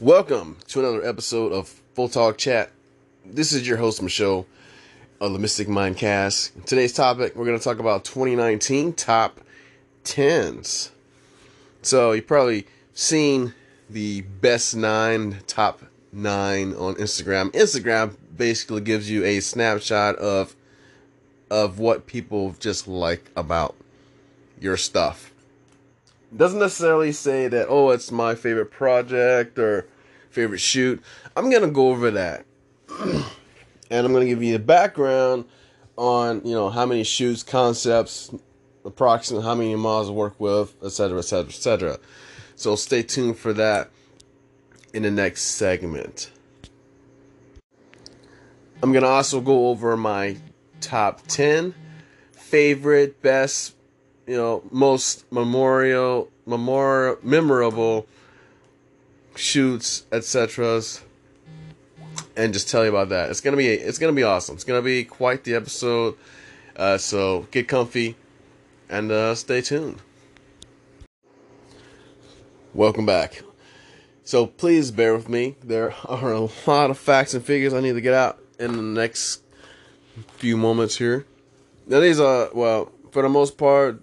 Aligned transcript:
Welcome 0.00 0.56
to 0.68 0.78
another 0.78 1.06
episode 1.06 1.52
of 1.52 1.78
Photog 1.94 2.38
Chat. 2.38 2.70
This 3.22 3.52
is 3.52 3.68
your 3.68 3.76
host, 3.76 4.00
Michelle 4.00 4.46
of 5.20 5.34
the 5.34 5.38
Mystic 5.38 5.68
Mind 5.68 5.98
Cast. 5.98 6.52
Today's 6.64 6.94
topic, 6.94 7.36
we're 7.36 7.44
going 7.44 7.58
to 7.58 7.62
talk 7.62 7.80
about 7.80 8.06
2019 8.06 8.94
top 8.94 9.42
10s. 10.04 10.88
So, 11.82 12.12
you've 12.12 12.26
probably 12.26 12.66
seen 12.94 13.52
the 13.90 14.22
best 14.22 14.74
nine, 14.74 15.42
top 15.46 15.82
nine 16.14 16.72
on 16.76 16.94
Instagram. 16.94 17.50
Instagram 17.50 18.16
basically 18.34 18.80
gives 18.80 19.10
you 19.10 19.22
a 19.22 19.40
snapshot 19.40 20.16
of 20.16 20.56
of 21.50 21.78
what 21.78 22.06
people 22.06 22.56
just 22.58 22.88
like 22.88 23.30
about 23.36 23.76
your 24.58 24.78
stuff. 24.78 25.30
Doesn't 26.34 26.60
necessarily 26.60 27.12
say 27.12 27.48
that, 27.48 27.66
oh, 27.68 27.90
it's 27.90 28.10
my 28.10 28.34
favorite 28.34 28.70
project 28.70 29.58
or 29.58 29.86
favorite 30.30 30.58
shoot. 30.60 31.02
I'm 31.36 31.50
to 31.62 31.70
go 31.70 31.88
over 31.88 32.10
that. 32.12 32.46
and 33.00 33.24
I'm 33.90 34.12
to 34.24 34.26
give 34.26 34.42
you 34.42 34.52
the 34.52 34.64
background 34.64 35.44
on, 35.96 36.42
you 36.44 36.54
know, 36.54 36.70
how 36.70 36.86
many 36.86 37.04
shoots, 37.04 37.42
concepts, 37.42 38.32
approximately 38.84 39.46
how 39.46 39.54
many 39.54 39.74
models 39.76 40.10
work 40.10 40.38
with, 40.38 40.74
etc., 40.82 41.18
etc., 41.18 41.48
etc. 41.48 41.98
So 42.56 42.76
stay 42.76 43.02
tuned 43.02 43.38
for 43.38 43.52
that 43.54 43.90
in 44.94 45.02
the 45.02 45.10
next 45.10 45.42
segment. 45.42 46.30
I'm 48.82 48.92
to 49.02 49.08
also 49.08 49.40
go 49.40 49.68
over 49.68 49.96
my 49.96 50.38
top 50.80 51.22
10 51.26 51.74
favorite, 52.32 53.22
best, 53.22 53.76
you 54.26 54.36
know, 54.36 54.62
most 54.70 55.30
memorial, 55.30 56.30
memorial, 56.46 57.16
memorable 57.22 58.06
shoots, 59.40 60.04
etc. 60.12 60.82
And 62.36 62.52
just 62.52 62.68
tell 62.68 62.84
you 62.84 62.90
about 62.90 63.08
that. 63.08 63.30
It's 63.30 63.40
gonna 63.40 63.56
be 63.56 63.68
it's 63.68 63.98
gonna 63.98 64.12
be 64.12 64.22
awesome. 64.22 64.54
It's 64.54 64.64
gonna 64.64 64.82
be 64.82 65.04
quite 65.04 65.44
the 65.44 65.54
episode. 65.54 66.16
Uh, 66.76 66.98
so 66.98 67.46
get 67.50 67.66
comfy 67.66 68.16
and 68.88 69.10
uh, 69.10 69.34
stay 69.34 69.60
tuned. 69.60 70.00
Welcome 72.72 73.06
back. 73.06 73.42
So 74.22 74.46
please 74.46 74.90
bear 74.90 75.16
with 75.16 75.28
me. 75.28 75.56
There 75.64 75.94
are 76.04 76.32
a 76.32 76.48
lot 76.66 76.90
of 76.90 76.98
facts 76.98 77.34
and 77.34 77.44
figures 77.44 77.74
I 77.74 77.80
need 77.80 77.94
to 77.94 78.00
get 78.00 78.14
out 78.14 78.38
in 78.58 78.76
the 78.76 78.82
next 78.82 79.42
few 80.36 80.56
moments 80.56 80.96
here. 80.98 81.26
Now 81.86 82.00
these 82.00 82.20
are 82.20 82.50
well, 82.54 82.92
for 83.10 83.22
the 83.22 83.28
most 83.28 83.58
part, 83.58 84.02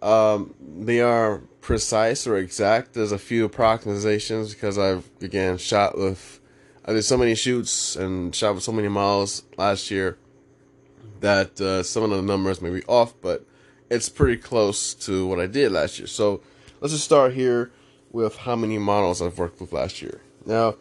um, 0.00 0.54
they 0.60 1.00
are 1.00 1.42
precise 1.62 2.26
or 2.26 2.36
exact. 2.36 2.92
There's 2.92 3.12
a 3.12 3.18
few 3.18 3.46
approximations 3.46 4.52
because 4.52 4.76
I've 4.76 5.08
again 5.22 5.56
shot 5.56 5.96
with 5.96 6.40
I 6.84 6.92
did 6.92 7.04
so 7.04 7.16
many 7.16 7.34
shoots 7.34 7.96
and 7.96 8.34
shot 8.34 8.56
with 8.56 8.64
so 8.64 8.72
many 8.72 8.88
miles 8.88 9.44
last 9.56 9.90
year 9.90 10.18
that 11.20 11.60
uh, 11.60 11.84
some 11.84 12.02
of 12.02 12.10
the 12.10 12.20
numbers 12.20 12.60
may 12.60 12.70
be 12.70 12.82
off, 12.84 13.14
but 13.22 13.46
it's 13.88 14.08
pretty 14.08 14.36
close 14.36 14.92
to 14.94 15.26
what 15.26 15.38
I 15.38 15.46
did 15.46 15.70
last 15.70 15.98
year. 15.98 16.08
So 16.08 16.42
let's 16.80 16.92
just 16.92 17.04
start 17.04 17.34
here 17.34 17.70
with 18.10 18.38
how 18.38 18.56
many 18.56 18.78
models 18.78 19.22
I've 19.22 19.38
worked 19.38 19.60
with 19.60 19.72
last 19.72 20.02
year. 20.02 20.20
Now, 20.44 20.74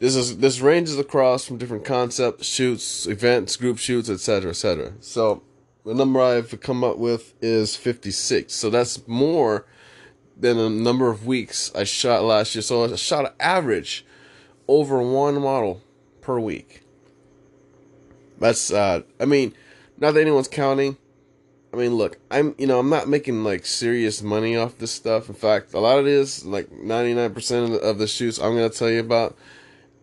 this 0.00 0.16
is 0.16 0.38
this 0.38 0.60
ranges 0.60 0.98
across 0.98 1.46
from 1.46 1.56
different 1.56 1.84
concepts, 1.84 2.46
shoots, 2.46 3.06
events, 3.06 3.56
group 3.56 3.78
shoots, 3.78 4.10
etc., 4.10 4.50
etc. 4.50 4.92
So 5.00 5.42
the 5.84 5.94
number 5.94 6.20
I've 6.20 6.60
come 6.60 6.82
up 6.82 6.98
with 6.98 7.34
is 7.40 7.76
56. 7.76 8.52
So 8.52 8.68
that's 8.68 9.06
more 9.06 9.64
than 10.38 10.56
the 10.56 10.68
number 10.70 11.10
of 11.10 11.26
weeks 11.26 11.72
I 11.74 11.84
shot 11.84 12.22
last 12.22 12.54
year. 12.54 12.62
So 12.62 12.84
I 12.84 12.96
shot 12.96 13.26
an 13.26 13.32
average 13.40 14.04
over 14.68 15.00
one 15.00 15.40
model 15.40 15.82
per 16.20 16.38
week. 16.38 16.82
That's 18.38 18.70
uh 18.70 19.02
I 19.18 19.24
mean, 19.24 19.54
not 19.98 20.14
that 20.14 20.20
anyone's 20.20 20.48
counting. 20.48 20.96
I 21.72 21.76
mean, 21.78 21.94
look, 21.94 22.18
I'm 22.30 22.54
you 22.58 22.66
know 22.66 22.78
I'm 22.78 22.90
not 22.90 23.08
making 23.08 23.44
like 23.44 23.66
serious 23.66 24.22
money 24.22 24.56
off 24.56 24.78
this 24.78 24.92
stuff. 24.92 25.28
In 25.28 25.34
fact, 25.34 25.74
a 25.74 25.80
lot 25.80 25.98
of 25.98 26.06
it 26.06 26.12
is 26.12 26.44
like 26.44 26.70
99% 26.70 27.80
of 27.80 27.98
the 27.98 28.06
shoots 28.06 28.38
I'm 28.38 28.54
gonna 28.54 28.70
tell 28.70 28.90
you 28.90 29.00
about 29.00 29.36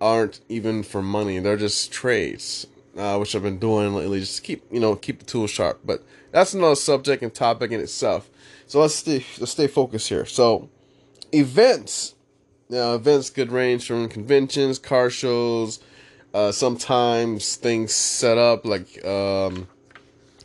aren't 0.02 0.42
even 0.50 0.84
for 0.84 1.02
money. 1.02 1.40
They're 1.40 1.58
just 1.58 1.92
trades, 1.92 2.68
uh, 2.98 3.18
which 3.18 3.36
I've 3.36 3.44
been 3.44 3.60
doing 3.60 3.94
lately 3.96 4.20
just 4.20 4.44
keep 4.44 4.64
you 4.72 4.80
know 4.80 4.96
keep 4.96 5.20
the 5.20 5.26
tools 5.26 5.52
sharp. 5.52 5.82
But 5.86 6.04
that's 6.32 6.54
another 6.54 6.76
subject 6.76 7.24
and 7.24 7.34
topic 7.34 7.72
in 7.72 7.80
itself. 7.80 8.30
So 8.68 8.80
let's 8.82 8.96
stay 8.96 9.26
let's 9.40 9.52
stay 9.52 9.68
focused 9.68 10.10
here. 10.10 10.26
So 10.26 10.70
events, 11.32 12.16
now 12.70 12.96
events 12.96 13.30
could 13.30 13.52
range 13.52 13.88
from 13.88 14.10
conventions, 14.10 14.80
car 14.80 15.10
shows, 15.10 15.80
uh, 16.34 16.52
sometimes 16.52 17.56
things 17.56 17.94
set 17.94 18.38
up 18.38 18.66
like 18.66 19.06
um, 19.06 19.68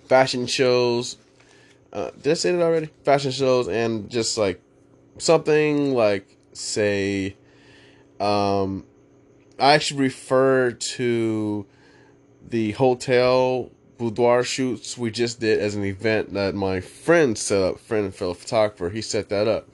fashion 0.06 0.46
shows. 0.46 1.16
Uh, 1.92 2.10
did 2.22 2.32
I 2.32 2.34
say 2.34 2.52
that 2.52 2.62
already? 2.62 2.90
Fashion 3.04 3.30
shows 3.30 3.68
and 3.68 4.10
just 4.10 4.36
like 4.36 4.60
something 5.18 5.94
like 5.94 6.36
say 6.52 7.36
um 8.20 8.84
I 9.58 9.74
actually 9.74 10.00
refer 10.00 10.72
to 10.72 11.66
the 12.48 12.72
hotel 12.72 13.70
boudoir 13.98 14.44
shoots 14.44 14.96
we 14.96 15.10
just 15.10 15.40
did 15.40 15.58
as 15.58 15.74
an 15.74 15.84
event 15.84 16.32
that 16.34 16.54
my 16.54 16.80
friend 16.80 17.36
set 17.36 17.62
up, 17.62 17.80
friend 17.80 18.06
and 18.06 18.14
fellow 18.14 18.34
photographer. 18.34 18.90
He 18.90 19.02
set 19.02 19.28
that 19.28 19.46
up. 19.48 19.68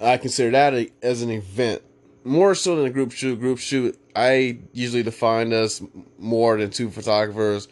I 0.00 0.16
consider 0.16 0.50
that 0.50 0.74
a, 0.74 0.90
as 1.02 1.22
an 1.22 1.30
event 1.30 1.82
more 2.24 2.54
so 2.54 2.76
than 2.76 2.86
a 2.86 2.90
group 2.90 3.12
shoot. 3.12 3.38
Group 3.38 3.58
shoot 3.58 3.98
I 4.14 4.58
usually 4.72 5.02
define 5.02 5.52
as 5.52 5.82
more 6.18 6.56
than 6.56 6.70
two 6.70 6.90
photographers 6.90 7.68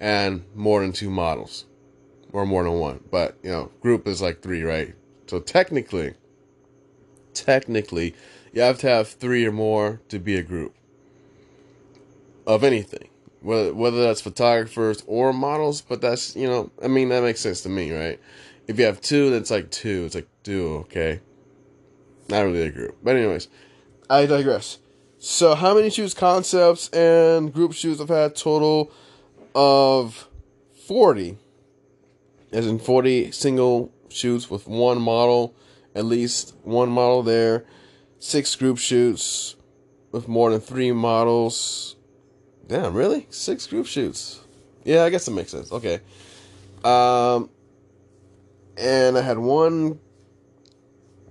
and 0.00 0.44
more 0.54 0.80
than 0.80 0.92
two 0.92 1.10
models, 1.10 1.64
or 2.32 2.46
more 2.46 2.64
than 2.64 2.74
one. 2.74 3.00
But 3.10 3.36
you 3.42 3.50
know, 3.50 3.70
group 3.80 4.06
is 4.06 4.20
like 4.20 4.42
three, 4.42 4.62
right? 4.62 4.94
So 5.26 5.40
technically, 5.40 6.14
technically, 7.34 8.14
you 8.52 8.62
have 8.62 8.78
to 8.78 8.88
have 8.88 9.08
three 9.08 9.46
or 9.46 9.52
more 9.52 10.00
to 10.08 10.18
be 10.18 10.36
a 10.36 10.42
group 10.42 10.74
of 12.46 12.64
anything, 12.64 13.08
whether 13.40 13.74
whether 13.74 14.02
that's 14.02 14.20
photographers 14.20 15.02
or 15.06 15.32
models. 15.32 15.80
But 15.80 16.00
that's 16.00 16.36
you 16.36 16.48
know, 16.48 16.70
I 16.82 16.88
mean 16.88 17.08
that 17.10 17.22
makes 17.22 17.40
sense 17.40 17.62
to 17.62 17.68
me, 17.68 17.92
right? 17.92 18.20
If 18.66 18.78
you 18.78 18.84
have 18.84 19.00
two, 19.00 19.30
that's 19.30 19.50
like 19.50 19.70
two. 19.70 20.04
It's 20.04 20.14
like 20.14 20.28
duo, 20.42 20.80
okay? 20.80 21.20
Not 22.28 22.42
really 22.42 22.62
a 22.62 22.70
group, 22.70 22.96
but 23.02 23.16
anyways, 23.16 23.48
I 24.10 24.26
digress. 24.26 24.78
So, 25.20 25.54
how 25.54 25.74
many 25.74 25.90
shoots, 25.90 26.14
concepts, 26.14 26.88
and 26.90 27.52
group 27.52 27.72
shoots 27.72 28.00
I've 28.00 28.08
had 28.08 28.36
total 28.36 28.92
of 29.54 30.28
forty, 30.86 31.38
as 32.52 32.66
in 32.66 32.78
forty 32.78 33.32
single 33.32 33.92
shoots 34.10 34.50
with 34.50 34.68
one 34.68 35.00
model, 35.00 35.54
at 35.94 36.04
least 36.04 36.54
one 36.62 36.90
model 36.90 37.22
there. 37.22 37.64
Six 38.20 38.54
group 38.56 38.78
shoots 38.78 39.56
with 40.12 40.28
more 40.28 40.50
than 40.50 40.60
three 40.60 40.92
models 40.92 41.96
Damn, 42.68 42.94
really? 42.94 43.26
Six 43.30 43.66
group 43.66 43.86
shoots. 43.86 44.40
Yeah, 44.84 45.04
I 45.04 45.10
guess 45.10 45.26
it 45.26 45.32
makes 45.32 45.50
sense. 45.50 45.72
Okay. 45.72 46.00
Um, 46.84 47.50
and 48.76 49.16
I 49.16 49.22
had 49.22 49.38
one. 49.38 49.98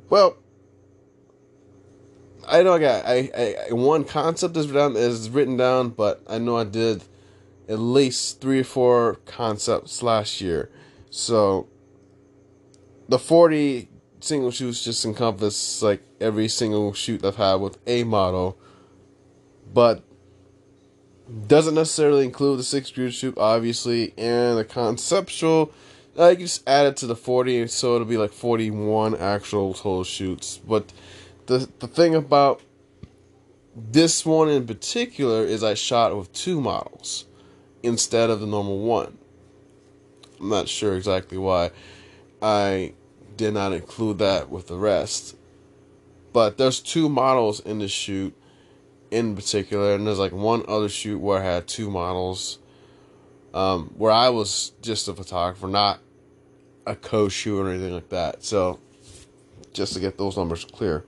Well, 0.10 0.38
I 2.48 2.64
know 2.64 2.74
I 2.74 2.80
got 2.80 3.06
I, 3.06 3.66
I 3.70 3.74
one 3.74 4.04
concept 4.04 4.58
is 4.58 4.70
written 4.70 4.96
is 4.96 5.30
written 5.30 5.58
down, 5.58 5.90
but 5.90 6.24
I 6.28 6.38
know 6.38 6.58
I 6.58 6.64
did 6.64 7.04
at 7.70 7.80
least 7.80 8.42
three 8.42 8.62
or 8.62 8.64
four 8.64 9.16
concepts 9.26 10.02
last 10.02 10.42
year. 10.42 10.72
So 11.10 11.68
the 13.10 13.20
forty 13.20 13.90
single 14.20 14.52
shoots 14.52 14.84
just 14.84 15.06
encompass 15.06 15.82
like 15.82 16.02
every 16.20 16.48
single 16.48 16.94
shoot 16.94 17.24
I've 17.24 17.36
had 17.36 17.56
with 17.56 17.78
a 17.86 18.04
model. 18.04 18.58
But 19.74 20.04
doesn't 21.48 21.76
necessarily 21.76 22.26
include 22.26 22.60
the 22.60 22.64
six 22.64 22.92
group 22.92 23.12
shoot, 23.12 23.38
obviously, 23.38 24.14
and 24.18 24.58
the 24.58 24.66
conceptual. 24.66 25.72
I 26.18 26.34
can 26.34 26.46
just 26.46 26.68
add 26.68 26.88
it 26.88 26.98
to 26.98 27.08
the 27.08 27.16
40, 27.16 27.68
so 27.68 27.96
it'll 27.96 28.08
be 28.08 28.18
like 28.18 28.32
41 28.32 29.16
actual 29.16 29.74
total 29.74 30.04
shoots. 30.04 30.58
But 30.58 30.92
the 31.46 31.70
the 31.80 31.88
thing 31.88 32.16
about 32.16 32.62
this 33.76 34.26
one 34.26 34.50
in 34.50 34.66
particular 34.66 35.44
is 35.44 35.64
I 35.64 35.76
shot 35.76 36.16
with 36.18 36.34
two 36.34 36.60
models 36.60 37.26
instead 37.84 38.30
of 38.30 38.40
the 38.40 38.48
normal 38.48 38.80
one. 38.80 39.18
I'm 40.40 40.50
not 40.50 40.68
sure 40.68 40.96
exactly 40.96 41.38
why 41.38 41.72
I 42.42 42.94
did 43.36 43.54
not 43.54 43.74
include 43.74 44.18
that 44.20 44.50
with 44.50 44.68
the 44.68 44.78
rest. 44.78 45.36
But 46.34 46.58
there's 46.58 46.80
two 46.80 47.10
models 47.10 47.60
in 47.60 47.80
the 47.80 47.88
shoot 47.88 48.36
in 49.12 49.36
particular, 49.36 49.96
and 49.96 50.06
there's 50.06 50.20
like 50.20 50.32
one 50.32 50.64
other 50.68 50.90
shoot 50.90 51.20
where 51.20 51.42
I 51.42 51.46
had 51.46 51.68
two 51.68 51.90
models, 51.90 52.60
um, 53.54 53.94
where 53.98 54.12
I 54.12 54.30
was 54.30 54.74
just 54.82 55.08
a 55.08 55.14
photographer, 55.14 55.68
not 55.68 56.00
a 56.86 56.96
co-shoot 56.96 57.60
or 57.60 57.70
anything 57.70 57.94
like 57.94 58.10
that. 58.10 58.44
So, 58.44 58.80
just 59.74 59.94
to 59.94 60.00
get 60.00 60.18
those 60.18 60.38
numbers 60.38 60.66
clear. 60.66 61.06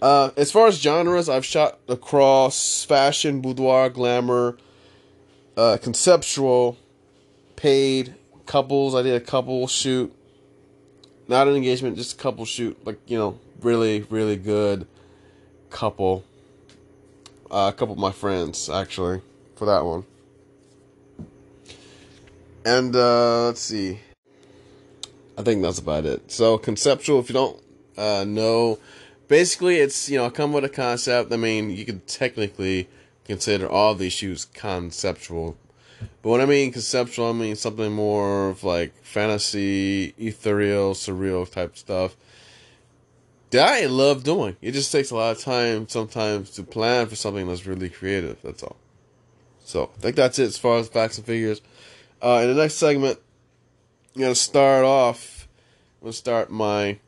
Uh, 0.00 0.30
as 0.36 0.52
far 0.52 0.68
as 0.68 0.80
genres, 0.80 1.28
I've 1.28 1.44
shot 1.44 1.80
across 1.88 2.84
fashion, 2.84 3.40
boudoir, 3.40 3.90
glamour, 3.90 4.56
uh, 5.56 5.76
conceptual, 5.82 6.78
paid, 7.56 8.14
couples. 8.46 8.94
I 8.94 9.02
did 9.02 9.14
a 9.14 9.20
couple 9.20 9.66
shoot, 9.66 10.14
not 11.26 11.48
an 11.48 11.56
engagement, 11.56 11.96
just 11.96 12.18
a 12.18 12.22
couple 12.22 12.44
shoot. 12.44 12.78
Like 12.86 12.98
you 13.08 13.18
know, 13.18 13.40
really, 13.60 14.02
really 14.08 14.36
good 14.36 14.86
couple. 15.70 16.24
Uh, 17.50 17.70
a 17.74 17.76
couple 17.76 17.94
of 17.94 17.98
my 17.98 18.12
friends 18.12 18.68
actually 18.68 19.22
for 19.56 19.66
that 19.66 19.84
one. 19.84 20.04
And 22.64 22.94
uh, 22.94 23.46
let's 23.46 23.62
see. 23.62 24.00
I 25.38 25.42
think 25.42 25.62
that's 25.62 25.78
about 25.78 26.04
it. 26.04 26.30
So 26.30 26.58
conceptual, 26.58 27.20
if 27.20 27.28
you 27.28 27.34
don't 27.34 27.62
uh, 27.96 28.24
know, 28.24 28.78
basically 29.28 29.76
it's 29.76 30.10
you 30.10 30.18
know 30.18 30.30
come 30.30 30.52
with 30.52 30.64
a 30.64 30.68
concept. 30.68 31.32
I 31.32 31.36
mean, 31.36 31.70
you 31.70 31.84
could 31.84 32.06
technically 32.06 32.88
consider 33.24 33.68
all 33.68 33.94
these 33.94 34.12
shoots 34.12 34.44
conceptual, 34.44 35.56
but 36.22 36.30
when 36.30 36.40
I 36.40 36.46
mean 36.46 36.72
conceptual, 36.72 37.30
I 37.30 37.32
mean 37.32 37.56
something 37.56 37.92
more 37.92 38.48
of 38.48 38.64
like 38.64 38.92
fantasy, 39.02 40.14
ethereal, 40.18 40.94
surreal 40.94 41.50
type 41.50 41.76
stuff. 41.76 42.16
That 43.50 43.68
I 43.68 43.86
love 43.86 44.24
doing. 44.24 44.56
It 44.60 44.72
just 44.72 44.92
takes 44.92 45.10
a 45.10 45.16
lot 45.16 45.36
of 45.36 45.42
time 45.42 45.88
sometimes 45.88 46.50
to 46.50 46.62
plan 46.62 47.06
for 47.06 47.16
something 47.16 47.46
that's 47.48 47.66
really 47.66 47.88
creative. 47.88 48.36
That's 48.42 48.62
all. 48.62 48.76
So 49.64 49.90
I 49.96 50.00
think 50.00 50.16
that's 50.16 50.38
it 50.38 50.44
as 50.44 50.58
far 50.58 50.78
as 50.78 50.88
facts 50.88 51.18
and 51.18 51.26
figures. 51.26 51.62
Uh, 52.22 52.40
in 52.42 52.48
the 52.48 52.60
next 52.60 52.74
segment, 52.74 53.18
I'm 54.14 54.22
gonna 54.22 54.34
start 54.34 54.84
off. 54.84 55.48
I'm 56.00 56.06
gonna 56.06 56.12
start 56.12 56.50
my 56.50 56.98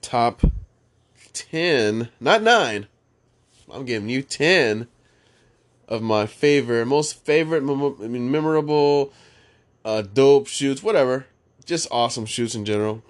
top 0.00 0.42
ten, 1.32 2.08
not 2.20 2.42
nine. 2.42 2.86
I'm 3.72 3.84
giving 3.84 4.08
you 4.08 4.22
ten 4.22 4.86
of 5.88 6.02
my 6.02 6.26
favorite, 6.26 6.86
most 6.86 7.24
favorite, 7.24 7.62
I 7.62 8.08
mean, 8.08 8.30
memorable, 8.30 9.12
uh, 9.84 10.02
dope 10.02 10.46
shoots, 10.46 10.82
whatever. 10.82 11.26
Just 11.64 11.88
awesome 11.90 12.26
shoots 12.26 12.54
in 12.54 12.64
general. 12.64 13.02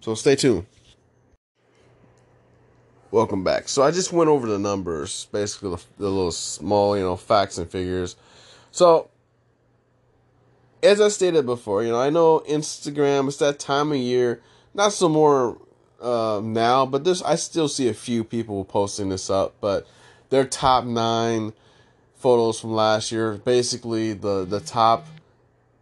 So 0.00 0.14
stay 0.14 0.36
tuned. 0.36 0.66
Welcome 3.16 3.44
back. 3.44 3.66
So 3.70 3.82
I 3.82 3.92
just 3.92 4.12
went 4.12 4.28
over 4.28 4.46
the 4.46 4.58
numbers, 4.58 5.26
basically 5.32 5.70
the, 5.70 5.82
the 5.96 6.10
little 6.10 6.30
small, 6.30 6.98
you 6.98 7.02
know, 7.02 7.16
facts 7.16 7.56
and 7.56 7.66
figures. 7.66 8.14
So 8.72 9.08
as 10.82 11.00
I 11.00 11.08
stated 11.08 11.46
before, 11.46 11.82
you 11.82 11.92
know, 11.92 11.98
I 11.98 12.10
know 12.10 12.40
Instagram, 12.40 13.26
it's 13.28 13.38
that 13.38 13.58
time 13.58 13.90
of 13.90 13.96
year, 13.96 14.42
not 14.74 14.92
so 14.92 15.08
more 15.08 15.56
uh, 15.98 16.42
now, 16.44 16.84
but 16.84 17.04
this 17.04 17.22
I 17.22 17.36
still 17.36 17.68
see 17.68 17.88
a 17.88 17.94
few 17.94 18.22
people 18.22 18.66
posting 18.66 19.08
this 19.08 19.30
up, 19.30 19.54
but 19.62 19.86
their 20.28 20.44
top 20.44 20.84
nine 20.84 21.54
photos 22.16 22.60
from 22.60 22.74
last 22.74 23.10
year, 23.12 23.32
basically 23.32 24.12
the 24.12 24.44
the 24.44 24.60
top 24.60 25.06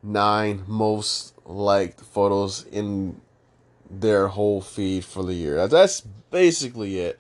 nine 0.05 0.63
most 0.69 1.35
liked 1.45 1.99
photos 2.01 2.65
in 2.71 3.21
their 3.91 4.29
whole 4.29 4.61
feed 4.61 5.05
for 5.05 5.25
the 5.25 5.35
year. 5.35 5.67
That's 5.67 6.05
basically 6.35 6.99
it. 6.99 7.19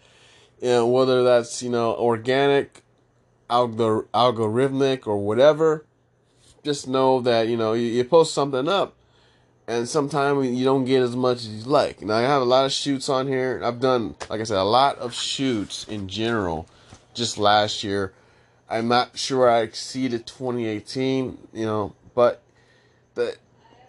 Know, 0.61 0.87
whether 0.87 1.23
that's 1.23 1.63
you 1.63 1.71
know 1.71 1.95
organic, 1.95 2.83
algor- 3.49 4.07
algorithmic, 4.13 5.07
or 5.07 5.17
whatever 5.19 5.87
just 6.65 6.89
know 6.89 7.21
that 7.21 7.47
you 7.47 7.57
know 7.57 7.75
you, 7.75 7.87
you 7.87 8.05
post 8.05 8.33
something 8.33 8.67
up 8.69 8.97
and 9.69 9.89
sometimes 9.89 10.49
you 10.49 10.65
don't 10.65 10.85
get 10.85 11.03
as 11.03 11.15
much 11.15 11.39
as 11.39 11.49
you 11.49 11.63
like. 11.65 12.03
Now 12.03 12.17
I 12.17 12.23
have 12.23 12.43
a 12.43 12.47
lot 12.47 12.65
of 12.65 12.73
shoots 12.73 13.09
on 13.09 13.29
here. 13.29 13.61
I've 13.65 13.81
done, 13.81 14.15
like 14.29 14.41
I 14.41 14.45
said, 14.45 14.59
a 14.59 14.65
lot 14.65 14.99
of 14.99 15.15
shoots 15.15 15.85
in 15.85 16.09
general. 16.09 16.67
Just 17.15 17.39
last 17.39 17.85
year, 17.85 18.13
I'm 18.69 18.89
not 18.89 19.17
sure 19.17 19.49
I 19.49 19.61
exceeded 19.61 20.27
2018. 20.27 21.39
You 21.53 21.67
know, 21.67 21.95
but 22.15 22.43
the 23.15 23.37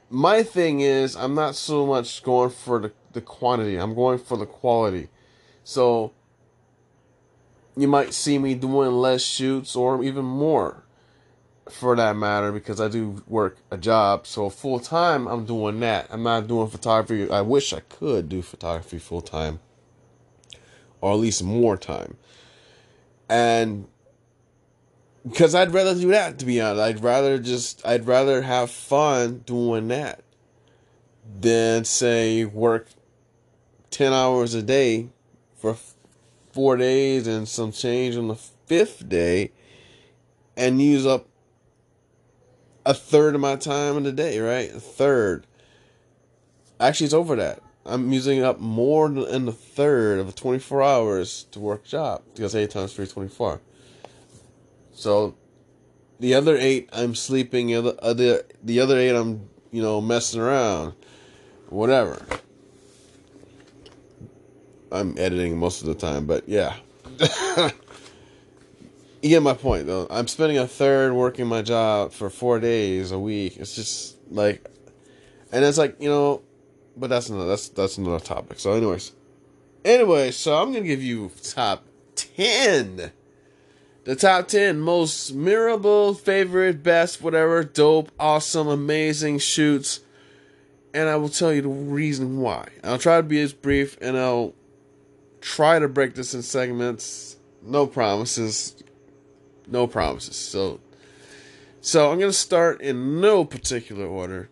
my 0.09 0.43
thing 0.43 0.81
is 0.81 1.15
I'm 1.15 1.33
not 1.33 1.55
so 1.55 1.85
much 1.85 2.23
going 2.23 2.51
for 2.51 2.79
the 2.79 2.91
the 3.13 3.21
quantity. 3.21 3.77
I'm 3.77 3.95
going 3.95 4.19
for 4.19 4.37
the 4.37 4.45
quality. 4.45 5.09
So 5.65 6.13
you 7.75 7.87
might 7.87 8.13
see 8.13 8.37
me 8.37 8.53
doing 8.53 8.91
less 8.91 9.23
shoots 9.23 9.75
or 9.75 10.01
even 10.03 10.23
more 10.23 10.83
for 11.69 11.95
that 11.95 12.15
matter 12.15 12.51
because 12.51 12.79
I 12.79 12.87
do 12.87 13.23
work 13.27 13.57
a 13.71 13.77
job. 13.77 14.27
So 14.27 14.49
full 14.51 14.79
time, 14.79 15.27
I'm 15.27 15.43
doing 15.43 15.79
that. 15.79 16.07
I'm 16.11 16.21
not 16.21 16.47
doing 16.47 16.69
photography. 16.69 17.29
I 17.31 17.41
wish 17.41 17.73
I 17.73 17.79
could 17.79 18.29
do 18.29 18.43
photography 18.43 18.99
full 18.99 19.21
time, 19.21 19.59
or 21.01 21.13
at 21.13 21.17
least 21.17 21.43
more 21.43 21.75
time. 21.75 22.17
And 23.27 23.87
because 25.27 25.55
I'd 25.55 25.73
rather 25.73 25.95
do 25.95 26.11
that, 26.11 26.37
to 26.37 26.45
be 26.45 26.61
honest, 26.61 26.79
I'd 26.79 27.03
rather 27.03 27.39
just 27.39 27.83
I'd 27.83 28.05
rather 28.05 28.43
have 28.43 28.69
fun 28.69 29.39
doing 29.47 29.87
that 29.87 30.21
than 31.41 31.85
say 31.85 32.45
work 32.45 32.89
ten 33.89 34.13
hours 34.13 34.53
a 34.53 34.61
day 34.61 35.09
for 35.73 35.81
four 36.51 36.77
days 36.77 37.25
and 37.27 37.47
some 37.47 37.71
change 37.71 38.15
on 38.15 38.27
the 38.27 38.35
fifth 38.35 39.09
day 39.09 39.51
and 40.55 40.81
use 40.81 41.05
up 41.05 41.27
a 42.85 42.93
third 42.93 43.33
of 43.35 43.41
my 43.41 43.55
time 43.55 43.97
in 43.97 44.03
the 44.03 44.11
day, 44.11 44.39
right? 44.39 44.69
A 44.73 44.79
third. 44.79 45.47
Actually, 46.79 47.05
it's 47.05 47.13
over 47.13 47.35
that. 47.35 47.61
I'm 47.85 48.11
using 48.13 48.43
up 48.43 48.59
more 48.59 49.09
than 49.09 49.47
a 49.47 49.51
third 49.51 50.19
of 50.19 50.27
the 50.27 50.33
24 50.33 50.83
hours 50.83 51.45
to 51.51 51.59
work 51.59 51.83
job 51.83 52.21
because 52.33 52.55
8 52.55 52.69
times 52.69 52.93
3 52.93 53.07
24. 53.07 53.61
So 54.93 55.35
the 56.19 56.35
other 56.35 56.57
8 56.57 56.89
I'm 56.93 57.15
sleeping, 57.15 57.67
the 57.67 57.75
other, 57.75 57.95
other 58.01 58.43
the 58.63 58.79
other 58.79 58.97
8 58.97 59.15
I'm, 59.15 59.49
you 59.71 59.81
know, 59.81 59.99
messing 59.99 60.41
around. 60.41 60.93
Whatever. 61.69 62.25
I'm 64.95 65.17
editing 65.17 65.57
most 65.57 65.81
of 65.81 65.87
the 65.87 65.95
time, 65.95 66.25
but 66.25 66.47
yeah. 66.47 66.75
you 69.21 69.29
get 69.29 69.41
my 69.41 69.53
point 69.53 69.87
though. 69.87 70.07
I'm 70.09 70.27
spending 70.27 70.57
a 70.57 70.67
third 70.67 71.13
working 71.13 71.47
my 71.47 71.61
job 71.61 72.11
for 72.11 72.29
four 72.29 72.59
days 72.59 73.11
a 73.11 73.19
week. 73.19 73.57
It's 73.57 73.75
just 73.75 74.17
like, 74.29 74.67
and 75.51 75.65
it's 75.65 75.77
like 75.77 75.99
you 75.99 76.09
know, 76.09 76.41
but 76.95 77.09
that's 77.09 77.29
another 77.29 77.47
that's 77.47 77.69
that's 77.69 77.97
another 77.97 78.23
topic. 78.23 78.59
So, 78.59 78.73
anyways, 78.73 79.11
anyway, 79.83 80.31
so 80.31 80.55
I'm 80.61 80.71
gonna 80.71 80.85
give 80.85 81.03
you 81.03 81.31
top 81.41 81.85
ten, 82.15 83.11
the 84.03 84.15
top 84.15 84.47
ten 84.47 84.79
most 84.79 85.33
memorable, 85.33 86.13
favorite, 86.13 86.83
best, 86.83 87.21
whatever, 87.21 87.63
dope, 87.63 88.11
awesome, 88.19 88.67
amazing 88.67 89.39
shoots, 89.39 90.01
and 90.93 91.09
I 91.09 91.15
will 91.15 91.29
tell 91.29 91.51
you 91.51 91.61
the 91.61 91.69
reason 91.69 92.39
why. 92.39 92.67
I'll 92.83 92.99
try 92.99 93.17
to 93.17 93.23
be 93.23 93.41
as 93.41 93.53
brief, 93.53 93.97
and 94.01 94.17
I'll 94.17 94.53
try 95.45 95.77
to 95.77 95.87
break 95.87 96.15
this 96.15 96.33
in 96.33 96.41
segments. 96.41 97.37
No 97.61 97.87
promises 97.87 98.83
no 99.67 99.87
promises. 99.87 100.35
So, 100.35 100.79
so 101.81 102.11
I'm 102.11 102.19
gonna 102.19 102.33
start 102.33 102.81
in 102.81 103.21
no 103.21 103.45
particular 103.45 104.05
order. 104.05 104.49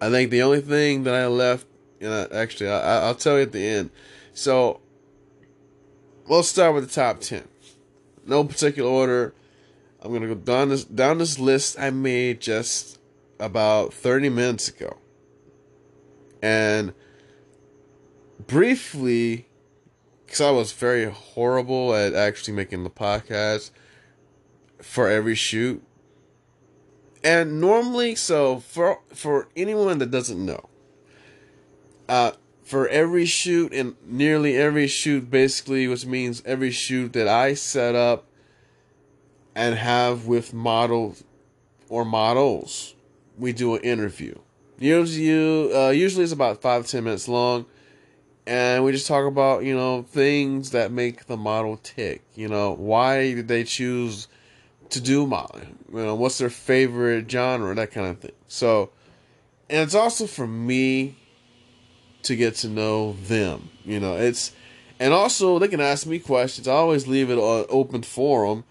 I 0.00 0.10
think 0.10 0.30
the 0.30 0.42
only 0.42 0.60
thing 0.60 1.04
that 1.04 1.14
I 1.14 1.26
left, 1.26 1.66
you 2.00 2.08
know, 2.08 2.26
actually, 2.32 2.70
I, 2.70 3.06
will 3.06 3.14
tell 3.14 3.36
you 3.36 3.42
at 3.42 3.52
the 3.52 3.66
end. 3.66 3.90
So, 4.32 4.80
let's 6.28 6.48
start 6.48 6.74
with 6.74 6.88
the 6.88 6.94
top 6.94 7.20
ten. 7.20 7.44
No 8.26 8.44
particular 8.44 8.90
order. 8.90 9.34
I'm 10.02 10.12
gonna 10.12 10.28
go 10.28 10.34
down 10.34 10.68
this 10.68 10.84
down 10.84 11.18
this 11.18 11.38
list 11.38 11.78
I 11.78 11.90
made 11.90 12.40
just 12.40 12.98
about 13.40 13.92
30 13.92 14.28
minutes 14.28 14.68
ago, 14.68 14.98
and 16.42 16.92
briefly 18.38 19.46
because 20.24 20.40
I 20.40 20.50
was 20.50 20.72
very 20.72 21.04
horrible 21.04 21.94
at 21.94 22.14
actually 22.14 22.54
making 22.54 22.84
the 22.84 22.90
podcast 22.90 23.70
for 24.82 25.08
every 25.08 25.34
shoot. 25.34 25.82
And 27.22 27.60
normally, 27.60 28.14
so 28.14 28.60
for 28.60 29.00
for 29.12 29.48
anyone 29.56 29.98
that 29.98 30.10
doesn't 30.10 30.44
know, 30.44 30.68
uh, 32.08 32.32
for 32.62 32.88
every 32.88 33.24
shoot 33.24 33.72
and 33.72 33.94
nearly 34.04 34.56
every 34.56 34.88
shoot, 34.88 35.30
basically, 35.30 35.86
which 35.86 36.04
means 36.04 36.42
every 36.44 36.70
shoot 36.70 37.12
that 37.14 37.28
I 37.28 37.54
set 37.54 37.94
up 37.94 38.26
and 39.54 39.76
have 39.76 40.26
with 40.26 40.52
models 40.52 41.24
or 41.88 42.04
models, 42.04 42.94
we 43.38 43.52
do 43.52 43.74
an 43.76 43.82
interview. 43.82 44.36
Usually, 44.78 45.72
uh, 45.72 45.90
usually 45.90 46.24
it's 46.24 46.32
about 46.32 46.60
five 46.60 46.84
to 46.84 46.90
ten 46.90 47.04
minutes 47.04 47.28
long 47.28 47.66
and 48.46 48.84
we 48.84 48.92
just 48.92 49.06
talk 49.06 49.26
about 49.26 49.64
you 49.64 49.74
know 49.74 50.02
things 50.02 50.70
that 50.70 50.92
make 50.92 51.26
the 51.26 51.36
model 51.36 51.78
tick 51.82 52.22
you 52.34 52.48
know. 52.48 52.72
Why 52.72 53.34
did 53.34 53.48
they 53.48 53.64
choose 53.64 54.28
to 54.90 55.00
do 55.00 55.26
modeling? 55.26 55.78
You 55.92 56.04
know 56.04 56.14
what's 56.14 56.38
their 56.38 56.50
favorite 56.50 57.30
genre? 57.30 57.74
That 57.74 57.92
kind 57.92 58.08
of 58.08 58.18
thing. 58.20 58.32
So 58.48 58.90
and 59.70 59.82
it's 59.82 59.94
also 59.94 60.26
for 60.26 60.46
me 60.46 61.16
to 62.22 62.36
get 62.36 62.54
to 62.56 62.68
know 62.68 63.14
them 63.26 63.70
you 63.84 64.00
know. 64.00 64.16
It's 64.16 64.52
And 65.00 65.12
also, 65.12 65.58
they 65.58 65.68
can 65.68 65.80
ask 65.80 66.06
me 66.06 66.20
questions. 66.20 66.68
I 66.68 66.72
always 66.72 67.08
leave 67.08 67.28
it 67.28 67.36
an 67.36 67.64
open 67.68 68.02
forum. 68.02 68.62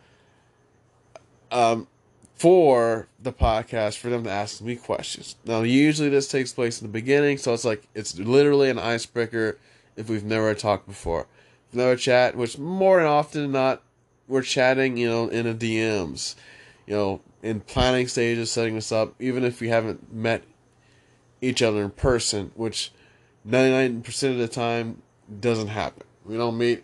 Um, 1.51 1.87
for 2.35 3.07
the 3.21 3.31
podcast 3.31 3.97
for 3.97 4.09
them 4.09 4.23
to 4.23 4.29
ask 4.29 4.61
me 4.61 4.75
questions. 4.75 5.35
Now, 5.45 5.61
usually 5.61 6.09
this 6.09 6.27
takes 6.27 6.51
place 6.51 6.81
in 6.81 6.87
the 6.87 6.91
beginning, 6.91 7.37
so 7.37 7.53
it's 7.53 7.65
like 7.65 7.87
it's 7.93 8.17
literally 8.17 8.69
an 8.69 8.79
icebreaker 8.79 9.57
if 9.95 10.09
we've 10.09 10.23
never 10.23 10.53
talked 10.53 10.87
before. 10.87 11.27
never 11.71 11.95
chat, 11.95 12.35
which 12.35 12.57
more 12.57 12.97
than 12.97 13.07
often 13.07 13.43
than 13.43 13.51
not, 13.51 13.83
we're 14.27 14.41
chatting, 14.41 14.97
you 14.97 15.07
know, 15.07 15.27
in 15.27 15.45
a 15.45 15.53
DMs, 15.53 16.35
you 16.87 16.95
know, 16.95 17.21
in 17.41 17.59
planning 17.59 18.07
stages, 18.07 18.51
setting 18.51 18.75
this 18.75 18.91
up, 18.91 19.13
even 19.19 19.43
if 19.43 19.59
we 19.59 19.69
haven't 19.69 20.11
met 20.13 20.43
each 21.41 21.61
other 21.61 21.83
in 21.83 21.89
person, 21.91 22.51
which 22.55 22.91
99% 23.47 24.31
of 24.31 24.37
the 24.37 24.47
time 24.47 25.01
doesn't 25.39 25.67
happen. 25.67 26.03
We 26.25 26.37
don't 26.37 26.57
meet 26.57 26.83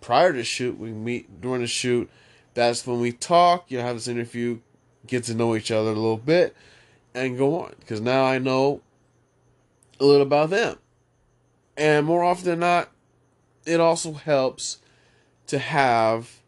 prior 0.00 0.32
to 0.32 0.44
shoot, 0.44 0.78
we 0.78 0.92
meet 0.92 1.40
during 1.40 1.60
the 1.60 1.66
shoot. 1.66 2.10
That's 2.56 2.86
when 2.86 3.00
we 3.00 3.12
talk, 3.12 3.66
you 3.68 3.80
have 3.80 3.96
this 3.96 4.08
interview, 4.08 4.60
get 5.06 5.24
to 5.24 5.34
know 5.34 5.54
each 5.54 5.70
other 5.70 5.90
a 5.90 5.92
little 5.92 6.16
bit, 6.16 6.56
and 7.14 7.36
go 7.36 7.60
on. 7.60 7.74
Because 7.78 8.00
now 8.00 8.24
I 8.24 8.38
know 8.38 8.80
a 10.00 10.04
little 10.06 10.26
about 10.26 10.48
them. 10.48 10.78
And 11.76 12.06
more 12.06 12.24
often 12.24 12.46
than 12.46 12.60
not, 12.60 12.90
it 13.66 13.78
also 13.78 14.14
helps 14.14 14.78
to 15.48 15.58
have 15.58 16.40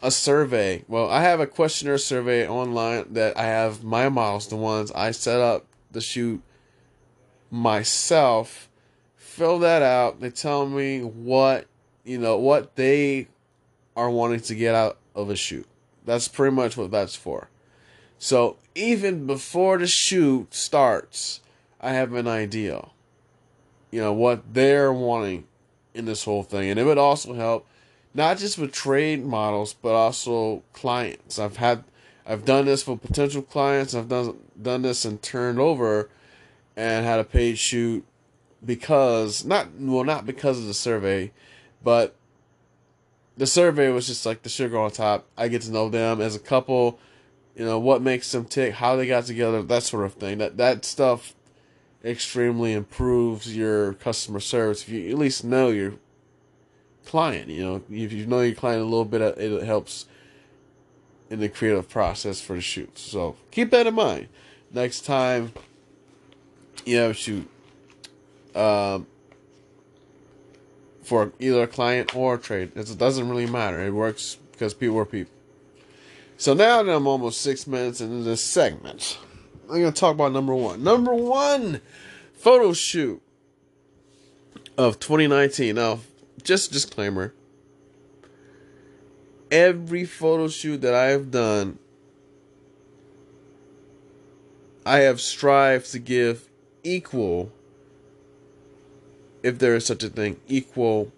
a 0.00 0.10
survey. 0.10 0.82
Well, 0.88 1.10
I 1.10 1.20
have 1.20 1.40
a 1.40 1.46
questionnaire 1.46 1.98
survey 1.98 2.48
online 2.48 3.12
that 3.12 3.36
I 3.36 3.44
have 3.44 3.84
my 3.84 4.08
models, 4.08 4.48
the 4.48 4.56
ones 4.56 4.90
I 4.92 5.10
set 5.10 5.40
up 5.40 5.66
the 5.90 6.00
shoot 6.00 6.40
myself. 7.50 8.70
Fill 9.14 9.58
that 9.58 9.82
out. 9.82 10.20
They 10.20 10.30
tell 10.30 10.66
me 10.66 11.00
what 11.00 11.66
you 12.02 12.18
know 12.18 12.38
what 12.38 12.76
they 12.76 13.28
are 13.96 14.10
wanting 14.10 14.40
to 14.40 14.54
get 14.54 14.74
out 14.74 14.98
of 15.14 15.30
a 15.30 15.36
shoot. 15.36 15.66
That's 16.04 16.28
pretty 16.28 16.54
much 16.54 16.76
what 16.76 16.90
that's 16.90 17.16
for. 17.16 17.48
So 18.18 18.56
even 18.74 19.26
before 19.26 19.78
the 19.78 19.86
shoot 19.86 20.54
starts, 20.54 21.40
I 21.80 21.92
have 21.92 22.12
an 22.14 22.26
idea. 22.26 22.88
You 23.90 24.00
know 24.00 24.12
what 24.12 24.54
they're 24.54 24.92
wanting 24.92 25.44
in 25.94 26.06
this 26.06 26.24
whole 26.24 26.42
thing, 26.42 26.68
and 26.70 26.80
it 26.80 26.84
would 26.84 26.98
also 26.98 27.34
help 27.34 27.66
not 28.12 28.38
just 28.38 28.58
with 28.58 28.72
trade 28.72 29.24
models 29.24 29.74
but 29.74 29.94
also 29.94 30.62
clients. 30.72 31.38
I've 31.38 31.58
had 31.58 31.84
I've 32.26 32.44
done 32.44 32.64
this 32.64 32.82
for 32.82 32.96
potential 32.96 33.42
clients. 33.42 33.94
I've 33.94 34.08
done 34.08 34.38
done 34.60 34.82
this 34.82 35.04
and 35.04 35.20
turned 35.20 35.58
over 35.58 36.08
and 36.76 37.04
had 37.04 37.20
a 37.20 37.24
paid 37.24 37.58
shoot 37.58 38.04
because 38.64 39.44
not 39.44 39.68
well 39.78 40.04
not 40.04 40.26
because 40.26 40.58
of 40.58 40.66
the 40.66 40.74
survey, 40.74 41.32
but 41.82 42.14
the 43.36 43.46
survey 43.46 43.90
was 43.90 44.06
just 44.06 44.24
like 44.24 44.42
the 44.42 44.48
sugar 44.48 44.78
on 44.78 44.90
top. 44.90 45.26
I 45.36 45.48
get 45.48 45.62
to 45.62 45.72
know 45.72 45.88
them 45.88 46.20
as 46.20 46.36
a 46.36 46.40
couple, 46.40 46.98
you 47.56 47.64
know, 47.64 47.78
what 47.78 48.02
makes 48.02 48.30
them 48.30 48.44
tick, 48.44 48.74
how 48.74 48.96
they 48.96 49.06
got 49.06 49.26
together, 49.26 49.62
that 49.62 49.82
sort 49.82 50.04
of 50.04 50.14
thing. 50.14 50.38
That 50.38 50.56
that 50.56 50.84
stuff 50.84 51.34
extremely 52.04 52.72
improves 52.74 53.56
your 53.56 53.94
customer 53.94 54.40
service 54.40 54.82
if 54.82 54.90
you 54.90 55.10
at 55.10 55.18
least 55.18 55.42
know 55.42 55.68
your 55.68 55.94
client, 57.06 57.48
you 57.48 57.64
know, 57.64 57.82
if 57.90 58.12
you 58.12 58.26
know 58.26 58.42
your 58.42 58.54
client 58.54 58.82
a 58.82 58.84
little 58.84 59.04
bit 59.04 59.20
it 59.22 59.64
helps 59.64 60.06
in 61.30 61.40
the 61.40 61.48
creative 61.48 61.88
process 61.88 62.40
for 62.40 62.56
the 62.56 62.60
shoots. 62.60 63.00
So 63.00 63.36
keep 63.50 63.70
that 63.70 63.86
in 63.86 63.94
mind. 63.94 64.28
Next 64.70 65.06
time 65.06 65.52
you 66.84 66.98
have 66.98 67.12
a 67.12 67.14
shoot 67.14 67.48
um, 68.54 69.06
for 71.04 71.32
either 71.38 71.62
a 71.62 71.66
client 71.66 72.16
or 72.16 72.34
a 72.34 72.38
trade, 72.38 72.72
it 72.74 72.98
doesn't 72.98 73.28
really 73.28 73.46
matter. 73.46 73.80
It 73.80 73.92
works 73.92 74.38
because 74.52 74.74
people 74.74 74.98
are 74.98 75.04
people. 75.04 75.32
So 76.36 76.54
now 76.54 76.82
that 76.82 76.94
I'm 76.94 77.06
almost 77.06 77.40
six 77.40 77.66
minutes 77.66 78.00
into 78.00 78.24
this 78.24 78.44
segment, 78.44 79.18
I'm 79.64 79.80
going 79.80 79.92
to 79.92 80.00
talk 80.00 80.14
about 80.14 80.32
number 80.32 80.54
one. 80.54 80.82
Number 80.82 81.14
one 81.14 81.80
photo 82.34 82.72
shoot 82.72 83.22
of 84.76 84.98
2019. 84.98 85.76
Now, 85.76 86.00
just 86.42 86.72
disclaimer 86.72 87.32
every 89.54 90.04
photo 90.04 90.48
shoot 90.48 90.80
that 90.80 90.94
I 90.94 91.06
have 91.06 91.30
done, 91.30 91.78
I 94.84 94.98
have 94.98 95.20
strived 95.20 95.92
to 95.92 96.00
give 96.00 96.48
equal, 96.82 97.52
if 99.44 99.58
there 99.58 99.76
is 99.76 99.84
such 99.84 100.02
a 100.02 100.08
thing, 100.08 100.40
equal 100.48 101.12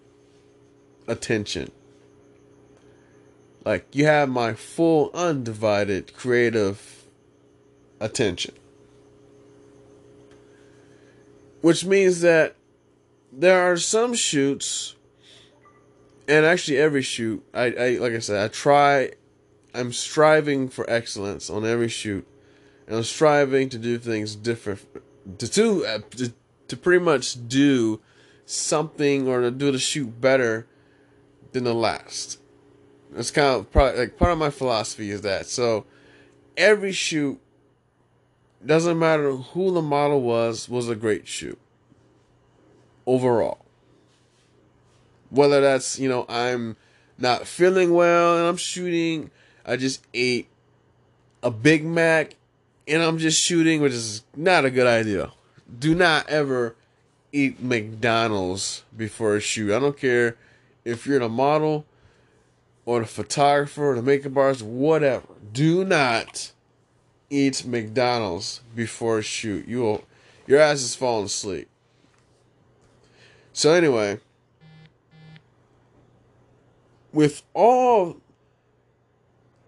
attention. 1.07 1.71
Like, 3.65 3.87
you 3.93 4.05
have 4.05 4.29
my 4.29 4.55
full, 4.55 5.13
undivided 5.15 6.13
creative 6.13 7.05
attention. 8.01 8.55
Which 11.61 11.85
means 11.85 12.21
that 12.23 12.57
there 13.33 13.61
are 13.61 13.77
some 13.77 14.13
shoots 14.15 14.97
and 16.27 16.45
actually 16.45 16.79
every 16.79 17.03
shoot 17.03 17.45
I, 17.53 17.67
I 17.67 17.89
like 17.99 18.13
i 18.13 18.19
said 18.19 18.43
i 18.43 18.49
try 18.49 19.13
i'm 19.75 19.93
striving 19.93 20.69
for 20.69 20.89
excellence 20.89 21.51
on 21.51 21.65
every 21.67 21.89
shoot 21.89 22.27
and 22.87 22.97
i'm 22.97 23.03
striving 23.03 23.69
to 23.69 23.79
do 23.79 23.99
things 23.99 24.35
different 24.35 24.81
to 25.39 25.47
to, 25.49 26.33
to 26.69 26.77
pretty 26.77 27.05
much 27.05 27.47
do 27.49 28.01
something 28.47 29.29
or 29.29 29.41
to 29.43 29.51
do 29.51 29.71
the 29.71 29.79
shoot 29.79 30.21
better 30.21 30.67
than 31.53 31.65
the 31.65 31.75
last. 31.75 32.39
It's 33.15 33.31
kind 33.31 33.55
of 33.55 33.71
probably 33.71 33.99
like 33.99 34.17
part 34.17 34.33
of 34.33 34.39
my 34.39 34.51
philosophy 34.51 35.11
is 35.11 35.23
that. 35.23 35.47
So 35.47 35.85
every 36.57 36.93
shoot 36.93 37.41
doesn't 38.65 38.99
matter 38.99 39.33
who 39.33 39.73
the 39.73 39.83
model 39.83 40.23
was 40.23 40.69
was 40.69 40.89
a 40.89 40.97
great 40.97 41.29
shoot. 41.29 41.59
Overall. 43.05 43.65
Whether 45.31 45.61
that's, 45.61 45.99
you 45.99 46.09
know, 46.09 46.25
I'm 46.29 46.77
not 47.19 47.47
feeling 47.47 47.93
well 47.93 48.39
and 48.39 48.47
I'm 48.47 48.57
shooting, 48.57 49.31
I 49.65 49.77
just 49.77 50.05
ate 50.15 50.49
a 51.43 51.51
Big 51.51 51.85
Mac 51.85 52.37
and 52.87 53.03
I'm 53.03 53.19
just 53.19 53.45
shooting, 53.45 53.81
which 53.81 53.93
is 53.93 54.23
not 54.37 54.65
a 54.65 54.71
good 54.71 54.87
idea. 54.87 55.33
Do 55.79 55.95
not 55.95 56.29
ever 56.29 56.77
eat 57.33 57.63
McDonald's 57.63 58.85
before 58.97 59.37
a 59.37 59.41
shoot. 59.41 59.75
I 59.75 59.79
don't 59.79 59.99
care 59.99 60.37
if 60.85 61.07
you're 61.07 61.19
the 61.19 61.29
model 61.29 61.85
or 62.85 63.01
the 63.01 63.07
photographer 63.07 63.91
or 63.91 63.95
the 63.97 64.03
makeup 64.03 64.37
artist, 64.37 64.63
whatever. 64.63 65.27
Do 65.53 65.85
not 65.85 66.53
eat 67.31 67.67
McDonald's 67.67 68.61
before 68.75 69.19
a 69.19 69.23
shoot. 69.23 69.67
You 69.67 69.81
will, 69.81 70.05
your 70.47 70.61
ass 70.61 70.83
is 70.83 70.95
falling 70.95 71.27
asleep. 71.27 71.69
So 73.53 73.73
anyway, 73.73 74.21
with 77.13 77.43
all 77.55 78.19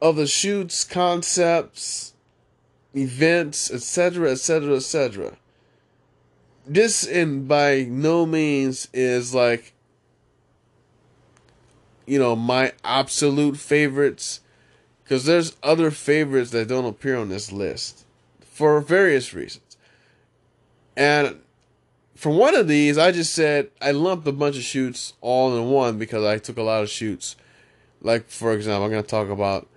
of 0.02 0.16
the 0.16 0.26
shoots, 0.26 0.84
concepts, 0.84 2.12
events, 2.94 3.72
etc., 3.72 4.30
etc., 4.32 4.76
etc. 4.76 5.37
This, 6.68 7.06
and 7.06 7.48
by 7.48 7.86
no 7.88 8.26
means, 8.26 8.88
is 8.92 9.34
like, 9.34 9.72
you 12.06 12.18
know, 12.18 12.36
my 12.36 12.72
absolute 12.84 13.56
favorites, 13.56 14.40
because 15.02 15.24
there's 15.24 15.56
other 15.62 15.90
favorites 15.90 16.50
that 16.50 16.68
don't 16.68 16.84
appear 16.84 17.16
on 17.16 17.30
this 17.30 17.50
list 17.50 18.04
for 18.40 18.80
various 18.80 19.32
reasons. 19.32 19.76
And 20.96 21.40
for 22.14 22.30
one 22.30 22.56
of 22.56 22.66
these, 22.66 22.98
I 22.98 23.12
just 23.12 23.32
said 23.32 23.70
I 23.80 23.92
lumped 23.92 24.26
a 24.26 24.32
bunch 24.32 24.56
of 24.56 24.62
shoots 24.64 25.14
all 25.20 25.56
in 25.56 25.70
one 25.70 25.96
because 25.96 26.24
I 26.24 26.38
took 26.38 26.58
a 26.58 26.62
lot 26.62 26.82
of 26.82 26.90
shoots. 26.90 27.36
Like 28.02 28.28
for 28.28 28.52
example, 28.52 28.84
I'm 28.84 28.90
gonna 28.90 29.04
talk 29.04 29.28
about 29.28 29.68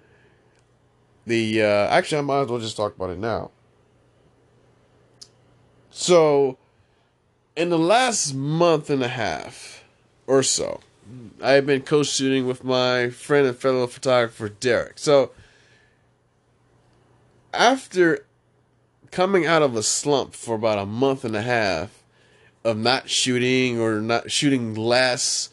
the. 1.27 1.61
Uh, 1.61 1.87
actually, 1.89 2.17
I 2.17 2.21
might 2.21 2.41
as 2.41 2.47
well 2.47 2.59
just 2.59 2.75
talk 2.75 2.95
about 2.95 3.11
it 3.11 3.19
now. 3.19 3.51
So, 5.91 6.57
in 7.61 7.69
the 7.69 7.77
last 7.77 8.33
month 8.33 8.89
and 8.89 9.03
a 9.03 9.07
half 9.07 9.83
or 10.25 10.41
so, 10.41 10.79
I 11.43 11.51
have 11.51 11.67
been 11.67 11.83
co-shooting 11.83 12.47
with 12.47 12.63
my 12.63 13.11
friend 13.11 13.45
and 13.45 13.55
fellow 13.55 13.85
photographer 13.85 14.49
Derek. 14.49 14.97
So, 14.97 15.29
after 17.53 18.25
coming 19.11 19.45
out 19.45 19.61
of 19.61 19.75
a 19.75 19.83
slump 19.83 20.33
for 20.33 20.55
about 20.55 20.79
a 20.79 20.87
month 20.87 21.23
and 21.23 21.35
a 21.35 21.43
half 21.43 22.03
of 22.63 22.77
not 22.77 23.11
shooting 23.11 23.79
or 23.79 24.01
not 24.01 24.31
shooting 24.31 24.73
less 24.73 25.51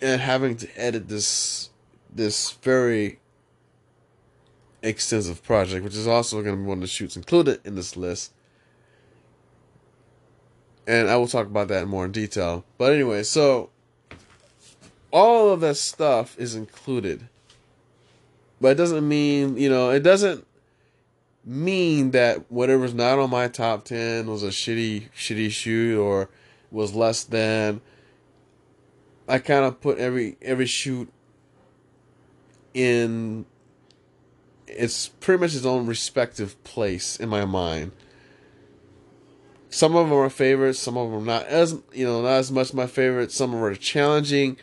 and 0.00 0.20
having 0.20 0.56
to 0.58 0.68
edit 0.80 1.08
this 1.08 1.70
this 2.14 2.52
very 2.52 3.18
extensive 4.80 5.42
project, 5.42 5.82
which 5.82 5.96
is 5.96 6.06
also 6.06 6.40
going 6.40 6.54
to 6.54 6.62
be 6.62 6.68
one 6.68 6.78
of 6.78 6.82
the 6.82 6.86
shoots 6.86 7.16
included 7.16 7.58
in 7.64 7.74
this 7.74 7.96
list. 7.96 8.32
And 10.86 11.08
I 11.08 11.16
will 11.16 11.28
talk 11.28 11.46
about 11.46 11.68
that 11.68 11.88
more 11.88 12.04
in 12.04 12.12
detail. 12.12 12.64
But 12.78 12.92
anyway, 12.92 13.22
so 13.22 13.70
all 15.10 15.50
of 15.50 15.60
that 15.60 15.76
stuff 15.76 16.38
is 16.38 16.54
included. 16.54 17.28
But 18.60 18.68
it 18.68 18.74
doesn't 18.76 19.06
mean, 19.06 19.56
you 19.56 19.68
know, 19.68 19.90
it 19.90 20.00
doesn't 20.00 20.46
mean 21.44 22.10
that 22.10 22.50
whatever's 22.50 22.94
not 22.94 23.18
on 23.18 23.30
my 23.30 23.48
top 23.48 23.84
10 23.84 24.26
was 24.26 24.42
a 24.42 24.48
shitty 24.48 25.08
shitty 25.16 25.50
shoot 25.50 25.96
or 25.96 26.28
was 26.72 26.92
less 26.92 27.22
than 27.22 27.80
I 29.28 29.38
kind 29.38 29.64
of 29.64 29.80
put 29.80 29.98
every 29.98 30.36
every 30.42 30.66
shoot 30.66 31.08
in 32.74 33.46
it's 34.66 35.08
pretty 35.08 35.40
much 35.40 35.54
its 35.54 35.64
own 35.64 35.86
respective 35.86 36.62
place 36.64 37.16
in 37.16 37.28
my 37.28 37.44
mind. 37.44 37.92
Some 39.70 39.96
of 39.96 40.08
them 40.08 40.18
are 40.18 40.30
favorites, 40.30 40.78
some 40.78 40.96
of 40.96 41.10
them 41.10 41.24
not 41.24 41.46
as 41.46 41.76
you 41.92 42.06
know 42.06 42.22
not 42.22 42.38
as 42.38 42.52
much 42.52 42.72
my 42.72 42.86
favorite. 42.86 43.32
Some 43.32 43.54
are 43.54 43.74
challenging. 43.74 44.56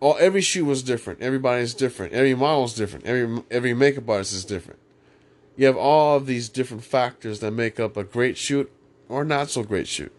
All 0.00 0.16
every 0.20 0.40
shoe 0.40 0.64
was 0.64 0.82
different. 0.82 1.22
Everybody's 1.22 1.72
different. 1.72 2.12
Every 2.12 2.34
model 2.34 2.64
is 2.64 2.74
different. 2.74 3.06
Every 3.06 3.42
every 3.50 3.74
makeup 3.74 4.08
artist 4.08 4.32
is 4.32 4.44
different. 4.44 4.80
You 5.56 5.66
have 5.66 5.76
all 5.76 6.16
of 6.16 6.26
these 6.26 6.48
different 6.48 6.84
factors 6.84 7.40
that 7.40 7.52
make 7.52 7.78
up 7.78 7.96
a 7.96 8.04
great 8.04 8.36
shoot 8.36 8.70
or 9.08 9.24
not 9.24 9.50
so 9.50 9.62
great 9.62 9.86
shoot. 9.86 10.12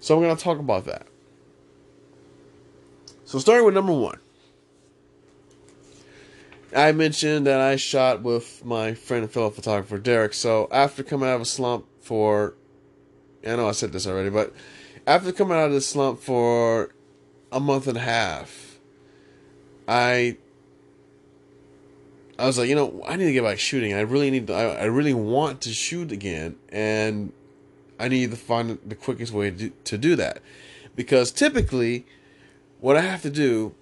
So 0.00 0.16
I'm 0.16 0.22
going 0.22 0.36
to 0.36 0.42
talk 0.42 0.58
about 0.58 0.84
that. 0.84 1.06
So 3.24 3.38
starting 3.38 3.64
with 3.64 3.74
number 3.74 3.92
one. 3.92 4.18
I 6.74 6.92
mentioned 6.92 7.46
that 7.46 7.60
I 7.60 7.76
shot 7.76 8.22
with 8.22 8.64
my 8.64 8.94
friend 8.94 9.24
and 9.24 9.32
fellow 9.32 9.50
photographer 9.50 9.98
Derek. 9.98 10.32
So 10.34 10.68
after 10.72 11.02
coming 11.02 11.28
out 11.28 11.36
of 11.36 11.42
a 11.42 11.46
slump 11.46 11.86
for, 12.00 12.54
I 13.46 13.56
know 13.56 13.68
I 13.68 13.72
said 13.72 13.92
this 13.92 14.06
already, 14.06 14.30
but 14.30 14.52
after 15.06 15.32
coming 15.32 15.56
out 15.56 15.66
of 15.66 15.72
the 15.72 15.80
slump 15.80 16.20
for 16.20 16.90
a 17.50 17.60
month 17.60 17.86
and 17.86 17.96
a 17.96 18.00
half, 18.00 18.78
I 19.88 20.36
I 22.38 22.46
was 22.46 22.58
like, 22.58 22.68
you 22.68 22.74
know, 22.74 23.02
I 23.06 23.16
need 23.16 23.26
to 23.26 23.32
get 23.32 23.44
back 23.44 23.58
shooting. 23.58 23.94
I 23.94 24.00
really 24.00 24.30
need 24.30 24.46
to, 24.48 24.54
I, 24.54 24.64
I 24.64 24.84
really 24.84 25.14
want 25.14 25.60
to 25.62 25.72
shoot 25.72 26.10
again, 26.10 26.56
and 26.70 27.32
I 28.00 28.08
need 28.08 28.30
to 28.30 28.36
find 28.36 28.78
the 28.84 28.94
quickest 28.96 29.32
way 29.32 29.50
to 29.50 29.56
do, 29.56 29.72
to 29.84 29.98
do 29.98 30.16
that. 30.16 30.40
Because 30.96 31.30
typically, 31.30 32.04
what 32.80 32.96
I 32.96 33.02
have 33.02 33.22
to 33.22 33.30
do 33.30 33.74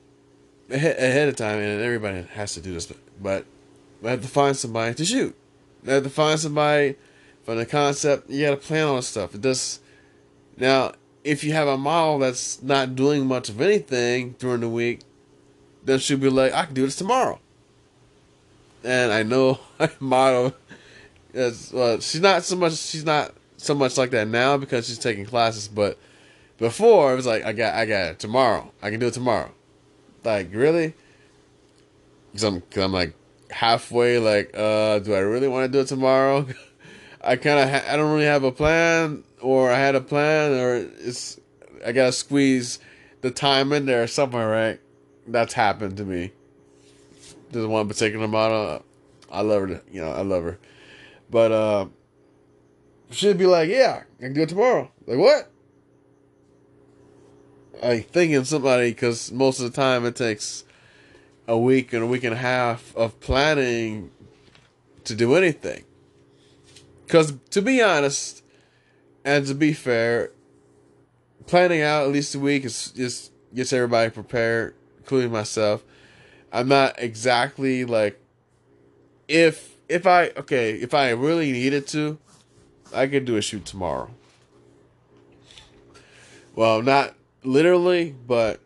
ahead, 0.71 0.99
ahead 0.99 1.29
of 1.29 1.37
time, 1.37 1.59
and 1.59 1.81
everybody 1.81 2.23
has 2.35 2.55
to 2.55 2.61
do 2.61 2.75
this, 2.75 2.93
but 3.21 3.47
I 4.05 4.11
have 4.11 4.23
to 4.23 4.29
find 4.29 4.57
somebody 4.57 4.95
to 4.95 5.05
shoot. 5.05 5.35
I 5.87 5.93
have 5.93 6.03
to 6.03 6.11
find 6.11 6.39
somebody 6.39 6.97
from 7.51 7.59
the 7.59 7.67
concept. 7.67 8.31
You 8.31 8.47
got 8.47 8.51
to 8.51 8.57
plan 8.57 8.95
this 8.97 9.09
stuff. 9.09 9.35
It 9.35 9.41
does. 9.41 9.81
Now, 10.57 10.93
if 11.25 11.43
you 11.43 11.53
have 11.53 11.69
a 11.69 11.77
model 11.77 12.19
that's 12.19 12.63
not 12.63 12.95
doing 12.95 13.27
much 13.27 13.49
of 13.49 13.61
anything 13.61 14.37
during 14.39 14.61
the 14.61 14.69
week, 14.69 15.01
then 15.85 15.99
she'll 15.99 16.19
be 16.19 16.31
like, 16.31 16.53
I 16.53 16.65
can 16.65 16.75
do 16.75 16.85
this 16.85 16.97
tomorrow 16.97 17.41
and 18.85 19.13
I 19.13 19.23
know 19.23 19.59
my 19.79 19.91
model 20.01 20.55
is 21.33 21.73
she's 22.05 22.21
not 22.21 22.45
so 22.45 22.57
much 22.57 22.75
she's 22.75 23.05
not 23.05 23.33
so 23.57 23.75
much 23.75 23.99
like 23.99 24.11
that 24.11 24.27
now 24.27 24.57
because 24.57 24.89
she's 24.89 24.99
taking 24.99 25.27
classes, 25.27 25.69
but 25.69 25.99
before 26.59 27.13
it 27.13 27.17
was 27.17 27.27
like 27.27 27.45
I 27.45 27.53
got 27.53 27.75
I 27.75 27.87
got 27.87 28.13
it 28.13 28.19
tomorrow. 28.19 28.71
I 28.83 28.91
can 28.91 29.01
do 29.01 29.07
it 29.07 29.15
tomorrow. 29.15 29.51
Like 30.25 30.49
really? 30.53 30.95
Cause 32.33 32.45
I'm, 32.45 32.61
cause 32.61 32.85
I'm 32.85 32.93
like 32.93 33.15
halfway. 33.51 34.19
Like, 34.19 34.53
uh, 34.55 35.01
do 35.01 35.15
I 35.15 35.19
really 35.19 35.49
want 35.49 35.71
to 35.71 35.73
do 35.77 35.81
it 35.81 35.89
tomorrow? 35.89 36.47
I 37.23 37.37
kind 37.37 37.61
of 37.61 37.69
ha- 37.69 37.93
I 37.93 37.97
don't 37.97 38.13
really 38.13 38.25
have 38.25 38.45
a 38.45 38.53
plan, 38.53 39.25
or 39.41 39.71
I 39.71 39.79
had 39.79 39.95
a 39.95 40.01
plan, 40.01 40.53
or 40.53 40.75
it's 40.77 41.39
I 41.85 41.93
gotta 41.93 42.13
squeeze 42.13 42.79
the 43.21 43.31
time 43.31 43.73
in 43.73 43.87
there 43.87 44.07
somewhere, 44.07 44.49
right? 44.49 44.81
That's 45.27 45.53
happened 45.53 45.97
to 45.99 46.05
me. 46.05 46.33
There's 47.51 47.67
one 47.67 47.89
particular 47.89 48.29
model. 48.29 48.85
I 49.31 49.43
love 49.43 49.69
her. 49.69 49.83
You 49.91 50.01
know, 50.03 50.11
I 50.11 50.23
love 50.23 50.45
her. 50.45 50.59
But 51.31 51.53
uh, 51.53 51.87
she'd 53.11 53.39
be 53.39 53.47
like, 53.47 53.69
"Yeah, 53.69 54.05
I 54.19 54.23
can 54.23 54.33
do 54.33 54.43
it 54.43 54.49
tomorrow." 54.49 54.91
Like 55.07 55.19
what? 55.19 55.51
I 57.83 58.01
thinking 58.01 58.45
somebody 58.45 58.91
because 58.91 59.33
most 59.33 59.61
of 59.61 59.71
the 59.71 59.77
time 59.77 60.05
it 60.05 60.17
takes 60.17 60.65
a 61.47 61.59
week 61.59 61.93
and 61.93 62.03
a 62.03 62.07
week 62.07 62.25
and 62.25 62.35
a 62.35 62.39
half 62.39 62.95
of 62.97 63.19
planning 63.21 64.11
to 65.05 65.15
do 65.15 65.35
anything. 65.35 65.85
Because 67.11 67.35
to 67.51 67.61
be 67.61 67.83
honest, 67.83 68.45
and 69.25 69.45
to 69.49 69.55
be 69.55 69.73
fair, 69.73 70.31
planning 71.49 71.83
out 71.83 72.05
at 72.05 72.13
least 72.13 72.37
a 72.37 72.39
week 72.39 72.65
is 72.65 72.93
just 72.93 73.33
gets 73.53 73.73
everybody 73.73 74.11
prepared, 74.11 74.77
including 74.99 75.33
myself. 75.33 75.83
I'm 76.53 76.69
not 76.69 76.95
exactly 76.99 77.85
like 77.85 78.21
if 79.27 79.77
if 79.89 80.07
I 80.07 80.29
okay, 80.37 80.75
if 80.75 80.95
I 80.95 81.11
really 81.11 81.51
needed 81.51 81.89
to, 81.89 82.17
I 82.95 83.09
could 83.09 83.25
do 83.25 83.37
a 83.37 83.43
shoot 83.43 83.65
tomorrow. 83.65 84.11
Well, 86.55 86.81
not 86.81 87.17
literally, 87.43 88.15
but 88.25 88.61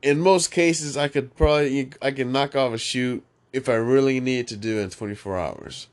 in 0.00 0.18
most 0.18 0.50
cases 0.50 0.96
I 0.96 1.08
could 1.08 1.36
probably 1.36 1.90
I 2.00 2.10
can 2.10 2.32
knock 2.32 2.56
off 2.56 2.72
a 2.72 2.78
shoot 2.78 3.22
if 3.52 3.68
I 3.68 3.74
really 3.74 4.18
need 4.18 4.48
to 4.48 4.56
do 4.56 4.78
in 4.78 4.88
24 4.88 5.38
hours. 5.38 5.88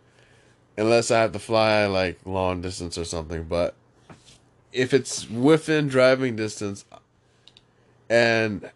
Unless 0.77 1.11
I 1.11 1.21
have 1.21 1.33
to 1.33 1.39
fly 1.39 1.85
like 1.85 2.19
long 2.25 2.61
distance 2.61 2.97
or 2.97 3.05
something, 3.05 3.43
but 3.43 3.75
if 4.71 4.93
it's 4.93 5.29
within 5.29 5.87
driving 5.87 6.35
distance 6.35 6.85
and 8.09 8.69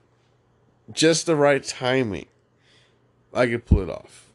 just 0.92 1.26
the 1.26 1.36
right 1.36 1.64
timing, 1.64 2.26
I 3.34 3.48
could 3.48 3.66
pull 3.66 3.82
it 3.82 3.90
off. 3.90 4.28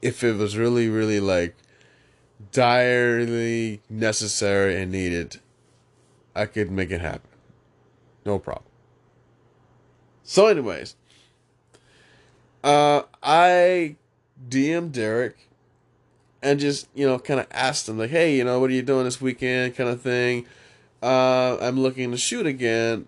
If 0.00 0.24
it 0.24 0.36
was 0.36 0.56
really, 0.56 0.88
really 0.88 1.20
like 1.20 1.56
direly 2.50 3.80
necessary 3.88 4.80
and 4.80 4.90
needed, 4.90 5.40
I 6.34 6.46
could 6.46 6.70
make 6.70 6.90
it 6.90 7.00
happen. 7.00 7.30
No 8.24 8.38
problem. 8.38 8.66
So, 10.24 10.46
anyways, 10.46 10.96
uh, 12.62 13.02
I 13.22 13.96
DM 14.48 14.92
Derek 14.92 15.48
and 16.42 16.58
just 16.58 16.88
you 16.94 17.06
know 17.06 17.18
kind 17.18 17.40
of 17.40 17.46
asked 17.52 17.88
him 17.88 17.98
like, 17.98 18.10
hey, 18.10 18.36
you 18.36 18.44
know, 18.44 18.60
what 18.60 18.70
are 18.70 18.74
you 18.74 18.82
doing 18.82 19.04
this 19.04 19.20
weekend, 19.20 19.76
kind 19.76 19.88
of 19.88 20.02
thing. 20.02 20.46
Uh, 21.02 21.56
I'm 21.60 21.80
looking 21.80 22.10
to 22.10 22.16
shoot 22.16 22.46
again. 22.46 23.06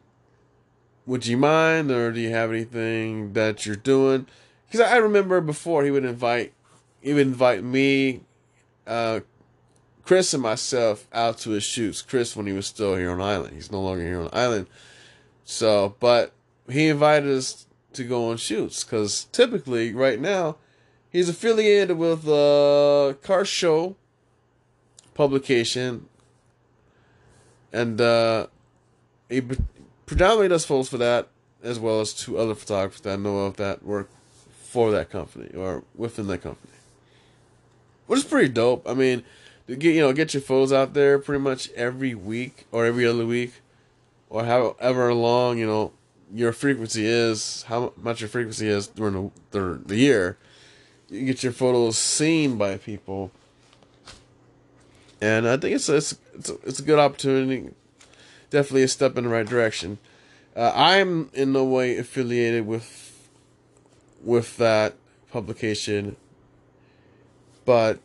Would 1.06 1.26
you 1.26 1.36
mind 1.36 1.90
or 1.90 2.12
do 2.12 2.20
you 2.20 2.30
have 2.30 2.50
anything 2.50 3.34
that 3.34 3.66
you're 3.66 3.76
doing? 3.76 4.26
Because 4.66 4.80
i 4.80 4.96
remember 4.96 5.40
before 5.40 5.84
he 5.84 5.90
would 5.90 6.04
invite 6.04 6.52
he 7.00 7.12
would 7.12 7.26
invite 7.26 7.62
me 7.62 8.22
uh, 8.86 9.20
chris 10.04 10.34
and 10.34 10.42
myself 10.42 11.06
out 11.12 11.38
to 11.38 11.50
his 11.50 11.62
shoots. 11.62 12.02
Chris 12.02 12.34
when 12.34 12.46
he 12.46 12.52
was 12.52 12.66
still 12.66 12.96
here 12.96 13.10
on 13.10 13.20
island. 13.20 13.54
He's 13.54 13.70
no 13.70 13.80
longer 13.80 14.02
here 14.02 14.20
on 14.20 14.30
island. 14.32 14.66
So 15.44 15.94
but 16.00 16.32
he 16.68 16.88
invited 16.88 17.30
us 17.30 17.66
to 17.92 18.04
go 18.04 18.30
on 18.30 18.36
shoots 18.36 18.82
because 18.82 19.24
typically 19.30 19.94
right 19.94 20.18
now 20.18 20.56
he's 21.14 21.31
affiliated 21.31 21.96
with 21.96 22.29
a 22.29 23.16
car 23.22 23.46
show 23.46 23.96
publication 25.14 26.07
and 27.74 28.00
uh, 28.00 28.46
he 29.29 29.42
predominantly 30.07 30.48
does 30.48 30.64
photos 30.64 30.88
for 30.88 30.98
that, 30.98 31.29
as 31.62 31.81
well 31.81 32.00
as 32.00 32.14
two 32.14 32.38
other 32.38 32.55
photographers 32.55 33.00
that 33.00 33.14
I 33.14 33.16
know 33.16 33.38
of 33.40 33.57
that 33.57 33.83
work 33.83 34.09
for 34.62 34.92
that 34.92 35.11
company 35.11 35.48
or 35.57 35.83
within 35.96 36.29
that 36.29 36.38
company. 36.42 36.72
Which 38.07 38.20
is 38.20 38.24
pretty 38.24 38.48
dope. 38.48 38.88
I 38.88 38.94
mean, 38.94 39.24
get 39.66 39.83
you 39.83 40.00
know 40.00 40.12
get 40.12 40.35
your 40.35 40.42
photos 40.42 40.72
out 40.72 40.94
there 40.94 41.18
pretty 41.18 41.42
much 41.42 41.70
every 41.70 42.14
week 42.14 42.66
or 42.70 42.87
every 42.87 43.07
other 43.07 43.27
week, 43.27 43.55
or 44.31 44.44
however 44.44 45.12
long 45.12 45.59
you 45.59 45.66
know 45.66 45.92
your 46.33 46.53
frequency 46.53 47.07
is, 47.07 47.64
how 47.64 47.92
much 47.96 48.20
your 48.20 48.29
frequency 48.29 48.68
is 48.68 48.87
during 48.87 49.33
the 49.50 49.59
the, 49.59 49.83
the 49.87 49.96
year. 49.96 50.38
You 51.14 51.27
get 51.27 51.42
your 51.42 51.53
photos 51.53 51.98
seen 51.98 52.59
by 52.59 52.77
people, 52.77 53.31
and 55.20 55.48
I 55.48 55.57
think 55.57 55.77
it's 55.77 55.88
a, 55.88 55.96
it's 55.96 56.18
it's 56.35 56.50
a, 56.50 56.55
it's 56.64 56.79
a 56.81 56.83
good 56.83 56.98
opportunity 56.98 57.70
definitely 58.55 58.85
a 58.85 58.88
step 58.88 59.18
in 59.18 59.24
the 59.24 59.31
right 59.31 59.46
direction. 59.46 59.98
Uh, 60.57 60.72
I'm 60.74 61.29
in 61.35 61.53
no 61.53 61.64
way 61.64 61.98
affiliated 61.98 62.66
with 62.66 63.00
with 64.22 64.57
that 64.59 64.94
publication, 65.31 66.16
but 67.64 67.98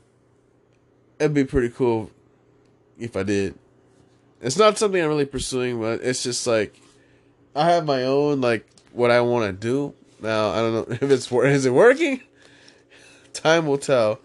it'd 1.19 1.35
be 1.35 1.45
pretty 1.45 1.69
cool 1.69 2.09
if 2.99 3.15
I 3.15 3.23
did. 3.23 3.53
It's 4.41 4.57
not 4.57 4.77
something 4.77 5.01
I'm 5.01 5.07
really 5.07 5.25
pursuing, 5.25 5.79
but 5.79 6.01
it's 6.01 6.23
just 6.23 6.47
like 6.47 6.81
I 7.55 7.69
have 7.69 7.85
my 7.85 8.03
own 8.03 8.41
like 8.41 8.65
what 8.91 9.11
I 9.11 9.21
want 9.21 9.45
to 9.45 9.53
do. 9.53 9.93
Now 10.19 10.49
I 10.49 10.55
don't 10.55 10.73
know 10.73 10.95
if 11.01 11.03
it's 11.03 11.31
is 11.31 11.65
it 11.67 11.73
working. 11.73 12.21
Time 13.39 13.65
will 13.65 13.77
tell. 13.77 14.19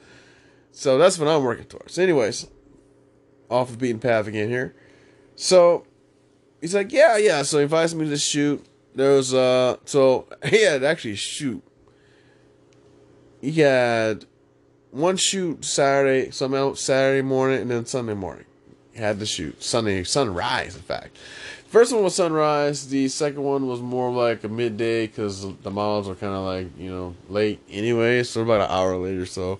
So 0.73 0.99
that's 0.99 1.19
what 1.19 1.29
I'm 1.29 1.45
working 1.45 1.67
towards. 1.67 1.99
Anyways, 1.99 2.49
off 3.49 3.71
the 3.71 3.77
beaten 3.77 4.01
path 4.01 4.27
again 4.27 4.49
here. 4.49 4.75
So 5.37 5.87
he's 6.61 6.75
like, 6.75 6.93
yeah, 6.93 7.17
yeah. 7.17 7.43
So 7.43 7.59
he 7.59 7.65
invites 7.65 7.95
me 7.95 8.09
to 8.09 8.17
shoot. 8.17 8.65
There 8.95 9.13
was 9.13 9.33
uh, 9.33 9.77
so 9.85 10.27
he 10.45 10.65
had 10.65 10.83
actually 10.83 11.15
shoot. 11.15 11.63
He 13.41 13.53
had 13.61 14.25
one 14.91 15.17
shoot 15.17 15.65
Saturday, 15.65 16.31
some 16.31 16.55
else 16.55 16.81
Saturday 16.81 17.23
morning, 17.23 17.61
and 17.61 17.71
then 17.71 17.87
Sunday 17.87 18.15
morning. 18.15 18.47
He 18.93 19.01
had 19.01 19.19
to 19.21 19.27
shoot 19.27 19.63
Sunday 19.63 20.03
sunrise. 20.05 20.75
In 20.75 20.83
fact, 20.83 21.17
first 21.75 21.93
one 21.93 22.05
was 22.05 22.15
sunrise. 22.15 22.87
The 22.87 23.09
second 23.09 23.43
one 23.43 23.67
was 23.67 23.81
more 23.81 24.09
like 24.09 24.45
a 24.45 24.49
midday 24.49 25.09
because 25.09 25.45
the 25.63 25.73
models 25.73 26.09
are 26.09 26.15
kind 26.15 26.33
of 26.33 26.45
like 26.45 26.69
you 26.79 26.89
know 26.89 27.17
late 27.29 27.61
anyway, 27.69 28.23
so 28.23 28.43
about 28.43 28.61
an 28.61 28.71
hour 28.71 28.97
later. 28.97 29.27
So, 29.27 29.59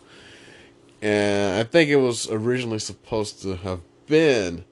and 1.03 1.59
I 1.59 1.65
think 1.65 1.91
it 1.91 1.97
was 1.97 2.31
originally 2.31 2.79
supposed 2.79 3.43
to 3.43 3.57
have 3.57 3.81
been 4.07 4.65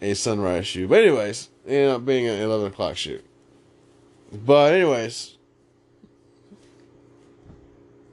a 0.00 0.14
sunrise 0.14 0.68
shoot, 0.68 0.88
but 0.88 1.00
anyways, 1.00 1.48
it 1.66 1.72
ended 1.72 1.90
up 1.90 2.04
being 2.04 2.28
an 2.28 2.40
eleven 2.40 2.68
o'clock 2.68 2.96
shoot. 2.96 3.24
But 4.32 4.74
anyways, 4.74 5.36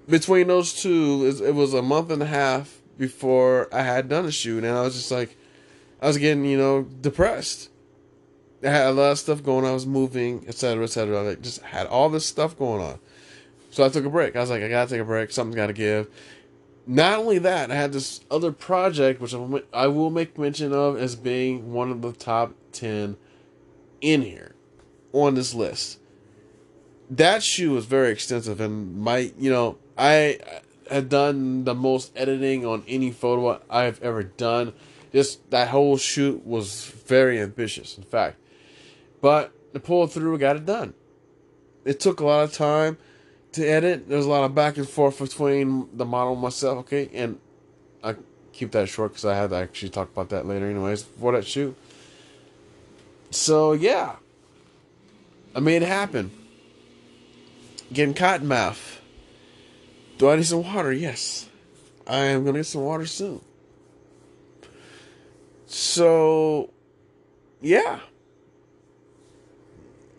between 0.10 0.48
those 0.48 0.74
two, 0.74 1.32
it 1.46 1.54
was 1.54 1.76
a 1.76 1.84
month 1.84 2.10
and 2.10 2.24
a 2.24 2.26
half 2.26 2.82
before 2.98 3.70
I 3.72 3.84
had 3.84 4.10
done 4.10 4.26
a 4.26 4.32
shoot, 4.32 4.64
and 4.64 4.76
I 4.76 4.82
was 4.82 4.96
just 4.96 5.12
like, 5.12 5.38
I 6.02 6.08
was 6.08 6.18
getting, 6.18 6.46
you 6.46 6.58
know, 6.58 6.82
depressed. 6.82 7.70
I 8.66 8.70
had 8.70 8.88
a 8.88 8.92
lot 8.92 9.12
of 9.12 9.20
stuff 9.20 9.44
going 9.44 9.64
on. 9.66 9.72
I 9.72 9.74
was 9.74 9.86
moving, 9.86 10.46
etc., 10.48 10.84
etc. 10.84 11.32
I 11.32 11.36
just 11.36 11.62
had 11.62 11.88
all 11.88 12.10
this 12.10 12.26
stuff 12.26 12.58
going 12.58 12.82
on. 12.82 13.00
So 13.72 13.84
I 13.84 13.90
took 13.90 14.06
a 14.06 14.10
break. 14.10 14.36
I 14.36 14.40
was 14.40 14.50
like, 14.50 14.64
I 14.64 14.70
gotta 14.70 14.90
take 14.90 15.02
a 15.02 15.06
break. 15.06 15.32
Something's 15.32 15.56
gotta 15.56 15.74
give. 15.74 16.10
Not 16.88 17.20
only 17.20 17.40
that, 17.40 17.72
I 17.72 17.76
had 17.76 17.94
this 17.94 18.22
other 18.30 18.52
project, 18.52 19.20
which 19.20 19.34
I 19.74 19.88
will 19.88 20.10
make 20.10 20.38
mention 20.38 20.72
of 20.72 20.98
as 20.98 21.16
being 21.16 21.74
one 21.74 21.92
of 21.92 22.02
the 22.02 22.12
top 22.12 22.54
10 22.74 23.18
in 24.02 24.22
here 24.22 24.56
on 25.12 25.36
this 25.36 25.54
list. 25.54 26.00
That 27.10 27.44
shoe 27.44 27.72
was 27.72 27.86
very 27.86 28.12
extensive, 28.12 28.62
and 28.62 28.98
my, 28.98 29.32
you 29.38 29.52
know, 29.52 29.78
I 29.98 30.40
had 30.90 31.10
done 31.10 31.64
the 31.64 31.76
most 31.76 32.12
editing 32.16 32.66
on 32.66 32.84
any 32.88 33.12
photo 33.12 33.62
I've 33.70 34.02
ever 34.02 34.24
done. 34.24 34.74
Just 35.12 35.50
that 35.52 35.70
whole 35.70 35.98
shoot 35.98 36.46
was 36.46 36.86
very 36.86 37.40
ambitious, 37.40 37.98
in 37.98 38.04
fact. 38.04 38.38
But 39.22 39.54
to 39.74 39.80
pull 39.80 40.04
it 40.04 40.12
through, 40.12 40.32
we 40.32 40.38
got 40.38 40.56
it 40.56 40.66
done. 40.66 40.94
It 41.84 42.00
took 42.00 42.20
a 42.20 42.26
lot 42.26 42.44
of 42.44 42.54
time 42.54 42.98
to 43.54 43.66
edit. 43.66 44.10
There's 44.10 44.26
a 44.26 44.30
lot 44.30 44.44
of 44.44 44.56
back 44.56 44.78
and 44.78 44.88
forth 44.88 45.20
between 45.20 45.90
the 45.94 46.06
model 46.06 46.34
and 46.34 46.42
myself, 46.42 46.80
okay? 46.80 47.10
And 47.14 47.40
I 48.04 48.16
keep 48.54 48.72
that 48.72 48.90
short 48.90 49.12
because 49.12 49.26
I 49.26 49.36
had 49.36 49.52
to 49.52 49.56
actually 49.58 49.90
talk 49.90 50.10
about 50.12 50.30
that 50.30 50.46
later, 50.46 50.70
anyways, 50.70 51.04
for 51.04 51.32
that 51.34 51.46
shoot. 51.46 51.76
So, 53.32 53.74
yeah. 53.74 54.16
I 55.56 55.60
made 55.60 55.82
it 55.82 55.88
happen. 55.88 56.32
Getting 57.94 58.14
cotton 58.14 58.48
mouth. 58.48 59.02
Do 60.18 60.30
I 60.30 60.38
need 60.38 60.46
some 60.46 60.64
water? 60.64 60.92
Yes. 60.92 61.50
I 62.08 62.18
am 62.26 62.44
going 62.44 62.54
to 62.56 62.60
get 62.60 62.66
some 62.66 62.82
water 62.82 63.06
soon. 63.06 63.42
So, 65.66 66.72
yeah. 67.62 68.00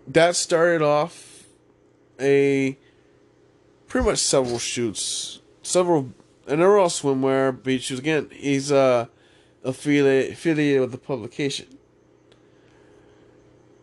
That 0.07 0.37
started 0.37 0.83
off 0.83 1.45
a 2.21 2.79
pretty 3.89 4.07
much 4.07 4.19
several 4.19 4.59
shoots, 4.59 5.41
several, 5.63 6.13
and 6.47 6.61
they're 6.61 6.79
all 6.79 6.89
swimwear, 6.89 7.63
beach 7.63 7.85
shoots. 7.85 8.01
Again, 8.01 8.31
he's 8.33 8.71
uh, 8.71 9.07
affiliate, 9.65 10.33
affiliated 10.33 10.81
with 10.81 10.93
the 10.93 10.99
publication. 10.99 11.67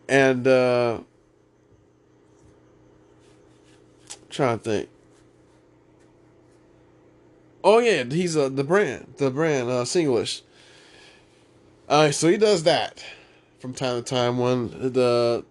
And, 0.08 0.46
uh, 0.46 1.00
trying 4.34 4.58
to 4.58 4.64
think. 4.64 4.88
Oh 7.62 7.78
yeah, 7.78 8.04
he's 8.04 8.36
uh, 8.36 8.50
the 8.50 8.64
brand, 8.64 9.14
the 9.16 9.30
brand, 9.30 9.70
uh, 9.70 9.84
Singlish. 9.84 10.42
Uh, 11.88 12.10
so 12.10 12.28
he 12.28 12.36
does 12.36 12.64
that 12.64 13.02
from 13.58 13.72
time 13.72 14.02
to 14.02 14.02
time. 14.02 14.38
When 14.38 14.92
the, 14.92 15.44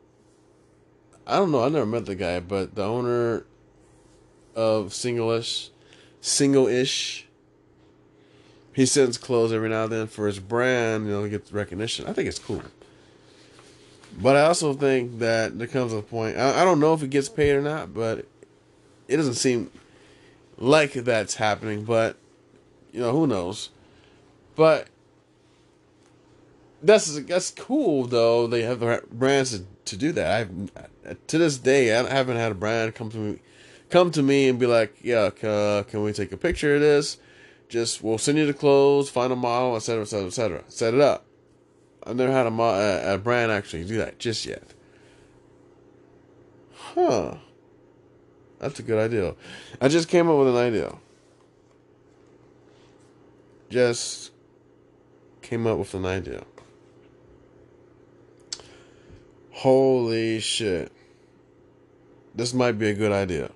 I 1.26 1.38
don't 1.38 1.52
know, 1.52 1.64
I 1.64 1.70
never 1.70 1.86
met 1.86 2.06
the 2.06 2.16
guy, 2.16 2.40
but 2.40 2.76
the 2.76 2.84
owner 2.84 3.46
of 4.56 4.88
Singlish, 4.88 5.70
Single-ish, 6.22 7.28
he 8.74 8.86
sends 8.86 9.18
clothes 9.18 9.54
every 9.54 9.70
now 9.70 9.84
and 9.84 9.92
then 9.92 10.08
for 10.08 10.28
his 10.28 10.40
brand, 10.40 11.06
you 11.06 11.12
know, 11.12 11.24
to 11.24 11.30
get 11.30 11.52
recognition. 11.52 12.08
I 12.08 12.14
think 12.14 12.28
it's 12.28 12.40
cool. 12.40 12.64
But 14.22 14.36
I 14.36 14.42
also 14.42 14.74
think 14.74 15.20
that 15.20 15.58
there 15.58 15.68
comes 15.68 15.94
a 15.94 16.02
point. 16.02 16.38
I, 16.38 16.62
I 16.62 16.66
don't 16.66 16.80
know 16.80 16.94
if 16.94 17.02
he 17.02 17.08
gets 17.08 17.30
paid 17.30 17.54
or 17.54 17.62
not, 17.62 17.94
but 17.94 18.26
it 19.08 19.18
doesn't 19.18 19.36
seem 19.36 19.72
like 20.58 20.94
that's 20.94 21.36
happening, 21.36 21.84
but 21.84 22.18
you 22.92 23.00
know 23.00 23.12
who 23.12 23.28
knows. 23.28 23.70
But 24.56 24.88
that's 26.82 27.20
that's 27.22 27.52
cool 27.52 28.06
though. 28.06 28.46
They 28.48 28.62
have 28.64 29.10
brands 29.12 29.58
to, 29.58 29.66
to 29.86 29.98
do 29.98 30.12
that. 30.14 30.32
I've 30.32 31.28
to 31.28 31.38
this 31.38 31.58
day 31.58 31.96
I 31.96 32.08
haven't 32.10 32.38
had 32.38 32.52
a 32.52 32.56
brand 32.56 32.96
come 32.96 33.10
to 33.10 33.18
me 33.18 33.40
come 33.90 34.10
to 34.12 34.24
me 34.24 34.50
and 34.50 34.58
be 34.58 34.66
like, 34.66 34.96
yeah, 35.04 35.30
uh, 35.44 35.84
can 35.84 36.04
we 36.04 36.14
take 36.14 36.32
a 36.32 36.38
picture 36.38 36.76
of 36.76 36.82
this? 36.82 37.18
Just 37.70 38.04
we'll 38.04 38.18
send 38.18 38.38
you 38.38 38.46
the 38.46 38.54
clothes, 38.54 39.10
find 39.10 39.32
a 39.32 39.36
model, 39.36 39.76
etc., 39.76 40.02
etc., 40.02 40.28
etc. 40.28 40.64
Set 40.68 40.94
it 40.94 41.00
up. 41.02 41.26
I've 42.04 42.16
never 42.16 42.32
had 42.32 42.46
a, 42.46 42.50
a, 42.50 43.16
a 43.16 43.18
brand 43.18 43.52
actually 43.52 43.86
do 43.86 43.98
that 43.98 44.20
just 44.20 44.46
yet. 44.46 44.64
Huh. 46.76 47.36
That's 48.60 48.80
a 48.80 48.84
good 48.84 49.00
idea. 49.00 49.36
I 49.82 49.88
just 49.90 50.08
came 50.08 50.30
up 50.30 50.38
with 50.38 50.50
an 50.50 50.56
idea. 50.56 50.96
Just 53.70 54.32
came 55.42 55.68
up 55.68 55.78
with 55.78 55.94
an 55.94 56.06
idea. 56.06 56.44
Holy 59.64 60.42
shit. 60.42 60.92
This 62.36 62.54
might 62.54 62.74
be 62.74 62.90
a 62.90 62.94
good 62.94 63.14
idea. 63.14 63.50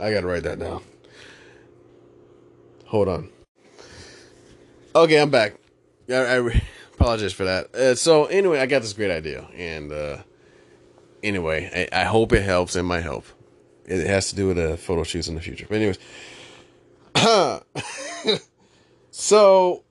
I 0.00 0.12
gotta 0.12 0.26
write 0.26 0.42
that 0.42 0.58
down. 0.58 0.82
Hold 2.86 3.06
on. 3.06 3.28
Okay, 4.96 5.20
I'm 5.20 5.30
back. 5.30 5.54
I, 6.08 6.14
I 6.14 6.62
apologize 6.94 7.32
for 7.32 7.44
that. 7.44 7.72
Uh, 7.76 7.94
so 7.94 8.24
anyway, 8.24 8.58
I 8.58 8.66
got 8.66 8.82
this 8.82 8.92
great 8.92 9.12
idea, 9.12 9.46
and 9.54 9.92
uh, 9.92 10.16
anyway, 11.22 11.88
I, 11.92 12.00
I, 12.00 12.04
hope 12.06 12.32
it 12.32 12.42
helps. 12.42 12.74
It 12.74 12.82
might 12.82 13.04
help. 13.04 13.24
It 13.84 14.04
has 14.04 14.30
to 14.30 14.34
do 14.34 14.48
with 14.48 14.56
the 14.56 14.76
photo 14.76 15.04
shoots 15.04 15.28
in 15.28 15.36
the 15.36 15.40
future. 15.40 15.66
But 15.68 15.76
anyways, 15.76 15.98
so 19.12 19.84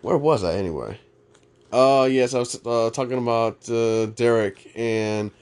where 0.00 0.16
was 0.16 0.44
I 0.44 0.54
anyway? 0.54 1.00
Uh, 1.74 2.04
yes, 2.04 2.34
I 2.34 2.38
was 2.38 2.54
uh, 2.64 2.90
talking 2.90 3.18
about 3.18 3.68
uh, 3.68 4.06
Derek 4.06 4.70
and 4.76 5.32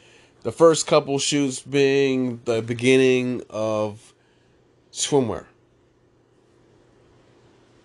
the 0.44 0.50
first 0.50 0.86
couple 0.86 1.18
shoots 1.18 1.60
being 1.60 2.40
the 2.46 2.62
beginning 2.62 3.42
of 3.50 4.14
swimwear. 4.90 5.44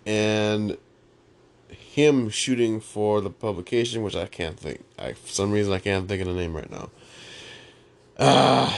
And 0.06 0.78
him 1.68 2.30
shooting 2.30 2.80
for 2.80 3.20
the 3.20 3.28
publication, 3.28 4.02
which 4.02 4.16
I 4.16 4.24
can't 4.24 4.58
think. 4.58 4.82
I, 4.98 5.12
for 5.12 5.28
some 5.28 5.50
reason, 5.50 5.74
I 5.74 5.78
can't 5.78 6.08
think 6.08 6.22
of 6.22 6.28
the 6.28 6.32
name 6.32 6.56
right 6.56 6.70
now. 6.70 6.88
Uh, 8.16 8.74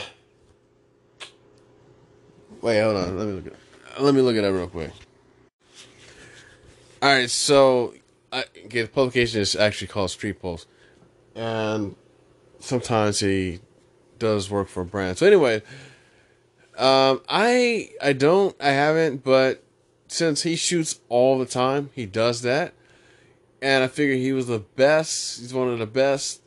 wait, 2.61 2.81
hold 2.81 2.97
on. 2.97 3.17
Let 3.17 3.27
me 3.29 3.33
look 3.35 3.47
at. 3.47 4.03
Let 4.03 4.15
me 4.17 4.21
look 4.21 4.35
at 4.35 4.43
that 4.43 4.53
real 4.53 4.67
quick. 4.67 4.91
All 7.01 7.15
right, 7.15 7.31
so 7.31 7.95
I, 8.33 8.45
okay, 8.67 8.83
the 8.83 8.89
publication 8.89 9.41
is 9.41 9.57
actually 9.57 9.89
called 9.89 10.11
Street 10.11 10.41
Pulse, 10.41 10.67
and 11.35 11.97
sometimes 12.59 13.21
he 13.21 13.61
does 14.19 14.51
work 14.51 14.69
for 14.69 14.83
a 14.83 14.87
brand. 14.87 15.19
So 15.19 15.27
anyway, 15.27 15.63
um, 16.79 17.23
I 17.29 17.91
I 18.03 18.13
don't 18.13 18.55
I 18.61 18.71
haven't, 18.71 19.25
but 19.25 19.63
since 20.09 20.43
he 20.43 20.57
shoots 20.57 21.01
all 21.09 21.39
the 21.39 21.47
time, 21.47 21.91
he 21.95 22.07
does 22.07 22.43
that 22.43 22.75
and 23.63 23.85
I 23.85 23.89
figure 23.89 24.15
he 24.15 24.33
was 24.33 24.47
the 24.47 24.59
best. 24.59 25.41
He's 25.41 25.55
one 25.55 25.69
of 25.69 25.79
the 25.79 25.87
best 25.87 26.43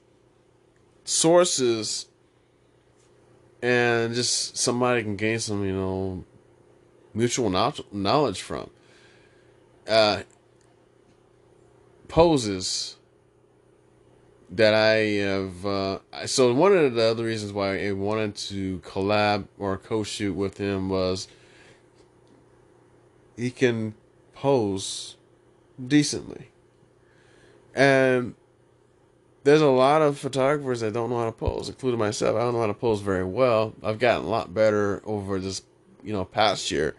sources, 1.04 2.08
and 3.62 4.13
just 4.13 4.58
somebody 4.58 5.04
can 5.04 5.15
gain 5.15 5.39
some, 5.39 5.63
you 5.63 5.74
know, 5.74 6.24
mutual 7.13 7.50
knowledge 7.91 8.41
from. 8.41 8.69
Uh, 9.88 10.24
poses 12.13 12.97
that 14.52 14.71
I 14.76 14.97
have. 15.26 15.65
Uh, 15.65 15.99
so 16.28 16.54
one 16.54 16.71
of 16.78 16.93
the 16.93 17.02
other 17.02 17.23
reasons 17.23 17.52
why 17.52 17.88
I 17.88 17.91
wanted 17.93 18.36
to 18.36 18.78
collab 18.82 19.47
or 19.58 19.80
co-shoot 19.80 20.34
with 20.34 20.60
him 20.60 20.89
was 20.89 21.28
he 23.36 23.49
can 23.49 23.95
pose 24.36 25.15
decently. 25.84 26.49
And 27.73 28.36
there's 29.43 29.62
a 29.62 29.65
lot 29.65 30.04
of 30.04 30.19
photographers 30.19 30.82
that 30.82 30.93
don't 30.93 31.10
know 31.10 31.17
how 31.17 31.26
to 31.26 31.32
pose, 31.32 31.67
including 31.67 31.99
myself. 31.99 32.36
I 32.36 32.41
don't 32.41 32.54
know 32.54 32.62
how 32.62 32.67
to 32.67 32.76
pose 32.76 33.02
very 33.02 33.26
well. 33.26 33.73
I've 33.82 33.97
gotten 33.97 34.28
a 34.28 34.30
lot 34.30 34.54
better 34.54 35.02
over 35.04 35.39
this, 35.39 35.63
you 36.04 36.13
know, 36.13 36.26
past 36.26 36.69
year. 36.69 36.95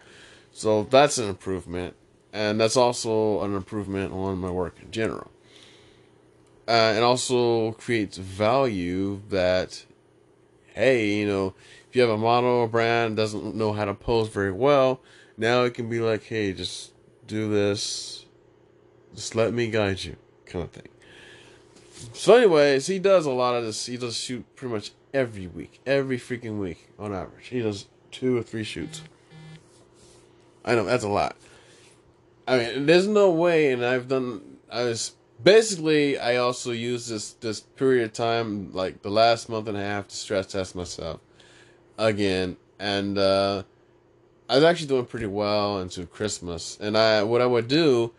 So 0.51 0.83
that's 0.83 1.17
an 1.17 1.29
improvement. 1.29 1.95
And 2.35 2.59
that's 2.59 2.75
also 2.75 3.43
an 3.43 3.55
improvement 3.55 4.11
on 4.11 4.39
my 4.39 4.49
work 4.49 4.75
in 4.81 4.91
general. 4.91 5.31
Uh, 6.67 6.93
it 6.97 7.01
also 7.01 7.71
creates 7.71 8.17
value 8.17 9.21
that, 9.29 9.85
hey, 10.73 11.15
you 11.15 11.25
know, 11.25 11.55
if 11.87 11.95
you 11.95 12.01
have 12.01 12.11
a 12.11 12.17
model 12.17 12.49
or 12.49 12.67
brand 12.67 13.15
doesn't 13.15 13.55
know 13.55 13.71
how 13.71 13.85
to 13.85 13.93
pose 13.93 14.27
very 14.27 14.51
well, 14.51 14.99
now 15.37 15.63
it 15.63 15.75
can 15.75 15.87
be 15.87 16.01
like, 16.01 16.23
hey, 16.23 16.51
just 16.51 16.91
do 17.25 17.49
this. 17.49 18.25
Just 19.15 19.33
let 19.33 19.53
me 19.53 19.71
guide 19.71 20.03
you, 20.03 20.17
kind 20.45 20.65
of 20.65 20.71
thing. 20.71 20.89
So, 22.11 22.35
anyways, 22.35 22.87
he 22.87 22.99
does 22.99 23.25
a 23.25 23.31
lot 23.31 23.55
of 23.55 23.63
this. 23.63 23.85
He 23.85 23.95
does 23.95 24.17
shoot 24.17 24.43
pretty 24.57 24.73
much 24.73 24.91
every 25.13 25.47
week, 25.47 25.79
every 25.85 26.19
freaking 26.19 26.59
week 26.59 26.89
on 26.99 27.13
average. 27.13 27.47
He 27.47 27.61
does 27.61 27.85
two 28.11 28.35
or 28.35 28.43
three 28.43 28.65
shoots. 28.65 29.03
I 30.65 30.75
know 30.75 30.83
that's 30.83 31.05
a 31.05 31.07
lot. 31.07 31.37
I 32.47 32.57
mean, 32.57 32.85
there's 32.85 33.07
no 33.07 33.31
way, 33.31 33.71
and 33.71 33.83
I've 33.83 34.07
done. 34.07 34.57
I 34.71 34.83
was 34.83 35.13
basically. 35.43 36.17
I 36.19 36.37
also 36.37 36.71
used 36.71 37.09
this 37.09 37.33
this 37.33 37.59
period 37.59 38.05
of 38.05 38.13
time, 38.13 38.71
like 38.73 39.01
the 39.01 39.09
last 39.09 39.49
month 39.49 39.67
and 39.67 39.77
a 39.77 39.81
half, 39.81 40.07
to 40.09 40.15
stress 40.15 40.47
test 40.47 40.75
myself 40.75 41.19
again, 41.97 42.57
and 42.79 43.17
uh, 43.17 43.63
I 44.47 44.55
was 44.55 44.63
actually 44.63 44.87
doing 44.87 45.05
pretty 45.05 45.25
well 45.25 45.79
into 45.79 46.05
Christmas. 46.05 46.77
And 46.79 46.97
I, 46.97 47.23
what 47.23 47.41
I 47.41 47.45
would 47.45 47.67
do 47.67 48.13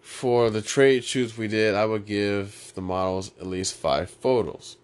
for 0.00 0.50
the 0.50 0.60
trade 0.60 1.04
shoots 1.04 1.38
we 1.38 1.48
did, 1.48 1.74
I 1.74 1.86
would 1.86 2.04
give 2.04 2.72
the 2.74 2.82
models 2.82 3.32
at 3.40 3.46
least 3.46 3.74
five 3.74 4.10
photos. 4.10 4.76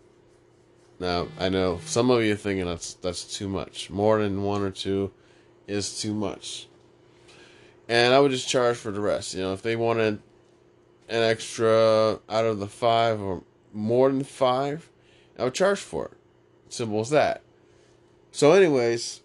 Now 0.99 1.29
I 1.39 1.49
know 1.49 1.81
some 1.85 2.11
of 2.11 2.23
you 2.23 2.33
are 2.33 2.37
thinking 2.37 2.67
that's 2.67 2.95
that's 2.95 3.25
too 3.37 3.49
much. 3.49 3.91
More 3.91 4.23
than 4.23 4.43
one 4.43 4.63
or 4.63 4.71
two 4.71 5.13
is 5.67 6.01
too 6.01 6.15
much. 6.15 6.69
And 7.91 8.15
I 8.15 8.21
would 8.21 8.31
just 8.31 8.49
charge 8.49 8.77
for 8.77 8.93
the 8.93 9.01
rest. 9.01 9.35
You 9.35 9.41
know, 9.41 9.53
if 9.53 9.63
they 9.63 9.75
wanted 9.75 10.23
an 11.09 11.23
extra 11.25 12.21
out 12.29 12.45
of 12.45 12.61
the 12.61 12.69
five 12.69 13.21
or 13.21 13.43
more 13.73 14.09
than 14.09 14.23
five, 14.23 14.89
I 15.37 15.43
would 15.43 15.55
charge 15.55 15.81
for 15.81 16.05
it. 16.05 16.13
Simple 16.69 17.01
as 17.01 17.11
that. 17.11 17.43
So, 18.31 18.53
anyways, 18.53 19.23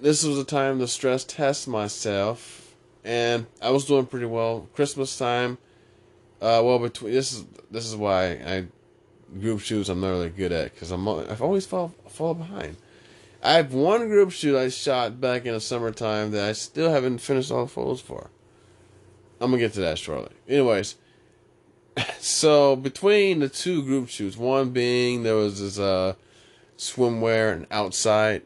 this 0.00 0.22
was 0.22 0.38
a 0.38 0.44
time 0.44 0.78
to 0.78 0.86
stress 0.86 1.24
test 1.24 1.66
myself, 1.66 2.76
and 3.02 3.46
I 3.60 3.70
was 3.70 3.86
doing 3.86 4.06
pretty 4.06 4.26
well. 4.26 4.68
Christmas 4.72 5.18
time, 5.18 5.58
uh, 6.40 6.62
well 6.62 6.78
between 6.78 7.12
this 7.12 7.32
is 7.32 7.44
this 7.72 7.86
is 7.86 7.96
why 7.96 8.34
I 8.34 8.66
group 9.40 9.58
shoots 9.58 9.88
I'm 9.88 10.00
not 10.00 10.10
really 10.10 10.30
good 10.30 10.52
at 10.52 10.74
because 10.74 10.92
I'm 10.92 11.08
I've 11.08 11.42
always 11.42 11.66
fall 11.66 11.92
fall 12.06 12.34
behind. 12.34 12.76
I 13.44 13.52
have 13.52 13.74
one 13.74 14.08
group 14.08 14.30
shoot 14.30 14.56
I 14.56 14.70
shot 14.70 15.20
back 15.20 15.44
in 15.44 15.52
the 15.52 15.60
summertime 15.60 16.30
that 16.30 16.48
I 16.48 16.52
still 16.52 16.90
haven't 16.90 17.18
finished 17.18 17.52
all 17.52 17.66
the 17.66 17.70
photos 17.70 18.00
for. 18.00 18.30
I'm 19.38 19.50
gonna 19.50 19.58
get 19.60 19.74
to 19.74 19.80
that 19.80 19.98
shortly. 19.98 20.34
Anyways, 20.48 20.96
so 22.18 22.74
between 22.74 23.40
the 23.40 23.50
two 23.50 23.82
group 23.82 24.08
shoots, 24.08 24.38
one 24.38 24.70
being 24.70 25.24
there 25.24 25.34
was 25.34 25.60
this 25.60 25.78
uh 25.78 26.14
swimwear 26.78 27.52
and 27.52 27.66
outside 27.70 28.42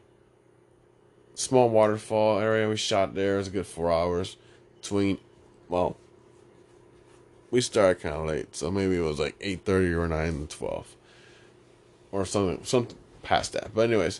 small 1.33 1.69
waterfall 1.69 2.39
area. 2.39 2.67
We 2.67 2.75
shot 2.75 3.15
there. 3.15 3.35
It 3.35 3.37
was 3.37 3.47
a 3.47 3.51
good 3.51 3.67
four 3.67 3.93
hours 3.93 4.35
between. 4.81 5.17
Well, 5.69 5.95
we 7.51 7.61
started 7.61 8.01
kind 8.01 8.15
of 8.15 8.25
late, 8.25 8.53
so 8.53 8.69
maybe 8.69 8.97
it 8.97 9.01
was 9.01 9.19
like 9.19 9.37
eight 9.39 9.63
thirty 9.63 9.93
or 9.93 10.09
nine 10.09 10.45
to 10.45 10.57
twelve, 10.57 10.93
or 12.11 12.25
something, 12.25 12.65
something 12.65 12.97
past 13.23 13.53
that. 13.53 13.73
But 13.73 13.89
anyways, 13.89 14.19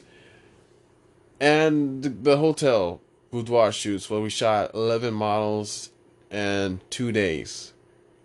and 1.39 2.23
the, 2.23 2.37
hotel 2.37 3.01
boudoir 3.31 3.71
shoots. 3.71 4.09
Well, 4.09 4.21
we 4.21 4.29
shot 4.29 4.71
eleven 4.73 5.13
models 5.13 5.91
in 6.29 6.81
two 6.89 7.11
days. 7.11 7.73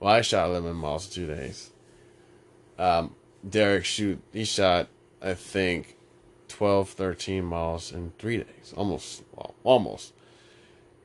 Well, 0.01 0.13
I 0.13 0.21
shot 0.21 0.49
eleven 0.49 0.77
models 0.77 1.07
in 1.09 1.27
two 1.27 1.35
days. 1.35 1.71
Um, 2.79 3.15
Derek 3.49 3.85
shoot. 3.85 4.21
He 4.33 4.45
shot, 4.45 4.89
I 5.23 5.35
think, 5.35 5.97
12, 6.49 6.91
13 6.91 7.45
miles 7.45 7.93
in 7.93 8.13
three 8.19 8.39
days. 8.39 8.73
Almost, 8.77 9.23
well, 9.35 9.55
almost. 9.65 10.13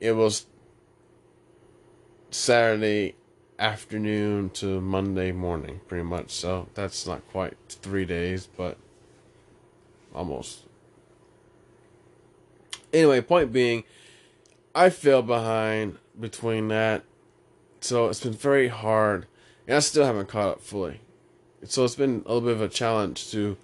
It 0.00 0.12
was 0.12 0.46
Saturday 2.30 3.14
afternoon 3.58 4.50
to 4.50 4.80
Monday 4.80 5.32
morning, 5.32 5.80
pretty 5.86 6.04
much. 6.04 6.30
So 6.30 6.68
that's 6.74 7.06
not 7.06 7.26
quite 7.30 7.56
three 7.68 8.04
days, 8.04 8.48
but 8.56 8.78
almost. 10.14 10.64
Anyway, 12.92 13.20
point 13.20 13.52
being, 13.52 13.84
I 14.74 14.90
fell 14.90 15.22
behind 15.22 15.98
between 16.18 16.68
that. 16.68 17.04
So 17.80 18.08
it's 18.08 18.20
been 18.20 18.32
very 18.32 18.68
hard. 18.68 19.26
And 19.66 19.76
I 19.76 19.80
still 19.80 20.04
haven't 20.04 20.28
caught 20.28 20.48
up 20.48 20.60
fully. 20.60 21.00
So 21.64 21.84
it's 21.84 21.94
been 21.94 22.22
a 22.26 22.34
little 22.34 22.40
bit 22.40 22.52
of 22.52 22.62
a 22.62 22.68
challenge 22.68 23.30
to 23.32 23.56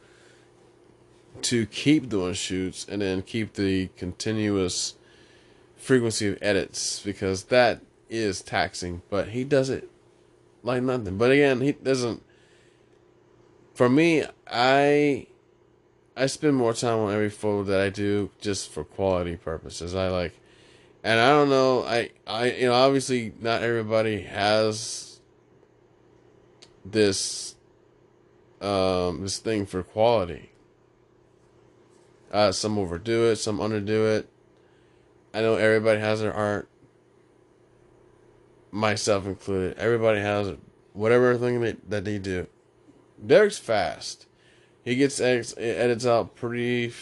to 1.42 1.66
keep 1.66 2.08
doing 2.08 2.32
shoots 2.32 2.86
and 2.88 3.02
then 3.02 3.20
keep 3.20 3.54
the 3.54 3.88
continuous 3.96 4.94
frequency 5.76 6.28
of 6.28 6.38
edits 6.40 7.00
because 7.00 7.44
that 7.44 7.80
is 8.08 8.40
taxing. 8.42 9.02
But 9.10 9.28
he 9.28 9.44
does 9.44 9.70
it 9.70 9.90
like 10.62 10.82
nothing. 10.82 11.18
But 11.18 11.30
again, 11.30 11.60
he 11.60 11.72
doesn't. 11.72 12.22
For 13.74 13.88
me, 13.88 14.24
I 14.46 15.26
I 16.16 16.26
spend 16.26 16.56
more 16.56 16.72
time 16.72 16.98
on 16.98 17.12
every 17.12 17.30
photo 17.30 17.64
that 17.64 17.80
I 17.80 17.90
do 17.90 18.30
just 18.40 18.70
for 18.70 18.84
quality 18.84 19.36
purposes. 19.36 19.94
I 19.94 20.08
like, 20.08 20.32
and 21.04 21.20
I 21.20 21.30
don't 21.30 21.50
know. 21.50 21.82
I 21.84 22.10
I 22.26 22.52
you 22.52 22.66
know 22.66 22.74
obviously 22.74 23.34
not 23.40 23.62
everybody 23.62 24.22
has 24.22 25.20
this 26.84 27.54
um 28.60 29.22
this 29.22 29.38
thing 29.38 29.66
for 29.66 29.82
quality 29.82 30.52
uh, 32.36 32.52
some 32.52 32.78
overdo 32.78 33.24
it, 33.24 33.36
some 33.36 33.58
underdo 33.58 34.18
it. 34.18 34.28
I 35.32 35.40
know 35.40 35.54
everybody 35.54 36.00
has 36.00 36.20
their 36.20 36.34
art, 36.34 36.68
myself 38.70 39.26
included. 39.26 39.78
Everybody 39.78 40.20
has 40.20 40.54
whatever 40.92 41.36
thing 41.36 41.60
they, 41.60 41.76
that 41.88 42.04
they 42.04 42.18
do. 42.18 42.46
Derek's 43.24 43.58
fast. 43.58 44.25
He 44.86 44.94
gets 44.94 45.20
edits, 45.20 45.52
edits 45.58 46.06
out 46.06 46.36
pretty 46.36 46.92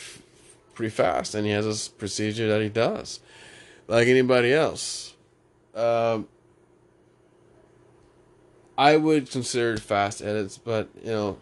pretty 0.73 0.88
fast, 0.88 1.35
and 1.35 1.47
he 1.47 1.53
has 1.53 1.66
this 1.66 1.87
procedure 1.87 2.49
that 2.49 2.62
he 2.62 2.70
does, 2.70 3.20
like 3.87 4.09
anybody 4.09 4.55
else. 4.55 5.12
Um, 5.75 6.27
I 8.79 8.97
would 8.97 9.31
consider 9.31 9.77
fast 9.77 10.23
edits, 10.23 10.57
but 10.57 10.88
you 11.03 11.11
know, 11.11 11.38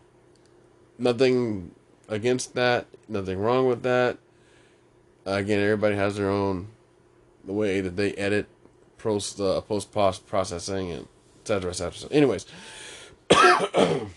nothing 0.99 1.71
against 2.09 2.57
that. 2.57 2.87
Nothing 3.09 3.39
wrong 3.39 3.69
with 3.69 3.85
that. 3.85 4.19
Again, 5.25 5.61
everybody 5.61 5.95
has 5.95 6.17
their 6.17 6.29
own 6.29 6.67
the 7.45 7.53
way 7.53 7.81
that 7.81 7.97
they 7.97 8.15
edit 8.15 8.49
post 8.99 9.41
uh, 9.41 9.61
post 9.61 9.93
processing 9.93 10.91
and 10.91 11.07
etc. 11.43 11.71
etc. 11.71 12.11
Anyways. 12.11 12.47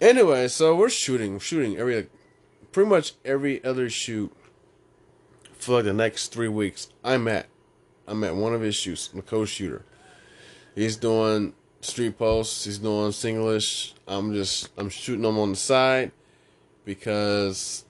anyway, 0.00 0.48
so 0.48 0.74
we're 0.74 0.90
shooting, 0.90 1.38
shooting 1.38 1.76
every, 1.76 2.08
pretty 2.72 2.88
much 2.88 3.14
every 3.24 3.62
other 3.64 3.90
shoot 3.90 4.32
for 5.58 5.76
like 5.76 5.84
the 5.84 5.92
next 5.92 6.32
three 6.32 6.48
weeks. 6.48 6.88
I'm 7.04 7.28
at, 7.28 7.46
I'm 8.06 8.24
at 8.24 8.34
one 8.34 8.54
of 8.54 8.60
his 8.60 8.76
shoots. 8.76 9.10
A 9.16 9.22
co-shooter. 9.22 9.84
He's 10.74 10.96
doing 10.96 11.54
Street 11.80 12.18
Pulse. 12.18 12.64
He's 12.64 12.78
doing 12.78 13.10
singlish. 13.10 13.94
I'm 14.06 14.32
just 14.32 14.70
I'm 14.76 14.88
shooting 14.88 15.22
them 15.22 15.38
on 15.38 15.50
the 15.50 15.56
side 15.56 16.12
because 16.84 17.84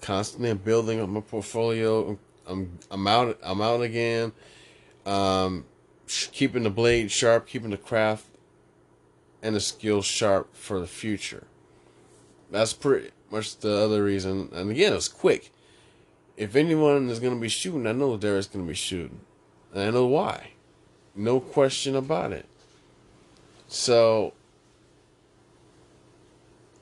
constantly 0.00 0.50
I'm 0.50 0.58
building 0.58 1.00
up 1.00 1.08
my 1.08 1.20
portfolio. 1.20 2.18
I'm 2.46 2.78
I'm 2.90 3.06
out 3.06 3.38
I'm 3.42 3.60
out 3.60 3.82
again. 3.82 4.32
Um, 5.04 5.64
keeping 6.06 6.62
the 6.62 6.70
blade 6.70 7.10
sharp, 7.10 7.46
keeping 7.46 7.70
the 7.70 7.76
craft 7.76 8.26
and 9.42 9.56
the 9.56 9.60
skills 9.60 10.06
sharp 10.06 10.54
for 10.54 10.80
the 10.80 10.86
future. 10.86 11.44
That's 12.50 12.72
pretty 12.72 13.10
much 13.30 13.58
the 13.58 13.76
other 13.76 14.04
reason. 14.04 14.50
And 14.52 14.70
again, 14.70 14.92
it's 14.92 15.08
quick. 15.08 15.50
If 16.36 16.54
anyone 16.54 17.08
is 17.08 17.18
going 17.18 17.34
to 17.34 17.40
be 17.40 17.48
shooting, 17.48 17.86
I 17.86 17.92
know 17.92 18.16
Derek's 18.16 18.46
going 18.46 18.64
to 18.64 18.68
be 18.68 18.74
shooting. 18.74 19.20
And 19.72 19.82
I 19.82 19.90
know 19.90 20.06
why. 20.06 20.52
No 21.14 21.40
question 21.40 21.96
about 21.96 22.32
it. 22.32 22.46
So 23.68 24.34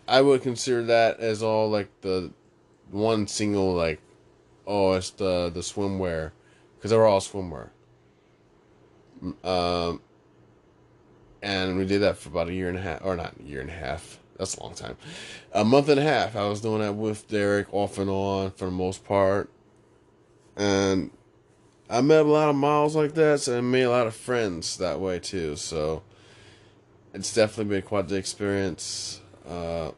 I 0.06 0.20
would 0.20 0.42
consider 0.42 0.84
that 0.84 1.20
as 1.20 1.42
all 1.42 1.70
like 1.70 1.88
the 2.00 2.32
one 2.90 3.28
single 3.28 3.72
like, 3.74 4.00
oh, 4.66 4.94
it's 4.94 5.10
the 5.10 5.50
the 5.54 5.60
swimwear, 5.60 6.32
because 6.76 6.90
they 6.90 6.96
were 6.96 7.06
all 7.06 7.20
swimwear. 7.20 7.70
Um, 9.44 10.00
and 11.42 11.78
we 11.78 11.86
did 11.86 12.00
that 12.02 12.18
for 12.18 12.28
about 12.28 12.48
a 12.48 12.52
year 12.52 12.68
and 12.68 12.78
a 12.78 12.80
half, 12.80 13.00
or 13.04 13.16
not 13.16 13.34
a 13.40 13.42
year 13.42 13.60
and 13.60 13.70
a 13.70 13.74
half. 13.74 14.18
That's 14.36 14.56
a 14.56 14.62
long 14.62 14.74
time. 14.74 14.96
A 15.52 15.64
month 15.64 15.88
and 15.88 16.00
a 16.00 16.02
half. 16.02 16.34
I 16.34 16.48
was 16.48 16.60
doing 16.60 16.80
that 16.80 16.94
with 16.94 17.28
Derek 17.28 17.72
off 17.72 17.98
and 17.98 18.08
on 18.08 18.52
for 18.52 18.66
the 18.66 18.70
most 18.70 19.04
part, 19.04 19.50
and 20.56 21.10
I 21.88 22.00
met 22.02 22.20
a 22.20 22.28
lot 22.28 22.48
of 22.48 22.56
models 22.56 22.94
like 22.94 23.14
that, 23.14 23.40
so 23.40 23.58
I 23.58 23.60
made 23.60 23.82
a 23.82 23.90
lot 23.90 24.06
of 24.06 24.14
friends 24.14 24.76
that 24.76 25.00
way 25.00 25.18
too. 25.18 25.56
So 25.56 26.02
it's 27.12 27.34
definitely 27.34 27.76
been 27.76 27.82
quite 27.82 28.08
the 28.08 28.16
experience. 28.16 29.20
Uh, 29.46 29.90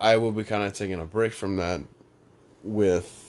I 0.00 0.16
will 0.16 0.32
be 0.32 0.44
kind 0.44 0.62
of 0.62 0.72
taking 0.74 1.00
a 1.00 1.04
break 1.04 1.32
from 1.32 1.56
that 1.56 1.80
with 2.62 3.21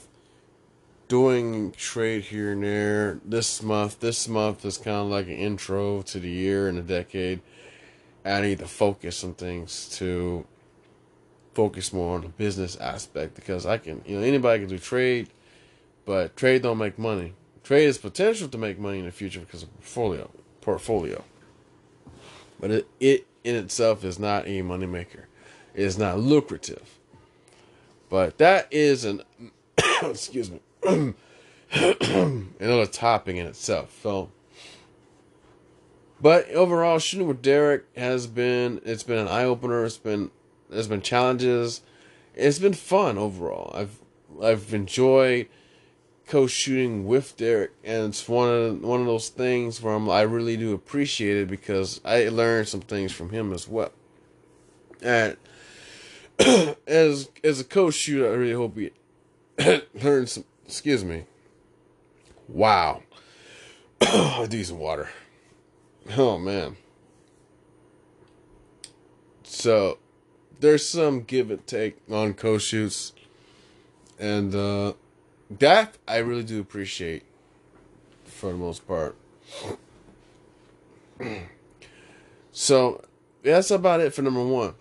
doing 1.14 1.70
trade 1.70 2.24
here 2.24 2.50
and 2.50 2.64
there 2.64 3.20
this 3.24 3.62
month. 3.62 4.00
This 4.00 4.26
month 4.26 4.64
is 4.64 4.76
kind 4.76 4.96
of 4.96 5.06
like 5.06 5.26
an 5.26 5.34
intro 5.34 6.02
to 6.02 6.18
the 6.18 6.28
year 6.28 6.66
and 6.66 6.76
the 6.76 6.82
decade. 6.82 7.40
I 8.24 8.40
need 8.40 8.58
to 8.58 8.66
focus 8.66 9.22
on 9.22 9.34
things 9.34 9.88
to 9.98 10.44
focus 11.52 11.92
more 11.92 12.16
on 12.16 12.22
the 12.22 12.28
business 12.30 12.74
aspect 12.74 13.36
because 13.36 13.64
I 13.64 13.78
can, 13.78 14.02
you 14.04 14.16
know, 14.16 14.24
anybody 14.24 14.58
can 14.58 14.68
do 14.68 14.76
trade, 14.76 15.28
but 16.04 16.34
trade 16.34 16.62
don't 16.62 16.78
make 16.78 16.98
money. 16.98 17.34
Trade 17.62 17.84
is 17.84 17.96
potential 17.96 18.48
to 18.48 18.58
make 18.58 18.80
money 18.80 18.98
in 18.98 19.04
the 19.04 19.12
future 19.12 19.38
because 19.38 19.62
of 19.62 19.72
portfolio, 19.74 20.28
portfolio. 20.62 21.22
But 22.58 22.72
it, 22.72 22.88
it 22.98 23.26
in 23.44 23.54
itself 23.54 24.02
is 24.02 24.18
not 24.18 24.48
a 24.48 24.62
moneymaker 24.62 25.26
It 25.74 25.84
is 25.84 25.96
not 25.96 26.18
lucrative. 26.18 26.98
But 28.10 28.38
that 28.38 28.66
is 28.72 29.04
an 29.04 29.22
excuse 30.02 30.50
me 30.50 30.58
another 32.60 32.86
topping 32.86 33.36
in 33.36 33.46
itself. 33.46 33.96
So 34.02 34.30
but 36.20 36.48
overall 36.50 36.98
shooting 36.98 37.28
with 37.28 37.42
Derek 37.42 37.84
has 37.96 38.26
been 38.26 38.80
it's 38.84 39.02
been 39.02 39.18
an 39.18 39.28
eye 39.28 39.44
opener, 39.44 39.84
it's 39.84 39.98
been 39.98 40.30
there's 40.70 40.88
been 40.88 41.02
challenges. 41.02 41.82
It's 42.34 42.58
been 42.58 42.74
fun 42.74 43.18
overall. 43.18 43.70
I've 43.74 43.98
I've 44.42 44.72
enjoyed 44.72 45.48
co 46.26 46.46
shooting 46.46 47.06
with 47.06 47.36
Derek 47.36 47.72
and 47.84 48.06
it's 48.06 48.26
one 48.28 48.48
of 48.48 48.82
one 48.82 49.00
of 49.00 49.06
those 49.06 49.28
things 49.28 49.82
where 49.82 49.94
I'm, 49.94 50.08
I 50.08 50.22
really 50.22 50.56
do 50.56 50.72
appreciate 50.72 51.36
it 51.36 51.48
because 51.48 52.00
I 52.04 52.28
learned 52.28 52.68
some 52.68 52.80
things 52.80 53.12
from 53.12 53.30
him 53.30 53.52
as 53.52 53.68
well. 53.68 53.92
And 55.02 55.36
as 56.86 57.28
as 57.44 57.60
a 57.60 57.64
co-shooter, 57.64 58.32
I 58.32 58.34
really 58.34 58.54
hope 58.54 58.78
he 58.78 58.90
learned 60.02 60.30
some. 60.30 60.44
Excuse 60.66 61.04
me. 61.04 61.24
Wow. 62.48 63.02
Do 64.48 64.64
some 64.64 64.78
water. 64.78 65.08
Oh 66.16 66.38
man. 66.38 66.76
So 69.44 69.98
there's 70.60 70.86
some 70.86 71.22
give 71.22 71.50
and 71.50 71.66
take 71.66 71.96
on 72.10 72.34
co 72.34 72.58
shoots, 72.58 73.12
and 74.18 74.54
uh, 74.54 74.94
that 75.50 75.96
I 76.06 76.18
really 76.18 76.42
do 76.42 76.60
appreciate 76.60 77.24
for 78.24 78.50
the 78.50 78.58
most 78.58 78.86
part. 78.86 79.16
so 82.52 83.02
that's 83.42 83.70
about 83.70 84.00
it 84.00 84.12
for 84.12 84.22
number 84.22 84.44
one. 84.44 84.74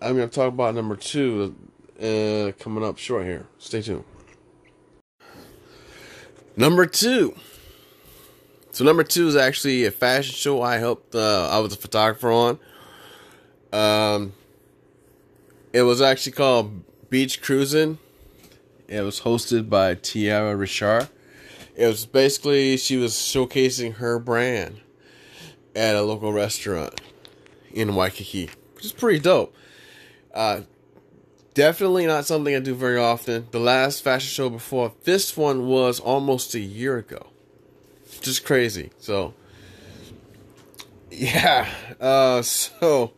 I'm 0.00 0.16
going 0.16 0.28
to 0.28 0.34
talk 0.34 0.48
about 0.48 0.74
number 0.74 0.96
two 0.96 1.54
uh, 2.02 2.52
coming 2.58 2.84
up 2.84 2.98
short 2.98 3.24
here. 3.24 3.46
Stay 3.58 3.82
tuned. 3.82 4.04
Number 6.56 6.86
two. 6.86 7.34
So 8.70 8.84
number 8.84 9.04
two 9.04 9.28
is 9.28 9.36
actually 9.36 9.84
a 9.84 9.90
fashion 9.90 10.34
show 10.34 10.62
I 10.62 10.78
helped. 10.78 11.14
Uh, 11.14 11.48
I 11.50 11.60
was 11.60 11.74
a 11.74 11.78
photographer 11.78 12.30
on. 12.30 12.58
Um, 13.72 14.32
it 15.72 15.82
was 15.82 16.00
actually 16.00 16.32
called 16.32 16.82
Beach 17.10 17.42
Cruising. 17.42 17.98
It 18.88 19.00
was 19.00 19.20
hosted 19.20 19.68
by 19.68 19.94
Tiara 19.94 20.54
Richard. 20.54 21.08
It 21.74 21.86
was 21.86 22.06
basically 22.06 22.76
she 22.76 22.96
was 22.96 23.12
showcasing 23.12 23.94
her 23.94 24.18
brand 24.18 24.80
at 25.74 25.94
a 25.96 26.02
local 26.02 26.32
restaurant 26.32 27.00
in 27.72 27.94
Waikiki, 27.94 28.48
which 28.74 28.86
is 28.86 28.92
pretty 28.92 29.18
dope. 29.18 29.54
Uh, 30.32 30.62
definitely 31.56 32.06
not 32.06 32.26
something 32.26 32.54
I 32.54 32.60
do 32.60 32.74
very 32.74 32.98
often. 32.98 33.48
The 33.50 33.58
last 33.58 34.04
fashion 34.04 34.28
show 34.28 34.50
before 34.50 34.92
this 35.04 35.36
one 35.36 35.66
was 35.66 35.98
almost 35.98 36.54
a 36.54 36.60
year 36.60 36.98
ago. 36.98 37.28
Just 38.20 38.44
crazy. 38.44 38.90
So, 38.98 39.34
yeah. 41.10 41.68
Uh, 41.98 42.42
so, 42.42 43.12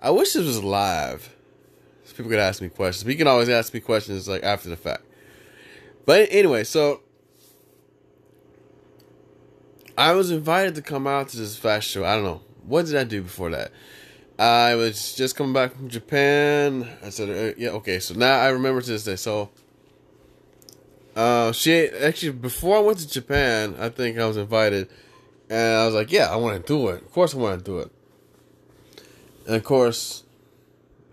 I 0.00 0.10
wish 0.10 0.32
this 0.32 0.46
was 0.46 0.62
live. 0.62 1.34
So 2.04 2.14
people 2.14 2.30
could 2.30 2.38
ask 2.38 2.62
me 2.62 2.68
questions. 2.68 3.02
But 3.02 3.10
you 3.10 3.18
can 3.18 3.26
always 3.26 3.48
ask 3.48 3.74
me 3.74 3.80
questions 3.80 4.28
like 4.28 4.44
after 4.44 4.68
the 4.68 4.76
fact. 4.76 5.02
But 6.06 6.28
anyway, 6.30 6.62
so 6.64 7.00
I 9.98 10.12
was 10.12 10.30
invited 10.30 10.76
to 10.76 10.82
come 10.82 11.08
out 11.08 11.28
to 11.30 11.36
this 11.36 11.56
fashion 11.56 12.02
show. 12.02 12.06
I 12.06 12.14
don't 12.14 12.24
know. 12.24 12.42
What 12.64 12.86
did 12.86 12.96
I 12.96 13.02
do 13.04 13.22
before 13.22 13.50
that? 13.50 13.72
I 14.38 14.74
was 14.74 15.14
just 15.14 15.36
coming 15.36 15.52
back 15.52 15.74
from 15.76 15.88
Japan. 15.88 16.88
I 17.02 17.10
said, 17.10 17.28
uh, 17.28 17.54
yeah, 17.58 17.70
okay. 17.70 17.98
So 17.98 18.14
now 18.14 18.40
I 18.40 18.48
remember 18.48 18.80
to 18.80 18.90
this 18.90 19.04
day. 19.04 19.16
So, 19.16 19.50
uh, 21.14 21.52
she 21.52 21.88
actually 21.88 22.32
before 22.32 22.78
I 22.78 22.80
went 22.80 22.98
to 23.00 23.08
Japan, 23.08 23.76
I 23.78 23.88
think 23.90 24.18
I 24.18 24.26
was 24.26 24.36
invited, 24.36 24.88
and 25.50 25.76
I 25.76 25.84
was 25.84 25.94
like, 25.94 26.10
yeah, 26.10 26.32
I 26.32 26.36
want 26.36 26.64
to 26.64 26.66
do 26.66 26.88
it. 26.88 27.02
Of 27.02 27.12
course, 27.12 27.34
I 27.34 27.38
want 27.38 27.58
to 27.58 27.64
do 27.64 27.78
it. 27.80 27.90
And 29.46 29.56
of 29.56 29.64
course, 29.64 30.24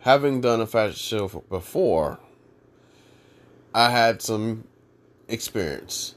having 0.01 0.39
done 0.39 0.61
a 0.61 0.67
fashion 0.67 0.95
show 0.95 1.27
before, 1.49 2.19
I 3.73 3.89
had 3.89 4.21
some 4.21 4.63
experience, 5.27 6.15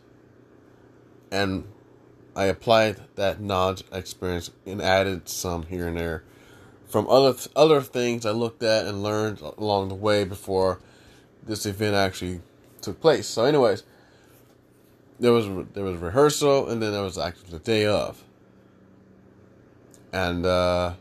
and 1.33 1.65
I 2.37 2.45
applied 2.45 3.01
that 3.17 3.41
knowledge, 3.41 3.83
experience, 3.93 4.51
and 4.65 4.81
added 4.81 5.29
some 5.29 5.65
here 5.65 5.88
and 5.88 5.97
there 5.97 6.23
from 6.93 7.09
other 7.09 7.35
other 7.57 7.81
things 7.81 8.27
I 8.27 8.33
looked 8.33 8.63
at 8.63 8.87
and 8.87 9.03
learned 9.03 9.41
along 9.41 9.89
the 9.89 9.95
way 9.95 10.25
before 10.25 10.79
this 11.43 11.65
event 11.65 11.95
actually 11.95 12.41
took 12.83 13.01
place. 13.01 13.27
So, 13.27 13.45
anyways, 13.45 13.83
there 15.19 15.33
was 15.33 15.47
there 15.73 15.85
was 15.85 15.97
rehearsal, 15.97 16.69
and 16.69 16.83
then 16.83 16.93
there 16.93 17.03
was 17.03 17.17
actually 17.17 17.51
the 17.51 17.59
day 17.61 17.87
of, 17.87 18.23
and 20.13 20.45
uh, 20.45 20.93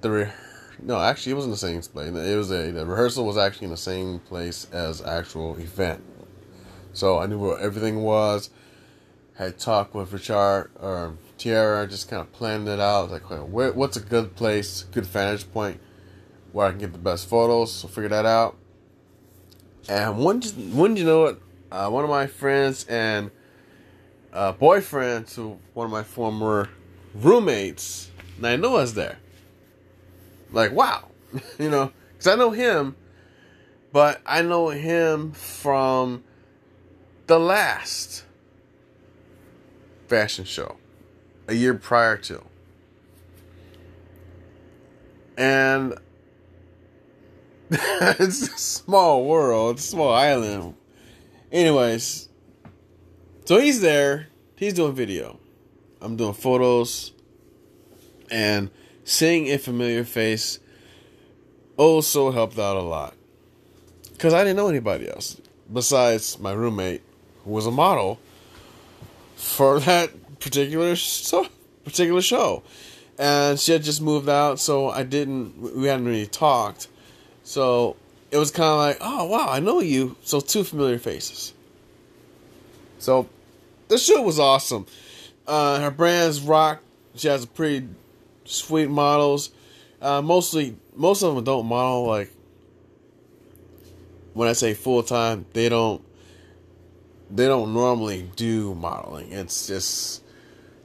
the 0.00 0.10
re- 0.10 0.32
no, 0.82 0.98
actually, 0.98 1.32
it 1.32 1.34
wasn't 1.36 1.52
the 1.52 1.58
same 1.58 1.82
place. 1.82 2.08
It 2.08 2.36
was 2.36 2.50
a 2.50 2.70
the 2.70 2.86
rehearsal 2.86 3.26
was 3.26 3.36
actually 3.36 3.66
in 3.66 3.70
the 3.70 3.76
same 3.76 4.18
place 4.20 4.66
as 4.72 5.02
actual 5.02 5.56
event. 5.58 6.02
So 6.94 7.18
I 7.18 7.26
knew 7.26 7.38
where 7.38 7.58
everything 7.58 8.02
was. 8.02 8.48
Had 9.36 9.58
talked 9.58 9.94
with 9.94 10.12
Richard 10.12 10.70
or 10.80 11.16
Tiara, 11.38 11.86
just 11.86 12.08
kind 12.08 12.20
of 12.20 12.32
planned 12.32 12.68
it 12.68 12.80
out. 12.80 13.10
Like, 13.10 13.22
where, 13.22 13.72
what's 13.72 13.96
a 13.96 14.00
good 14.00 14.36
place, 14.36 14.84
good 14.92 15.06
vantage 15.06 15.50
point 15.52 15.80
where 16.52 16.66
I 16.66 16.70
can 16.70 16.78
get 16.78 16.92
the 16.92 16.98
best 16.98 17.28
photos? 17.28 17.72
So 17.72 17.88
figure 17.88 18.08
that 18.08 18.26
out. 18.26 18.56
And 19.88 20.24
when 20.24 20.40
when 20.72 20.96
you 20.96 21.04
know 21.04 21.26
it, 21.26 21.38
uh, 21.70 21.90
one 21.90 22.04
of 22.04 22.10
my 22.10 22.26
friends 22.26 22.86
and 22.88 23.30
uh, 24.32 24.52
boyfriend 24.52 25.26
to 25.28 25.58
one 25.74 25.86
of 25.86 25.90
my 25.90 26.02
former 26.02 26.70
roommates, 27.14 28.10
and 28.36 28.46
I 28.46 28.56
know 28.56 28.72
was 28.72 28.94
there. 28.94 29.18
Like, 30.52 30.72
wow, 30.72 31.08
you 31.58 31.68
know, 31.68 31.92
because 32.12 32.26
I 32.28 32.36
know 32.36 32.50
him, 32.50 32.96
but 33.92 34.22
I 34.24 34.40
know 34.40 34.70
him 34.70 35.32
from 35.32 36.24
the 37.26 37.38
last 37.38 38.24
fashion 40.08 40.44
show 40.44 40.78
a 41.48 41.54
year 41.54 41.74
prior 41.74 42.16
to. 42.16 42.42
And 45.36 45.94
it's 47.70 48.42
a 48.42 48.58
small 48.58 49.24
world, 49.24 49.80
small 49.80 50.12
island. 50.12 50.74
Anyways, 51.50 52.28
so 53.44 53.58
he's 53.58 53.80
there, 53.80 54.28
he's 54.56 54.74
doing 54.74 54.94
video. 54.94 55.38
I'm 56.00 56.16
doing 56.16 56.34
photos 56.34 57.12
and 58.30 58.70
seeing 59.04 59.48
a 59.48 59.58
familiar 59.58 60.04
face 60.04 60.58
also 61.76 62.30
helped 62.30 62.58
out 62.58 62.76
a 62.76 62.82
lot. 62.82 63.14
Because 64.12 64.34
I 64.34 64.44
didn't 64.44 64.56
know 64.56 64.68
anybody 64.68 65.08
else 65.08 65.40
besides 65.72 66.38
my 66.38 66.52
roommate, 66.52 67.02
who 67.44 67.50
was 67.50 67.66
a 67.66 67.70
model 67.70 68.18
for 69.36 69.80
that 69.80 70.10
particular 70.44 70.94
so 70.94 71.46
particular 71.84 72.20
show. 72.20 72.62
and 73.18 73.58
she 73.58 73.72
had 73.72 73.82
just 73.82 74.02
moved 74.02 74.28
out, 74.28 74.60
so 74.60 74.90
I 74.90 75.02
didn't. 75.02 75.76
We 75.76 75.86
hadn't 75.86 76.06
really 76.06 76.26
talked, 76.26 76.88
so 77.42 77.96
it 78.30 78.38
was 78.38 78.50
kind 78.50 78.68
of 78.68 78.78
like, 78.78 78.98
oh 79.00 79.24
wow, 79.24 79.48
I 79.48 79.60
know 79.60 79.80
you. 79.80 80.16
So 80.22 80.40
two 80.40 80.64
familiar 80.64 80.98
faces. 80.98 81.52
So 82.98 83.28
the 83.88 83.98
show 83.98 84.22
was 84.22 84.38
awesome. 84.38 84.86
Uh, 85.46 85.80
her 85.80 85.90
brands 85.90 86.40
rock. 86.40 86.80
She 87.16 87.28
has 87.28 87.44
a 87.44 87.46
pretty 87.46 87.88
sweet 88.44 88.88
models. 88.90 89.50
Uh, 90.00 90.20
mostly, 90.20 90.76
most 90.94 91.22
of 91.22 91.34
them 91.34 91.44
don't 91.44 91.66
model 91.66 92.06
like. 92.06 92.32
When 94.32 94.48
I 94.48 94.52
say 94.52 94.74
full 94.74 95.02
time, 95.04 95.46
they 95.52 95.68
don't. 95.68 96.02
They 97.30 97.46
don't 97.46 97.72
normally 97.72 98.28
do 98.34 98.74
modeling. 98.74 99.32
It's 99.32 99.68
just 99.68 100.23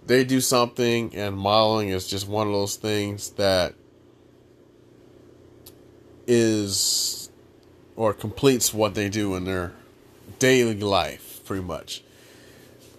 they 0.09 0.23
do 0.23 0.41
something, 0.41 1.15
and 1.15 1.37
modeling 1.37 1.89
is 1.89 2.07
just 2.07 2.27
one 2.27 2.47
of 2.47 2.53
those 2.53 2.77
things 2.77 3.29
that 3.33 3.75
is 6.25 7.29
or 7.95 8.15
completes 8.15 8.73
what 8.73 8.95
they 8.95 9.07
do 9.07 9.35
in 9.35 9.45
their 9.45 9.71
daily 10.39 10.79
life, 10.79 11.41
pretty 11.45 11.63
much. 11.63 12.01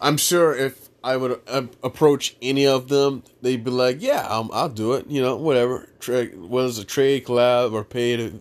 I'm 0.00 0.18
sure 0.18 0.54
if 0.54 0.88
I 1.02 1.16
would 1.16 1.40
uh, 1.48 1.62
approach 1.82 2.36
any 2.40 2.64
of 2.64 2.86
them, 2.86 3.24
they'd 3.42 3.64
be 3.64 3.72
like, 3.72 4.00
"Yeah, 4.00 4.28
um, 4.28 4.48
I'll 4.52 4.68
do 4.68 4.92
it." 4.92 5.08
You 5.08 5.20
know, 5.20 5.34
whatever. 5.34 5.88
Trade, 5.98 6.38
whether 6.38 6.80
a 6.80 6.84
trade 6.84 7.24
collab 7.24 7.72
or 7.72 7.82
pay 7.82 8.16
to 8.18 8.40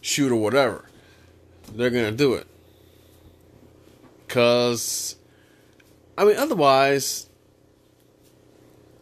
shoot 0.00 0.30
or 0.30 0.36
whatever, 0.36 0.84
they're 1.74 1.90
gonna 1.90 2.12
do 2.12 2.34
it. 2.34 2.46
Cause, 4.28 5.16
I 6.16 6.24
mean, 6.24 6.36
otherwise, 6.36 7.27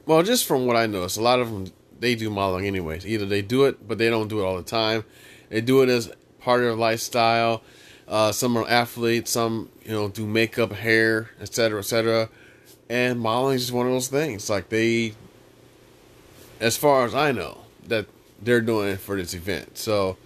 well, 0.07 0.23
just 0.23 0.47
from 0.47 0.67
what 0.67 0.77
I 0.77 0.87
noticed, 0.87 1.19
a 1.19 1.23
lot 1.23 1.41
of 1.41 1.51
them 1.51 1.73
they 1.99 2.15
do 2.15 2.31
modeling 2.31 2.67
anyways. 2.67 3.07
Either 3.07 3.27
they 3.27 3.43
do 3.43 3.65
it, 3.65 3.87
but 3.87 3.99
they 3.99 4.09
don't 4.09 4.29
do 4.29 4.41
it 4.41 4.45
all 4.45 4.57
the 4.57 4.63
time. 4.63 5.05
They 5.49 5.61
do 5.61 5.83
it 5.83 5.89
as 5.89 6.13
part 6.41 6.61
of 6.61 6.67
their 6.67 6.75
lifestyle. 6.75 7.63
Uh, 8.07 8.33
some 8.33 8.57
are 8.57 8.69
athletes. 8.69 9.33
Some 9.33 9.71
you 9.85 9.93
know 9.93 10.09
do 10.09 10.27
makeup, 10.27 10.73
hair, 10.73 11.31
etc., 11.41 11.81
etc. 11.81 12.29
And 12.89 13.19
modeling 13.19 13.57
is 13.57 13.63
just 13.63 13.73
one 13.73 13.87
of 13.87 13.93
those 13.93 14.09
things. 14.09 14.49
Like 14.49 14.69
they, 14.69 15.15
as 16.61 16.77
far 16.77 17.05
as 17.05 17.15
I 17.15 17.33
know, 17.33 17.59
that 17.89 18.07
they're 18.41 18.61
doing 18.61 18.91
it 18.91 19.01
for 19.01 19.17
this 19.17 19.35
event. 19.35 19.77
So 19.77 20.17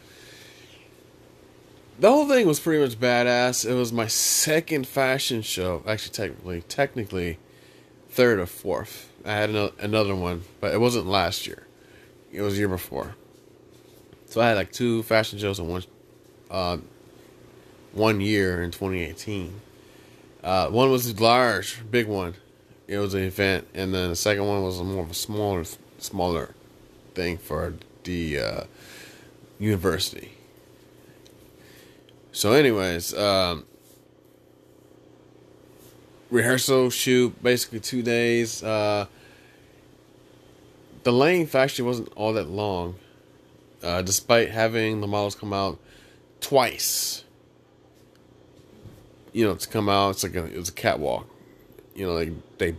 the 1.99 2.11
whole 2.11 2.29
thing 2.29 2.47
was 2.47 2.61
pretty 2.61 2.83
much 2.83 3.01
badass. 3.01 3.69
It 3.69 3.75
was 3.75 3.93
my 3.93 4.09
second 4.09 4.87
fashion 4.87 5.41
show. 5.41 5.83
Actually, 5.87 6.13
technically, 6.13 6.63
technically, 6.63 7.39
third 8.11 8.39
or 8.39 8.47
fourth 8.47 9.10
I 9.25 9.33
had 9.33 9.51
another 9.51 10.15
one, 10.15 10.43
but 10.61 10.73
it 10.73 10.81
wasn't 10.81 11.07
last 11.07 11.47
year. 11.47 11.67
It 12.33 12.43
was 12.43 12.59
year 12.59 12.69
before. 12.69 13.15
So 14.27 14.41
I 14.41 14.49
had 14.49 14.57
like 14.57 14.73
two 14.73 15.03
fashion 15.03 15.39
shows 15.39 15.59
in 15.59 15.69
one, 15.69 15.85
uh, 16.51 16.79
one 17.93 18.21
year 18.21 18.63
in 18.63 18.71
2018. 18.71 19.61
Uh, 20.43 20.69
one 20.69 20.91
was 20.91 21.21
large, 21.21 21.79
big 21.91 22.07
one. 22.07 22.35
It 22.87 22.99
was 22.99 23.15
an 23.15 23.23
event, 23.23 23.69
and 23.75 23.93
then 23.95 24.09
the 24.11 24.17
second 24.17 24.47
one 24.47 24.63
was 24.63 24.81
more 24.81 25.03
of 25.03 25.11
a 25.11 25.15
smaller, 25.15 25.65
smaller 25.99 26.55
thing 27.15 27.39
for 27.39 27.75
the 28.05 28.39
uh, 28.39 28.65
university. 29.59 30.33
So, 32.33 32.53
anyways, 32.53 33.13
um, 33.15 33.65
rehearsal 36.31 36.91
shoot, 36.91 37.43
basically 37.43 37.81
two 37.81 38.03
days. 38.03 38.63
Uh, 38.63 39.07
the 41.03 41.13
length 41.13 41.55
actually 41.55 41.87
wasn't 41.87 42.13
all 42.15 42.33
that 42.35 42.49
long, 42.49 42.97
uh, 43.83 44.03
despite 44.03 44.51
having 44.51 45.01
the 45.01 45.07
models 45.07 45.35
come 45.35 45.53
out 45.53 45.79
twice. 46.41 47.25
You 49.33 49.47
know, 49.47 49.55
to 49.55 49.69
come 49.69 49.89
out, 49.89 50.11
it's 50.11 50.23
like 50.23 50.35
a, 50.35 50.45
it 50.47 50.59
was 50.59 50.69
a 50.69 50.73
catwalk. 50.73 51.29
You 51.95 52.07
know, 52.07 52.15
like 52.15 52.33
they 52.59 52.75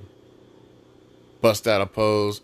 bust 1.42 1.68
out 1.68 1.82
a 1.82 1.86
pose, 1.86 2.42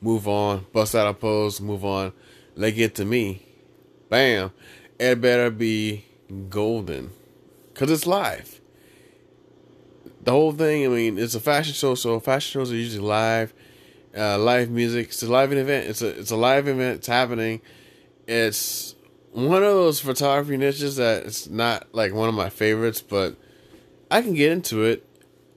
move 0.00 0.26
on, 0.26 0.66
bust 0.72 0.94
out 0.94 1.08
a 1.08 1.14
pose, 1.14 1.60
move 1.60 1.84
on. 1.84 2.12
They 2.56 2.72
get 2.72 2.94
to 2.96 3.04
me, 3.04 3.42
bam, 4.08 4.52
it 4.98 5.20
better 5.20 5.50
be 5.50 6.04
golden, 6.48 7.10
cause 7.74 7.90
it's 7.90 8.06
live 8.06 8.60
the 10.28 10.32
whole 10.32 10.52
thing. 10.52 10.84
I 10.84 10.88
mean, 10.88 11.18
it's 11.18 11.34
a 11.34 11.40
fashion 11.40 11.72
show, 11.72 11.94
so 11.94 12.20
fashion 12.20 12.60
shows 12.60 12.70
are 12.70 12.76
usually 12.76 13.02
live, 13.02 13.54
uh, 14.14 14.36
live 14.36 14.68
music. 14.68 15.06
It's 15.06 15.22
a 15.22 15.26
live 15.26 15.54
event. 15.54 15.88
It's 15.88 16.02
a 16.02 16.08
it's 16.08 16.30
a 16.30 16.36
live 16.36 16.68
event. 16.68 16.98
It's 16.98 17.06
happening. 17.06 17.62
It's 18.26 18.94
one 19.32 19.62
of 19.62 19.72
those 19.72 20.00
photography 20.00 20.58
niches 20.58 20.96
that 20.96 21.24
it's 21.24 21.48
not 21.48 21.86
like 21.94 22.12
one 22.12 22.28
of 22.28 22.34
my 22.34 22.50
favorites, 22.50 23.00
but 23.00 23.36
I 24.10 24.20
can 24.20 24.34
get 24.34 24.52
into 24.52 24.84
it. 24.84 25.02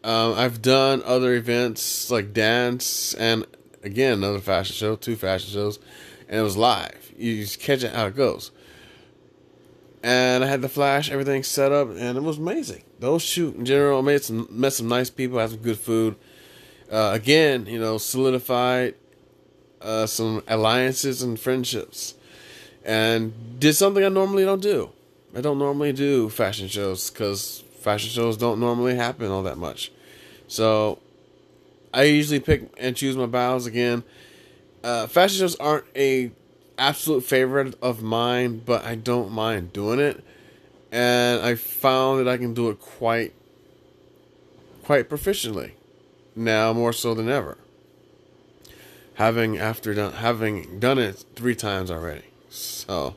Um, 0.05 0.36
I've 0.36 0.61
done 0.61 1.03
other 1.03 1.34
events 1.34 2.09
like 2.09 2.32
dance 2.32 3.13
and 3.15 3.45
again 3.84 4.13
another 4.13 4.39
fashion 4.39 4.74
show, 4.74 4.95
two 4.95 5.17
fashion 5.17 5.51
shows, 5.51 5.80
and 6.30 6.39
it 6.39 6.43
was 6.43 6.55
live. 6.55 7.11
You 7.17 7.41
just 7.41 7.59
catch 7.59 7.84
it 7.84 7.93
how 7.93 8.05
it 8.05 8.15
goes 8.15 8.51
and 10.04 10.43
I 10.43 10.47
had 10.47 10.62
the 10.62 10.70
flash, 10.70 11.12
everything 11.12 11.43
set 11.43 11.72
up, 11.72 11.89
and 11.89 12.18
it 12.18 12.24
was 12.24 12.38
amazing. 12.38 12.84
Those 12.99 13.22
shoot 13.22 13.56
in 13.56 13.66
general 13.66 14.02
made 14.02 14.24
some 14.24 14.47
met 14.49 14.74
some 14.74 14.88
nice 14.88 15.10
people, 15.10 15.39
had 15.39 15.52
some 15.52 15.60
good 15.60 15.78
food. 15.78 16.16
Uh, 16.91 17.12
again, 17.14 17.66
you 17.68 17.80
know, 17.80 17.97
solidified 17.97 18.95
uh, 19.82 20.06
some 20.06 20.43
alliances 20.47 21.22
and 21.22 21.39
friendships, 21.39 22.16
and 22.84 23.60
did 23.60 23.74
something 23.74 24.04
I 24.04 24.10
normally 24.10 24.43
don't 24.43 24.62
do. 24.62 24.91
I 25.36 25.41
don't 25.41 25.60
normally 25.60 25.93
do 25.93 26.30
fashion 26.30 26.68
shows 26.68 27.10
because 27.10 27.64
fashion 27.80 28.10
shows 28.10 28.38
don't 28.38 28.60
normally 28.60 28.95
happen 28.95 29.32
all 29.32 29.43
that 29.43 29.58
much. 29.58 29.91
So 30.47 30.99
I 31.93 32.04
usually 32.04 32.39
pick 32.39 32.70
and 32.78 32.95
choose 32.95 33.16
my 33.16 33.28
battles 33.28 33.66
again. 33.66 34.04
Uh, 34.84 35.08
fashion 35.08 35.39
shows 35.39 35.56
aren't 35.56 35.86
a 35.95 36.32
absolute 36.82 37.23
favorite 37.23 37.75
of 37.82 38.01
mine, 38.01 38.61
but 38.65 38.84
I 38.84 38.95
don't 38.95 39.32
mind 39.32 39.71
doing 39.71 39.99
it. 39.99 40.23
And 40.91 41.41
I 41.41 41.55
found 41.55 42.19
that 42.19 42.27
I 42.27 42.38
can 42.38 42.53
do 42.53 42.69
it 42.69 42.79
quite 42.79 43.34
quite 44.84 45.09
proficiently. 45.09 45.71
Now 46.36 46.73
more 46.73 46.91
so 46.91 47.13
than 47.13 47.29
ever. 47.29 47.57
Having 49.13 49.57
after 49.57 49.93
done 49.93 50.13
having 50.13 50.79
done 50.79 50.97
it 50.97 51.23
three 51.36 51.55
times 51.55 51.89
already. 51.89 52.23
So 52.49 53.15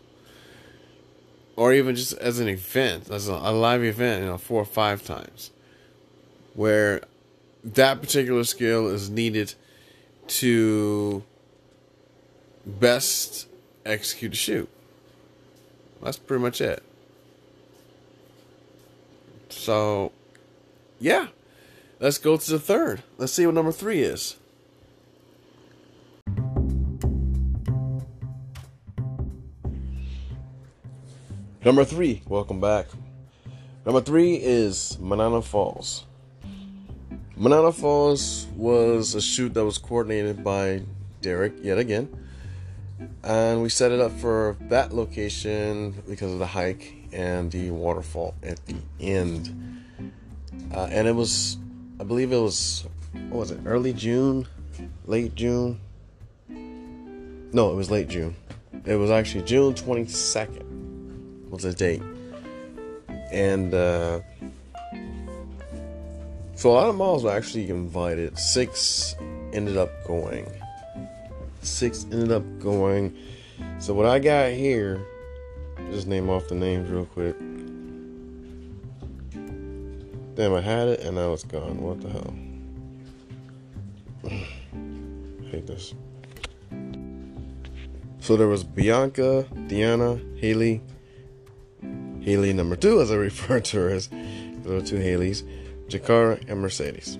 or 1.57 1.73
even 1.73 1.95
just 1.95 2.15
as 2.15 2.41
an 2.41 2.49
event, 2.49 3.11
as 3.11 3.29
a, 3.29 3.35
live 3.35 3.85
event, 3.85 4.23
you 4.23 4.29
know, 4.29 4.39
four 4.39 4.63
or 4.63 4.67
five 4.67 5.05
times. 5.05 5.51
Where 6.55 7.03
that 7.63 8.01
particular 8.01 8.45
skill 8.45 8.89
is 8.89 9.09
needed 9.09 9.55
to 10.27 11.23
best 12.67 13.47
execute 13.85 14.33
a 14.33 14.37
shoot. 14.37 14.69
That's 16.03 16.19
pretty 16.19 16.43
much 16.43 16.61
it. 16.61 16.83
So, 19.49 20.13
yeah. 21.01 21.29
Let's 22.01 22.19
go 22.19 22.37
to 22.37 22.51
the 22.51 22.59
third. 22.59 23.03
Let's 23.19 23.33
see 23.33 23.47
what 23.47 23.55
number 23.55 23.73
three 23.73 24.03
is. 24.03 24.37
Number 31.65 31.85
three, 31.85 32.21
welcome 32.29 32.61
back. 32.61 32.89
Number 33.87 34.03
three 34.03 34.35
is 34.35 34.99
Manana 35.01 35.41
Falls. 35.41 36.05
Manana 37.37 37.73
Falls 37.73 38.47
was 38.55 39.15
a 39.15 39.23
shoot 39.23 39.55
that 39.55 39.65
was 39.65 39.79
coordinated 39.79 40.45
by 40.45 40.83
Derek 41.23 41.55
yet 41.63 41.79
again 41.79 42.24
and 43.23 43.63
we 43.63 43.69
set 43.69 43.93
it 43.93 44.01
up 44.01 44.13
for 44.13 44.57
that 44.69 44.93
location 44.93 46.03
because 46.09 46.33
of 46.33 46.39
the 46.39 46.47
hike 46.47 46.95
and 47.13 47.51
the 47.51 47.71
waterfall 47.71 48.35
at 48.43 48.65
the 48.67 48.77
end. 49.01 49.83
Uh, 50.73 50.89
and 50.91 51.07
it 51.07 51.15
was, 51.15 51.59
I 52.01 52.05
believe 52.05 52.33
it 52.33 52.39
was, 52.39 52.87
what 53.29 53.39
was 53.39 53.51
it, 53.51 53.61
early 53.65 53.93
June, 53.93 54.47
late 55.07 55.35
June? 55.35 55.81
No, 56.49 57.73
it 57.73 57.77
was 57.77 57.91
late 57.91 58.09
June. 58.09 58.35
It 58.85 58.97
was 58.97 59.11
actually 59.11 59.45
June 59.45 59.75
22nd 59.75 61.51
was 61.51 61.63
the 61.63 61.73
date. 61.73 62.03
And 63.31 63.73
uh, 63.73 64.21
so 66.57 66.71
a 66.71 66.73
lot 66.73 66.89
of 66.89 66.97
malls 66.97 67.25
were 67.25 67.31
actually 67.31 67.71
invited. 67.71 68.39
Six 68.39 69.17
ended 69.53 69.77
up 69.77 69.91
going 70.05 70.51
six 71.65 72.05
ended 72.05 72.33
up 72.33 72.45
going. 72.59 73.17
So 73.79 73.95
what 73.95 74.07
I 74.07 74.19
got 74.19 74.53
here, 74.53 75.05
just 75.91 76.07
name 76.07 76.31
off 76.31 76.49
the 76.49 76.55
names 76.55 76.91
real 76.91 77.07
quick. 77.07 77.37
Damn, 80.35 80.55
I 80.55 80.61
had 80.61 80.89
it 80.89 81.01
and 81.01 81.17
now 81.17 81.33
it's 81.33 81.45
gone. 81.45 81.81
What 81.81 82.01
the 82.01 82.09
hell? 82.11 82.35
I 84.25 85.47
hate 85.51 85.67
this. 85.67 85.95
So 88.21 88.37
there 88.37 88.49
was 88.49 88.65
Bianca, 88.65 89.47
Deanna, 89.69 90.19
Haley, 90.39 90.81
Haley 92.21 92.53
number 92.55 92.75
two, 92.75 93.01
as 93.01 93.11
I 93.11 93.17
refer 93.17 93.61
to 93.61 93.77
her 93.77 93.91
as. 93.91 94.09
There 94.09 94.73
were 94.73 94.81
two 94.81 94.97
Haleys, 94.97 95.43
Jakara 95.89 96.43
and 96.49 96.59
Mercedes. 96.61 97.19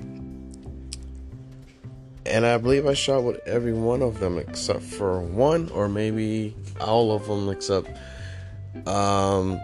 And 2.27 2.47
I 2.47 2.57
believe 2.57 2.87
I 2.87 2.95
shot 2.95 3.23
with 3.23 3.47
every 3.47 3.73
one 3.73 4.03
of 4.03 4.19
them 4.19 4.39
except 4.39 4.83
for 4.83 5.21
one, 5.21 5.69
or 5.71 5.89
maybe 5.89 6.57
all 6.81 7.13
of 7.13 7.27
them 7.27 7.49
except 7.49 7.89
um 8.87 9.61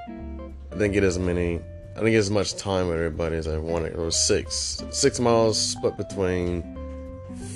I 0.71 0.75
didn't 0.75 0.93
get 0.93 1.03
as 1.03 1.19
many 1.19 1.57
I 1.57 1.95
didn't 1.95 2.13
get 2.13 2.19
as 2.19 2.31
much 2.31 2.55
time 2.57 2.89
with 2.89 2.97
everybody 2.97 3.37
as 3.37 3.49
I 3.49 3.59
wanted. 3.59 3.93
It 3.93 3.99
was 3.99 4.17
six. 4.17 4.83
Six 4.91 5.21
miles 5.21 5.61
split 5.61 5.97
between 5.97 6.79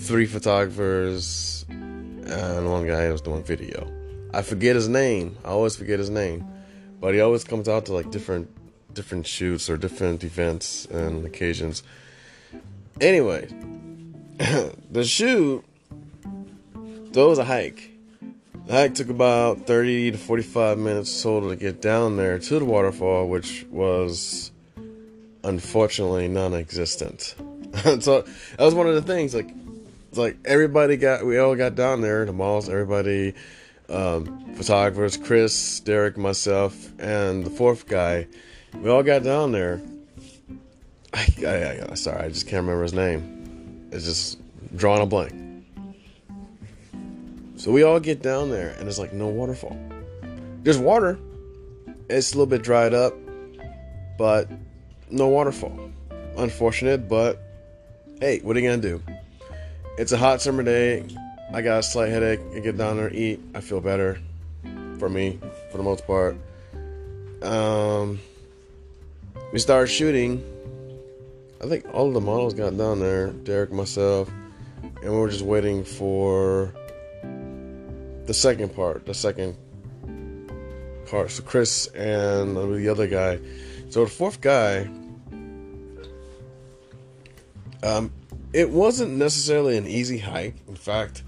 three 0.01 0.27
photographers 0.27 1.65
and 1.69 2.71
one 2.71 2.87
guy 2.87 3.07
who 3.07 3.13
was 3.13 3.21
doing 3.21 3.43
video. 3.45 3.91
I 4.33 4.43
forget 4.43 4.75
his 4.75 4.89
name. 4.89 5.37
I 5.45 5.49
always 5.49 5.77
forget 5.77 5.99
his 5.99 6.11
name. 6.11 6.47
But 7.01 7.15
he 7.15 7.21
always 7.21 7.45
comes 7.45 7.69
out 7.69 7.87
to 7.87 7.93
like 7.93 8.11
different 8.11 8.51
different 8.95 9.27
shoots 9.27 9.69
or 9.69 9.77
different 9.77 10.25
events 10.25 10.87
and 10.87 11.25
occasions. 11.25 11.83
Anyway, 13.01 13.49
the 14.91 15.05
shoot, 15.05 15.65
that 17.13 17.27
was 17.27 17.39
a 17.39 17.45
hike. 17.45 17.91
The 18.67 18.73
hike 18.73 18.95
took 18.95 19.09
about 19.09 19.67
30 19.67 20.13
to 20.13 20.19
45 20.19 20.79
minutes 20.79 21.23
total 21.23 21.51
to 21.51 21.57
get 21.57 21.83
down 21.83 22.17
there 22.17 22.39
to 22.39 22.59
the 22.59 22.65
waterfall, 22.65 23.29
which 23.29 23.67
was 23.71 24.51
unfortunately 25.43 26.29
non 26.29 26.55
existent. 26.55 27.35
so 28.01 28.23
that 28.23 28.65
was 28.65 28.75
one 28.75 28.87
of 28.87 28.95
the 28.95 29.03
things. 29.03 29.35
Like, 29.35 29.51
like 30.13 30.37
everybody 30.45 30.97
got, 30.97 31.27
we 31.27 31.39
all 31.39 31.57
got 31.57 31.75
down 31.75 32.01
there, 32.01 32.25
the 32.25 32.33
malls, 32.33 32.69
everybody, 32.69 33.35
um, 33.89 34.55
photographers, 34.55 35.17
Chris, 35.17 35.81
Derek, 35.81 36.17
myself, 36.17 36.93
and 36.99 37.45
the 37.45 37.51
fourth 37.51 37.87
guy 37.87 38.27
we 38.81 38.91
all 38.91 39.03
got 39.03 39.23
down 39.23 39.53
there. 39.53 39.81
I, 41.13 41.27
I, 41.47 41.81
I, 41.91 41.95
sorry, 41.95 42.25
I 42.25 42.29
just 42.29 42.47
can't 42.47 42.63
remember 42.63 42.83
his 42.83 42.93
name. 42.93 43.44
It's 43.95 44.05
just 44.05 44.39
drawing 44.77 45.03
a 45.03 45.07
blank. 45.07 45.33
So 47.55 47.71
we 47.71 47.85
all 47.85 48.01
get 48.01 48.23
down 48.23 48.51
there, 48.51 48.71
and 48.71 48.81
there's 48.81 48.99
like 48.99 49.13
no 49.13 49.29
waterfall. 49.29 49.79
There's 50.65 50.79
water. 50.79 51.17
It's 52.11 52.33
a 52.33 52.37
little 52.37 52.47
bit 52.47 52.63
dried 52.63 52.93
up, 52.93 53.15
but 54.19 54.51
no 55.11 55.29
waterfall. 55.29 55.93
Unfortunate, 56.37 57.09
but 57.09 57.41
hey, 58.21 58.41
what 58.41 58.57
are 58.57 58.61
you 58.61 58.69
gonna 58.69 58.83
do? 58.83 59.01
It's 59.97 60.11
a 60.11 60.19
hot 60.19 60.43
summer 60.43 60.65
day. 60.65 61.07
I 61.53 61.63
got 61.63 61.79
a 61.79 61.83
slight 61.85 62.11
headache. 62.11 62.41
I 62.53 62.59
get 62.59 62.77
down 62.77 62.97
there, 62.97 63.15
eat. 63.15 63.41
I 63.55 63.61
feel 63.61 63.81
better. 63.81 64.19
For 64.99 65.09
me, 65.09 65.39
for 65.71 65.77
the 65.77 65.85
most 65.85 66.05
part. 66.05 66.37
Um, 67.43 68.19
we 69.53 69.61
start 69.61 69.89
shooting. 69.89 70.45
I 71.65 71.67
think 71.67 71.87
all 71.95 72.13
the 72.13 72.21
models 72.21 72.53
got 72.53 72.77
down 72.77 73.01
there, 73.01 73.29
Derek, 73.31 73.73
myself, 73.73 74.31
and 75.03 75.11
we 75.11 75.17
were 75.17 75.31
just 75.31 75.47
waiting 75.47 75.83
for 75.83 76.75
the 78.27 78.35
second 78.35 78.77
part, 78.77 79.07
the 79.07 79.15
second 79.15 79.57
part. 81.07 81.31
So 81.31 81.43
Chris 81.43 81.87
and 81.87 82.55
the 82.55 82.89
other 82.91 83.07
guy. 83.07 83.39
So 83.89 84.05
the 84.05 84.11
fourth 84.11 84.43
guy, 84.43 84.91
um, 87.83 88.13
it 88.53 88.69
wasn't 88.69 89.13
necessarily 89.13 89.79
an 89.79 89.87
easy 89.87 90.19
hike. 90.19 90.57
In 90.69 90.77
fact, 90.77 91.23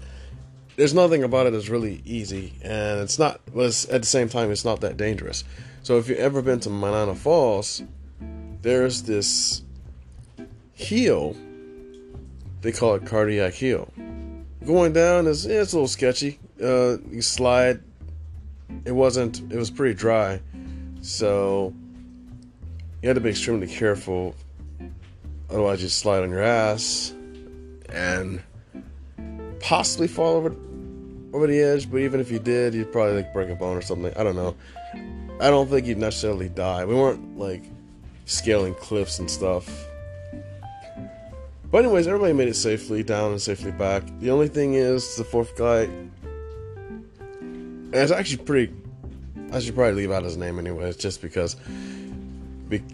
there's 0.75 0.93
nothing 0.93 1.23
about 1.23 1.47
it 1.47 1.53
that's 1.53 1.69
really 1.69 2.03
easy, 2.05 2.53
and 2.61 2.99
it's 2.99 3.17
not. 3.17 3.41
But 3.51 3.87
at 3.91 4.01
the 4.01 4.07
same 4.07 4.29
time, 4.29 4.51
it's 4.51 4.65
not 4.65 4.81
that 4.81 4.97
dangerous. 4.97 5.43
So 5.81 5.97
if 5.97 6.07
you've 6.07 6.19
ever 6.19 6.43
been 6.43 6.59
to 6.59 6.69
Manana 6.69 7.15
Falls, 7.15 7.81
there's 8.61 9.01
this 9.01 9.63
heel. 10.77 11.35
They 12.61 12.71
call 12.71 12.95
it 12.95 13.05
cardiac 13.05 13.53
heel. 13.53 13.91
Going 14.65 14.93
down 14.93 15.27
is 15.27 15.45
it's 15.45 15.73
a 15.73 15.75
little 15.75 15.87
sketchy. 15.87 16.39
Uh, 16.61 16.97
you 17.09 17.21
slide. 17.21 17.81
It 18.85 18.91
wasn't. 18.91 19.41
It 19.51 19.57
was 19.57 19.71
pretty 19.71 19.93
dry, 19.93 20.41
so 21.01 21.73
you 23.01 23.07
had 23.07 23.15
to 23.15 23.21
be 23.21 23.29
extremely 23.29 23.67
careful. 23.67 24.35
Otherwise, 25.49 25.81
you 25.81 25.89
slide 25.89 26.23
on 26.23 26.29
your 26.29 26.43
ass 26.43 27.13
and 27.89 28.41
possibly 29.61 30.07
fall 30.07 30.35
over 30.35 30.55
over 31.33 31.47
the 31.47 31.61
edge. 31.61 31.89
But 31.89 31.99
even 31.99 32.19
if 32.19 32.29
you 32.29 32.39
did, 32.39 32.73
you'd 32.73 32.91
probably 32.91 33.15
like 33.15 33.33
break 33.33 33.49
a 33.49 33.55
bone 33.55 33.77
or 33.77 33.81
something. 33.81 34.13
I 34.17 34.23
don't 34.23 34.35
know. 34.35 34.55
I 35.39 35.49
don't 35.49 35.69
think 35.69 35.87
you'd 35.87 35.97
necessarily 35.97 36.49
die. 36.49 36.83
We 36.85 36.95
weren't 36.95 37.37
like 37.37 37.63
scaling 38.25 38.73
cliffs 38.75 39.19
and 39.19 39.31
stuff. 39.31 39.86
But 41.69 41.83
anyways, 41.83 42.07
everybody 42.07 42.31
made 42.33 42.47
it 42.47 42.55
safely 42.55 43.03
down 43.03 43.31
and 43.31 43.41
safely 43.41 43.71
back. 43.71 44.03
The 44.19 44.31
only 44.31 44.47
thing 44.47 44.75
is 44.75 45.17
the 45.17 45.25
fourth 45.25 45.57
guy, 45.57 45.89
and 47.41 47.93
it's 47.93 48.11
actually 48.11 48.45
pretty. 48.45 48.73
I 49.51 49.59
should 49.59 49.75
probably 49.75 49.93
leave 49.93 50.11
out 50.11 50.23
his 50.23 50.37
name 50.37 50.59
anyways, 50.59 50.95
just 50.95 51.21
because 51.21 51.57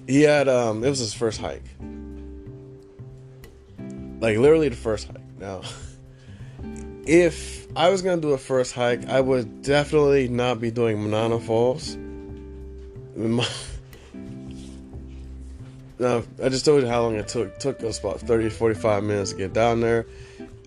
he 0.07 0.21
had 0.23 0.47
um, 0.47 0.83
it 0.83 0.89
was 0.89 0.99
his 0.99 1.13
first 1.13 1.39
hike, 1.39 1.63
like 4.19 4.37
literally 4.37 4.69
the 4.69 4.75
first 4.75 5.07
hike. 5.07 5.21
Now, 5.39 5.61
if 7.05 7.67
I 7.75 7.89
was 7.89 8.01
gonna 8.01 8.21
do 8.21 8.31
a 8.31 8.39
first 8.39 8.73
hike, 8.73 9.07
I 9.07 9.21
would 9.21 9.61
definitely 9.61 10.29
not 10.29 10.59
be 10.59 10.71
doing 10.71 11.01
Manana 11.03 11.39
Falls. 11.39 11.95
Now, 16.03 16.21
I 16.43 16.49
just 16.49 16.65
told 16.65 16.83
you 16.83 16.89
how 16.89 17.03
long 17.03 17.15
it 17.15 17.29
took. 17.29 17.47
It 17.47 17.59
took 17.61 17.81
us 17.81 17.97
about 17.97 18.19
30 18.19 18.49
45 18.49 19.03
minutes 19.05 19.31
to 19.31 19.37
get 19.37 19.53
down 19.53 19.79
there. 19.79 20.05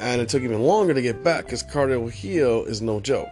And 0.00 0.22
it 0.22 0.30
took 0.30 0.42
even 0.42 0.62
longer 0.62 0.94
to 0.94 1.02
get 1.02 1.22
back 1.22 1.44
because 1.44 1.62
Cardio 1.62 2.10
Heel 2.10 2.64
is 2.64 2.80
no 2.80 3.00
joke. 3.00 3.28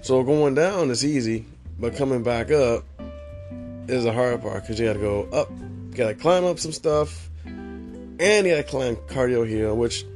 So 0.00 0.22
going 0.22 0.54
down 0.54 0.90
is 0.90 1.04
easy, 1.04 1.44
but 1.78 1.96
coming 1.96 2.22
back 2.22 2.50
up 2.50 2.84
is 3.88 4.04
the 4.04 4.12
hard 4.12 4.40
part 4.40 4.62
because 4.62 4.80
you 4.80 4.86
got 4.86 4.94
to 4.94 5.00
go 5.00 5.24
up, 5.34 5.50
you 5.50 5.96
got 5.96 6.08
to 6.08 6.14
climb 6.14 6.46
up 6.46 6.58
some 6.58 6.72
stuff, 6.72 7.28
and 7.44 8.18
you 8.18 8.54
got 8.54 8.56
to 8.56 8.62
climb 8.62 8.96
Cardio 8.96 9.46
Heel, 9.46 9.76
which 9.76 10.06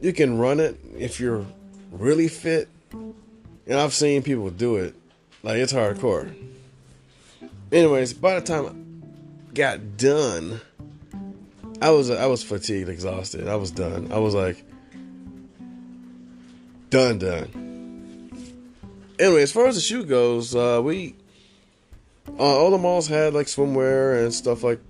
you 0.00 0.14
can 0.14 0.38
run 0.38 0.58
it 0.58 0.80
if 0.96 1.20
you're 1.20 1.44
really 1.92 2.28
fit. 2.28 2.70
And 2.92 3.78
I've 3.78 3.92
seen 3.92 4.22
people 4.22 4.48
do 4.48 4.76
it. 4.76 4.94
Like, 5.42 5.58
it's 5.58 5.74
hardcore. 5.74 6.34
Anyways, 7.70 8.14
by 8.14 8.40
the 8.40 8.40
time 8.40 8.83
got 9.54 9.96
done, 9.96 10.60
I 11.80 11.90
was 11.90 12.10
I 12.10 12.26
was 12.26 12.42
fatigued, 12.42 12.88
exhausted. 12.88 13.48
I 13.48 13.56
was 13.56 13.70
done. 13.70 14.12
I 14.12 14.18
was 14.18 14.34
like 14.34 14.62
done, 16.90 17.18
done. 17.18 18.30
Anyway, 19.18 19.42
as 19.42 19.52
far 19.52 19.66
as 19.66 19.76
the 19.76 19.80
shoot 19.80 20.08
goes, 20.08 20.54
uh, 20.54 20.80
we 20.82 21.14
uh, 22.28 22.42
all 22.42 22.70
the 22.70 22.78
malls 22.78 23.06
had 23.06 23.34
like 23.34 23.46
swimwear 23.46 24.22
and 24.22 24.34
stuff 24.34 24.62
like 24.62 24.80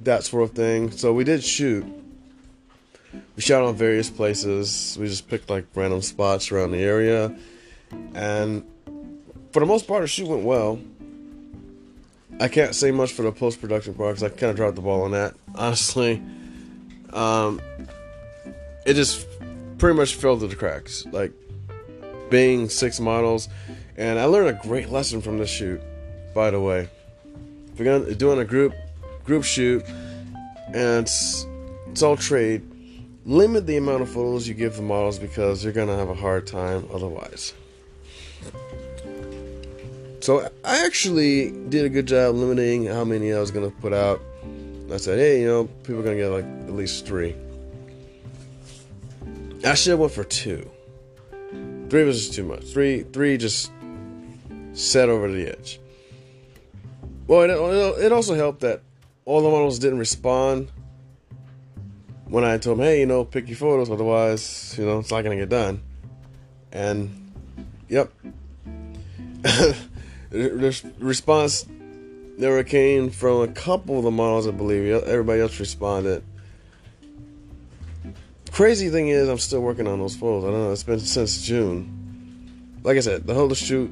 that 0.00 0.24
sort 0.24 0.44
of 0.44 0.52
thing. 0.52 0.90
So 0.90 1.12
we 1.12 1.24
did 1.24 1.42
shoot. 1.42 1.84
We 3.36 3.42
shot 3.42 3.62
on 3.62 3.74
various 3.76 4.10
places. 4.10 4.96
We 4.98 5.08
just 5.08 5.28
picked 5.28 5.50
like 5.50 5.66
random 5.74 6.02
spots 6.02 6.50
around 6.50 6.72
the 6.72 6.78
area, 6.78 7.36
and 8.14 8.64
for 9.52 9.60
the 9.60 9.66
most 9.66 9.86
part, 9.86 10.02
the 10.02 10.08
shoot 10.08 10.28
went 10.28 10.44
well. 10.44 10.80
I 12.40 12.48
can't 12.48 12.74
say 12.74 12.90
much 12.90 13.12
for 13.12 13.22
the 13.22 13.32
post 13.32 13.60
production 13.60 13.94
part 13.94 14.16
because 14.16 14.22
I 14.22 14.28
kind 14.34 14.50
of 14.50 14.56
dropped 14.56 14.76
the 14.76 14.82
ball 14.82 15.02
on 15.02 15.12
that. 15.12 15.34
Honestly, 15.54 16.22
um, 17.12 17.60
it 18.84 18.94
just 18.94 19.26
pretty 19.78 19.96
much 19.96 20.14
fell 20.14 20.36
the 20.36 20.54
cracks. 20.54 21.06
Like 21.06 21.32
being 22.30 22.68
six 22.68 22.98
models, 22.98 23.48
and 23.96 24.18
I 24.18 24.24
learned 24.24 24.48
a 24.48 24.60
great 24.66 24.88
lesson 24.88 25.20
from 25.20 25.38
this 25.38 25.50
shoot. 25.50 25.80
By 26.34 26.50
the 26.50 26.60
way, 26.60 26.88
if 27.72 27.78
you're 27.78 28.00
gonna 28.00 28.14
doing 28.14 28.40
a 28.40 28.44
group 28.44 28.74
group 29.24 29.44
shoot, 29.44 29.84
and 30.68 31.02
it's, 31.02 31.46
it's 31.90 32.02
all 32.02 32.16
trade, 32.16 32.62
limit 33.24 33.66
the 33.66 33.76
amount 33.76 34.02
of 34.02 34.10
photos 34.10 34.48
you 34.48 34.54
give 34.54 34.76
the 34.76 34.82
models 34.82 35.18
because 35.18 35.62
you're 35.62 35.72
gonna 35.72 35.96
have 35.96 36.08
a 36.08 36.14
hard 36.14 36.46
time 36.46 36.86
otherwise. 36.92 37.54
So 40.24 40.40
I 40.64 40.86
actually 40.86 41.50
did 41.68 41.84
a 41.84 41.90
good 41.90 42.06
job 42.06 42.34
limiting 42.34 42.86
how 42.86 43.04
many 43.04 43.30
I 43.34 43.40
was 43.40 43.50
gonna 43.50 43.68
put 43.68 43.92
out. 43.92 44.22
I 44.90 44.96
said, 44.96 45.18
hey, 45.18 45.42
you 45.42 45.46
know, 45.46 45.64
people 45.82 46.00
are 46.00 46.02
gonna 46.02 46.16
get 46.16 46.28
like 46.28 46.46
at 46.66 46.72
least 46.72 47.04
three. 47.04 47.36
I 49.66 49.74
should 49.74 49.90
have 49.90 49.98
went 49.98 50.12
for 50.12 50.24
two. 50.24 50.70
Three 51.90 52.04
was 52.04 52.22
just 52.22 52.32
too 52.32 52.44
much. 52.44 52.64
Three, 52.64 53.02
three 53.02 53.36
just 53.36 53.70
set 54.72 55.10
over 55.10 55.30
the 55.30 55.46
edge. 55.46 55.78
Well, 57.26 57.42
it, 57.42 58.06
it 58.06 58.10
also 58.10 58.34
helped 58.34 58.60
that 58.60 58.80
all 59.26 59.42
the 59.42 59.50
models 59.50 59.78
didn't 59.78 59.98
respond 59.98 60.72
when 62.24 62.44
I 62.44 62.56
told 62.56 62.78
them, 62.78 62.86
hey, 62.86 63.00
you 63.00 63.06
know, 63.06 63.26
pick 63.26 63.46
your 63.46 63.58
photos, 63.58 63.90
otherwise, 63.90 64.74
you 64.78 64.86
know, 64.86 65.00
it's 65.00 65.10
not 65.10 65.20
gonna 65.22 65.36
get 65.36 65.50
done. 65.50 65.82
And 66.72 67.30
Yep. 67.90 68.10
the 70.34 70.92
response 70.98 71.66
never 72.36 72.64
came 72.64 73.10
from 73.10 73.42
a 73.42 73.48
couple 73.48 73.98
of 73.98 74.04
the 74.04 74.10
models, 74.10 74.48
I 74.48 74.50
believe. 74.50 74.92
Everybody 75.04 75.40
else 75.40 75.60
responded. 75.60 76.24
Crazy 78.50 78.90
thing 78.90 79.08
is, 79.08 79.28
I'm 79.28 79.38
still 79.38 79.60
working 79.60 79.86
on 79.86 79.98
those 79.98 80.16
photos. 80.16 80.44
I 80.44 80.50
don't 80.50 80.62
know. 80.62 80.72
It's 80.72 80.82
been 80.82 81.00
since 81.00 81.42
June. 81.42 82.80
Like 82.82 82.96
I 82.96 83.00
said, 83.00 83.26
the 83.26 83.34
whole 83.34 83.52
shoot, 83.54 83.90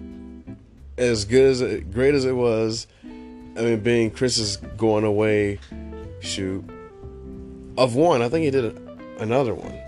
as 0.98 1.24
good 1.24 1.50
as 1.50 1.60
it, 1.60 1.92
great 1.92 2.14
as 2.14 2.24
it 2.24 2.32
was. 2.32 2.86
I 3.04 3.60
mean, 3.60 3.80
being 3.80 4.10
Chris's 4.10 4.56
going 4.56 5.04
away 5.04 5.58
shoot 6.20 6.64
of 7.76 7.94
one. 7.94 8.22
I 8.22 8.28
think 8.28 8.44
he 8.44 8.50
did 8.50 8.76
another 9.18 9.54
one. 9.54 9.78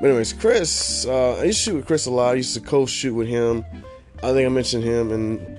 But 0.00 0.08
anyways, 0.08 0.32
Chris, 0.32 1.06
uh, 1.06 1.36
I 1.36 1.44
used 1.44 1.60
to 1.60 1.70
shoot 1.70 1.76
with 1.76 1.86
Chris 1.86 2.06
a 2.06 2.10
lot. 2.10 2.32
I 2.32 2.34
used 2.34 2.54
to 2.54 2.60
co-shoot 2.60 3.14
with 3.14 3.28
him. 3.28 3.64
I 4.24 4.32
think 4.32 4.46
I 4.46 4.48
mentioned 4.48 4.84
him, 4.84 5.12
and 5.12 5.58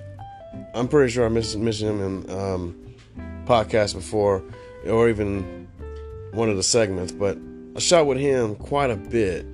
I'm 0.74 0.88
pretty 0.88 1.12
sure 1.12 1.24
I 1.24 1.30
mentioned 1.30 1.64
him 1.64 2.02
in 2.02 2.30
um, 2.32 2.96
podcast 3.46 3.94
before, 3.94 4.44
or 4.88 5.08
even 5.08 5.68
one 6.32 6.50
of 6.50 6.58
the 6.58 6.64
segments. 6.64 7.12
But 7.12 7.38
I 7.76 7.80
shot 7.80 8.08
with 8.08 8.18
him 8.18 8.56
quite 8.56 8.90
a 8.90 8.96
bit 8.96 9.46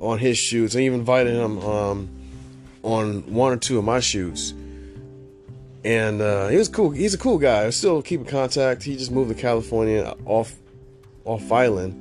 on 0.00 0.18
his 0.18 0.38
shoots. 0.38 0.74
I 0.74 0.78
even 0.80 1.00
invited 1.00 1.34
him 1.34 1.58
um, 1.58 2.08
on 2.82 3.34
one 3.34 3.52
or 3.52 3.58
two 3.58 3.78
of 3.78 3.84
my 3.84 4.00
shoots. 4.00 4.54
And 5.84 6.22
uh, 6.22 6.48
he 6.48 6.56
was 6.56 6.70
cool. 6.70 6.88
He's 6.88 7.12
a 7.12 7.18
cool 7.18 7.36
guy. 7.36 7.66
I 7.66 7.70
still 7.70 8.00
keep 8.00 8.20
in 8.20 8.26
contact. 8.26 8.82
He 8.82 8.96
just 8.96 9.10
moved 9.10 9.28
to 9.28 9.34
California 9.34 10.14
off 10.24 10.54
off 11.26 11.52
island. 11.52 12.00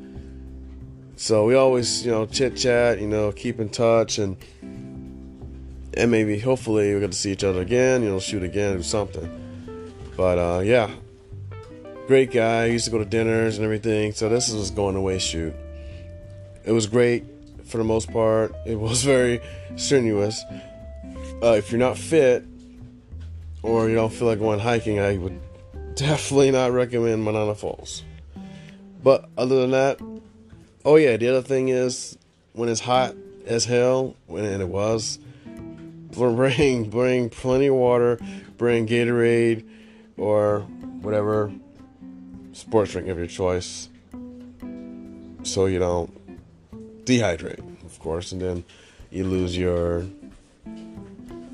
So 1.18 1.46
we 1.46 1.56
always, 1.56 2.06
you 2.06 2.12
know, 2.12 2.26
chit 2.26 2.56
chat, 2.56 3.02
you 3.02 3.08
know, 3.08 3.34
keep 3.34 3.60
in 3.60 3.68
touch 3.68 4.18
and 4.18 4.38
and 5.96 6.12
maybe 6.12 6.40
hopefully 6.40 6.94
we 6.94 7.00
get 7.00 7.12
to 7.12 7.18
see 7.18 7.32
each 7.32 7.44
other 7.44 7.62
again, 7.62 8.04
you 8.04 8.10
know, 8.10 8.20
shoot 8.20 8.44
again 8.44 8.78
or 8.78 8.84
something. 8.84 9.30
But 10.16 10.38
uh, 10.38 10.60
yeah. 10.60 10.90
Great 12.08 12.32
guy. 12.32 12.66
Used 12.66 12.86
to 12.86 12.92
go 12.92 12.98
to 12.98 13.06
dinners 13.06 13.58
and 13.58 13.66
everything. 13.66 14.12
So 14.14 14.30
this 14.30 14.50
is 14.50 14.72
going 14.72 14.96
away 14.96 15.20
shoot. 15.20 15.54
It 16.66 16.72
was 16.72 16.88
great 16.88 17.26
for 17.66 17.78
the 17.78 17.84
most 17.84 18.12
part. 18.12 18.54
It 18.66 18.80
was 18.80 19.04
very 19.04 19.42
strenuous. 19.76 20.44
Uh, 21.42 21.56
if 21.58 21.72
you're 21.72 21.80
not 21.80 21.98
fit 21.98 22.46
or 23.62 23.90
you 23.90 23.96
don't 23.96 24.14
feel 24.14 24.28
like 24.28 24.40
going 24.40 24.60
hiking, 24.60 25.00
I 25.00 25.18
would 25.18 25.40
definitely 25.96 26.52
not 26.52 26.72
recommend 26.72 27.24
Manana 27.24 27.56
Falls. 27.56 28.04
But 29.04 29.30
other 29.38 29.62
than 29.62 29.72
that, 29.72 30.00
oh 30.86 30.96
yeah, 30.96 31.18
the 31.18 31.28
other 31.28 31.42
thing 31.42 31.70
is 31.70 32.18
when 32.54 32.70
it's 32.70 32.80
hot 32.80 33.16
as 33.46 33.66
hell, 33.66 34.16
when 34.28 34.46
it 34.46 34.68
was, 34.68 35.20
bring 36.16 36.90
bring 36.90 37.30
plenty 37.30 37.68
of 37.68 37.76
water, 37.76 38.20
bring 38.58 38.88
Gatorade 38.88 39.68
or 40.18 40.62
whatever 41.02 41.52
sports 42.54 42.92
drink 42.92 43.08
of 43.08 43.18
your 43.18 43.28
choice, 43.28 43.90
so 45.44 45.66
you 45.66 45.80
don't 45.80 47.06
dehydrate, 47.06 47.60
of 47.86 48.00
course, 48.00 48.32
and 48.32 48.42
then 48.42 48.64
you 49.12 49.24
lose 49.26 49.58
your 49.58 50.06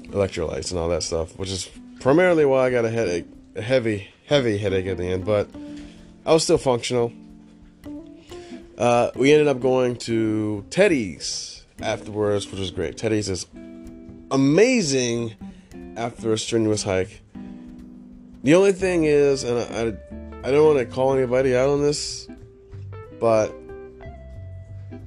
electrolytes 0.09 0.71
and 0.71 0.79
all 0.79 0.89
that 0.89 1.03
stuff, 1.03 1.37
which 1.37 1.49
is 1.49 1.69
primarily 1.99 2.45
why 2.45 2.65
I 2.65 2.69
got 2.69 2.85
a 2.85 2.89
headache, 2.89 3.25
a 3.55 3.61
heavy, 3.61 4.09
heavy 4.27 4.57
headache 4.57 4.87
at 4.87 4.97
the 4.97 5.05
end, 5.05 5.25
but 5.25 5.49
I 6.25 6.33
was 6.33 6.43
still 6.43 6.57
functional. 6.57 7.11
Uh, 8.77 9.11
we 9.15 9.31
ended 9.33 9.47
up 9.47 9.59
going 9.59 9.97
to 9.97 10.65
Teddy's 10.69 11.65
afterwards, 11.81 12.49
which 12.49 12.59
was 12.59 12.71
great. 12.71 12.97
Teddy's 12.97 13.29
is 13.29 13.45
amazing 14.31 15.35
after 15.95 16.33
a 16.33 16.37
strenuous 16.37 16.83
hike. 16.83 17.21
The 18.43 18.55
only 18.55 18.71
thing 18.71 19.03
is, 19.03 19.43
and 19.43 19.59
I, 19.59 20.47
I, 20.47 20.51
don't 20.51 20.65
want 20.65 20.79
to 20.79 20.85
call 20.85 21.13
anybody 21.13 21.55
out 21.55 21.69
on 21.69 21.81
this, 21.81 22.27
but 23.19 23.53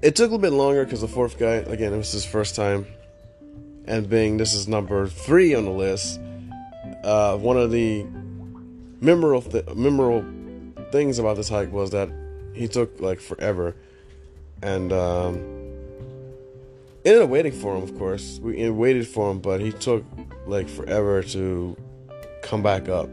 it 0.02 0.14
took 0.14 0.30
a 0.30 0.34
little 0.34 0.38
bit 0.38 0.52
longer 0.52 0.84
because 0.84 1.00
the 1.00 1.08
fourth 1.08 1.38
guy, 1.38 1.54
again, 1.54 1.94
it 1.94 1.96
was 1.96 2.12
his 2.12 2.26
first 2.26 2.54
time. 2.54 2.86
And 3.86 4.08
being 4.08 4.36
this 4.36 4.52
is 4.52 4.68
number 4.68 5.08
three 5.08 5.54
on 5.54 5.64
the 5.64 5.70
list, 5.70 6.20
uh, 7.02 7.36
one 7.36 7.56
of 7.56 7.70
the 7.70 8.06
memorable, 9.00 9.42
th- 9.42 9.66
memorable 9.74 10.24
things 10.92 11.18
about 11.18 11.36
this 11.36 11.48
hike 11.48 11.72
was 11.72 11.90
that 11.90 12.10
he 12.54 12.68
took 12.68 13.00
like 13.00 13.20
forever. 13.20 13.74
And 14.62 14.92
um, 14.92 15.51
ended 17.05 17.22
up 17.22 17.28
waiting 17.30 17.53
for 17.53 17.76
him, 17.76 17.82
of 17.82 17.96
course. 17.98 18.38
We 18.42 18.68
waited 18.70 19.07
for 19.07 19.30
him, 19.30 19.40
but 19.40 19.61
he 19.61 19.72
took 19.72 20.05
like 20.46 20.68
forever 20.68 21.22
to 21.22 21.76
come 22.42 22.62
back 22.62 22.88
up. 22.88 23.09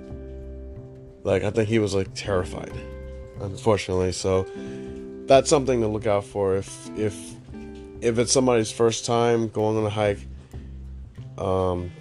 Like, 1.23 1.43
I 1.43 1.51
think 1.51 1.69
he 1.69 1.79
was 1.79 1.93
like 1.93 2.09
terrified, 2.13 2.73
unfortunately. 3.41 4.11
So, 4.11 4.45
that's 5.25 5.49
something 5.49 5.81
to 5.81 5.87
look 5.87 6.07
out 6.07 6.25
for 6.25 6.55
if 6.57 6.89
if 6.97 7.15
if 8.01 8.17
it's 8.17 8.31
somebody's 8.31 8.71
first 8.71 9.05
time 9.05 9.47
going 9.49 9.77
on 9.77 9.85
a 9.85 9.89
hike. 9.89 10.19
Um, 11.37 11.91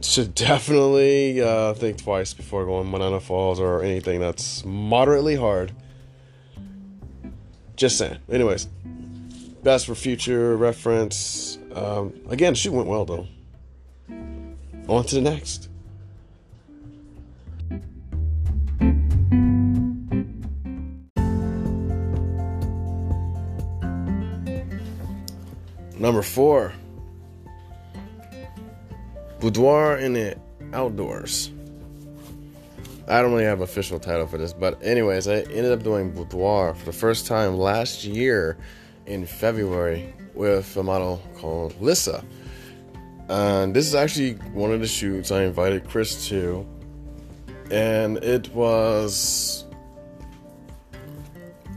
should 0.00 0.34
definitely 0.34 1.40
uh, 1.40 1.74
think 1.74 2.02
twice 2.02 2.34
before 2.34 2.64
going 2.64 2.90
Manana 2.90 3.20
Falls 3.20 3.60
or 3.60 3.82
anything 3.82 4.20
that's 4.20 4.64
moderately 4.64 5.36
hard. 5.36 5.72
Just 7.76 7.98
saying. 7.98 8.18
Anyways, 8.30 8.68
best 9.62 9.86
for 9.86 9.94
future 9.94 10.56
reference. 10.56 11.58
Um, 11.74 12.12
again, 12.28 12.54
shoot 12.54 12.72
went 12.72 12.88
well 12.88 13.04
though. 13.04 13.26
On 14.88 15.04
to 15.04 15.14
the 15.14 15.20
next. 15.20 15.68
Number 25.98 26.22
four, 26.22 26.72
boudoir 29.38 29.98
in 29.98 30.14
the 30.14 30.36
outdoors. 30.72 31.52
I 33.06 33.22
don't 33.22 33.30
really 33.30 33.44
have 33.44 33.58
an 33.58 33.64
official 33.64 34.00
title 34.00 34.26
for 34.26 34.36
this, 34.36 34.52
but 34.52 34.82
anyways, 34.82 35.28
I 35.28 35.42
ended 35.42 35.70
up 35.70 35.84
doing 35.84 36.10
boudoir 36.10 36.74
for 36.74 36.86
the 36.86 36.92
first 36.92 37.28
time 37.28 37.56
last 37.56 38.04
year 38.04 38.58
in 39.06 39.26
February 39.26 40.14
with 40.34 40.76
a 40.76 40.82
model 40.82 41.22
called 41.36 41.80
Lissa. 41.80 42.24
And 43.28 43.74
this 43.74 43.86
is 43.86 43.94
actually 43.94 44.34
one 44.52 44.72
of 44.72 44.80
the 44.80 44.86
shoots 44.86 45.30
I 45.30 45.42
invited 45.42 45.88
Chris 45.88 46.28
to, 46.28 46.66
and 47.70 48.18
it 48.18 48.52
was 48.54 49.64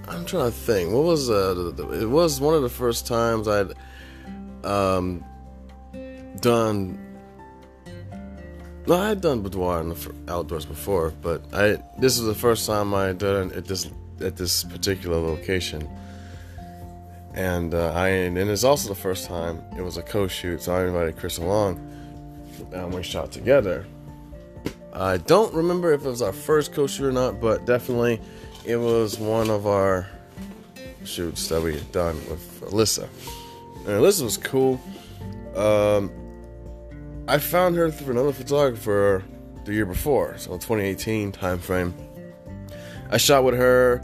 I'm 0.08 0.26
trying 0.26 0.52
to 0.52 0.58
think. 0.58 0.92
What 0.92 1.04
was 1.04 1.30
uh, 1.30 1.74
it 1.94 2.10
was 2.10 2.40
one 2.40 2.54
of 2.54 2.62
the 2.62 2.70
first 2.70 3.08
times 3.08 3.48
I'd 3.48 3.74
um, 4.64 5.24
done. 6.42 7.00
No, 8.88 8.96
I 8.96 9.10
had 9.10 9.22
done 9.22 9.42
boudoir 9.42 9.82
in 9.82 9.90
the 9.90 10.16
outdoors 10.28 10.66
before, 10.66 11.12
but 11.22 11.44
I 11.54 11.78
this 11.98 12.20
is 12.20 12.26
the 12.26 12.36
first 12.36 12.68
time 12.68 12.94
I 12.94 13.08
had 13.08 13.18
done 13.18 13.50
it 13.52 13.58
at 13.58 13.66
this 13.66 13.90
at 14.22 14.36
this 14.36 14.64
particular 14.64 15.18
location, 15.18 15.90
and 17.36 17.74
uh, 17.74 17.92
I 17.92 18.08
and 18.08 18.38
it's 18.38 18.64
also 18.64 18.90
the 18.90 18.96
first 18.96 19.28
time 19.28 19.62
it 19.78 19.82
was 19.82 19.98
a 19.98 20.02
co-shoot, 20.02 20.64
so 20.64 20.74
I 20.74 20.86
invited 20.86 21.18
Chris 21.18 21.38
along, 21.38 21.78
and 22.72 22.94
we 22.94 23.04
shot 23.04 23.32
together. 23.32 23.86
I 24.94 25.18
don't 25.18 25.54
remember 25.54 25.92
if 25.92 26.06
it 26.06 26.10
was 26.10 26.22
our 26.22 26.32
first 26.32 26.74
co-shoot 26.74 27.06
or 27.06 27.12
not, 27.12 27.42
but 27.42 27.66
definitely 27.66 28.22
it 28.66 28.78
was 28.78 29.20
one 29.20 29.50
of 29.50 29.68
our 29.68 30.08
shoots 31.04 31.50
that 31.50 31.62
we 31.62 31.74
had 31.74 31.92
done 31.92 32.16
with 32.30 32.62
Alyssa. 32.62 33.08
And 33.80 33.88
Alyssa 33.88 34.24
was 34.24 34.38
cool. 34.38 34.80
Um, 35.56 36.10
I 37.28 37.38
found 37.38 37.76
her 37.76 37.92
through 37.92 38.12
another 38.12 38.32
photographer 38.32 39.24
the 39.66 39.74
year 39.74 39.86
before, 39.86 40.38
so 40.38 40.52
2018 40.52 41.34
time 41.34 41.60
frame. 41.60 41.94
I 43.12 43.18
shot 43.18 43.44
with 43.44 43.56
her 43.56 44.02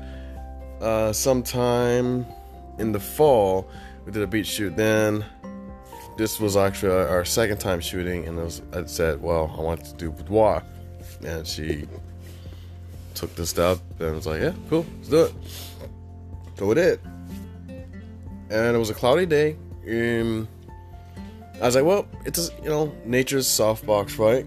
uh, 0.81 1.13
sometime 1.13 2.25
in 2.81 2.91
the 2.91 2.99
fall. 2.99 3.69
We 4.05 4.11
did 4.11 4.23
a 4.23 4.27
beach 4.27 4.47
shoot 4.47 4.75
then. 4.75 5.23
This 6.17 6.39
was 6.39 6.57
actually 6.57 6.91
our 6.91 7.23
second 7.23 7.59
time 7.59 7.79
shooting, 7.79 8.27
and 8.27 8.37
was, 8.37 8.61
I 8.73 8.83
said, 8.85 9.21
"Well, 9.21 9.55
I 9.57 9.61
want 9.61 9.85
to 9.85 9.93
do 9.93 10.11
boudoir," 10.11 10.63
and 11.23 11.47
she 11.47 11.87
took 13.13 13.33
the 13.35 13.45
step 13.45 13.77
and 13.99 14.15
was 14.15 14.27
like, 14.27 14.41
"Yeah, 14.41 14.53
cool, 14.69 14.85
let's 14.97 15.09
do 15.09 15.23
it." 15.25 15.33
So 16.57 16.65
we 16.65 16.75
did, 16.75 16.99
and 18.49 18.75
it 18.75 18.79
was 18.79 18.89
a 18.89 18.93
cloudy 18.93 19.25
day. 19.25 19.55
Um, 19.87 20.47
I 21.61 21.65
was 21.65 21.75
like, 21.75 21.85
well, 21.85 22.07
it's 22.25 22.51
you 22.63 22.69
know 22.69 22.93
nature's 23.05 23.47
softbox, 23.47 24.17
right? 24.17 24.45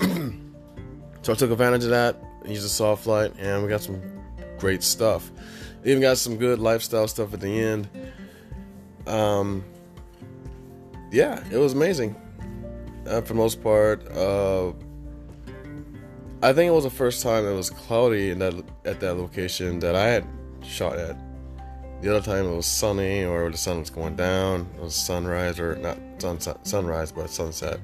so 1.22 1.32
I 1.32 1.36
took 1.36 1.50
advantage 1.50 1.84
of 1.84 1.90
that, 1.90 2.16
used 2.46 2.64
a 2.64 2.68
soft 2.68 3.06
light, 3.06 3.32
and 3.38 3.62
we 3.62 3.68
got 3.68 3.82
some 3.82 4.00
great 4.58 4.82
stuff. 4.82 5.30
Even 5.84 6.00
got 6.00 6.18
some 6.18 6.36
good 6.36 6.58
lifestyle 6.58 7.08
stuff 7.08 7.32
at 7.32 7.40
the 7.40 7.60
end. 7.60 7.88
Um, 9.06 9.64
yeah, 11.10 11.42
it 11.50 11.56
was 11.56 11.72
amazing. 11.72 12.14
Uh, 13.06 13.20
for 13.22 13.28
the 13.28 13.34
most 13.34 13.62
part, 13.62 14.06
uh, 14.12 14.72
I 16.42 16.52
think 16.52 16.68
it 16.68 16.74
was 16.74 16.84
the 16.84 16.90
first 16.90 17.22
time 17.22 17.46
it 17.46 17.54
was 17.54 17.70
cloudy 17.70 18.30
in 18.30 18.38
that 18.40 18.54
at 18.84 19.00
that 19.00 19.14
location 19.14 19.78
that 19.80 19.94
I 19.96 20.06
had 20.06 20.26
shot 20.62 20.98
at. 20.98 21.16
The 22.02 22.14
other 22.14 22.24
time 22.24 22.44
it 22.46 22.54
was 22.54 22.66
sunny 22.66 23.24
or 23.24 23.50
the 23.50 23.56
sun 23.56 23.80
was 23.80 23.90
going 23.90 24.14
down. 24.14 24.68
It 24.76 24.82
was 24.82 24.94
sunrise 24.94 25.58
or 25.58 25.76
not 25.76 25.98
sunset, 26.18 26.64
sunrise, 26.66 27.10
but 27.10 27.28
sunset. 27.30 27.80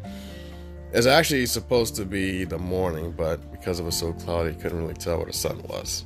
It's 0.93 1.07
actually 1.07 1.47
supposed 1.47 1.97
to 1.97 2.05
be 2.05 2.45
the 2.45 2.59
morning, 2.59 3.11
but 3.11 3.51
because 3.51 3.81
it 3.81 3.83
was 3.83 3.97
so 3.97 4.13
cloudy, 4.13 4.51
you 4.51 4.57
couldn't 4.57 4.79
really 4.79 4.95
tell 4.95 5.17
where 5.17 5.27
the 5.27 5.33
sun 5.33 5.61
was. 5.69 6.05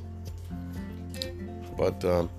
But 1.79 2.03
um, 2.03 2.29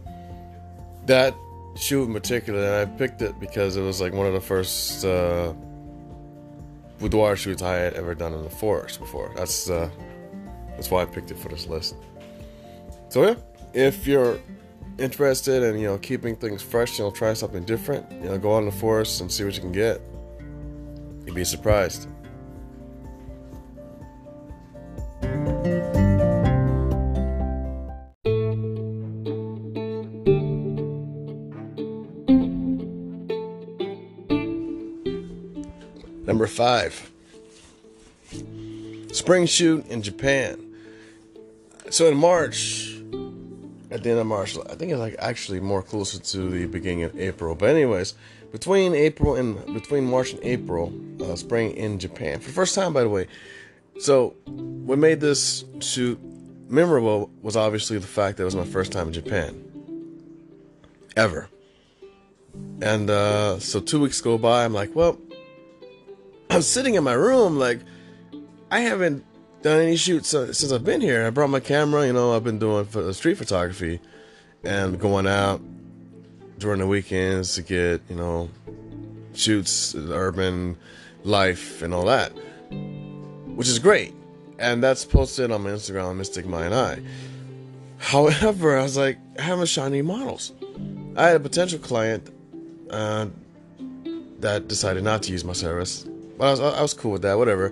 that 1.07 1.35
shoot 1.75 2.05
in 2.05 2.13
particular, 2.13 2.83
I 2.83 2.85
picked 2.85 3.23
it 3.23 3.41
because 3.41 3.77
it 3.77 3.81
was 3.81 3.99
like 3.99 4.13
one 4.13 4.27
of 4.27 4.35
the 4.35 4.41
first 4.41 5.03
uh, 5.03 5.55
boudoir 6.99 7.37
shoots 7.37 7.63
I 7.63 7.77
had 7.77 7.95
ever 7.95 8.15
done 8.15 8.35
in 8.35 8.43
the 8.45 8.51
forest 8.51 9.01
before. 9.01 9.33
That's 9.35 9.71
uh, 9.71 9.89
that's 10.73 10.91
why 10.91 11.03
I 11.03 11.07
picked 11.07 11.31
it 11.31 11.39
for 11.39 11.49
this 11.49 11.67
list. 11.67 11.97
So 13.09 13.23
yeah, 13.25 13.35
if 13.73 14.07
you're 14.07 14.39
interested 14.99 15.63
in 15.63 15.81
you 15.81 15.87
know 15.87 15.97
keeping 15.97 16.37
things 16.37 16.61
fresh, 16.61 16.99
you 16.99 17.07
know 17.07 17.11
try 17.11 17.33
something 17.33 17.65
different, 17.65 18.13
you 18.13 18.29
know 18.29 18.37
go 18.37 18.57
out 18.57 18.59
in 18.59 18.67
the 18.67 18.73
forest 18.73 19.23
and 19.23 19.33
see 19.33 19.43
what 19.43 19.55
you 19.55 19.63
can 19.63 19.73
get. 19.73 20.03
You'd 21.25 21.35
be 21.35 21.45
surprised. 21.45 22.09
Number 36.41 36.55
five, 36.55 37.11
spring 39.13 39.45
shoot 39.45 39.87
in 39.89 40.01
Japan. 40.01 40.75
So 41.91 42.07
in 42.07 42.17
March, 42.17 42.97
at 43.91 44.03
the 44.03 44.09
end 44.09 44.21
of 44.21 44.27
March, 44.27 44.57
I 44.57 44.75
think 44.75 44.91
it's 44.91 44.99
like 44.99 45.17
actually 45.19 45.61
more 45.61 45.83
closer 45.83 46.19
to 46.19 46.49
the 46.49 46.65
beginning 46.65 47.03
of 47.03 47.15
April. 47.21 47.55
But 47.55 47.69
anyways, 47.69 48.15
between 48.53 48.95
April 48.95 49.35
and 49.35 49.75
between 49.75 50.05
March 50.05 50.33
and 50.33 50.43
April, 50.43 50.91
uh, 51.23 51.37
spring 51.37 51.73
in 51.73 51.99
Japan 51.99 52.41
for 52.41 52.47
the 52.47 52.55
first 52.55 52.75
time, 52.75 52.95
by 52.95 53.03
the 53.03 53.11
way. 53.11 53.27
So 53.99 54.31
what 54.47 54.99
made 54.99 55.21
this 55.21 55.67
shoot 55.81 56.19
memorable 56.71 57.31
was 57.43 57.55
obviously 57.55 57.99
the 57.99 58.07
fact 58.07 58.39
that 58.39 58.45
it 58.45 58.47
was 58.47 58.57
my 58.57 58.65
first 58.65 58.93
time 58.93 59.09
in 59.09 59.13
Japan 59.13 59.63
ever. 61.19 61.51
And 62.81 63.11
uh, 63.11 63.59
so 63.59 63.79
two 63.79 64.01
weeks 64.01 64.23
go 64.23 64.39
by, 64.39 64.65
I'm 64.65 64.73
like, 64.73 64.97
well, 64.97 65.19
I'm 66.51 66.63
sitting 66.63 66.97
in 66.97 67.05
my 67.05 67.13
room, 67.13 67.61
like, 67.61 67.79
I 68.73 68.81
haven't 68.81 69.25
done 69.63 69.81
any 69.81 69.97
shoots 69.97 70.31
since 70.31 70.73
I've 70.73 70.85
been 70.85 71.01
here. 71.01 71.25
I 71.25 71.31
brought 71.31 71.49
my 71.49 71.61
camera, 71.61 72.05
you 72.07 72.13
know, 72.13 72.35
I've 72.35 72.43
been 72.43 72.59
doing 72.59 72.87
street 73.13 73.39
photography 73.39 74.01
and 74.65 74.99
going 74.99 75.29
out 75.29 75.61
during 76.59 76.81
the 76.81 76.89
weekends 76.89 77.55
to 77.55 77.63
get, 77.63 78.03
you 78.11 78.17
know, 78.17 78.51
shoots, 79.33 79.95
urban 79.95 80.77
life, 81.23 81.83
and 81.83 81.95
all 81.95 82.07
that, 82.07 82.31
which 83.55 83.69
is 83.69 83.79
great. 83.79 84.13
And 84.59 84.83
that's 84.83 85.05
posted 85.05 85.53
on 85.53 85.63
my 85.63 85.71
Instagram, 85.71 86.17
Mystic 86.17 86.47
Mind 86.47 86.75
Eye. 86.75 87.01
However, 87.99 88.77
I 88.77 88.83
was 88.83 88.97
like, 88.97 89.19
I 89.39 89.43
haven't 89.43 89.67
shot 89.67 89.87
any 89.87 90.03
models. 90.03 90.53
I 91.15 91.29
had 91.29 91.37
a 91.37 91.41
potential 91.41 91.79
client 91.79 92.29
uh, 92.91 93.27
that 94.41 94.67
decided 94.67 95.05
not 95.05 95.23
to 95.23 95.33
use 95.33 95.45
my 95.45 95.53
service 95.53 96.09
but 96.41 96.47
I 96.47 96.51
was 96.53 96.61
I 96.61 96.81
was 96.81 96.95
cool 96.95 97.13
with 97.13 97.23
that, 97.23 97.37
whatever. 97.37 97.71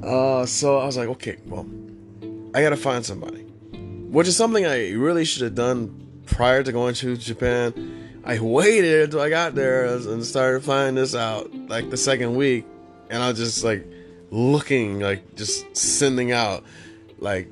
Uh, 0.00 0.46
so 0.46 0.78
I 0.78 0.86
was 0.86 0.96
like, 0.96 1.08
okay, 1.08 1.38
well, 1.46 1.66
I 2.54 2.62
gotta 2.62 2.76
find 2.76 3.04
somebody, 3.04 3.40
which 3.40 4.28
is 4.28 4.36
something 4.36 4.64
I 4.64 4.92
really 4.92 5.24
should 5.24 5.42
have 5.42 5.56
done 5.56 6.22
prior 6.26 6.62
to 6.62 6.70
going 6.70 6.94
to 6.94 7.16
Japan. 7.16 8.20
I 8.24 8.38
waited 8.38 9.06
until 9.06 9.20
I 9.22 9.28
got 9.28 9.56
there 9.56 9.86
and 9.86 10.24
started 10.24 10.62
finding 10.62 10.94
this 10.94 11.16
out 11.16 11.52
like 11.68 11.90
the 11.90 11.96
second 11.96 12.36
week, 12.36 12.64
and 13.10 13.20
I 13.20 13.30
was 13.30 13.38
just 13.38 13.64
like 13.64 13.84
looking, 14.30 15.00
like 15.00 15.34
just 15.34 15.76
sending 15.76 16.30
out 16.30 16.62
like 17.18 17.50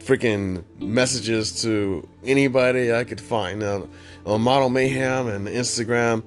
freaking 0.00 0.62
messages 0.78 1.62
to 1.62 2.06
anybody 2.22 2.92
I 2.92 3.04
could 3.04 3.20
find 3.20 3.62
on, 3.62 3.90
on 4.26 4.42
Model 4.42 4.68
Mayhem 4.68 5.26
and 5.26 5.48
Instagram 5.48 6.22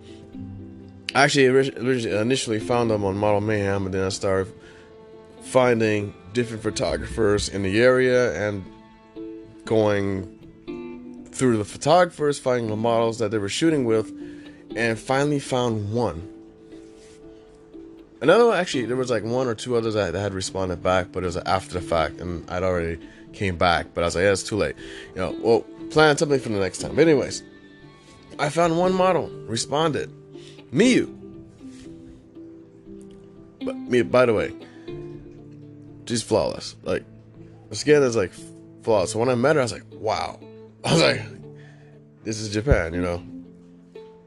I 1.15 1.23
actually 1.23 1.45
initially 1.45 2.59
found 2.59 2.89
them 2.89 3.05
on 3.05 3.17
Model 3.17 3.41
Mayhem, 3.41 3.85
and 3.85 3.93
then 3.93 4.03
I 4.03 4.09
started 4.09 4.51
finding 5.43 6.13
different 6.33 6.63
photographers 6.63 7.49
in 7.49 7.61
the 7.61 7.81
area 7.81 8.49
and 8.49 8.65
going 9.65 10.39
through 11.31 11.57
the 11.57 11.65
photographers, 11.65 12.39
finding 12.39 12.69
the 12.69 12.75
models 12.75 13.19
that 13.19 13.29
they 13.29 13.37
were 13.37 13.49
shooting 13.49 13.85
with, 13.85 14.11
and 14.75 14.97
finally 14.97 15.39
found 15.39 15.93
one. 15.93 16.27
Another 18.19 18.47
one, 18.47 18.57
actually, 18.57 18.85
there 18.85 18.95
was 18.95 19.11
like 19.11 19.23
one 19.23 19.47
or 19.47 19.53
two 19.53 19.75
others 19.75 19.93
that, 19.93 20.15
had 20.15 20.33
responded 20.33 20.81
back, 20.81 21.11
but 21.11 21.23
it 21.23 21.27
was 21.27 21.37
after 21.37 21.73
the 21.73 21.81
fact, 21.81 22.21
and 22.21 22.49
I'd 22.49 22.63
already 22.63 22.97
came 23.33 23.57
back. 23.57 23.87
But 23.93 24.01
I 24.01 24.05
was 24.05 24.15
like, 24.15 24.23
yeah, 24.23 24.31
it's 24.31 24.43
too 24.43 24.55
late. 24.55 24.75
You 25.13 25.21
know, 25.21 25.37
well, 25.41 25.61
plan 25.91 26.17
something 26.17 26.39
for 26.39 26.49
the 26.49 26.59
next 26.59 26.79
time. 26.79 26.95
But 26.95 27.01
anyways, 27.01 27.43
I 28.39 28.49
found 28.49 28.79
one 28.79 28.93
model 28.93 29.27
responded 29.45 30.11
Miyu. 30.73 31.07
But 33.63 33.75
me, 33.75 34.01
by 34.01 34.25
the 34.25 34.33
way, 34.33 34.53
she's 36.07 36.23
flawless. 36.23 36.75
Like, 36.83 37.05
the 37.69 37.75
skin 37.75 38.03
is 38.03 38.15
like 38.15 38.31
flawless. 38.81 39.11
So 39.11 39.19
when 39.19 39.29
I 39.29 39.35
met 39.35 39.55
her, 39.55 39.61
I 39.61 39.65
was 39.65 39.71
like, 39.71 39.85
wow. 39.91 40.39
I 40.83 40.93
was 40.93 41.01
like, 41.01 41.21
this 42.23 42.39
is 42.39 42.51
Japan, 42.51 42.93
you 42.93 43.01
know. 43.01 43.23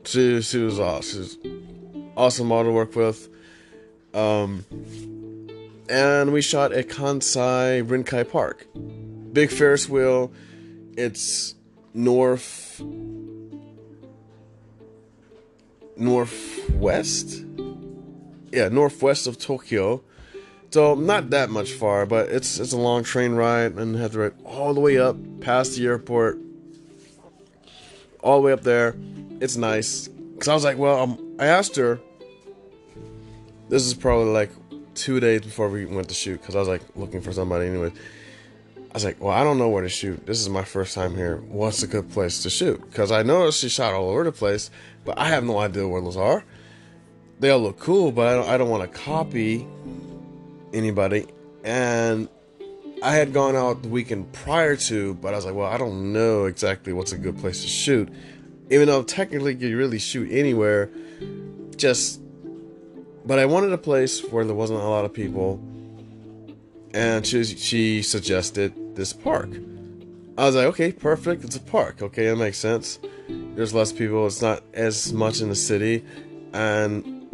She 0.05 0.41
she 0.41 0.59
was 0.59 0.79
awesome. 0.79 1.25
She 1.25 1.49
was 1.49 2.11
awesome 2.17 2.47
model 2.47 2.73
to 2.73 2.77
work 2.77 2.95
with. 2.95 3.29
Um, 4.15 4.65
and 5.89 6.33
we 6.33 6.41
shot 6.43 6.73
at 6.73 6.89
Kasai 6.89 7.83
Rinkai 7.83 8.31
Park. 8.31 8.67
Big 9.33 9.51
Ferris 9.51 9.89
wheel. 9.89 10.33
It's 10.97 11.55
north 11.93 12.81
northwest. 15.97 17.45
Yeah, 18.53 18.69
northwest 18.69 19.27
of 19.27 19.39
Tokyo. 19.39 20.03
So 20.71 20.95
not 20.95 21.31
that 21.31 21.49
much 21.51 21.73
far, 21.73 22.07
but 22.07 22.29
it's 22.29 22.59
it's 22.59 22.73
a 22.73 22.77
long 22.77 23.03
train 23.03 23.33
ride 23.33 23.73
and 23.75 23.97
have 23.97 24.13
to 24.13 24.19
ride 24.19 24.33
all 24.45 24.75
the 24.75 24.81
way 24.81 24.99
up 24.99 25.17
past 25.41 25.77
the 25.77 25.87
airport, 25.87 26.39
all 28.21 28.41
the 28.41 28.47
way 28.47 28.53
up 28.53 28.63
there. 28.63 28.95
It's 29.41 29.57
nice. 29.57 30.09
Cause 30.39 30.49
I 30.49 30.55
was 30.55 30.65
like, 30.65 30.77
well, 30.77 31.01
um, 31.01 31.37
I 31.39 31.47
asked 31.47 31.77
her. 31.77 31.99
This 33.69 33.85
is 33.85 33.95
probably 33.95 34.33
like 34.33 34.51
two 34.95 35.19
days 35.19 35.41
before 35.41 35.69
we 35.69 35.87
went 35.87 36.09
to 36.09 36.15
shoot, 36.15 36.43
cause 36.43 36.55
I 36.55 36.59
was 36.59 36.69
like 36.69 36.83
looking 36.95 37.21
for 37.21 37.33
somebody 37.33 37.67
anyway. 37.69 37.93
I 38.77 38.95
was 38.95 39.05
like, 39.05 39.21
well, 39.21 39.33
I 39.33 39.45
don't 39.45 39.59
know 39.59 39.69
where 39.69 39.83
to 39.83 39.89
shoot. 39.89 40.27
This 40.27 40.41
is 40.41 40.49
my 40.49 40.65
first 40.65 40.95
time 40.95 41.15
here. 41.15 41.37
What's 41.49 41.83
a 41.83 41.87
good 41.87 42.11
place 42.11 42.43
to 42.45 42.51
shoot? 42.51 42.81
Because 42.91 43.13
I 43.13 43.23
noticed 43.23 43.61
she 43.61 43.69
shot 43.69 43.93
all 43.93 44.11
over 44.11 44.25
the 44.25 44.33
place, 44.33 44.71
but 45.07 45.19
I 45.19 45.29
have 45.29 45.45
no 45.45 45.59
idea 45.59 45.89
where 45.89 46.03
those 46.03 46.17
are. 46.17 46.45
They 47.39 47.51
all 47.51 47.61
look 47.61 47.79
cool, 47.79 48.13
but 48.13 48.27
I 48.27 48.35
don't, 48.35 48.49
I 48.49 48.57
don't 48.59 48.69
want 48.69 48.91
to 48.91 48.99
copy 48.99 49.67
anybody. 50.75 51.27
And 51.65 52.29
I 53.03 53.13
had 53.13 53.33
gone 53.33 53.55
out 53.55 53.83
the 53.83 53.89
weekend 53.89 54.33
prior 54.33 54.77
to, 54.77 55.15
but 55.15 55.33
I 55.33 55.37
was 55.37 55.45
like, 55.47 55.55
well, 55.55 55.67
I 55.67 55.77
don't 55.79 56.13
know 56.13 56.47
exactly 56.47 56.93
what's 56.93 57.13
a 57.13 57.19
good 57.19 57.39
place 57.39 57.63
to 57.63 57.69
shoot. 57.69 58.09
Even 58.71 58.89
though 58.89 59.03
technically 59.03 59.55
you 59.55 59.79
really 59.79 59.99
shoot 59.99 60.31
anywhere, 60.31 60.91
just. 61.77 62.21
But 63.25 63.39
I 63.39 63.47
wanted 63.47 63.73
a 63.73 63.79
place 63.79 64.23
where 64.25 64.45
there 64.45 64.55
wasn't 64.55 64.81
a 64.81 64.85
lot 64.85 65.05
of 65.05 65.13
people, 65.13 65.61
and 66.95 67.27
she 67.27 67.45
she 67.45 68.03
suggested 68.03 68.97
this 68.97 69.13
park. 69.13 69.51
I 70.39 70.45
was 70.45 70.55
like, 70.55 70.67
okay, 70.67 70.93
perfect. 70.93 71.45
It's 71.45 71.57
a 71.57 71.61
park. 71.61 72.03
Okay, 72.03 72.27
that 72.27 72.37
makes 72.37 72.59
sense. 72.59 72.99
There's 73.29 73.73
less 73.73 73.93
people. 73.93 74.27
It's 74.27 74.43
not 74.43 74.63
as 74.75 75.13
much 75.13 75.41
in 75.41 75.49
the 75.49 75.55
city, 75.55 76.05
and 76.53 77.27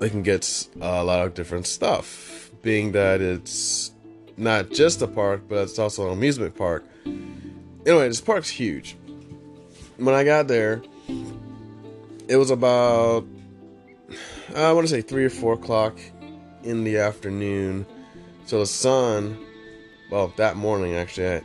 they 0.00 0.10
can 0.10 0.22
get 0.22 0.68
a 0.80 1.04
lot 1.04 1.24
of 1.26 1.34
different 1.34 1.66
stuff. 1.66 2.50
Being 2.62 2.92
that 2.92 3.20
it's 3.20 3.92
not 4.36 4.70
just 4.70 5.02
a 5.02 5.06
park, 5.06 5.42
but 5.48 5.58
it's 5.58 5.78
also 5.78 6.08
an 6.08 6.12
amusement 6.12 6.56
park. 6.56 6.84
Anyway, 7.04 8.08
this 8.08 8.20
park's 8.20 8.48
huge. 8.48 8.96
When 9.96 10.14
I 10.14 10.24
got 10.24 10.48
there, 10.48 10.82
it 12.28 12.36
was 12.36 12.50
about 12.50 13.24
I 14.54 14.72
want 14.72 14.86
to 14.86 14.92
say 14.92 15.00
three 15.00 15.24
or 15.24 15.30
four 15.30 15.54
o'clock 15.54 15.98
in 16.62 16.84
the 16.84 16.98
afternoon. 16.98 17.86
So 18.46 18.58
the 18.58 18.66
sun, 18.66 19.38
well, 20.10 20.32
that 20.36 20.56
morning 20.56 20.94
actually, 20.94 21.28
I, 21.28 21.42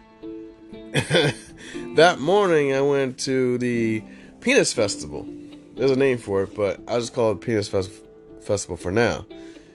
that 1.96 2.18
morning 2.20 2.74
I 2.74 2.82
went 2.82 3.20
to 3.20 3.60
the 3.60 4.02
Penis 4.42 4.74
Festival 4.74 5.28
There's 5.76 5.92
a 5.92 5.96
name 5.96 6.18
for 6.18 6.42
it, 6.42 6.56
but 6.56 6.80
I 6.88 6.98
just 6.98 7.14
call 7.14 7.34
it 7.34 7.42
Penis 7.42 7.68
Fest- 7.68 7.92
Festival 8.42 8.78
for 8.78 8.92
now. 8.92 9.28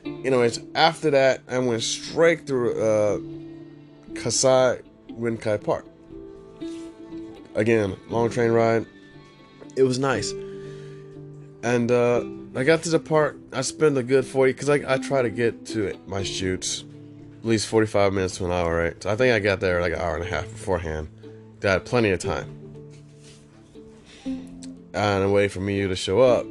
Anyways, 0.04 0.58
after 0.74 1.10
that, 1.10 1.42
I 1.48 1.58
went 1.58 1.84
straight 1.84 2.44
through 2.44 2.82
uh, 2.82 3.20
Kasai 4.20 4.80
Rinkai 5.12 5.62
Park. 5.62 5.86
Again, 7.54 7.96
long 8.08 8.28
train 8.28 8.50
ride. 8.50 8.86
It 9.76 9.84
was 9.84 10.00
nice. 10.00 10.32
And 11.62 11.92
uh, 11.92 12.24
I 12.56 12.64
got 12.64 12.82
to 12.82 12.90
the 12.90 12.98
park. 12.98 13.36
I 13.52 13.60
spent 13.60 13.96
a 13.96 14.02
good 14.02 14.26
40, 14.26 14.52
because 14.54 14.68
I, 14.68 14.94
I 14.94 14.98
try 14.98 15.22
to 15.22 15.30
get 15.30 15.66
to 15.66 15.96
my 16.08 16.24
shoots 16.24 16.82
at 17.42 17.48
least 17.48 17.66
45 17.66 18.12
minutes 18.12 18.36
to 18.36 18.44
an 18.44 18.52
hour, 18.52 18.76
right? 18.76 19.02
So 19.02 19.10
I 19.10 19.16
think 19.16 19.34
I 19.34 19.40
got 19.40 19.58
there 19.58 19.80
like 19.80 19.92
an 19.92 19.98
hour 19.98 20.14
and 20.14 20.24
a 20.24 20.28
half 20.28 20.48
beforehand. 20.48 21.08
Got 21.58 21.84
plenty 21.84 22.10
of 22.10 22.20
time. 22.20 22.56
And 24.94 25.32
way 25.32 25.48
for 25.48 25.58
me 25.58 25.88
to 25.88 25.96
show 25.96 26.20
up. 26.20 26.46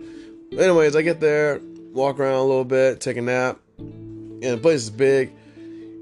Anyways, 0.52 0.98
I 0.98 1.02
get 1.02 1.22
there, 1.22 1.62
walk 1.94 2.20
around 2.20 2.34
a 2.34 2.44
little 2.44 2.66
bit, 2.66 3.00
take 3.00 3.16
a 3.16 3.22
nap. 3.22 3.58
And 3.78 4.44
the 4.44 4.58
place 4.58 4.82
is 4.82 4.90
big. 4.90 5.32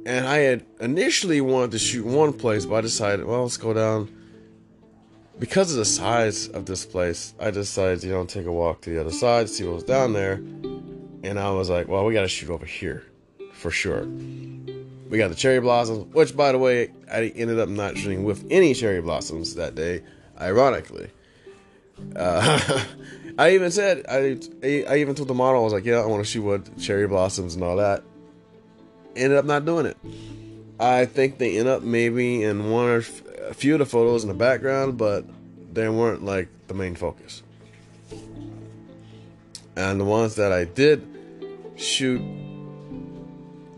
And 0.07 0.25
I 0.25 0.37
had 0.37 0.65
initially 0.79 1.39
wanted 1.39 1.69
to 1.71 1.79
shoot 1.79 2.03
one 2.03 2.33
place, 2.33 2.65
but 2.65 2.75
I 2.77 2.81
decided, 2.81 3.27
well, 3.27 3.43
let's 3.43 3.57
go 3.57 3.73
down. 3.73 4.09
Because 5.37 5.71
of 5.71 5.77
the 5.77 5.85
size 5.85 6.47
of 6.47 6.65
this 6.65 6.83
place, 6.83 7.35
I 7.39 7.51
decided, 7.51 8.03
you 8.03 8.11
know, 8.11 8.25
take 8.25 8.47
a 8.47 8.51
walk 8.51 8.81
to 8.81 8.89
the 8.89 8.99
other 8.99 9.11
side, 9.11 9.49
see 9.49 9.65
what 9.65 9.75
was 9.75 9.83
down 9.83 10.13
there. 10.13 10.41
And 11.21 11.37
I 11.37 11.51
was 11.51 11.69
like, 11.69 11.87
well, 11.87 12.05
we 12.05 12.15
got 12.15 12.23
to 12.23 12.27
shoot 12.27 12.49
over 12.49 12.65
here 12.65 13.05
for 13.53 13.69
sure. 13.69 14.07
We 15.09 15.17
got 15.17 15.29
the 15.29 15.35
cherry 15.35 15.59
blossoms, 15.59 16.13
which, 16.13 16.37
by 16.37 16.51
the 16.51 16.59
way, 16.59 16.91
I 17.11 17.33
ended 17.35 17.59
up 17.59 17.67
not 17.67 17.97
shooting 17.97 18.23
with 18.23 18.45
any 18.51 18.75
cherry 18.75 19.01
blossoms 19.01 19.55
that 19.55 19.73
day, 19.73 20.03
ironically. 20.39 21.09
Uh, 22.15 22.85
I 23.39 23.51
even 23.51 23.71
said, 23.71 24.05
I, 24.07 24.37
I 24.63 24.97
even 24.97 25.15
told 25.15 25.27
the 25.27 25.33
model, 25.33 25.61
I 25.61 25.63
was 25.63 25.73
like, 25.73 25.85
yeah, 25.85 25.97
I 25.97 26.05
want 26.05 26.23
to 26.23 26.29
shoot 26.29 26.43
with 26.43 26.79
cherry 26.79 27.07
blossoms 27.07 27.55
and 27.55 27.63
all 27.63 27.77
that. 27.77 28.03
Ended 29.15 29.39
up 29.39 29.45
not 29.45 29.65
doing 29.65 29.87
it. 29.87 29.97
I 30.79 31.05
think 31.05 31.39
they 31.39 31.57
end 31.57 31.67
up 31.67 31.81
maybe 31.81 32.43
in 32.43 32.69
one 32.69 32.85
or 32.85 32.97
a 32.97 33.53
few 33.53 33.73
of 33.73 33.79
the 33.79 33.85
photos 33.85 34.23
in 34.23 34.29
the 34.29 34.35
background, 34.35 34.97
but 34.97 35.25
they 35.73 35.89
weren't 35.89 36.23
like 36.23 36.49
the 36.67 36.73
main 36.73 36.95
focus. 36.95 37.41
And 39.75 39.99
the 39.99 40.05
ones 40.05 40.35
that 40.35 40.51
I 40.51 40.65
did 40.65 41.05
shoot 41.77 42.21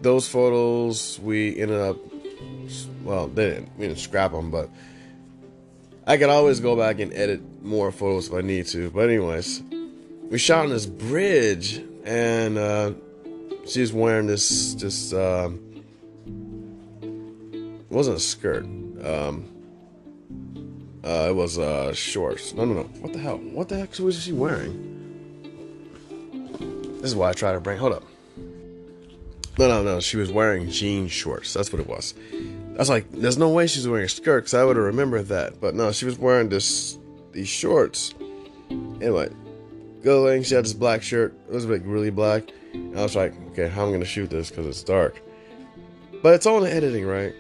those 0.02 0.28
photos 0.28 1.20
we 1.22 1.60
ended 1.60 1.80
up 1.80 1.98
well 3.04 3.28
they 3.28 3.50
didn't 3.50 3.70
we 3.78 3.88
didn't 3.88 4.00
scrap 4.00 4.32
them 4.32 4.50
but 4.50 4.70
i 6.08 6.18
could 6.18 6.30
always 6.30 6.60
go 6.60 6.76
back 6.76 7.00
and 7.00 7.14
edit 7.14 7.42
more 7.64 7.92
photos 7.92 8.28
if 8.28 8.34
i 8.34 8.42
need 8.42 8.66
to. 8.68 8.90
But 8.90 9.10
anyways 9.10 9.62
we 10.30 10.38
shot 10.38 10.66
on 10.66 10.70
this 10.70 10.86
bridge 10.86 11.84
and 12.04 12.58
uh 12.58 12.94
she's 13.68 13.94
wearing 13.94 14.28
this 14.28 14.74
this 14.76 15.14
um 15.14 15.60
it 17.04 17.92
wasn't 17.92 18.18
a 18.18 18.20
skirt 18.20 18.64
um 18.66 19.48
uh 21.04 21.28
it 21.30 21.36
was 21.36 21.60
uh 21.60 21.94
shorts. 21.94 22.54
No 22.54 22.66
no 22.66 22.74
no. 22.74 22.84
What 22.84 23.14
the 23.14 23.20
hell? 23.20 23.38
What 23.38 23.70
the 23.70 23.78
heck 23.78 23.98
was 24.00 24.24
she 24.24 24.32
wearing? 24.34 24.88
This 27.02 27.12
is 27.12 27.16
why 27.16 27.30
i 27.30 27.34
try 27.34 27.52
to 27.52 27.60
bring 27.60 27.78
hold 27.78 27.94
up 27.94 28.04
no, 29.58 29.68
no, 29.68 29.84
no. 29.84 30.00
She 30.00 30.18
was 30.18 30.32
wearing 30.32 30.70
jean 30.70 31.08
shorts. 31.08 31.54
That's 31.54 31.72
what 31.72 31.80
it 31.82 31.88
was. 31.88 32.14
I 32.34 32.78
was 32.78 32.90
like, 32.90 33.12
there's 33.12 33.38
no 33.38 33.50
way 33.50 33.68
she's 33.68 33.88
wearing 33.88 34.06
a 34.06 34.10
skirt 34.10 34.42
because 34.42 34.54
I 34.54 34.64
would 34.64 34.76
have 34.76 34.86
remembered 34.86 35.28
that. 35.28 35.60
But 35.60 35.76
no, 35.76 35.92
she 35.92 36.06
was 36.06 36.18
wearing 36.18 36.50
this 36.50 36.98
these 37.32 37.48
shorts. 37.48 38.14
Anyway, 38.70 39.30
going. 40.04 40.44
She 40.44 40.56
had 40.56 40.64
this 40.64 40.74
black 40.74 41.04
shirt. 41.04 41.34
It 41.48 41.54
was 41.54 41.66
like 41.66 41.82
really 41.86 42.10
black. 42.10 42.50
And 42.74 42.98
I 42.98 43.04
was 43.04 43.16
like, 43.16 43.34
okay, 43.52 43.68
how 43.68 43.84
am 43.84 43.90
I 43.90 43.92
gonna 43.94 44.06
shoot 44.06 44.30
this 44.30 44.50
because 44.50 44.66
it's 44.66 44.84
dark? 44.84 45.22
But 46.24 46.36
it's 46.36 46.46
all 46.46 46.64
in 46.64 46.72
editing, 46.72 47.06
right? 47.06 47.34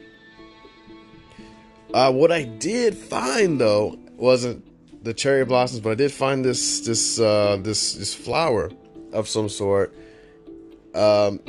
Uh, 1.94 2.12
what 2.12 2.32
I 2.32 2.44
did 2.44 2.96
find 2.96 3.60
though 3.60 3.98
wasn't 4.16 4.66
the 5.04 5.14
cherry 5.14 5.46
blossoms, 5.46 5.82
but 5.82 5.92
I 5.92 5.96
did 5.96 6.12
find 6.12 6.44
this 6.44 6.82
this 6.82 7.20
uh, 7.20 7.58
this 7.62 7.94
this 7.94 8.14
flower 8.14 8.70
of 9.14 9.28
some 9.28 9.50
sort. 9.50 9.96
Um, 10.94 11.40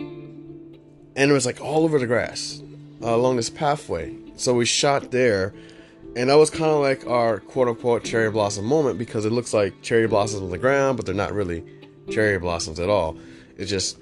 and 1.16 1.30
it 1.30 1.34
was 1.34 1.46
like 1.46 1.60
all 1.60 1.84
over 1.84 1.98
the 1.98 2.06
grass 2.06 2.62
uh, 3.02 3.14
along 3.14 3.36
this 3.36 3.50
pathway. 3.50 4.14
So 4.36 4.54
we 4.54 4.64
shot 4.64 5.10
there, 5.10 5.52
and 6.16 6.30
that 6.30 6.34
was 6.34 6.50
kind 6.50 6.70
of 6.70 6.80
like 6.80 7.06
our 7.06 7.40
quote 7.40 7.68
unquote 7.68 8.04
cherry 8.04 8.30
blossom 8.30 8.64
moment 8.64 8.98
because 8.98 9.24
it 9.24 9.32
looks 9.32 9.52
like 9.52 9.82
cherry 9.82 10.06
blossoms 10.08 10.42
on 10.42 10.50
the 10.50 10.58
ground, 10.58 10.96
but 10.96 11.06
they're 11.06 11.14
not 11.14 11.32
really 11.32 11.64
cherry 12.10 12.38
blossoms 12.38 12.80
at 12.80 12.88
all. 12.88 13.16
It's 13.56 13.70
just 13.70 13.98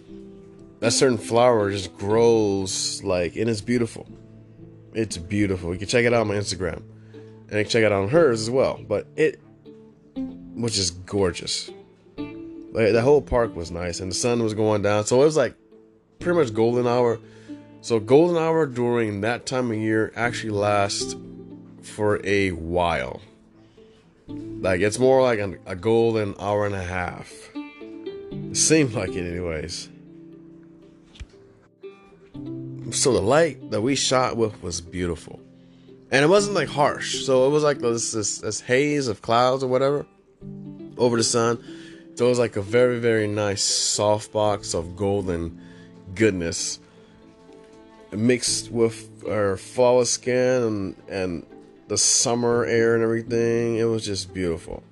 that 0.80 0.92
certain 0.92 1.18
flower 1.18 1.70
just 1.70 1.96
grows 1.96 3.02
like, 3.04 3.36
and 3.36 3.50
it's 3.50 3.60
beautiful. 3.60 4.06
It's 4.94 5.16
beautiful. 5.18 5.72
You 5.72 5.78
can 5.78 5.88
check 5.88 6.04
it 6.04 6.12
out 6.12 6.22
on 6.22 6.28
my 6.28 6.34
Instagram, 6.34 6.82
and 7.12 7.52
you 7.52 7.64
can 7.64 7.68
check 7.68 7.82
it 7.82 7.92
out 7.92 8.02
on 8.02 8.08
hers 8.08 8.40
as 8.40 8.50
well. 8.50 8.80
But 8.88 9.06
it, 9.16 9.40
which 10.54 10.78
is 10.78 10.90
gorgeous. 10.90 11.70
Like, 12.16 12.92
the 12.92 13.02
whole 13.02 13.20
park 13.20 13.54
was 13.54 13.70
nice, 13.70 14.00
and 14.00 14.10
the 14.10 14.14
sun 14.14 14.42
was 14.42 14.54
going 14.54 14.82
down, 14.82 15.04
so 15.04 15.20
it 15.20 15.24
was 15.24 15.36
like 15.36 15.54
pretty 16.20 16.38
much 16.38 16.52
golden 16.54 16.86
hour. 16.86 17.18
So 17.80 17.98
golden 17.98 18.36
hour 18.36 18.66
during 18.66 19.22
that 19.22 19.46
time 19.46 19.70
of 19.70 19.78
year 19.78 20.12
actually 20.14 20.50
lasts 20.50 21.16
for 21.82 22.20
a 22.24 22.52
while. 22.52 23.22
Like 24.28 24.80
it's 24.82 24.98
more 24.98 25.22
like 25.22 25.38
a, 25.38 25.56
a 25.66 25.74
golden 25.74 26.34
hour 26.38 26.66
and 26.66 26.74
a 26.74 26.82
half. 26.82 27.32
Seemed 28.52 28.92
like 28.92 29.10
it 29.10 29.26
anyways. 29.26 29.88
So 32.92 33.12
the 33.12 33.22
light 33.22 33.70
that 33.70 33.80
we 33.80 33.94
shot 33.94 34.36
with 34.36 34.62
was 34.62 34.80
beautiful. 34.80 35.40
And 36.12 36.24
it 36.24 36.28
wasn't 36.28 36.54
like 36.54 36.68
harsh. 36.68 37.24
So 37.24 37.46
it 37.46 37.50
was 37.50 37.62
like 37.62 37.78
this, 37.78 38.12
this, 38.12 38.38
this 38.38 38.60
haze 38.60 39.08
of 39.08 39.22
clouds 39.22 39.62
or 39.62 39.68
whatever 39.68 40.06
over 40.98 41.16
the 41.16 41.24
sun. 41.24 41.64
So 42.16 42.26
it 42.26 42.28
was 42.28 42.38
like 42.38 42.56
a 42.56 42.62
very, 42.62 42.98
very 42.98 43.26
nice 43.26 43.62
soft 43.62 44.32
box 44.32 44.74
of 44.74 44.96
golden 44.96 45.60
goodness 46.14 46.80
mixed 48.12 48.70
with 48.70 49.24
our 49.28 49.56
fall 49.56 50.04
skin 50.04 50.62
and, 50.62 50.96
and 51.08 51.46
the 51.88 51.98
summer 51.98 52.64
air 52.64 52.94
and 52.94 53.02
everything. 53.02 53.76
It 53.76 53.84
was 53.84 54.04
just 54.04 54.32
beautiful. 54.32 54.82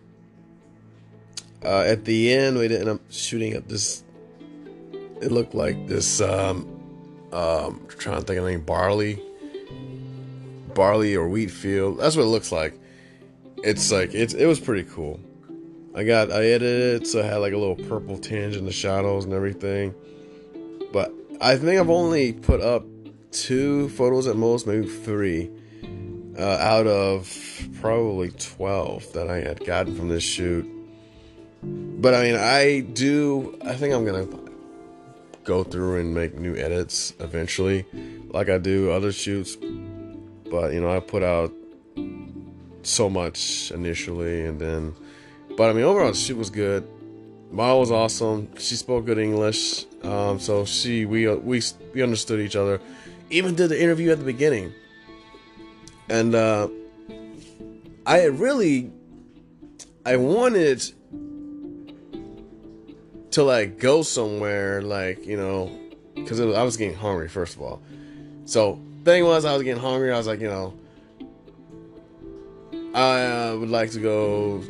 Uh, 1.64 1.81
at 1.81 2.05
the 2.05 2.33
end, 2.33 2.57
we 2.59 2.64
ended 2.64 2.89
up 2.89 3.01
shooting 3.11 3.53
at 3.53 3.69
this. 3.69 4.05
It 5.21 5.33
looked 5.33 5.55
like 5.55 5.87
this. 5.89 6.21
Um, 6.21 6.75
um, 7.33 7.87
trying 7.89 8.21
to 8.21 8.23
think 8.23 8.39
of 8.39 8.47
name, 8.47 8.62
barley, 8.62 9.21
barley 10.75 11.16
or 11.16 11.29
wheat 11.29 11.51
field. 11.51 11.99
That's 11.99 12.16
what 12.16 12.23
it 12.23 12.29
looks 12.29 12.53
like. 12.53 12.79
It's 13.64 13.91
like 13.91 14.14
it's 14.14 14.35
it 14.35 14.47
was 14.47 14.61
pretty 14.61 14.89
cool. 14.89 15.19
I 15.95 16.05
got 16.05 16.31
I 16.31 16.45
edited 16.45 17.03
it 17.03 17.07
so 17.09 17.19
it 17.19 17.25
had 17.25 17.39
like 17.39 17.53
a 17.53 17.59
little 17.59 17.75
purple 17.75 18.19
tinge 18.19 18.57
in 18.57 18.64
the 18.64 18.73
shadows 18.73 19.25
and 19.25 19.35
everything. 19.35 19.95
But 20.93 21.12
I 21.41 21.57
think 21.57 21.80
I've 21.80 21.91
only 21.91 22.32
put 22.32 22.61
up 22.61 22.84
two 23.30 23.89
photos 23.91 24.26
at 24.26 24.36
most, 24.36 24.66
maybe 24.66 24.86
three, 24.86 25.51
uh, 26.39 26.43
out 26.43 26.86
of 26.86 27.68
probably 27.80 28.30
12 28.30 29.12
that 29.12 29.28
I 29.28 29.41
had 29.41 29.64
gotten 29.64 29.95
from 29.95 30.09
this 30.09 30.22
shoot. 30.22 30.66
But 31.62 32.14
I 32.14 32.22
mean, 32.22 32.36
I 32.36 32.80
do, 32.80 33.59
I 33.64 33.74
think 33.74 33.95
I'm 33.95 34.05
going 34.05 34.28
to 34.28 34.53
go 35.45 35.64
through 35.64 36.01
and 36.01 36.14
make 36.14 36.39
new 36.39 36.55
edits 36.57 37.14
eventually, 37.20 37.86
like 38.28 38.49
I 38.49 38.59
do 38.59 38.91
other 38.91 39.12
shoots. 39.12 39.57
But, 40.51 40.72
you 40.72 40.80
know, 40.80 40.95
I 40.95 41.01
put 41.01 41.22
out 41.22 41.53
so 42.82 43.11
much 43.11 43.70
initially 43.72 44.47
and 44.47 44.61
then, 44.61 44.95
but 45.57 45.70
I 45.70 45.72
mean, 45.72 45.84
overall, 45.84 46.12
the 46.12 46.16
shoot 46.16 46.36
was 46.36 46.51
good. 46.51 46.89
Mile 47.51 47.80
was 47.80 47.90
awesome. 47.90 48.49
She 48.59 48.76
spoke 48.76 49.07
good 49.07 49.18
English, 49.18 49.86
um, 50.03 50.38
so 50.38 50.64
she 50.64 51.07
we 51.07 51.28
we 51.28 51.62
we 51.94 52.03
understood 52.03 52.40
each 52.40 52.57
other. 52.57 52.80
Even 53.30 53.55
did 53.55 53.68
the 53.68 53.82
interview 53.82 54.11
at 54.11 54.18
the 54.18 54.24
beginning, 54.24 54.72
and 56.09 56.34
uh, 56.34 56.68
I 58.07 58.24
really 58.26 58.92
I 60.05 60.16
wanted 60.16 60.82
to 63.32 63.44
like 63.44 63.78
go 63.78 64.03
somewhere, 64.03 64.82
like 64.82 65.26
you 65.26 65.36
know, 65.36 65.70
because 66.14 66.40
I 66.40 66.62
was 66.62 66.76
getting 66.76 66.96
hungry 66.96 67.28
first 67.28 67.57
of 67.57 67.62
all. 67.62 67.82
So 68.44 68.80
thing 69.05 69.24
was, 69.24 69.44
I 69.44 69.55
was 69.55 69.62
getting 69.62 69.82
hungry. 69.82 70.12
I 70.12 70.16
was 70.18 70.26
like, 70.26 70.40
you 70.40 70.49
know, 70.49 70.74
I 72.94 73.24
uh, 73.24 73.57
would 73.57 73.70
like 73.70 73.90
to 73.92 74.01
go 74.01 74.62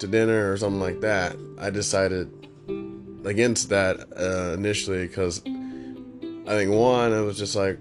to 0.00 0.06
dinner 0.06 0.52
or 0.52 0.56
something 0.56 0.80
like 0.80 1.00
that, 1.00 1.36
I 1.58 1.70
decided 1.70 2.30
against 3.24 3.68
that 3.68 4.00
uh, 4.16 4.54
initially 4.54 5.06
because 5.06 5.42
I 5.44 6.54
think 6.54 6.72
one, 6.72 7.12
it 7.12 7.22
was 7.22 7.38
just 7.38 7.54
like 7.54 7.78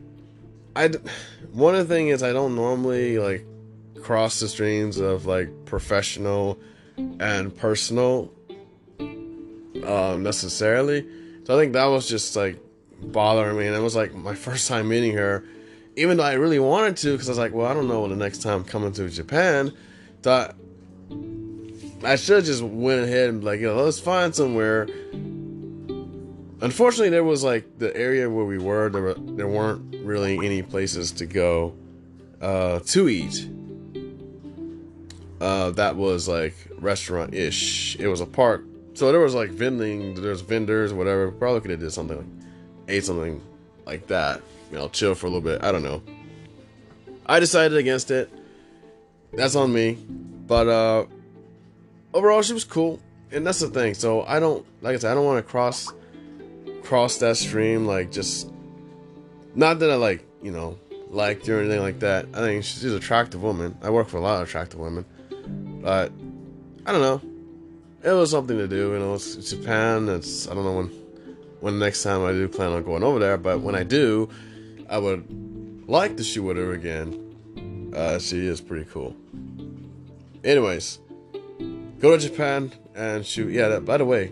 I. 0.76 0.90
One 1.52 1.74
of 1.74 1.88
the 1.88 1.96
things 1.96 2.14
is 2.14 2.24
I 2.24 2.32
don't 2.32 2.56
normally 2.56 3.18
like 3.18 3.44
cross 4.04 4.40
the 4.40 4.48
streams 4.48 4.98
of 4.98 5.26
like 5.26 5.50
professional 5.66 6.60
and 7.20 7.56
personal 7.56 8.32
uh, 9.00 10.18
necessarily. 10.20 11.08
So 11.46 11.56
I 11.56 11.60
think 11.60 11.74
that 11.74 11.86
was 11.86 12.08
just 12.08 12.36
like 12.36 12.60
bothering 13.02 13.58
me, 13.58 13.66
and 13.66 13.76
it 13.76 13.82
was 13.82 13.96
like 13.96 14.14
my 14.14 14.36
first 14.36 14.68
time 14.68 14.90
meeting 14.90 15.16
her. 15.16 15.44
Even 15.96 16.18
though 16.18 16.24
I 16.24 16.34
really 16.34 16.60
wanted 16.60 16.96
to, 16.98 17.12
because 17.14 17.28
I 17.28 17.32
was 17.32 17.40
like, 17.40 17.54
well, 17.54 17.66
I 17.66 17.74
don't 17.74 17.88
know 17.88 18.02
when 18.02 18.12
the 18.12 18.16
next 18.16 18.42
time 18.42 18.60
I'm 18.60 18.64
coming 18.64 18.94
to 18.94 19.10
Japan. 19.10 19.74
Thought 20.22 20.56
I 22.04 22.16
should 22.16 22.38
have 22.38 22.46
just 22.46 22.64
went 22.64 23.04
ahead 23.04 23.30
and 23.30 23.44
like, 23.44 23.60
you 23.60 23.68
know, 23.68 23.84
let's 23.84 24.00
find 24.00 24.34
somewhere. 24.34 24.88
Unfortunately, 26.62 27.10
there 27.10 27.24
was 27.24 27.44
like 27.44 27.78
the 27.78 27.96
area 27.96 28.30
where 28.30 28.46
we 28.46 28.58
were. 28.58 28.90
There 28.90 29.02
were 29.02 29.14
there 29.14 29.48
weren't 29.48 29.96
really 30.06 30.38
any 30.38 30.62
places 30.62 31.12
to 31.14 31.26
go 31.26 31.74
uh, 32.42 32.80
to 32.80 33.10
eat. 33.10 33.50
Uh, 35.40 35.72
that 35.72 35.96
was 35.96 36.28
like 36.28 36.56
restaurant 36.80 37.34
ish. 37.34 37.98
It 37.98 38.08
was 38.08 38.20
a 38.20 38.26
park, 38.26 38.64
so 38.94 39.12
there 39.12 39.22
was 39.22 39.36
like 39.36 39.52
vending. 39.52 40.22
There's 40.22 40.42
vendors, 40.42 40.94
whatever. 40.94 41.32
Probably 41.32 41.62
could 41.62 41.72
have 41.72 41.80
did 41.80 41.92
something, 41.92 42.18
like, 42.18 42.26
ate 42.90 43.06
something 43.06 43.42
like 43.86 44.08
that. 44.08 44.42
You 44.72 44.78
know, 44.78 44.90
chill 44.90 45.16
for 45.16 45.28
a 45.28 45.30
little 45.30 45.42
bit. 45.42 45.64
I 45.64 45.72
don't 45.72 45.84
know. 45.84 46.02
I 47.26 47.40
decided 47.40 47.78
against 47.78 48.12
it. 48.12 48.30
That's 49.32 49.56
on 49.56 49.72
me. 49.72 49.94
But 50.48 50.68
uh 50.68 51.06
overall 52.14 52.42
she 52.42 52.54
was 52.54 52.64
cool. 52.64 53.00
And 53.32 53.46
that's 53.46 53.60
the 53.60 53.70
thing. 53.70 53.94
So 53.94 54.24
I 54.24 54.40
don't 54.40 54.66
like 54.82 54.96
I 54.96 54.98
said, 54.98 55.12
I 55.12 55.16
don't 55.16 55.26
want 55.26 55.46
to 55.46 55.50
cross 55.50 55.92
cross 56.84 57.18
that 57.18 57.38
stream 57.38 57.86
like 57.86 58.12
just 58.12 58.52
not 59.56 59.80
that 59.80 59.92
I 59.92 59.96
like, 59.96 60.26
you 60.42 60.52
know, 60.52 60.80
liked 61.10 61.46
her 61.48 61.58
or 61.58 61.62
anything 61.62 61.82
like 61.82 62.00
that. 62.00 62.28
I 62.34 62.40
think 62.40 62.64
she's 62.64 62.84
an 62.86 62.96
attractive 62.96 63.42
woman. 63.42 63.78
I 63.82 63.90
work 63.90 64.08
for 64.08 64.18
a 64.18 64.22
lot 64.22 64.42
of 64.42 64.48
attractive 64.48 64.80
women. 64.80 65.06
But 65.82 66.12
I 66.86 66.92
don't 66.92 67.02
know. 67.02 67.22
It 68.02 68.14
was 68.14 68.32
something 68.32 68.58
to 68.58 68.68
do, 68.68 68.94
you 68.94 69.00
know, 69.00 69.16
it's, 69.16 69.50
Japan, 69.50 70.08
it's 70.08 70.48
I 70.48 70.54
don't 70.54 70.64
know 70.64 70.74
when 70.74 70.88
when 71.60 71.80
next 71.80 72.04
time 72.04 72.24
I 72.24 72.32
do 72.32 72.48
plan 72.48 72.72
on 72.72 72.84
going 72.84 73.04
over 73.04 73.20
there, 73.20 73.38
but 73.38 73.60
when 73.60 73.76
I 73.76 73.84
do, 73.84 74.30
I 74.90 74.98
would 74.98 75.84
like 75.88 76.16
to 76.18 76.24
shoot 76.24 76.44
with 76.44 76.58
her 76.58 76.72
again. 76.72 77.92
Uh, 77.94 78.20
she 78.20 78.46
is 78.46 78.62
pretty 78.62 78.90
cool. 78.90 79.16
Anyways, 80.44 81.00
go 82.00 82.18
to 82.18 82.18
Japan 82.18 82.72
and 82.96 83.26
shoot. 83.26 83.52
Yeah, 83.52 83.70
that, 83.70 83.86
by 83.86 83.98
the 83.98 84.06
way, 84.06 84.32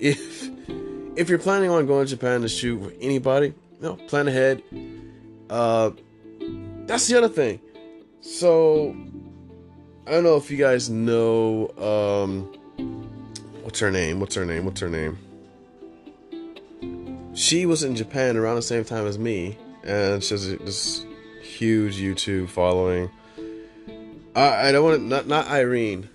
if 0.00 0.48
if 1.16 1.28
you're 1.28 1.38
planning 1.38 1.70
on 1.70 1.86
going 1.86 2.06
to 2.06 2.10
Japan 2.10 2.40
to 2.42 2.48
shoot 2.48 2.78
with 2.78 2.96
anybody, 3.00 3.54
know, 3.84 3.96
plan 4.08 4.26
ahead. 4.26 4.62
Uh, 5.48 5.90
that's 6.86 7.06
the 7.06 7.16
other 7.16 7.28
thing. 7.28 7.60
So, 8.20 8.96
I 10.06 10.10
don't 10.10 10.24
know 10.24 10.36
if 10.36 10.50
you 10.50 10.56
guys 10.56 10.90
know. 10.90 11.68
Um, 11.78 12.44
what's 13.62 13.78
her 13.80 13.90
name? 13.90 14.20
What's 14.20 14.34
her 14.34 14.44
name? 14.44 14.64
What's 14.64 14.80
her 14.80 14.88
name? 14.88 15.18
She 17.34 17.66
was 17.66 17.82
in 17.82 17.96
Japan 17.96 18.36
around 18.36 18.56
the 18.56 18.62
same 18.62 18.84
time 18.84 19.06
as 19.06 19.18
me, 19.18 19.58
and 19.82 20.22
she 20.22 20.34
has 20.34 20.48
this 20.58 21.04
huge 21.42 21.96
YouTube 21.96 22.48
following. 22.48 23.10
I, 24.34 24.68
I 24.68 24.72
don't 24.72 24.84
want 24.84 25.00
to, 25.00 25.02
not 25.02 25.26
not 25.26 25.48
Irene, 25.48 26.08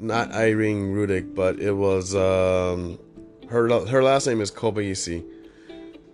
not 0.00 0.32
Irene 0.32 0.94
Rudnyk, 0.94 1.34
but 1.34 1.58
it 1.58 1.72
was 1.72 2.14
um, 2.14 2.98
her 3.48 3.68
her 3.86 4.02
last 4.02 4.26
name 4.26 4.40
is 4.40 4.50
Kobeissi. 4.50 5.24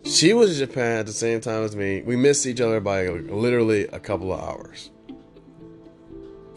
She 0.05 0.35
was 0.35 0.61
in 0.61 0.67
Japan 0.67 0.99
at 0.99 1.07
the 1.07 1.13
same 1.13 1.41
time 1.41 1.63
as 1.63 1.75
me. 1.75 2.03
We 2.03 2.17
missed 2.17 2.47
each 2.47 2.61
other 2.61 2.81
by 2.81 3.09
literally 3.09 3.87
a 3.87 3.99
couple 3.99 4.33
of 4.33 4.41
hours. 4.41 4.91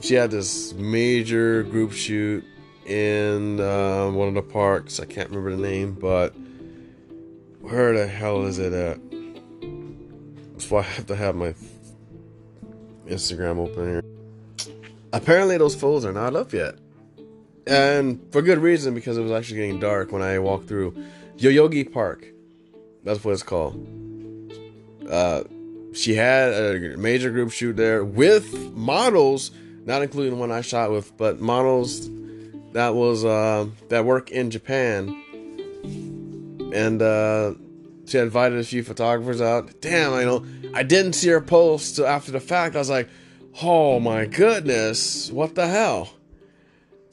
She 0.02 0.14
had 0.16 0.32
this 0.32 0.74
major 0.74 1.64
group 1.64 1.92
shoot 1.94 2.44
in 2.86 3.60
uh, 3.60 4.10
one 4.12 4.28
of 4.28 4.34
the 4.34 4.42
parks. 4.42 5.00
I 5.00 5.06
can't 5.06 5.30
remember 5.30 5.56
the 5.56 5.62
name, 5.62 5.94
but 5.94 6.36
where 7.62 7.98
the 7.98 8.08
hell 8.08 8.46
is 8.46 8.60
it 8.60 8.74
at? 8.74 9.00
That's 10.54 10.70
why 10.70 10.80
I 10.80 10.84
have 10.84 11.08
to 11.08 11.16
have 11.16 11.36
my 11.36 11.56
Instagram 13.08 13.58
open 13.58 13.88
here. 13.88 14.04
Apparently, 15.14 15.58
those 15.58 15.76
photos 15.76 16.06
are 16.06 16.14
not 16.14 16.36
up 16.36 16.54
yet. 16.54 16.76
And 17.68 18.22
for 18.32 18.42
good 18.42 18.60
reason, 18.60 18.94
because 18.94 19.18
it 19.18 19.22
was 19.22 19.32
actually 19.32 19.58
getting 19.58 19.80
dark 19.80 20.12
when 20.12 20.22
I 20.22 20.40
walked 20.40 20.68
through 20.68 20.96
Yoyogi 21.38 21.92
Park. 21.92 22.26
That's 23.04 23.24
what 23.24 23.32
it's 23.32 23.44
called. 23.44 23.86
Uh, 25.10 25.44
she 25.94 26.16
had 26.16 26.54
a 26.54 26.98
major 26.98 27.30
group 27.30 27.52
shoot 27.52 27.76
there 27.76 28.04
with 28.04 28.74
models, 28.74 29.52
not 29.86 30.02
including 30.02 30.34
the 30.34 30.40
one 30.40 30.52
I 30.52 30.62
shot 30.62 30.92
with, 30.92 31.16
but 31.18 31.40
models 31.40 32.10
that 32.74 32.94
was 32.94 33.26
uh, 33.26 33.68
that 33.90 34.06
work 34.06 34.32
in 34.32 34.52
Japan. 34.52 35.24
And 36.74 37.02
uh, 37.02 37.54
she 38.06 38.18
invited 38.18 38.60
a 38.60 38.64
few 38.64 38.84
photographers 38.84 39.42
out. 39.42 39.82
Damn, 39.82 40.14
I 40.14 40.24
know. 40.24 40.46
I 40.74 40.84
didn't 40.84 41.14
see 41.14 41.30
her 41.30 41.42
post 41.42 42.00
after 42.00 42.32
the 42.32 42.40
fact. 42.40 42.76
I 42.76 42.80
was 42.80 42.90
like, 42.90 43.10
oh 43.62 44.00
my 44.00 44.26
goodness, 44.26 45.32
what 45.32 45.56
the 45.56 45.68
hell? 45.68 46.10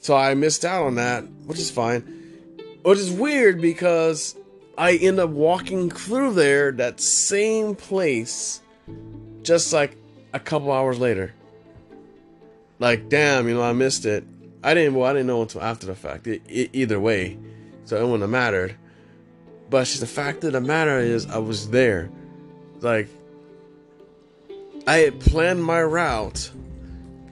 So 0.05 0.15
I 0.15 0.35
missed 0.35 0.63
out 0.63 0.85
on 0.85 0.95
that, 0.95 1.23
which 1.47 1.57
is 1.57 1.71
fine. 1.71 2.01
Which 2.83 2.99
is 2.99 3.09
weird 3.09 3.59
because 3.59 4.35
I 4.77 4.97
end 4.97 5.19
up 5.19 5.31
walking 5.31 5.89
through 5.89 6.35
there, 6.35 6.71
that 6.73 6.99
same 6.99 7.73
place, 7.73 8.61
just 9.41 9.73
like 9.73 9.97
a 10.31 10.39
couple 10.39 10.71
hours 10.71 10.99
later. 10.99 11.33
Like, 12.77 13.09
damn, 13.09 13.47
you 13.47 13.55
know, 13.55 13.63
I 13.63 13.73
missed 13.73 14.05
it. 14.05 14.23
I 14.63 14.75
didn't, 14.75 14.93
well, 14.93 15.09
I 15.09 15.13
didn't 15.13 15.25
know 15.25 15.41
until 15.41 15.63
after 15.63 15.87
the 15.87 15.95
fact. 15.95 16.27
It, 16.27 16.43
it, 16.47 16.69
either 16.73 16.99
way, 16.99 17.39
so 17.85 17.97
it 17.97 18.03
wouldn't 18.03 18.21
have 18.21 18.29
mattered. 18.29 18.75
But 19.71 19.87
the 19.87 20.05
fact 20.05 20.43
of 20.43 20.53
the 20.53 20.61
matter 20.61 20.99
is, 20.99 21.25
I 21.25 21.39
was 21.39 21.71
there. 21.71 22.11
Like, 22.79 23.07
I 24.85 24.97
had 24.97 25.19
planned 25.19 25.63
my 25.63 25.81
route. 25.81 26.51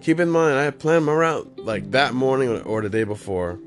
Keep 0.04 0.20
in 0.20 0.30
mind, 0.30 0.56
I 0.56 0.64
had 0.64 0.80
planned 0.80 1.06
my 1.06 1.14
route 1.14 1.60
like 1.60 1.92
that 1.92 2.14
morning 2.14 2.50
or 2.64 2.82
the 2.82 2.90
day 2.90 3.06
before 3.06 3.58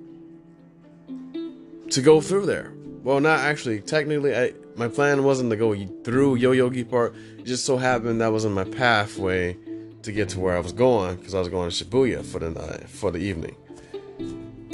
to 1.90 2.02
go 2.02 2.20
through 2.20 2.44
there. 2.44 2.74
Well, 3.02 3.20
not 3.20 3.40
actually. 3.40 3.80
Technically, 3.80 4.36
I, 4.36 4.52
my 4.76 4.88
plan 4.88 5.24
wasn't 5.24 5.48
to 5.48 5.56
go 5.56 5.74
through 6.04 6.36
Yoyogi 6.38 6.90
Park. 6.90 7.14
It 7.38 7.46
just 7.46 7.64
so 7.64 7.78
happened 7.78 8.20
that 8.20 8.32
was 8.32 8.44
in 8.44 8.52
my 8.52 8.64
pathway 8.64 9.56
to 10.02 10.12
get 10.12 10.28
to 10.30 10.40
where 10.40 10.54
I 10.54 10.60
was 10.60 10.72
going 10.72 11.16
because 11.16 11.34
I 11.34 11.38
was 11.38 11.48
going 11.48 11.70
to 11.70 11.84
Shibuya 11.84 12.22
for 12.22 12.38
the 12.38 12.50
night, 12.50 12.86
for 12.86 13.10
the 13.10 13.18
evening. 13.18 13.56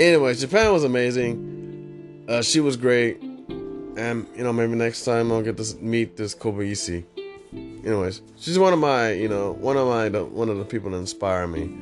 Anyways, 0.00 0.40
Japan 0.40 0.72
was 0.72 0.82
amazing. 0.82 2.24
Uh, 2.28 2.42
she 2.42 2.58
was 2.58 2.76
great, 2.76 3.22
and 3.22 4.26
you 4.34 4.42
know 4.42 4.52
maybe 4.52 4.74
next 4.74 5.04
time 5.04 5.30
I'll 5.30 5.42
get 5.42 5.58
to 5.58 5.76
meet 5.76 6.16
this 6.16 6.34
Kobeissi 6.34 7.04
anyways, 7.52 8.22
she's 8.36 8.58
one 8.58 8.72
of 8.72 8.78
my, 8.78 9.12
you 9.12 9.28
know, 9.28 9.52
one 9.52 9.76
of 9.76 9.86
my, 9.86 10.08
one 10.20 10.48
of 10.48 10.58
the 10.58 10.64
people 10.64 10.90
that 10.90 10.96
inspire 10.96 11.46
me. 11.46 11.76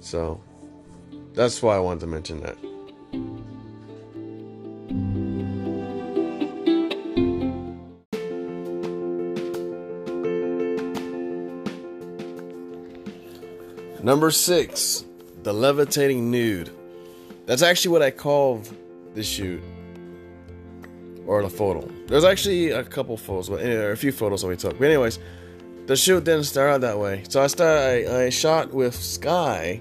So 0.00 0.40
that's 1.34 1.62
why 1.62 1.76
I 1.76 1.78
wanted 1.78 2.00
to 2.00 2.06
mention 2.06 2.40
that. 2.40 2.56
Number 14.02 14.30
six, 14.30 15.04
the 15.42 15.52
levitating 15.52 16.30
nude. 16.30 16.70
That's 17.46 17.62
actually 17.62 17.92
what 17.92 18.02
I 18.02 18.12
called 18.12 18.68
the 19.14 19.22
shoot 19.22 19.62
or 21.26 21.42
the 21.42 21.50
photo. 21.50 21.88
There's 22.06 22.24
actually 22.24 22.70
a 22.70 22.84
couple 22.84 23.16
photos, 23.16 23.48
but 23.48 23.60
anyway, 23.60 23.90
a 23.90 23.96
few 23.96 24.12
photos 24.12 24.42
that 24.42 24.48
we 24.48 24.56
took. 24.56 24.78
But 24.78 24.86
anyways, 24.86 25.18
the 25.86 25.96
shoot 25.96 26.24
didn't 26.24 26.44
start 26.44 26.70
out 26.70 26.80
that 26.82 26.98
way. 26.98 27.24
So 27.28 27.42
I 27.42 27.46
started. 27.46 28.08
I, 28.10 28.24
I 28.24 28.30
shot 28.30 28.72
with 28.72 28.94
Sky. 28.94 29.80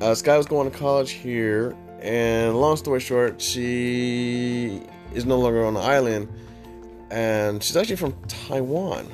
Uh, 0.00 0.14
Sky 0.14 0.36
was 0.36 0.46
going 0.46 0.70
to 0.70 0.76
college 0.76 1.12
here, 1.12 1.76
and 2.00 2.58
long 2.60 2.76
story 2.76 3.00
short, 3.00 3.40
she 3.40 4.82
is 5.14 5.24
no 5.24 5.38
longer 5.38 5.64
on 5.64 5.74
the 5.74 5.80
island, 5.80 6.28
and 7.10 7.62
she's 7.62 7.76
actually 7.76 7.96
from 7.96 8.14
Taiwan. 8.26 9.06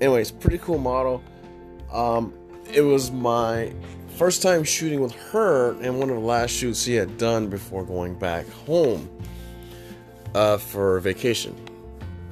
Anyways, 0.00 0.30
pretty 0.30 0.58
cool 0.58 0.78
model. 0.78 1.22
Um, 1.92 2.32
it 2.72 2.82
was 2.82 3.10
my 3.10 3.72
first 4.16 4.42
time 4.42 4.64
shooting 4.64 5.00
with 5.00 5.14
her, 5.14 5.72
and 5.80 5.98
one 5.98 6.10
of 6.10 6.16
the 6.16 6.22
last 6.22 6.50
shoots 6.50 6.82
she 6.82 6.94
had 6.94 7.16
done 7.16 7.48
before 7.48 7.84
going 7.84 8.14
back 8.18 8.46
home 8.50 9.08
uh, 10.34 10.58
for 10.58 11.00
vacation. 11.00 11.54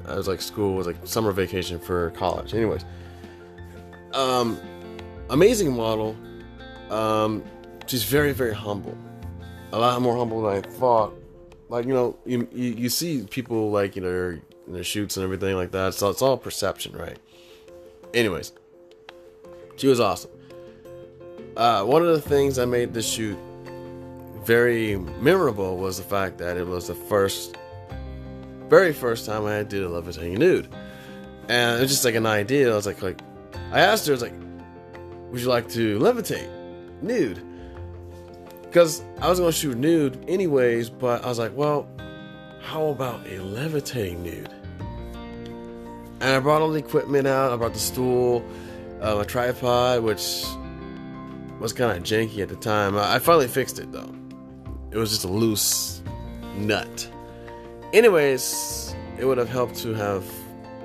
I 0.07 0.15
was 0.15 0.27
like 0.27 0.41
school 0.41 0.75
was 0.75 0.87
like 0.87 0.95
summer 1.03 1.31
vacation 1.31 1.79
for 1.79 2.09
college. 2.11 2.53
Anyways, 2.53 2.83
um, 4.13 4.59
amazing 5.29 5.75
model. 5.75 6.15
Um, 6.89 7.43
she's 7.85 8.03
very 8.03 8.33
very 8.33 8.53
humble, 8.53 8.97
a 9.71 9.79
lot 9.79 10.01
more 10.01 10.17
humble 10.17 10.41
than 10.43 10.57
I 10.57 10.61
thought. 10.61 11.13
Like 11.69 11.85
you 11.85 11.93
know, 11.93 12.17
you 12.25 12.47
you, 12.51 12.71
you 12.71 12.89
see 12.89 13.23
people 13.29 13.69
like 13.71 13.95
you 13.95 14.01
know 14.01 14.39
in 14.67 14.73
their 14.73 14.83
shoots 14.83 15.17
and 15.17 15.23
everything 15.23 15.55
like 15.55 15.71
that. 15.71 15.93
So 15.93 16.09
it's 16.09 16.21
all 16.21 16.37
perception, 16.37 16.95
right? 16.95 17.17
Anyways, 18.13 18.53
she 19.75 19.87
was 19.87 19.99
awesome. 19.99 20.31
Uh, 21.55 21.83
one 21.83 22.01
of 22.01 22.07
the 22.07 22.21
things 22.21 22.57
I 22.57 22.65
made 22.65 22.93
this 22.93 23.07
shoot 23.07 23.37
very 24.43 24.95
memorable 24.95 25.77
was 25.77 25.97
the 25.97 26.03
fact 26.03 26.37
that 26.37 26.57
it 26.57 26.65
was 26.65 26.87
the 26.87 26.95
first, 26.95 27.57
very 28.69 28.93
first 28.93 29.25
time 29.25 29.45
I 29.45 29.63
did 29.63 29.83
a 29.83 29.89
levitating 29.89 30.37
nude, 30.39 30.67
and 31.47 31.77
it 31.77 31.81
was 31.81 31.91
just 31.91 32.05
like 32.05 32.15
an 32.15 32.25
idea. 32.25 32.71
I 32.71 32.75
was 32.75 32.85
like, 32.85 33.01
like, 33.01 33.19
I 33.71 33.81
asked 33.81 34.07
her, 34.07 34.13
I 34.13 34.15
was 34.15 34.21
like, 34.21 34.33
"Would 35.31 35.41
you 35.41 35.47
like 35.47 35.69
to 35.69 35.99
levitate 35.99 36.49
nude?" 37.01 37.43
Because 38.69 39.01
I 39.19 39.27
was 39.27 39.39
gonna 39.39 39.51
shoot 39.51 39.75
nude 39.77 40.23
anyways, 40.27 40.91
but 40.91 41.25
I 41.25 41.27
was 41.27 41.39
like, 41.39 41.55
well, 41.55 41.87
how 42.61 42.89
about 42.89 43.25
a 43.25 43.39
levitating 43.39 44.21
nude? 44.21 44.53
And 46.21 46.35
I 46.35 46.39
brought 46.39 46.61
all 46.61 46.69
the 46.69 46.77
equipment 46.77 47.25
out. 47.25 47.51
I 47.51 47.55
brought 47.55 47.73
the 47.73 47.79
stool, 47.79 48.45
uh, 49.01 49.17
a 49.17 49.25
tripod, 49.25 50.03
which 50.03 50.45
was 51.59 51.73
kind 51.73 51.97
of 51.97 52.03
janky 52.03 52.43
at 52.43 52.49
the 52.49 52.57
time. 52.57 52.95
I 52.95 53.17
finally 53.17 53.47
fixed 53.47 53.79
it 53.79 53.91
though. 53.91 54.13
It 54.91 54.97
was 54.97 55.09
just 55.09 55.23
a 55.23 55.27
loose 55.27 56.03
nut. 56.55 57.09
Anyways, 57.91 58.95
it 59.17 59.25
would 59.25 59.37
have 59.37 59.49
helped 59.49 59.75
to 59.77 59.93
have 59.93 60.23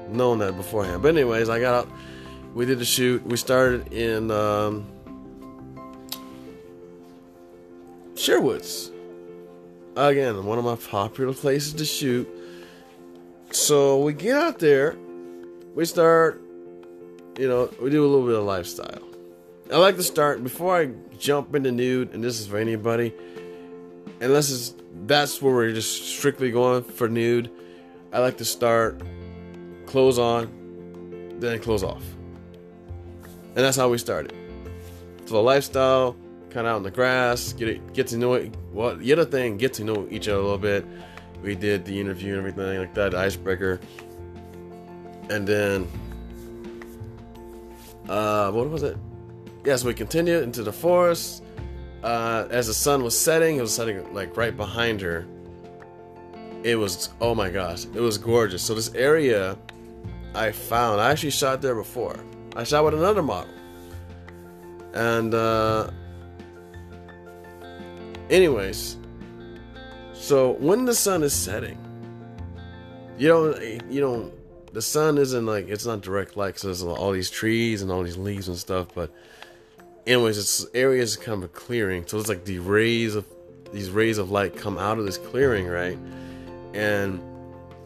known 0.08 0.38
that 0.38 0.56
beforehand. 0.56 1.02
But 1.02 1.08
anyways, 1.08 1.48
I 1.48 1.60
got 1.60 1.84
out. 1.84 1.92
We 2.54 2.66
did 2.66 2.78
the 2.78 2.84
shoot. 2.84 3.22
We 3.26 3.36
started 3.36 3.92
in 3.92 4.30
um, 4.30 4.86
Sherwoods. 8.14 8.90
Again, 9.96 10.44
one 10.44 10.58
of 10.58 10.64
my 10.64 10.76
popular 10.76 11.34
places 11.34 11.74
to 11.74 11.84
shoot. 11.84 12.28
So 13.50 13.98
we 14.00 14.12
get 14.12 14.36
out 14.36 14.58
there. 14.58 14.96
We 15.74 15.84
start. 15.84 16.40
You 17.38 17.48
know, 17.48 17.70
we 17.80 17.90
do 17.90 18.04
a 18.04 18.08
little 18.08 18.26
bit 18.26 18.36
of 18.36 18.44
lifestyle. 18.44 19.02
I 19.72 19.78
like 19.78 19.96
to 19.96 20.02
start 20.02 20.42
before 20.42 20.76
I 20.76 20.90
jump 21.18 21.54
into 21.54 21.72
nude, 21.72 22.14
and 22.14 22.22
this 22.22 22.40
is 22.40 22.46
for 22.46 22.58
anybody. 22.58 23.12
Unless 24.20 24.50
it's 24.50 24.74
that's 25.06 25.42
where 25.42 25.54
we're 25.54 25.72
just 25.72 26.08
strictly 26.08 26.50
going 26.50 26.82
for 26.84 27.08
nude. 27.08 27.50
I 28.12 28.20
like 28.20 28.38
to 28.38 28.44
start 28.44 29.00
clothes 29.86 30.18
on, 30.18 31.36
then 31.40 31.58
clothes 31.58 31.82
off, 31.82 32.04
and 33.22 33.56
that's 33.56 33.76
how 33.76 33.88
we 33.88 33.98
started. 33.98 34.32
So 35.26 35.42
lifestyle, 35.42 36.16
kind 36.50 36.66
of 36.66 36.72
out 36.72 36.76
in 36.78 36.82
the 36.84 36.90
grass, 36.90 37.52
get 37.52 37.68
it, 37.68 37.92
get 37.92 38.06
to 38.08 38.16
know 38.16 38.34
it. 38.34 38.54
Well, 38.72 38.96
the 38.96 39.12
other 39.12 39.24
thing, 39.24 39.56
get 39.56 39.72
to 39.74 39.84
know 39.84 40.06
each 40.10 40.28
other 40.28 40.38
a 40.38 40.42
little 40.42 40.58
bit. 40.58 40.86
We 41.42 41.54
did 41.54 41.84
the 41.84 42.00
interview 42.00 42.38
and 42.38 42.38
everything 42.38 42.78
like 42.78 42.94
that, 42.94 43.14
icebreaker, 43.14 43.80
and 45.28 45.46
then 45.46 45.88
uh, 48.08 48.50
what 48.50 48.70
was 48.70 48.82
it? 48.82 48.96
yes, 49.64 49.84
we 49.84 49.94
continued 49.94 50.42
into 50.42 50.62
the 50.62 50.72
forest. 50.72 51.42
Uh, 52.04 52.46
as 52.50 52.66
the 52.66 52.74
sun 52.74 53.02
was 53.02 53.18
setting, 53.18 53.56
it 53.56 53.62
was 53.62 53.74
setting 53.74 54.12
like 54.12 54.36
right 54.36 54.54
behind 54.54 55.00
her. 55.00 55.26
It 56.62 56.76
was 56.76 57.08
oh 57.18 57.34
my 57.34 57.48
gosh, 57.48 57.86
it 57.86 58.00
was 58.00 58.18
gorgeous. 58.18 58.62
So 58.62 58.74
this 58.74 58.92
area 58.94 59.56
I 60.34 60.52
found, 60.52 61.00
I 61.00 61.10
actually 61.10 61.30
shot 61.30 61.62
there 61.62 61.74
before. 61.74 62.22
I 62.56 62.64
shot 62.64 62.84
with 62.84 62.92
another 62.92 63.22
model, 63.22 63.54
and 64.92 65.32
uh, 65.32 65.90
anyways, 68.28 68.98
so 70.12 70.50
when 70.52 70.84
the 70.84 70.94
sun 70.94 71.22
is 71.22 71.32
setting, 71.32 71.78
you 73.16 73.28
don't 73.28 73.90
you 73.90 74.02
don't 74.02 74.30
the 74.74 74.82
sun 74.82 75.16
isn't 75.16 75.46
like 75.46 75.68
it's 75.68 75.86
not 75.86 76.02
direct 76.02 76.36
light 76.36 76.48
because 76.48 76.62
there's 76.64 76.82
all 76.82 77.12
these 77.12 77.30
trees 77.30 77.80
and 77.80 77.90
all 77.90 78.02
these 78.02 78.18
leaves 78.18 78.48
and 78.48 78.58
stuff, 78.58 78.88
but 78.94 79.10
anyways, 80.06 80.36
this 80.36 80.66
area 80.74 81.02
is 81.02 81.16
kind 81.16 81.42
of 81.42 81.44
a 81.44 81.52
clearing. 81.52 82.06
So 82.06 82.18
it's 82.18 82.28
like 82.28 82.44
the 82.44 82.58
rays 82.58 83.14
of 83.14 83.24
these 83.72 83.90
rays 83.90 84.18
of 84.18 84.30
light 84.30 84.56
come 84.56 84.78
out 84.78 84.98
of 84.98 85.04
this 85.04 85.18
clearing, 85.18 85.66
right? 85.66 85.98
And 86.74 87.20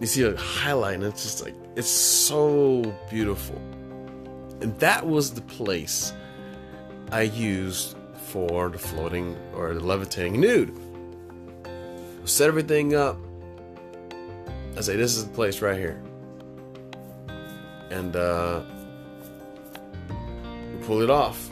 you 0.01 0.07
see 0.07 0.23
a 0.23 0.37
highlight, 0.37 0.97
and 0.97 1.05
it's 1.05 1.23
just 1.23 1.43
like 1.43 1.55
it's 1.77 1.89
so 1.89 2.83
beautiful. 3.11 3.57
And 4.61 4.79
that 4.81 5.07
was 5.07 5.33
the 5.33 5.41
place 5.43 6.13
I 7.13 7.23
used 7.23 7.97
for 8.27 8.69
the 8.69 8.79
floating 8.79 9.37
or 9.55 9.73
the 9.75 9.81
levitating 9.81 10.41
nude. 10.41 10.77
Set 12.25 12.49
everything 12.49 12.95
up. 12.95 13.17
I 14.77 14.83
say 14.83 14.97
this 14.97 15.17
is 15.17 15.25
the 15.25 15.33
place 15.33 15.63
right 15.63 15.79
here. 15.79 16.03
And 17.91 18.15
uh 18.15 18.63
pull 20.83 21.01
it 21.01 21.11
off 21.11 21.48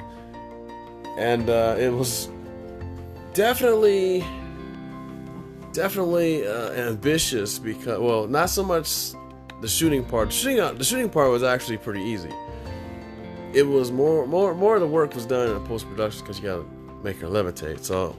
and 1.17 1.49
uh, 1.49 1.77
it 1.79 1.91
was 1.91 2.29
definitely 3.33 4.25
definitely 5.73 6.47
uh, 6.47 6.71
ambitious 6.73 7.59
because 7.59 7.99
well 8.01 8.27
not 8.27 8.51
so 8.51 8.62
much 8.62 9.12
the 9.61 9.69
shooting 9.69 10.05
part. 10.05 10.29
The 10.29 10.35
shooting 10.35 10.79
the 10.79 10.85
shooting 10.85 11.11
part 11.11 11.31
was 11.31 11.43
actually 11.43 11.79
pretty 11.79 12.03
easy. 12.03 12.33
It 13.53 13.62
was 13.62 13.91
more 13.91 14.27
more 14.27 14.55
more 14.55 14.75
of 14.77 14.81
the 14.81 14.89
work 14.89 15.14
was 15.14 15.27
done 15.27 15.55
in 15.55 15.67
post 15.67 15.87
production 15.87 16.21
because 16.21 16.39
you 16.39 16.45
gotta 16.45 16.64
make 17.03 17.19
her 17.21 17.27
levitate. 17.29 17.83
So 17.83 18.17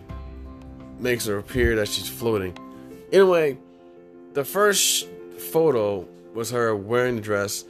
makes 1.00 1.26
her 1.26 1.38
appear 1.38 1.76
that 1.76 1.88
she's 1.88 2.10
floating. 2.10 2.58
Anyway 3.12 3.58
the 4.38 4.46
first 4.46 5.08
photo 5.52 6.08
was 6.36 6.52
her 6.52 6.76
wearing 6.76 7.16
the 7.16 7.22
dress 7.24 7.66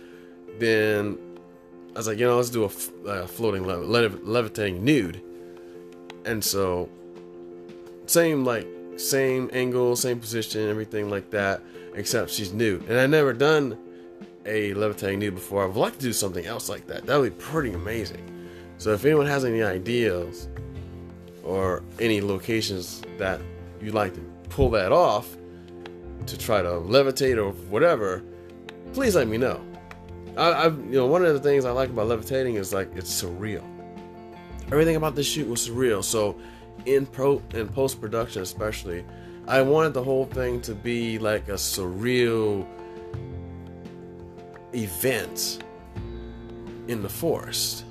then 0.60 1.18
I 1.98 2.00
was 2.00 2.06
like, 2.06 2.20
you 2.20 2.28
know, 2.28 2.38
let's 2.38 2.52
do 2.52 2.64
a, 2.64 2.70
floating 3.28 3.66
lev- 3.66 4.22
levitating 4.24 4.86
nude. 4.86 5.20
And 6.26 6.44
so, 6.44 6.90
same 8.06 8.46
like 8.46 8.68
same 8.98 9.50
angle, 9.52 9.96
same 9.96 10.20
position, 10.20 10.70
everything 10.70 11.10
like 11.10 11.32
that, 11.32 11.60
except 11.96 12.30
she's 12.30 12.54
nude. 12.54 12.88
And 12.88 13.00
I 13.00 13.08
never 13.08 13.34
done 13.34 13.80
a 14.46 14.76
levitating 14.76 15.18
nude 15.18 15.34
before. 15.34 15.64
I 15.64 15.66
would 15.66 15.76
like 15.76 15.94
to 15.94 16.00
do 16.00 16.14
something 16.14 16.46
else 16.46 16.70
like 16.70 16.86
that. 16.86 17.08
That 17.08 17.18
would 17.20 17.36
be 17.36 17.44
pretty 17.44 17.74
amazing. 17.74 18.22
So 18.78 18.94
if 18.94 19.04
anyone 19.04 19.26
has 19.26 19.44
any 19.44 19.64
ideas 19.64 20.50
or 21.44 21.82
any 22.00 22.22
locations 22.22 23.02
that 23.18 23.42
you'd 23.82 23.96
like 23.96 24.14
to 24.14 24.22
pull 24.50 24.70
that 24.70 24.92
off 24.92 25.36
to 26.28 26.38
try 26.38 26.62
to 26.62 26.70
levitate 26.70 27.38
or 27.38 27.54
whatever, 27.72 28.22
please 28.94 29.16
let 29.16 29.28
me 29.28 29.40
know. 29.40 29.60
I, 30.38 30.68
you 30.68 30.92
know, 30.92 31.06
one 31.06 31.26
of 31.26 31.34
the 31.34 31.40
things 31.40 31.66
I 31.66 31.72
like 31.72 31.90
about 31.90 32.08
levitating 32.08 32.56
is 32.56 32.74
like 32.74 32.90
it's 32.96 33.24
surreal. 33.24 33.64
Everything 34.72 34.96
about 34.96 35.16
this 35.16 35.28
shoot 35.28 35.48
was 35.48 35.68
surreal. 35.68 36.04
So, 36.04 36.38
in 36.86 37.06
pro 37.06 37.42
in 37.54 37.68
post 37.70 38.00
production, 38.00 38.42
especially, 38.42 39.06
I 39.48 39.62
wanted 39.62 39.94
the 39.94 40.04
whole 40.04 40.26
thing 40.26 40.62
to 40.62 40.76
be 40.76 41.18
like 41.20 41.48
a 41.48 41.54
surreal 41.54 42.68
event 44.74 45.64
in 46.88 47.02
the 47.02 47.10
forest. 47.10 47.86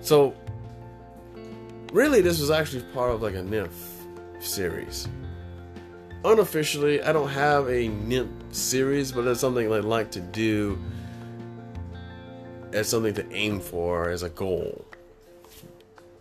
So, 0.00 0.34
really, 1.92 2.20
this 2.20 2.40
was 2.40 2.50
actually 2.50 2.82
part 2.92 3.12
of 3.12 3.22
like 3.22 3.34
a 3.34 3.42
nymph 3.42 4.06
series 4.40 5.08
unofficially, 6.24 7.02
I 7.02 7.12
don't 7.12 7.28
have 7.28 7.68
a 7.68 7.88
nymph 7.88 8.39
series, 8.52 9.12
but 9.12 9.22
that's 9.22 9.40
something 9.40 9.72
I'd 9.72 9.84
like 9.84 10.10
to 10.12 10.20
do 10.20 10.78
as 12.72 12.88
something 12.88 13.14
to 13.14 13.32
aim 13.32 13.60
for 13.60 14.10
as 14.10 14.22
a 14.22 14.30
goal. 14.30 14.84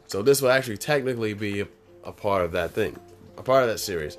So 0.08 0.22
this 0.22 0.42
will 0.42 0.50
actually 0.50 0.78
technically 0.78 1.34
be 1.34 1.62
a, 1.62 1.68
a 2.04 2.12
part 2.12 2.44
of 2.44 2.52
that 2.54 2.72
thing, 2.72 2.98
a 3.38 3.44
part 3.44 3.64
of 3.64 3.70
that 3.70 3.78
series. 3.78 4.18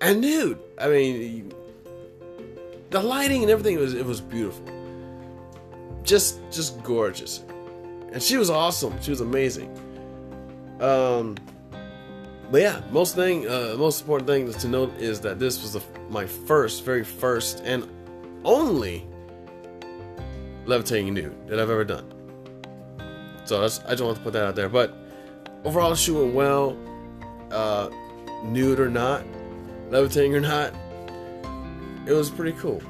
And 0.00 0.22
dude, 0.22 0.58
I 0.78 0.88
mean, 0.88 1.52
the 2.90 3.02
lighting 3.02 3.42
and 3.42 3.50
everything 3.50 3.76
was 3.78 3.94
it 3.94 4.06
was 4.06 4.20
beautiful, 4.20 4.64
just 6.04 6.38
just 6.52 6.80
gorgeous, 6.84 7.42
and 8.12 8.22
she 8.22 8.36
was 8.36 8.50
awesome. 8.50 8.94
She 9.02 9.10
was 9.10 9.20
amazing. 9.20 9.68
Um, 10.80 11.36
but 12.50 12.60
yeah, 12.60 12.80
most 12.90 13.14
thing, 13.14 13.48
uh, 13.48 13.74
most 13.78 14.00
important 14.00 14.28
thing 14.28 14.52
to 14.52 14.68
note 14.68 14.96
is 14.98 15.20
that 15.20 15.38
this 15.38 15.62
was 15.62 15.72
the, 15.74 15.82
my 16.08 16.26
first, 16.26 16.84
very 16.84 17.04
first, 17.04 17.62
and 17.64 17.88
only 18.44 19.06
levitating 20.64 21.12
nude 21.12 21.48
that 21.48 21.58
I've 21.60 21.70
ever 21.70 21.84
done. 21.84 22.12
So 23.44 23.60
that's, 23.60 23.80
I 23.80 23.90
just 23.90 24.02
want 24.02 24.16
to 24.16 24.22
put 24.22 24.32
that 24.34 24.44
out 24.46 24.56
there. 24.56 24.68
But 24.68 24.94
overall, 25.64 25.94
shoot 25.94 26.22
went 26.22 26.34
well. 26.34 26.76
Uh, 27.50 27.88
nude 28.44 28.78
or 28.78 28.90
not, 28.90 29.24
levitating 29.90 30.34
or 30.34 30.40
not, 30.40 30.72
it 32.06 32.12
was 32.12 32.30
pretty 32.30 32.56
cool, 32.58 32.82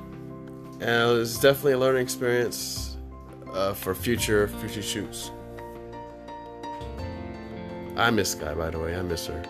and 0.80 1.10
it 1.10 1.14
was 1.14 1.38
definitely 1.38 1.72
a 1.72 1.78
learning 1.78 2.02
experience 2.02 2.96
uh, 3.52 3.72
for 3.72 3.94
future 3.94 4.48
future 4.48 4.82
shoots. 4.82 5.30
I 7.98 8.10
miss 8.10 8.30
Sky, 8.30 8.54
by 8.54 8.70
the 8.70 8.78
way. 8.78 8.96
I 8.96 9.02
miss 9.02 9.26
her. 9.26 9.42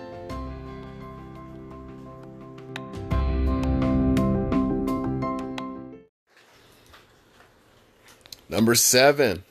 Number 8.49 8.75
seven. 8.75 9.45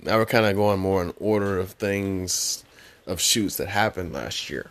Now 0.00 0.18
we're 0.18 0.26
kind 0.26 0.46
of 0.46 0.54
going 0.54 0.78
more 0.78 1.02
in 1.02 1.12
order 1.18 1.58
of 1.58 1.72
things 1.72 2.64
of 3.06 3.20
shoots 3.20 3.56
that 3.56 3.66
happened 3.66 4.12
last 4.12 4.48
year. 4.48 4.70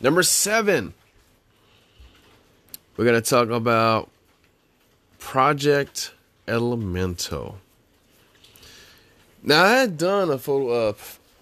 Number 0.00 0.24
seven, 0.24 0.94
we're 2.96 3.04
going 3.04 3.20
to 3.20 3.30
talk 3.30 3.50
about 3.50 4.10
Project 5.18 6.12
Elemental. 6.48 7.58
Now, 9.42 9.64
I 9.64 9.70
had 9.78 9.96
done 9.96 10.30
a 10.30 10.38
photo, 10.38 10.88
uh, 10.88 10.92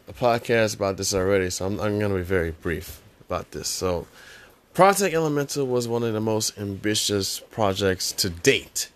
a 0.08 0.12
podcast 0.12 0.76
about 0.76 0.96
this 0.96 1.14
already, 1.14 1.50
so 1.50 1.66
I'm, 1.66 1.80
I'm 1.80 1.98
going 1.98 2.12
to 2.12 2.18
be 2.18 2.22
very 2.22 2.50
brief 2.50 3.00
about 3.20 3.50
this. 3.50 3.68
So, 3.68 4.06
Project 4.74 5.14
Elemental 5.14 5.66
was 5.66 5.88
one 5.88 6.02
of 6.02 6.12
the 6.12 6.20
most 6.20 6.58
ambitious 6.58 7.40
projects 7.40 8.12
to 8.12 8.28
date 8.30 8.90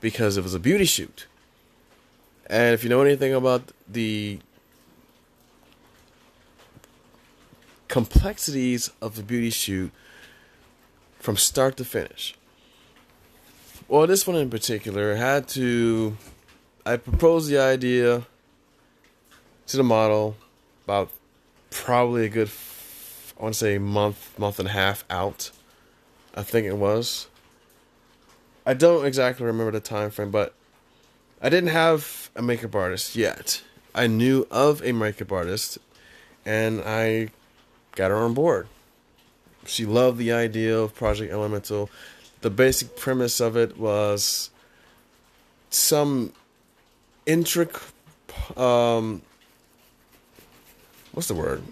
because 0.00 0.36
it 0.36 0.42
was 0.42 0.54
a 0.54 0.60
beauty 0.60 0.84
shoot. 0.84 1.26
And 2.46 2.74
if 2.74 2.84
you 2.84 2.90
know 2.90 3.00
anything 3.00 3.32
about 3.32 3.72
the 3.88 4.40
complexities 7.88 8.90
of 9.02 9.18
a 9.18 9.22
beauty 9.22 9.50
shoot 9.50 9.90
from 11.18 11.36
start 11.36 11.76
to 11.76 11.84
finish. 11.84 12.34
Well, 13.88 14.06
this 14.06 14.26
one 14.26 14.36
in 14.36 14.50
particular 14.50 15.16
had 15.16 15.48
to. 15.48 16.16
I 16.86 16.96
proposed 16.96 17.50
the 17.50 17.58
idea 17.58 18.26
to 19.70 19.76
the 19.76 19.82
model 19.84 20.36
about 20.84 21.10
probably 21.70 22.26
a 22.26 22.28
good, 22.28 22.50
I 23.38 23.42
want 23.42 23.54
to 23.54 23.58
say, 23.58 23.78
month, 23.78 24.36
month 24.36 24.58
and 24.58 24.68
a 24.68 24.72
half 24.72 25.04
out. 25.08 25.52
I 26.34 26.42
think 26.42 26.66
it 26.66 26.76
was. 26.76 27.28
I 28.66 28.74
don't 28.74 29.04
exactly 29.04 29.46
remember 29.46 29.70
the 29.70 29.80
time 29.80 30.10
frame, 30.10 30.32
but 30.32 30.54
I 31.40 31.48
didn't 31.48 31.70
have 31.70 32.30
a 32.34 32.42
makeup 32.42 32.74
artist 32.74 33.14
yet. 33.14 33.62
I 33.94 34.08
knew 34.08 34.46
of 34.50 34.82
a 34.82 34.92
makeup 34.92 35.30
artist, 35.30 35.78
and 36.44 36.82
I 36.84 37.28
got 37.94 38.10
her 38.10 38.16
on 38.16 38.34
board. 38.34 38.66
She 39.66 39.86
loved 39.86 40.18
the 40.18 40.32
idea 40.32 40.76
of 40.76 40.96
Project 40.96 41.32
Elemental. 41.32 41.90
The 42.40 42.50
basic 42.50 42.96
premise 42.96 43.40
of 43.40 43.56
it 43.56 43.76
was 43.78 44.50
some 45.70 46.32
intricate, 47.24 47.82
um, 48.56 49.22
what's 51.12 51.28
the 51.28 51.34
word? 51.34 51.62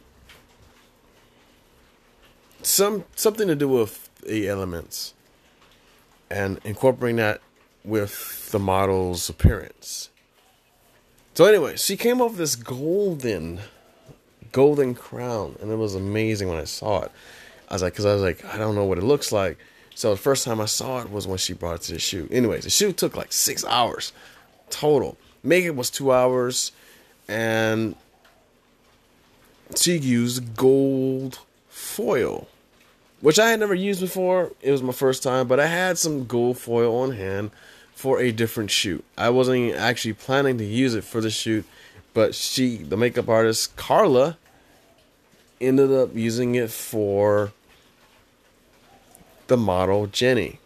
Some 2.62 3.04
something 3.14 3.48
to 3.48 3.54
do 3.54 3.68
with 3.68 4.10
the 4.22 4.48
elements, 4.48 5.14
and 6.30 6.60
incorporating 6.64 7.16
that 7.16 7.40
with 7.84 8.50
the 8.50 8.58
model's 8.58 9.28
appearance. 9.28 10.10
So 11.34 11.44
anyway, 11.44 11.76
she 11.76 11.96
came 11.96 12.20
up 12.20 12.30
with 12.30 12.38
this 12.38 12.56
golden 12.56 13.60
golden 14.52 14.94
crown, 14.94 15.56
and 15.60 15.70
it 15.70 15.76
was 15.76 15.94
amazing 15.94 16.48
when 16.48 16.58
I 16.58 16.64
saw 16.64 17.02
it. 17.02 17.12
I 17.68 17.74
was 17.74 17.82
like, 17.82 17.92
because 17.92 18.06
I 18.06 18.14
was 18.14 18.22
like, 18.22 18.44
I 18.44 18.56
don't 18.56 18.74
know 18.74 18.84
what 18.84 18.98
it 18.98 19.04
looks 19.04 19.30
like. 19.30 19.58
So 19.94 20.10
the 20.10 20.16
first 20.16 20.44
time 20.44 20.60
I 20.60 20.66
saw 20.66 21.00
it 21.02 21.10
was 21.10 21.26
when 21.26 21.38
she 21.38 21.52
brought 21.52 21.76
it 21.76 21.82
to 21.82 21.92
the 21.92 21.98
shoot. 21.98 22.30
Anyways, 22.32 22.64
the 22.64 22.70
shoot 22.70 22.96
took 22.96 23.16
like 23.16 23.32
six 23.32 23.64
hours 23.64 24.12
total. 24.70 25.16
Makeup 25.42 25.76
was 25.76 25.90
two 25.90 26.12
hours, 26.12 26.72
and 27.28 27.94
she 29.76 29.96
used 29.96 30.56
gold 30.56 31.40
foil, 31.68 32.48
which 33.20 33.38
I 33.38 33.50
had 33.50 33.60
never 33.60 33.74
used 33.74 34.00
before. 34.00 34.52
It 34.62 34.70
was 34.70 34.82
my 34.82 34.92
first 34.92 35.22
time, 35.22 35.48
but 35.48 35.60
I 35.60 35.66
had 35.66 35.98
some 35.98 36.26
gold 36.26 36.58
foil 36.58 36.96
on 36.96 37.12
hand 37.12 37.50
for 37.94 38.20
a 38.20 38.30
different 38.30 38.70
shoot. 38.70 39.04
I 39.16 39.30
wasn't 39.30 39.74
actually 39.74 40.14
planning 40.14 40.58
to 40.58 40.64
use 40.64 40.94
it 40.94 41.04
for 41.04 41.20
the 41.20 41.30
shoot, 41.30 41.64
but 42.14 42.34
she, 42.34 42.76
the 42.78 42.96
makeup 42.96 43.28
artist 43.28 43.76
Carla, 43.76 44.38
ended 45.60 45.92
up 45.92 46.14
using 46.14 46.54
it 46.54 46.70
for 46.70 47.52
the 49.48 49.56
model 49.56 50.06
Jenny. 50.06 50.60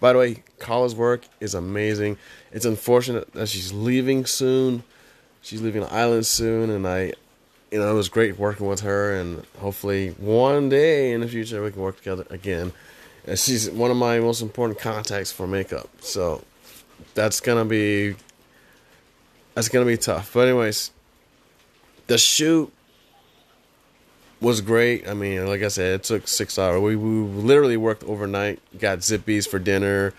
By 0.00 0.12
the 0.12 0.18
way, 0.18 0.42
Carla's 0.58 0.96
work 0.96 1.22
is 1.38 1.54
amazing. 1.54 2.18
It's 2.50 2.64
unfortunate 2.64 3.32
that 3.34 3.48
she's 3.48 3.72
leaving 3.72 4.26
soon. 4.26 4.82
She's 5.42 5.60
leaving 5.60 5.82
the 5.82 5.92
island 5.92 6.24
soon, 6.24 6.70
and 6.70 6.86
I, 6.86 7.12
you 7.70 7.78
know, 7.78 7.90
it 7.90 7.94
was 7.94 8.08
great 8.08 8.38
working 8.38 8.66
with 8.66 8.80
her, 8.80 9.14
and 9.14 9.44
hopefully 9.58 10.10
one 10.18 10.68
day 10.68 11.12
in 11.12 11.20
the 11.20 11.28
future 11.28 11.62
we 11.62 11.72
can 11.72 11.82
work 11.82 11.96
together 11.96 12.24
again. 12.30 12.72
And 13.26 13.38
she's 13.38 13.68
one 13.70 13.90
of 13.90 13.96
my 13.96 14.18
most 14.20 14.40
important 14.40 14.78
contacts 14.78 15.30
for 15.32 15.46
makeup, 15.46 15.88
so 16.00 16.42
that's 17.14 17.40
gonna 17.40 17.64
be 17.64 18.14
that's 19.54 19.68
gonna 19.68 19.86
be 19.86 19.96
tough. 19.96 20.32
But 20.32 20.48
anyways, 20.48 20.90
the 22.06 22.18
shoot 22.18 22.72
was 24.40 24.60
great. 24.60 25.08
I 25.08 25.14
mean, 25.14 25.46
like 25.46 25.62
I 25.62 25.68
said, 25.68 26.00
it 26.00 26.02
took 26.02 26.26
six 26.26 26.58
hours. 26.58 26.80
We, 26.80 26.96
we 26.96 27.08
literally 27.08 27.76
worked 27.76 28.02
overnight, 28.04 28.60
got 28.78 29.04
Zippy's 29.04 29.46
for 29.46 29.58
dinner, 29.58 30.14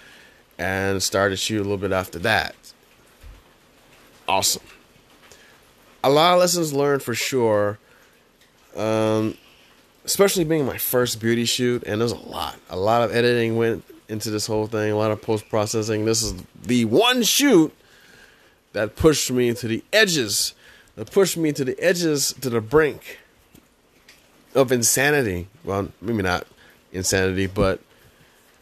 and 0.57 1.03
started 1.03 1.37
shoot 1.37 1.59
a 1.59 1.63
little 1.63 1.77
bit 1.77 1.91
after 1.91 2.19
that. 2.19 2.55
Awesome. 4.27 4.63
A 6.03 6.09
lot 6.09 6.33
of 6.33 6.39
lessons 6.39 6.73
learned 6.73 7.01
for 7.01 7.15
sure. 7.15 7.79
Um, 8.75 9.37
especially 10.05 10.43
being 10.43 10.65
my 10.65 10.77
first 10.77 11.19
beauty 11.19 11.45
shoot, 11.45 11.83
and 11.85 12.01
there's 12.01 12.11
a 12.11 12.15
lot, 12.15 12.57
a 12.69 12.75
lot 12.75 13.03
of 13.03 13.15
editing 13.15 13.55
went 13.55 13.83
into 14.09 14.29
this 14.29 14.47
whole 14.47 14.67
thing, 14.67 14.91
a 14.91 14.95
lot 14.95 15.11
of 15.11 15.21
post 15.21 15.49
processing. 15.49 16.05
This 16.05 16.23
is 16.23 16.33
the 16.61 16.85
one 16.85 17.23
shoot 17.23 17.73
that 18.73 18.95
pushed 18.95 19.31
me 19.31 19.53
to 19.53 19.67
the 19.67 19.83
edges, 19.93 20.53
that 20.95 21.11
pushed 21.11 21.37
me 21.37 21.51
to 21.53 21.63
the 21.63 21.79
edges, 21.79 22.33
to 22.41 22.49
the 22.49 22.61
brink 22.61 23.19
of 24.53 24.71
insanity. 24.71 25.47
Well, 25.63 25.89
maybe 26.01 26.23
not 26.23 26.45
insanity, 26.91 27.47
but 27.47 27.79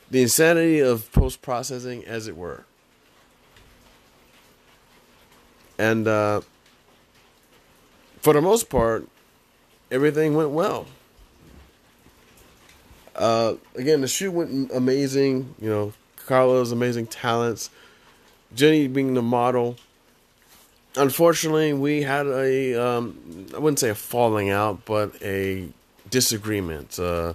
the 0.09 0.21
insanity 0.21 0.79
of 0.79 1.11
post 1.11 1.41
processing, 1.41 2.05
as 2.05 2.27
it 2.27 2.37
were. 2.37 2.65
And 5.79 6.07
uh, 6.07 6.41
for 8.21 8.33
the 8.33 8.41
most 8.41 8.69
part, 8.69 9.07
everything 9.89 10.35
went 10.35 10.51
well. 10.51 10.85
Uh, 13.15 13.55
again, 13.75 14.01
the 14.01 14.07
shoot 14.07 14.31
went 14.31 14.71
amazing. 14.73 15.53
You 15.59 15.69
know, 15.69 15.93
Carla's 16.25 16.71
amazing 16.71 17.07
talents. 17.07 17.69
Jenny 18.53 18.87
being 18.87 19.13
the 19.15 19.21
model. 19.21 19.75
Unfortunately, 20.95 21.73
we 21.73 22.03
had 22.03 22.27
a 22.27 22.75
um, 22.75 23.47
I 23.55 23.59
wouldn't 23.59 23.79
say 23.79 23.89
a 23.89 23.95
falling 23.95 24.49
out, 24.49 24.85
but 24.85 25.13
a 25.21 25.69
disagreement, 26.09 26.99
uh, 26.99 27.33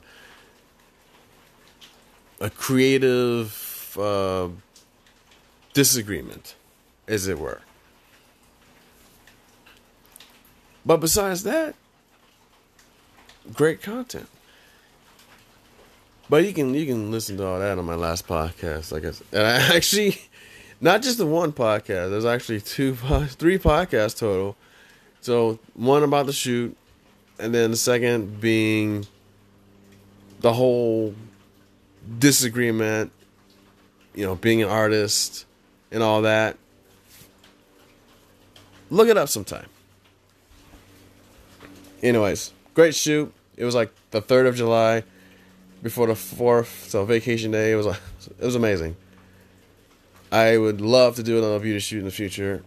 a 2.41 2.51
creative 2.51 3.97
uh, 3.99 4.49
disagreement, 5.73 6.55
as 7.09 7.29
it 7.29 7.39
were. 7.39 7.63
But 10.87 10.99
besides 10.99 11.43
that, 11.43 11.75
great 13.53 13.83
content. 13.83 14.29
But 16.31 16.45
you 16.45 16.53
can 16.53 16.75
you 16.75 16.87
can 16.87 17.11
listen 17.11 17.37
to 17.39 17.47
all 17.47 17.59
that 17.59 17.77
on 17.77 17.85
my 17.85 17.97
last 17.97 18.27
podcast. 18.29 18.93
Like 18.93 19.03
I 19.03 19.07
guess. 19.07 19.23
and 19.33 19.43
I 19.43 19.77
actually, 19.77 20.21
not 20.81 21.03
just 21.03 21.19
the 21.19 21.27
one 21.27 21.53
podcast. 21.53 22.11
There's 22.11 22.25
actually 22.25 22.61
two, 22.61 22.95
three 23.27 23.59
podcasts 23.59 24.17
total. 24.17 24.57
So 25.21 25.59
one 25.75 26.05
about 26.05 26.27
the 26.27 26.33
shoot, 26.33 26.77
and 27.39 27.53
then 27.53 27.73
the 27.73 27.77
second 27.77 28.41
being 28.41 29.07
the 30.41 30.53
whole 30.53 31.15
disagreement, 32.19 33.11
you 34.15 34.25
know, 34.25 34.37
being 34.37 34.63
an 34.63 34.69
artist 34.69 35.47
and 35.91 36.01
all 36.01 36.23
that. 36.23 36.57
Look 38.89 39.09
it 39.09 39.17
up 39.17 39.29
sometime. 39.29 39.67
Anyways, 42.03 42.53
great 42.75 42.95
shoot. 42.95 43.33
It 43.57 43.65
was 43.65 43.75
like 43.75 43.91
the 44.11 44.21
third 44.21 44.47
of 44.47 44.55
July, 44.55 45.03
before 45.83 46.07
the 46.07 46.15
fourth, 46.15 46.87
so 46.89 47.05
vacation 47.05 47.51
day. 47.51 47.73
It 47.73 47.77
was 47.77 47.87
like, 47.87 48.01
it 48.39 48.45
was 48.45 48.55
amazing. 48.55 48.97
I 50.33 50.59
would 50.59 50.81
love 50.81 51.17
to 51.17 51.23
do 51.23 51.39
another 51.39 51.61
beauty 51.61 51.79
shoot 51.79 52.01
in 52.01 52.05
the 52.05 52.11
future. 52.11 52.63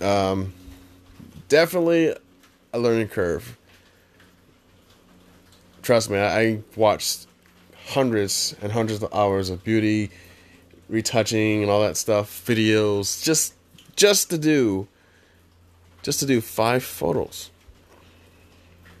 Um, 0.00 0.52
definitely 1.48 2.14
a 2.72 2.78
learning 2.78 3.08
curve. 3.08 3.56
Trust 5.82 6.08
me, 6.10 6.18
I 6.18 6.62
watched 6.76 7.26
hundreds 7.88 8.56
and 8.62 8.72
hundreds 8.72 9.02
of 9.02 9.12
hours 9.14 9.50
of 9.50 9.62
beauty 9.62 10.10
retouching 10.88 11.62
and 11.62 11.70
all 11.70 11.82
that 11.82 11.96
stuff, 11.96 12.42
videos, 12.46 13.22
just 13.22 13.54
just 13.96 14.30
to 14.30 14.38
do 14.38 14.88
just 16.02 16.20
to 16.20 16.26
do 16.26 16.40
five 16.40 16.82
photos. 16.82 17.50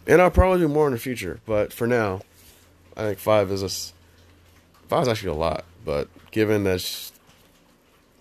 And 0.06 0.20
I'll 0.20 0.30
probably 0.30 0.60
do 0.60 0.68
more 0.68 0.86
in 0.86 0.92
the 0.92 0.98
future, 0.98 1.40
but 1.46 1.72
for 1.72 1.86
now, 1.86 2.20
I 2.96 3.02
think 3.02 3.18
five 3.18 3.50
is 3.50 3.62
a 3.62 3.70
five 4.88 5.02
is 5.02 5.08
actually 5.08 5.30
a 5.30 5.34
lot. 5.34 5.64
But 5.84 6.08
given 6.30 6.64
that 6.64 6.80
she, 6.80 7.10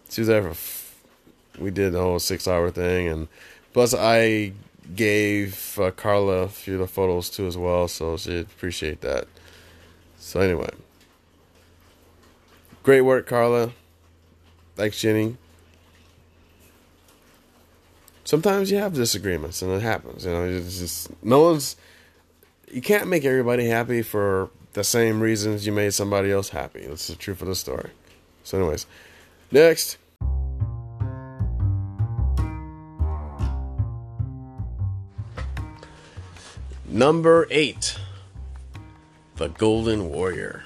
she 0.10 0.22
was 0.22 0.28
there 0.28 0.54
for, 0.54 1.62
we 1.62 1.72
did 1.72 1.94
the 1.94 2.00
whole 2.00 2.20
six 2.20 2.48
hour 2.48 2.72
thing, 2.72 3.08
and 3.08 3.28
Plus, 3.74 3.96
I 3.96 4.54
gave 4.96 5.80
uh, 5.80 5.90
Carla 5.90 6.44
a 6.44 6.48
few 6.48 6.76
of 6.76 6.80
the 6.82 6.88
photos 6.88 7.30
too 7.30 7.48
as 7.48 7.58
well, 7.58 7.88
so 7.88 8.18
she'd 8.18 8.42
appreciate 8.42 9.02
that. 9.02 9.28
So 10.20 10.40
anyway, 10.40 10.70
great 12.84 13.02
work, 13.02 13.26
Carla. 13.26 13.72
Thanks, 14.76 15.02
Jenny. 15.02 15.38
Sometimes 18.26 18.72
you 18.72 18.78
have 18.78 18.94
disagreements, 18.94 19.62
and 19.62 19.72
it 19.72 19.82
happens. 19.82 20.26
You 20.26 20.32
know, 20.32 20.46
it's 20.46 20.80
just 20.80 21.24
no 21.24 21.42
one's. 21.42 21.76
You 22.72 22.82
can't 22.82 23.08
make 23.08 23.26
everybody 23.26 23.68
happy 23.68 24.02
for 24.02 24.50
the 24.74 24.84
same 24.84 25.20
reasons 25.20 25.66
you 25.66 25.74
made 25.74 25.94
somebody 25.94 26.32
else 26.32 26.50
happy. 26.50 26.86
That's 26.88 27.08
the 27.08 27.16
truth 27.16 27.42
of 27.42 27.48
the 27.48 27.56
story. 27.56 27.90
So, 28.44 28.58
anyways, 28.58 28.86
next. 29.52 29.98
Number 36.88 37.48
eight, 37.50 37.98
the 39.36 39.50
Golden 39.50 40.10
Warrior. 40.10 40.64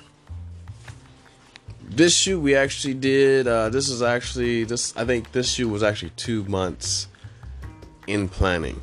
This 1.89 2.15
shoot 2.15 2.39
we 2.39 2.53
actually 2.53 2.93
did. 2.93 3.47
Uh, 3.47 3.69
this 3.69 3.89
is 3.89 4.03
actually 4.03 4.65
this. 4.65 4.95
I 4.95 5.05
think 5.05 5.31
this 5.31 5.49
shoot 5.49 5.69
was 5.69 5.81
actually 5.81 6.11
two 6.11 6.43
months 6.43 7.07
in 8.07 8.27
planning. 8.29 8.81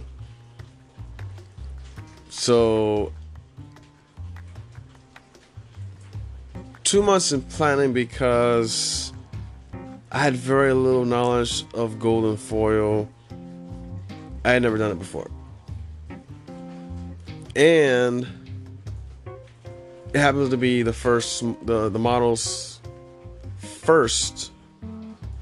So 2.28 3.12
two 6.84 7.02
months 7.02 7.32
in 7.32 7.42
planning 7.42 7.92
because 7.92 9.12
I 10.12 10.18
had 10.18 10.34
very 10.36 10.72
little 10.72 11.04
knowledge 11.04 11.64
of 11.74 11.98
golden 11.98 12.36
foil. 12.36 13.08
I 14.44 14.52
had 14.52 14.62
never 14.62 14.78
done 14.78 14.92
it 14.92 14.98
before. 14.98 15.30
And 17.56 18.26
it 20.12 20.18
happens 20.18 20.50
to 20.50 20.56
be 20.56 20.82
the 20.82 20.92
first 20.92 21.42
the, 21.66 21.88
the 21.88 21.98
model's 21.98 22.80
first 23.58 24.52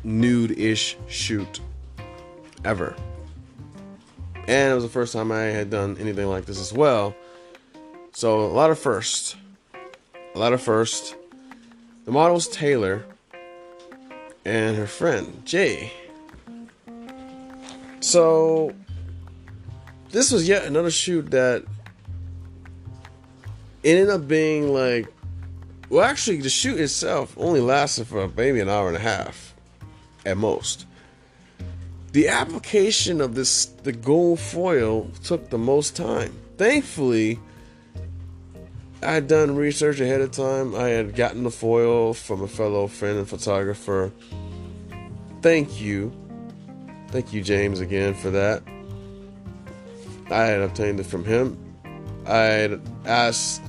nude-ish 0.04 0.96
shoot 1.08 1.60
ever. 2.64 2.96
And 4.48 4.72
it 4.72 4.74
was 4.74 4.84
the 4.84 4.90
first 4.90 5.12
time 5.12 5.30
I 5.30 5.42
had 5.42 5.70
done 5.70 5.96
anything 5.98 6.26
like 6.26 6.46
this 6.46 6.60
as 6.60 6.72
well. 6.72 7.14
So 8.12 8.42
a 8.42 8.46
lot 8.46 8.70
of 8.70 8.78
firsts. 8.78 9.36
A 10.34 10.38
lot 10.38 10.52
of 10.52 10.60
firsts. 10.60 11.14
The 12.04 12.12
model's 12.12 12.48
Taylor 12.48 13.04
and 14.44 14.76
her 14.76 14.86
friend 14.86 15.42
Jay. 15.44 15.92
So 18.00 18.74
this 20.10 20.32
was 20.32 20.48
yet 20.48 20.64
another 20.64 20.90
shoot 20.90 21.30
that 21.30 21.64
ended 23.84 24.10
up 24.10 24.28
being 24.28 24.72
like 24.72 25.06
well 25.88 26.04
actually 26.04 26.36
the 26.38 26.48
shoot 26.48 26.78
itself 26.78 27.34
only 27.36 27.60
lasted 27.60 28.06
for 28.06 28.28
maybe 28.36 28.60
an 28.60 28.68
hour 28.68 28.88
and 28.88 28.96
a 28.96 29.00
half 29.00 29.54
at 30.24 30.36
most. 30.36 30.86
The 32.12 32.28
application 32.28 33.22
of 33.22 33.34
this 33.34 33.64
the 33.64 33.92
gold 33.92 34.38
foil 34.38 35.10
took 35.24 35.48
the 35.48 35.58
most 35.58 35.96
time. 35.96 36.38
Thankfully, 36.58 37.40
I 39.02 39.14
had 39.14 39.26
done 39.26 39.56
research 39.56 39.98
ahead 39.98 40.20
of 40.20 40.30
time. 40.30 40.74
I 40.74 40.88
had 40.88 41.16
gotten 41.16 41.42
the 41.42 41.50
foil 41.50 42.12
from 42.12 42.42
a 42.42 42.48
fellow 42.48 42.86
friend 42.86 43.18
and 43.18 43.28
photographer. 43.28 44.12
Thank 45.40 45.80
you. 45.80 46.12
Thank 47.08 47.32
you, 47.32 47.42
James, 47.42 47.80
again 47.80 48.14
for 48.14 48.30
that. 48.30 48.62
I 50.30 50.44
had 50.44 50.60
obtained 50.60 51.00
it 51.00 51.06
from 51.06 51.24
him. 51.24 51.58
I 52.26 52.36
had 52.36 52.80
asked 53.06 53.62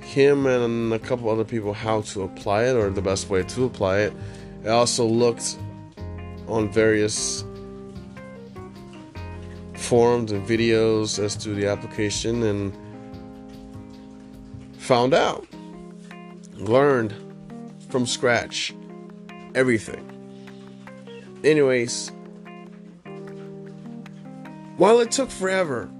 him 0.00 0.46
and 0.46 0.92
a 0.92 0.98
couple 0.98 1.28
other 1.28 1.44
people 1.44 1.72
how 1.72 2.02
to 2.02 2.22
apply 2.22 2.64
it 2.64 2.76
or 2.76 2.88
the 2.90 3.02
best 3.02 3.28
way 3.28 3.42
to 3.42 3.64
apply 3.64 3.98
it. 3.98 4.12
I 4.64 4.68
also 4.68 5.04
looked 5.04 5.56
on 6.48 6.72
various 6.72 7.44
forums 9.80 10.30
and 10.30 10.46
videos 10.46 11.18
as 11.18 11.34
to 11.36 11.54
the 11.54 11.66
application 11.66 12.42
and 12.42 12.76
found 14.76 15.14
out, 15.14 15.46
learned 16.54 17.14
from 17.88 18.06
scratch 18.06 18.74
everything. 19.54 20.06
Anyways, 21.42 22.12
while 24.76 25.00
it 25.00 25.10
took 25.10 25.30
forever, 25.30 25.90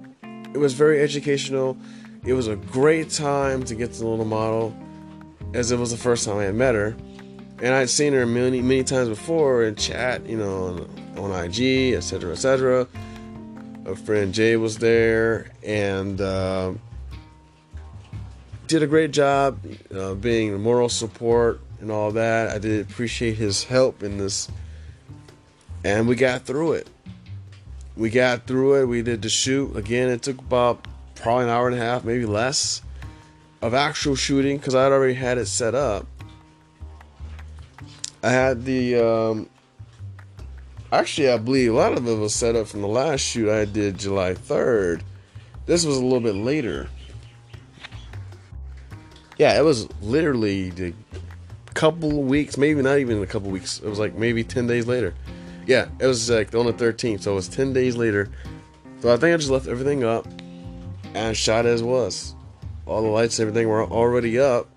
it 0.55 0.59
was 0.59 0.75
very 0.75 1.01
educational. 1.01 1.77
It 2.25 2.35
was 2.35 2.47
a 2.47 2.57
great 2.57 3.11
time 3.11 3.65
to 3.65 3.75
get 3.75 3.93
to 3.95 4.05
know 4.05 4.17
the 4.17 4.25
model, 4.25 4.77
as 5.55 5.73
it 5.73 5.79
was 5.79 5.91
the 5.91 5.97
first 5.97 6.27
time 6.27 6.39
I 6.39 6.45
had 6.45 6.55
met 6.55 6.75
her, 6.75 6.95
and 7.63 7.75
I'd 7.75 7.91
seen 7.91 8.13
her 8.13 8.27
many 8.27 8.61
many 8.61 8.85
times 8.85 9.09
before 9.09 9.65
in 9.65 9.75
chat, 9.75 10.27
you 10.27 10.37
know, 10.37 10.87
on, 11.17 11.31
on 11.33 11.45
IG, 11.45 11.95
etc., 11.95 12.33
etc. 12.33 12.87
Friend 13.95 14.33
Jay 14.33 14.57
was 14.57 14.79
there, 14.79 15.51
and. 15.63 16.21
Uh, 16.21 16.73
did 18.71 18.85
a 18.85 18.87
great 18.87 19.11
job 19.11 19.59
uh, 19.93 20.15
being 20.15 20.63
moral 20.63 20.89
support 20.89 21.61
and 21.81 21.91
all 21.91 22.13
that. 22.13 22.51
I 22.51 22.59
did 22.59 22.89
appreciate 22.89 23.35
his 23.35 23.65
help 23.65 24.05
in 24.05 24.17
this, 24.17 24.49
and 25.83 26.07
we 26.07 26.15
got 26.15 26.43
through 26.43 26.75
it. 26.75 26.89
We 27.97 28.11
got 28.11 28.47
through 28.47 28.81
it. 28.81 28.85
We 28.87 29.03
did 29.03 29.23
the 29.23 29.29
shoot 29.29 29.77
again. 29.77 30.09
It 30.09 30.23
took 30.23 30.39
about 30.39 30.87
probably 31.17 31.45
an 31.45 31.51
hour 31.51 31.67
and 31.67 31.77
a 31.77 31.81
half, 31.81 32.05
maybe 32.05 32.27
less, 32.27 32.81
of 33.61 33.75
actual 33.75 34.15
shooting 34.15 34.59
because 34.59 34.77
I 34.77 34.85
had 34.85 34.93
already 34.93 35.15
had 35.15 35.37
it 35.37 35.47
set 35.47 35.75
up. 35.75 36.07
I 38.23 38.31
had 38.31 38.65
the 38.65 39.05
um, 39.05 39.49
actually 40.93 41.31
I 41.31 41.39
believe 41.39 41.73
a 41.73 41.77
lot 41.77 41.93
of 41.93 42.07
it 42.07 42.15
was 42.19 42.35
set 42.35 42.57
up 42.57 42.67
from 42.67 42.83
the 42.83 42.89
last 42.89 43.21
shoot 43.21 43.51
I 43.51 43.65
did 43.65 43.99
July 43.99 44.35
3rd. 44.35 45.03
This 45.67 45.85
was 45.85 45.97
a 45.97 46.03
little 46.03 46.21
bit 46.21 46.35
later 46.35 46.89
yeah, 49.41 49.59
it 49.59 49.65
was 49.65 49.89
literally 50.03 50.71
a 50.83 50.93
couple 51.73 52.23
weeks, 52.23 52.59
maybe 52.59 52.83
not 52.83 52.99
even 52.99 53.23
a 53.23 53.27
couple 53.27 53.51
weeks. 53.51 53.79
It 53.79 53.89
was 53.89 53.99
like 53.99 54.15
maybe 54.15 54.45
10 54.45 54.67
days 54.67 54.87
later. 54.87 55.15
Yeah, 55.67 55.89
it 55.99 56.07
was 56.07 56.29
like 56.29 56.55
on 56.55 56.67
the 56.67 56.75
13th, 56.75 57.23
so 57.23 57.33
it 57.33 57.37
was 57.37 57.49
10 57.49 57.73
days 57.73 57.97
later. 57.97 58.29
So 59.01 59.11
I 59.11 59.17
think 59.17 59.33
I 59.33 59.39
just 59.39 59.49
left 59.49 59.67
everything 59.67 60.05
up 60.05 60.27
and 61.15 61.35
shot 61.35 61.65
as 61.65 61.83
was. 61.83 62.35
All 62.85 63.01
the 63.01 63.09
lights 63.09 63.39
and 63.39 63.49
everything 63.49 63.67
were 63.67 63.83
already 63.83 64.39
up. 64.39 64.69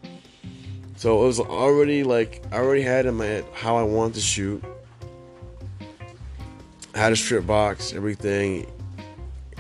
So 0.96 1.22
it 1.22 1.28
was 1.28 1.42
already 1.42 2.06
like 2.06 2.42
I 2.54 2.56
already 2.60 2.84
had 2.84 3.06
in 3.06 3.16
my 3.16 3.26
head 3.26 3.46
how 3.54 3.76
I 3.76 3.84
wanted 3.84 4.14
to 4.14 4.22
shoot. 4.22 4.64
Had 6.94 7.12
a 7.12 7.16
strip 7.16 7.48
box, 7.48 7.94
everything, 7.94 8.68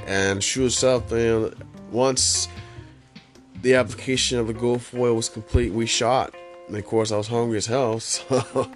and 0.06 0.44
shoot 0.44 0.68
itself. 0.68 1.12
You 1.12 1.18
know, 1.18 1.54
once 1.92 2.48
the 3.62 3.76
application 3.76 4.38
of 4.38 4.48
the 4.48 4.54
gold 4.54 4.82
foil 4.82 5.16
was 5.16 5.30
complete, 5.30 5.72
we 5.74 5.86
shot. 5.86 6.36
And 6.68 6.78
of 6.78 6.86
course, 6.86 7.12
I 7.12 7.18
was 7.18 7.28
hungry 7.28 7.58
as 7.58 7.66
hell. 7.66 8.00
So. 8.00 8.72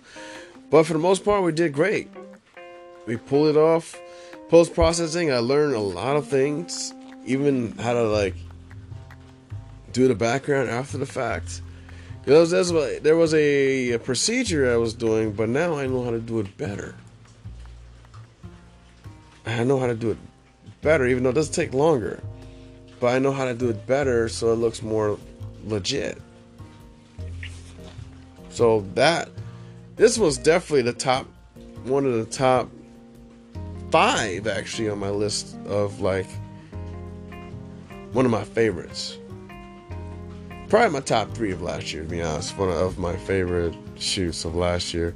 but 0.70 0.84
for 0.86 0.94
the 0.94 1.00
most 1.00 1.24
part, 1.24 1.44
we 1.44 1.52
did 1.52 1.74
great. 1.74 2.10
We 3.06 3.18
pulled 3.18 3.50
it 3.50 3.58
off. 3.58 4.00
Post 4.50 4.74
processing, 4.74 5.32
I 5.32 5.40
learned 5.40 5.76
a 5.76 5.80
lot 5.80 6.16
of 6.16 6.28
things, 6.28 6.94
even 7.26 7.78
how 7.78 7.94
to 7.94 8.04
like 8.04 8.36
do 9.92 10.08
the 10.08 10.16
background 10.16 10.70
after 10.70 10.98
the 10.98 11.06
fact. 11.06 11.62
there 12.26 12.40
was, 12.40 12.52
there 12.52 13.16
was 13.16 13.34
a, 13.34 13.92
a 13.92 14.00
procedure 14.00 14.72
I 14.72 14.78
was 14.78 14.94
doing, 14.94 15.34
but 15.34 15.50
now 15.50 15.76
I 15.76 15.88
know 15.88 16.04
how 16.04 16.12
to 16.12 16.20
do 16.20 16.40
it 16.40 16.58
better. 16.58 16.96
I 19.48 19.64
know 19.64 19.80
how 19.80 19.88
to 19.88 19.96
do 19.96 20.12
it 20.12 20.18
better, 20.82 21.06
even 21.08 21.24
though 21.24 21.30
it 21.30 21.36
does 21.36 21.50
take 21.50 21.74
longer 21.74 22.22
but 23.00 23.08
I 23.08 23.20
know 23.20 23.32
how 23.32 23.46
to 23.46 23.54
do 23.54 23.70
it 23.70 23.86
better 23.86 24.28
so 24.30 24.52
it 24.52 24.56
looks 24.56 24.82
more 24.82 25.18
legit. 25.66 26.20
So 28.50 28.82
that 28.96 29.30
this 29.96 30.18
was 30.18 30.38
definitely 30.38 30.84
the 30.84 30.94
top 30.94 31.28
one 31.84 32.06
of 32.06 32.14
the 32.14 32.26
top 32.26 32.70
five 33.92 34.48
actually 34.48 34.90
on 34.90 35.00
my 35.00 35.10
list 35.10 35.58
of 35.68 36.02
like 36.02 36.28
one 38.14 38.26
of 38.26 38.32
my 38.32 38.44
favorites. 38.44 39.18
Probably 40.70 40.90
my 40.90 41.00
top 41.00 41.34
three 41.34 41.52
of 41.52 41.62
last 41.62 41.94
year, 41.94 42.04
to 42.04 42.10
be 42.10 42.22
honest. 42.22 42.58
One 42.58 42.70
of 42.70 42.98
my 42.98 43.16
favorite 43.16 43.74
shoots 43.96 44.44
of 44.44 44.56
last 44.56 44.94
year. 44.94 45.16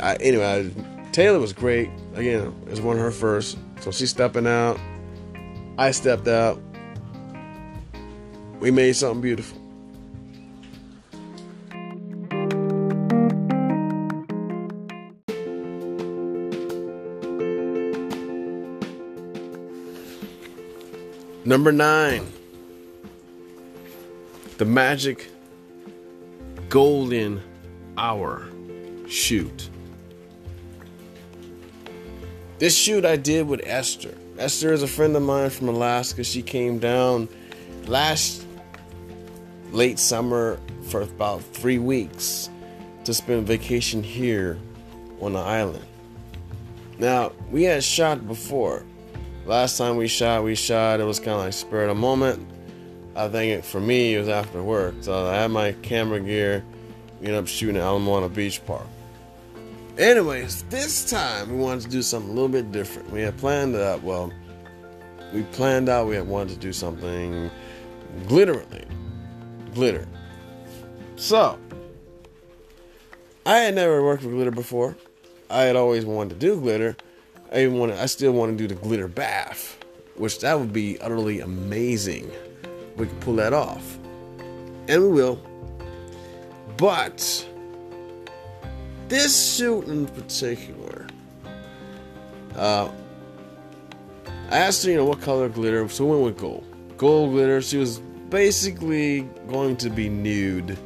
I, 0.00 0.16
anyway, 0.20 0.72
Taylor 1.12 1.38
was 1.38 1.52
great. 1.52 1.90
Again, 2.14 2.54
it 2.62 2.70
was 2.70 2.80
one 2.80 2.96
of 2.96 3.02
her 3.02 3.10
first. 3.10 3.58
So 3.80 3.90
she's 3.90 4.08
stepping 4.08 4.46
out. 4.46 4.80
I 5.76 5.90
stepped 5.90 6.26
out. 6.26 6.58
We 8.60 8.70
made 8.70 8.96
something 8.96 9.20
beautiful. 9.20 9.58
Number 21.44 21.72
nine, 21.72 22.32
the 24.56 24.64
magic 24.64 25.28
golden 26.70 27.42
hour 27.98 28.48
shoot. 29.08 29.68
This 32.62 32.76
shoot 32.76 33.04
I 33.04 33.16
did 33.16 33.48
with 33.48 33.60
Esther. 33.64 34.14
Esther 34.38 34.72
is 34.72 34.84
a 34.84 34.86
friend 34.86 35.16
of 35.16 35.22
mine 35.24 35.50
from 35.50 35.68
Alaska. 35.68 36.22
She 36.22 36.42
came 36.42 36.78
down 36.78 37.28
last 37.86 38.46
late 39.72 39.98
summer 39.98 40.60
for 40.84 41.02
about 41.02 41.42
three 41.42 41.80
weeks 41.80 42.50
to 43.02 43.14
spend 43.14 43.48
vacation 43.48 44.00
here 44.00 44.60
on 45.20 45.32
the 45.32 45.40
island. 45.40 45.84
Now, 47.00 47.32
we 47.50 47.64
had 47.64 47.82
shot 47.82 48.28
before. 48.28 48.84
Last 49.44 49.76
time 49.76 49.96
we 49.96 50.06
shot, 50.06 50.44
we 50.44 50.54
shot, 50.54 51.00
it 51.00 51.04
was 51.04 51.18
kind 51.18 51.30
of 51.30 51.38
like 51.40 51.54
spur 51.54 51.82
of 51.82 51.88
the 51.88 51.94
moment. 51.96 52.48
I 53.16 53.26
think 53.26 53.58
it, 53.58 53.64
for 53.64 53.80
me, 53.80 54.14
it 54.14 54.20
was 54.20 54.28
after 54.28 54.62
work. 54.62 54.94
So 55.00 55.26
I 55.26 55.34
had 55.34 55.50
my 55.50 55.72
camera 55.82 56.20
gear. 56.20 56.64
We 57.18 57.26
ended 57.26 57.42
up 57.42 57.48
shooting 57.48 57.76
at 57.76 57.82
Ala 57.82 58.28
Beach 58.28 58.64
Park. 58.64 58.86
Anyways, 59.98 60.62
this 60.64 61.08
time 61.10 61.50
we 61.50 61.58
wanted 61.58 61.82
to 61.82 61.88
do 61.90 62.00
something 62.00 62.30
a 62.30 62.34
little 62.34 62.48
bit 62.48 62.72
different. 62.72 63.10
We 63.10 63.20
had 63.20 63.36
planned 63.36 63.76
out, 63.76 64.02
well, 64.02 64.32
we 65.34 65.42
planned 65.42 65.90
out 65.90 66.06
we 66.06 66.14
had 66.14 66.26
wanted 66.26 66.54
to 66.54 66.58
do 66.58 66.72
something 66.72 67.50
glitterly. 68.24 68.86
Glitter. 69.74 70.08
So, 71.16 71.58
I 73.44 73.58
had 73.58 73.74
never 73.74 74.02
worked 74.02 74.22
with 74.22 74.32
glitter 74.32 74.50
before. 74.50 74.96
I 75.50 75.62
had 75.62 75.76
always 75.76 76.06
wanted 76.06 76.40
to 76.40 76.46
do 76.46 76.58
glitter. 76.58 76.96
I 77.52 77.64
even 77.64 77.90
I 77.90 78.06
still 78.06 78.32
want 78.32 78.56
to 78.56 78.56
do 78.56 78.74
the 78.74 78.80
glitter 78.80 79.08
bath, 79.08 79.78
which 80.16 80.40
that 80.40 80.58
would 80.58 80.72
be 80.72 80.98
utterly 81.00 81.40
amazing. 81.40 82.30
We 82.96 83.06
could 83.06 83.20
pull 83.20 83.36
that 83.36 83.52
off, 83.52 83.98
and 84.88 85.02
we 85.02 85.08
will. 85.08 85.38
But 86.78 87.46
this 89.12 89.36
suit 89.36 89.88
in 89.88 90.06
particular, 90.06 91.06
uh, 92.56 92.90
I 94.50 94.56
asked 94.56 94.82
her, 94.84 94.90
you 94.90 94.96
know, 94.96 95.04
what 95.04 95.20
color 95.20 95.50
glitter, 95.50 95.86
so 95.90 96.06
we 96.06 96.12
went 96.12 96.24
with 96.24 96.38
gold. 96.38 96.64
Gold 96.96 97.32
glitter. 97.32 97.60
She 97.60 97.76
was 97.76 97.98
basically 98.30 99.28
going 99.48 99.76
to 99.76 99.90
be 99.90 100.08
nude, 100.08 100.78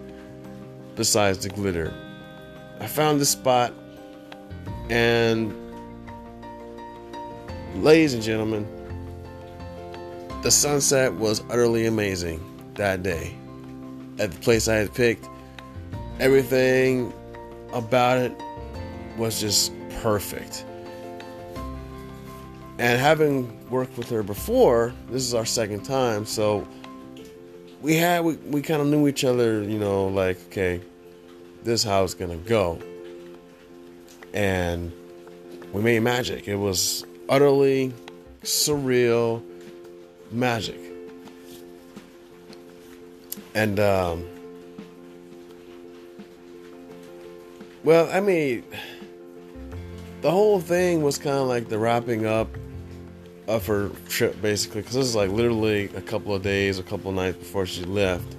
besides 0.97 1.39
the 1.39 1.51
glitter. 1.51 1.95
I 2.81 2.89
found 2.89 3.21
this 3.21 3.31
spot, 3.31 3.73
and 4.91 5.55
ladies 7.77 8.13
and 8.13 8.25
gentlemen, 8.25 8.67
the 10.43 10.51
sunset 10.51 11.15
was 11.15 11.45
utterly 11.49 11.87
amazing 11.87 12.41
that 12.75 13.05
day 13.05 13.37
at 14.19 14.33
the 14.33 14.39
place 14.41 14.67
I 14.67 14.75
had 14.75 14.93
picked. 14.93 15.29
Everything 16.19 17.13
about 17.73 18.19
it 18.19 18.33
was 19.17 19.41
just 19.41 19.73
perfect. 20.03 20.65
And 22.79 23.01
having 23.01 23.69
worked 23.71 23.97
with 23.97 24.11
her 24.11 24.23
before, 24.23 24.93
this 25.09 25.23
is 25.23 25.33
our 25.33 25.47
second 25.47 25.85
time, 25.85 26.27
so 26.27 26.67
we 27.81 27.97
had 27.97 28.25
we, 28.25 28.35
we 28.37 28.63
kind 28.63 28.83
of 28.83 28.89
knew 28.89 29.09
each 29.09 29.25
other, 29.25 29.63
you 29.63 29.79
know, 29.79 30.09
like 30.09 30.39
okay, 30.49 30.81
this 31.63 31.83
how 31.83 32.05
it's 32.05 32.15
gonna 32.15 32.37
go. 32.37 32.79
And 34.35 34.93
we 35.73 35.83
made 35.83 36.01
magic. 36.01 36.49
It 36.49 36.57
was 36.57 37.05
utterly 37.29 37.93
surreal 38.43 39.43
magic. 40.31 40.79
And 43.55 43.81
um 43.81 44.27
well, 47.87 48.11
I 48.13 48.21
mean 48.21 48.65
the 50.21 50.31
whole 50.31 50.61
thing 50.61 51.03
was 51.03 51.19
kind 51.19 51.37
of 51.37 51.47
like 51.47 51.69
the 51.69 51.79
wrapping 51.79 52.27
up 52.27 52.49
of 53.47 53.65
her 53.65 53.91
trip 54.09 54.43
basically 54.43 54.81
because 54.81 54.97
this 54.97 55.07
is 55.07 55.15
like 55.15 55.31
literally 55.31 55.85
a 55.95 56.01
couple 56.01 56.35
of 56.35 56.43
days 56.43 56.81
a 56.81 56.83
couple 56.83 57.11
of 57.11 57.17
nights 57.17 57.39
before 57.39 57.65
she 57.65 57.85
left. 57.85 58.35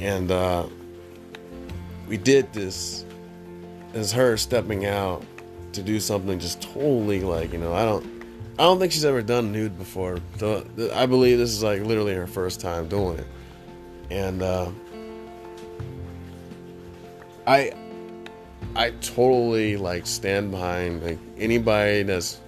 And 0.00 0.30
uh, 0.30 0.66
we 2.06 2.16
did 2.16 2.52
this 2.52 3.04
as 3.92 4.12
her 4.12 4.36
stepping 4.36 4.86
out 4.86 5.24
to 5.72 5.82
do 5.82 5.98
something 5.98 6.38
just 6.38 6.62
totally 6.62 7.22
like 7.22 7.52
you 7.52 7.58
know 7.58 7.74
i 7.74 7.84
don't 7.84 8.06
i 8.56 8.62
don't 8.62 8.78
think 8.78 8.92
she's 8.92 9.04
ever 9.04 9.20
done 9.20 9.50
nude 9.50 9.76
before. 9.76 10.18
So 10.38 10.64
i 10.94 11.06
believe 11.06 11.38
this 11.38 11.50
is 11.50 11.64
like 11.64 11.82
literally 11.82 12.14
her 12.14 12.28
first 12.28 12.60
time 12.60 12.86
doing 12.86 13.18
it. 13.18 13.26
And 14.10 14.42
uh, 14.42 14.70
i 17.48 17.72
i 18.76 18.90
totally 19.00 19.76
like 19.76 20.06
stand 20.06 20.50
behind 20.50 21.02
like 21.02 21.18
anybody 21.38 22.02
that's 22.02 22.40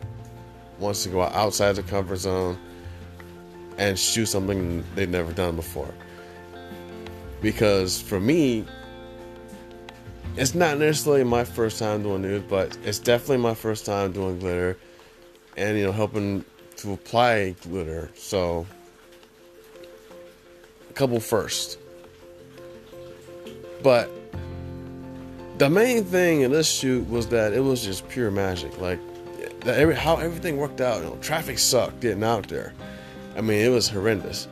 wants 0.79 1.03
to 1.05 1.09
go 1.09 1.23
outside 1.23 1.73
the 1.73 1.83
comfort 1.83 2.17
zone 2.17 2.59
and 3.79 3.99
shoot 3.99 4.27
something 4.27 4.85
they've 4.95 5.09
never 5.09 5.33
done 5.33 5.57
before. 5.57 5.93
Because 7.43 8.01
for 8.01 8.19
me, 8.19 8.65
it's 10.37 10.55
not 10.55 10.79
necessarily 10.79 11.25
my 11.25 11.45
first 11.45 11.79
time 11.79 12.03
doing 12.03 12.23
nude, 12.23 12.49
but 12.49 12.77
it's 12.85 12.99
definitely 12.99 13.39
my 13.39 13.55
first 13.55 13.87
time 13.87 14.13
doing 14.13 14.39
glitter 14.39 14.77
and, 15.57 15.79
you 15.79 15.85
know, 15.85 15.93
helping 15.93 16.45
to 16.77 16.93
apply 16.93 17.51
glitter. 17.63 18.11
So, 18.15 18.67
a 20.91 20.93
couple 20.93 21.21
first. 21.21 21.79
But 23.83 24.11
the 25.59 25.71
main 25.71 26.05
thing 26.05 26.43
in 26.43 26.53
this 26.53 26.71
shoot 26.71 27.09
was 27.09 27.29
that 27.29 27.53
it 27.53 27.61
was 27.61 27.83
just 27.83 28.09
pure 28.09 28.31
magic. 28.31 28.79
Like, 28.81 28.99
that 29.61 29.79
every 29.79 29.95
how 29.95 30.17
everything 30.17 30.57
worked 30.57 30.81
out. 30.81 31.03
You 31.03 31.11
know, 31.11 31.17
traffic 31.21 31.59
sucked 31.59 32.01
getting 32.01 32.25
out 32.25 32.49
there. 32.49 32.73
I 33.37 33.41
mean, 33.41 33.61
it 33.61 33.71
was 33.71 33.89
horrendous. 33.89 34.49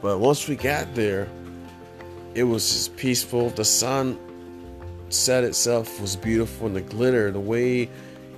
But 0.00 0.18
once 0.18 0.48
we 0.48 0.56
got 0.56 0.94
there, 0.94 1.28
it 2.34 2.44
was 2.44 2.72
just 2.72 2.96
peaceful. 2.96 3.50
The 3.50 3.64
sun 3.64 4.18
set 5.08 5.44
itself 5.44 6.00
was 6.00 6.16
beautiful, 6.16 6.66
and 6.66 6.76
the 6.76 6.80
glitter, 6.80 7.30
the 7.30 7.40
way 7.40 7.88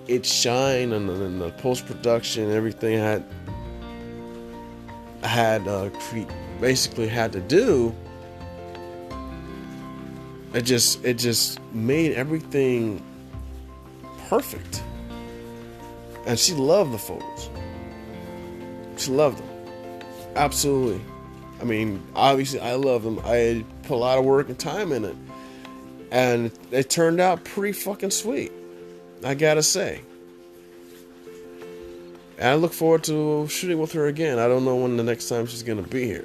it 0.07 0.25
shined, 0.25 0.93
and, 0.93 1.09
and 1.09 1.41
the 1.41 1.51
post 1.53 1.87
production, 1.87 2.51
everything 2.51 2.99
had 2.99 3.25
had 5.23 5.67
uh, 5.67 5.91
cre- 5.91 6.31
basically 6.61 7.09
had 7.09 7.33
to 7.33 7.41
do. 7.41 7.95
It 10.57 10.65
just 10.65 11.05
it 11.05 11.19
just 11.19 11.61
made 11.75 12.13
everything 12.13 13.03
perfect. 14.31 14.83
And 16.25 16.39
she 16.39 16.55
loved 16.55 16.93
the 16.95 16.99
photos. 16.99 17.51
She 18.97 19.11
loved 19.11 19.37
them. 19.37 19.49
Absolutely. 20.35 21.03
I 21.61 21.65
mean, 21.65 22.03
obviously, 22.15 22.61
I 22.61 22.73
love 22.77 23.03
them. 23.03 23.21
I 23.23 23.67
put 23.83 23.97
a 23.97 23.99
lot 23.99 24.19
of 24.19 24.25
work 24.25 24.49
and 24.49 24.59
time 24.59 24.93
in 24.93 25.05
it. 25.05 25.17
And 26.11 26.51
it 26.71 26.89
turned 26.89 27.21
out 27.21 27.45
pretty 27.45 27.73
fucking 27.73 28.11
sweet. 28.11 28.51
I 29.23 29.35
gotta 29.35 29.63
say. 29.63 30.01
And 32.39 32.49
I 32.49 32.55
look 32.55 32.73
forward 32.73 33.05
to 33.05 33.47
shooting 33.49 33.79
with 33.79 33.93
her 33.93 34.07
again. 34.07 34.39
I 34.39 34.49
don't 34.49 34.65
know 34.65 34.77
when 34.77 34.97
the 34.97 35.05
next 35.05 35.29
time 35.29 35.45
she's 35.45 35.63
gonna 35.63 35.83
be 35.83 36.07
here. 36.07 36.25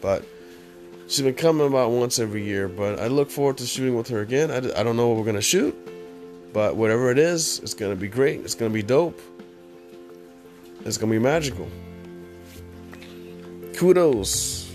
But 0.00 0.24
she's 1.08 1.22
been 1.22 1.34
coming 1.34 1.66
about 1.66 1.90
once 1.90 2.18
every 2.18 2.44
year. 2.44 2.68
But 2.68 3.00
I 3.00 3.06
look 3.06 3.30
forward 3.30 3.58
to 3.58 3.66
shooting 3.66 3.96
with 3.96 4.08
her 4.08 4.20
again. 4.20 4.50
I, 4.50 4.58
I 4.78 4.82
don't 4.82 4.96
know 4.96 5.08
what 5.08 5.18
we're 5.18 5.24
gonna 5.24 5.40
shoot. 5.40 5.74
But 6.54 6.76
whatever 6.76 7.10
it 7.10 7.18
is, 7.18 7.58
it's 7.58 7.74
going 7.74 7.92
to 7.92 8.00
be 8.00 8.06
great. 8.06 8.40
It's 8.42 8.54
going 8.54 8.70
to 8.70 8.74
be 8.74 8.82
dope. 8.82 9.20
It's 10.84 10.96
going 10.96 11.12
to 11.12 11.18
be 11.18 11.22
magical. 11.22 11.68
Kudos. 13.74 14.72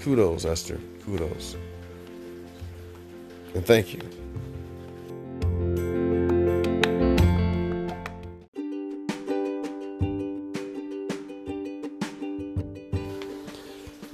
Kudos, 0.00 0.44
Esther. 0.44 0.78
Kudos. 1.06 1.56
And 3.54 3.64
thank 3.64 3.94
you. 3.94 4.21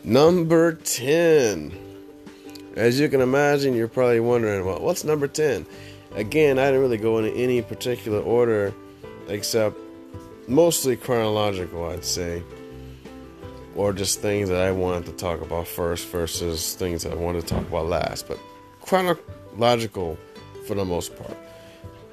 Number 0.09 0.73
10. 0.73 1.71
As 2.77 2.99
you 2.99 3.11
can 3.11 3.21
imagine, 3.21 3.75
you're 3.75 3.89
probably 3.89 4.21
wondering, 4.21 4.65
well, 4.65 4.81
what's 4.81 5.05
number 5.05 5.29
10? 5.29 5.67
Again, 6.15 6.59
I 6.59 6.65
didn't 6.69 6.81
really 6.81 6.97
go 6.97 7.19
into 7.19 7.31
any 7.33 7.61
particular 7.61 8.19
order 8.19 8.73
except 9.29 9.77
mostly 10.47 10.97
chronological, 10.97 11.91
I'd 11.91 12.07
say. 12.07 12.43
Or 13.77 13.93
just 13.93 14.23
things 14.23 14.49
that 14.49 14.63
I 14.63 14.73
wanted 14.73 15.05
to 15.09 15.13
talk 15.13 15.43
about 15.43 15.69
first 15.69 16.09
versus 16.09 16.75
things 16.75 17.03
that 17.03 17.13
I 17.13 17.17
wanted 17.17 17.43
to 17.43 17.49
talk 17.49 17.69
about 17.69 17.85
last. 17.85 18.29
But 18.29 18.39
chronological 18.81 20.17
for 20.67 20.75
the 20.75 20.87
most 20.87 21.19
part. 21.19 21.37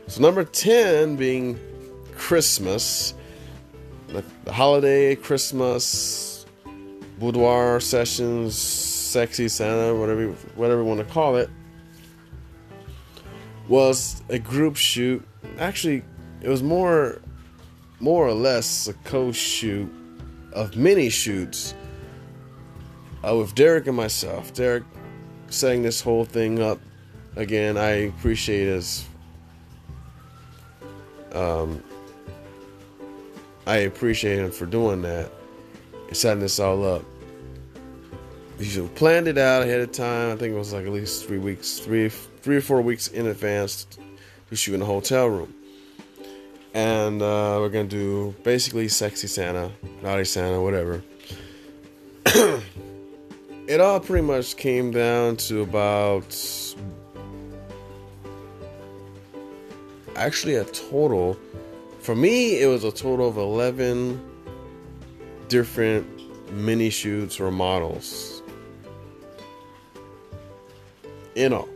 So, 0.08 0.22
number 0.22 0.44
10 0.44 1.16
being 1.16 1.58
Christmas. 2.18 3.14
The 4.10 4.52
holiday, 4.52 5.16
Christmas, 5.16 6.35
boudoir 7.20 7.80
sessions, 7.80 8.56
sexy 8.56 9.48
Santa, 9.48 9.96
whatever 9.96 10.28
whatever 10.56 10.82
you 10.82 10.88
want 10.88 11.00
to 11.00 11.14
call 11.14 11.38
it, 11.38 11.50
was 13.68 14.22
a 14.30 14.40
group 14.40 14.76
shoot. 14.76 15.26
Actually, 15.60 16.04
it 16.42 16.50
was 16.50 16.64
more 16.64 17.22
more 18.00 18.28
or 18.28 18.34
less 18.34 18.88
a 18.88 18.94
co-shoot 18.94 19.92
of 20.54 20.76
mini 20.76 21.10
shoots 21.10 21.74
uh, 23.28 23.36
with 23.36 23.56
Derek 23.56 23.88
and 23.88 23.96
myself. 23.96 24.54
Derek 24.54 24.84
setting 25.48 25.82
this 25.82 26.02
whole 26.02 26.26
thing 26.26 26.62
up 26.62 26.80
again. 27.36 27.78
I 27.78 28.08
appreciate 28.08 28.66
his. 28.66 29.06
Um, 31.32 31.84
I 33.68 33.78
appreciate 33.78 34.40
him 34.40 34.52
for 34.52 34.66
doing 34.66 35.02
that 35.02 35.32
setting 36.14 36.40
this 36.40 36.60
all 36.60 36.86
up. 36.86 37.04
He 38.60 38.88
planned 38.96 39.28
it 39.28 39.38
out 39.38 39.64
ahead 39.64 39.82
of 39.82 39.92
time. 39.92 40.32
I 40.32 40.36
think 40.38 40.54
it 40.54 40.58
was 40.58 40.72
like 40.72 40.86
at 40.86 40.92
least 40.92 41.26
three 41.26 41.40
weeks, 41.40 41.80
three 41.80 42.10
three 42.10 42.58
or 42.58 42.62
four 42.62 42.82
weeks 42.82 43.08
in 43.08 43.28
advance 43.28 43.86
to 44.50 44.56
shoot 44.56 44.76
in 44.76 44.82
a 44.82 44.86
hotel 44.86 45.28
room. 45.28 45.54
And 46.74 47.22
uh, 47.22 47.58
we're 47.60 47.70
gonna 47.70 47.86
do 47.86 48.36
basically 48.44 48.88
sexy 48.88 49.28
Santa, 49.28 49.72
naughty 50.02 50.26
Santa, 50.26 50.62
whatever. 50.62 51.04
it 53.68 53.82
all 53.82 54.00
pretty 54.00 54.26
much 54.26 54.56
came 54.58 54.92
down 54.92 55.38
to 55.38 55.62
about 55.62 56.36
actually 60.16 60.56
a 60.56 60.64
total 60.66 61.38
for 62.00 62.16
me 62.16 62.62
it 62.62 62.68
was 62.68 62.84
a 62.84 62.92
total 62.92 63.28
of 63.28 63.38
11 63.38 64.35
different 65.48 66.06
mini 66.52 66.90
shoots 66.90 67.40
or 67.40 67.52
models 67.52 68.42
in 71.36 71.54
all 71.54 71.68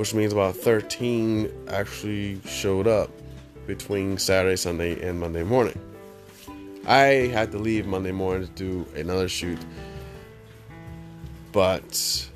which 0.00 0.14
means 0.14 0.32
about 0.32 0.56
13 0.56 1.52
actually 1.68 2.40
showed 2.46 2.86
up 2.86 3.10
between 3.66 4.16
Saturday, 4.18 4.56
Sunday, 4.56 5.00
and 5.06 5.20
Monday 5.20 5.42
morning. 5.42 5.78
I 6.86 7.28
had 7.32 7.52
to 7.52 7.58
leave 7.58 7.86
Monday 7.86 8.12
morning 8.12 8.48
to 8.48 8.52
do 8.54 8.86
another 8.98 9.28
shoot, 9.28 9.58
but 11.52 12.28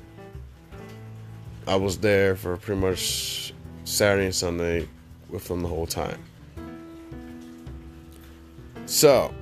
I 1.67 1.75
was 1.75 1.97
there 1.97 2.35
for 2.35 2.55
pretty 2.57 2.81
much 2.81 3.53
Saturday 3.83 4.25
and 4.25 4.35
Sunday 4.35 4.87
with 5.29 5.47
them 5.47 5.63
the 5.63 5.67
whole 5.67 5.87
time. 5.87 6.19
So, 8.85 9.33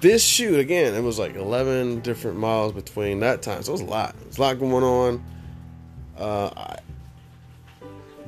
this 0.00 0.24
shoot 0.24 0.58
again, 0.58 0.94
it 0.94 1.02
was 1.02 1.18
like 1.18 1.34
11 1.34 2.00
different 2.00 2.38
miles 2.38 2.72
between 2.72 3.20
that 3.20 3.42
time, 3.42 3.62
so 3.62 3.70
it 3.70 3.72
was 3.72 3.80
a 3.80 3.86
lot. 3.86 4.14
There's 4.20 4.38
a 4.38 4.40
lot 4.40 4.58
going 4.58 4.84
on. 4.84 5.24
Uh, 6.16 6.50
I, 6.56 6.78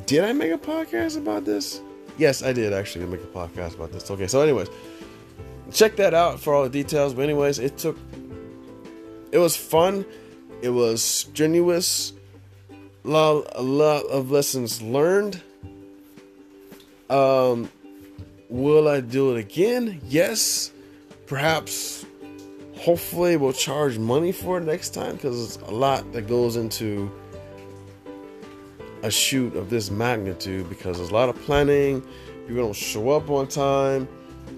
did 0.07 0.25
I 0.25 0.33
make 0.33 0.53
a 0.53 0.59
podcast 0.59 1.17
about 1.17 1.45
this? 1.45 1.81
Yes, 2.19 2.43
I 2.43 2.53
did 2.53 2.73
actually 2.73 3.07
make 3.07 3.23
a 3.23 3.27
podcast 3.27 3.75
about 3.75 3.93
this. 3.93 4.11
Okay, 4.11 4.27
so 4.27 4.41
anyways, 4.41 4.69
check 5.73 5.97
that 5.97 6.15
out 6.15 6.41
for 6.41 6.55
all 6.55 6.65
the 6.65 6.71
details. 6.71 7.15
But 7.15 7.23
anyways, 7.23 7.59
it 7.59 7.79
took. 7.79 7.97
It 9.33 9.39
was 9.39 9.57
fun. 9.57 10.05
It 10.63 10.71
was 10.71 11.03
strenuous. 11.03 12.13
A 13.05 13.09
lot, 13.09 13.47
a 13.55 13.63
lot 13.63 14.05
of 14.07 14.31
lessons 14.31 14.83
learned. 14.83 15.41
Um, 17.09 17.71
will 18.49 18.89
I 18.89 19.01
do 19.01 19.35
it 19.35 19.39
again? 19.39 20.01
Yes. 20.09 20.73
Perhaps. 21.31 22.05
Hopefully, 22.75 23.37
we'll 23.37 23.53
charge 23.53 23.99
money 23.99 24.33
for 24.33 24.59
it 24.59 24.65
next 24.65 24.91
time 24.91 25.15
because 25.15 25.45
it's 25.45 25.63
a 25.69 25.71
lot 25.71 26.13
that 26.13 26.27
goes 26.27 26.57
into 26.57 27.09
a 29.05 29.13
shoot 29.13 29.55
of 29.55 29.71
this 29.71 29.93
magnitude 29.93 30.69
because 30.69 30.97
there's 30.97 31.11
a 31.11 31.15
lot 31.15 31.29
of 31.29 31.41
planning. 31.43 32.01
People 32.49 32.65
don't 32.65 32.73
show 32.75 33.11
up 33.11 33.31
on 33.31 33.47
time, 33.47 34.09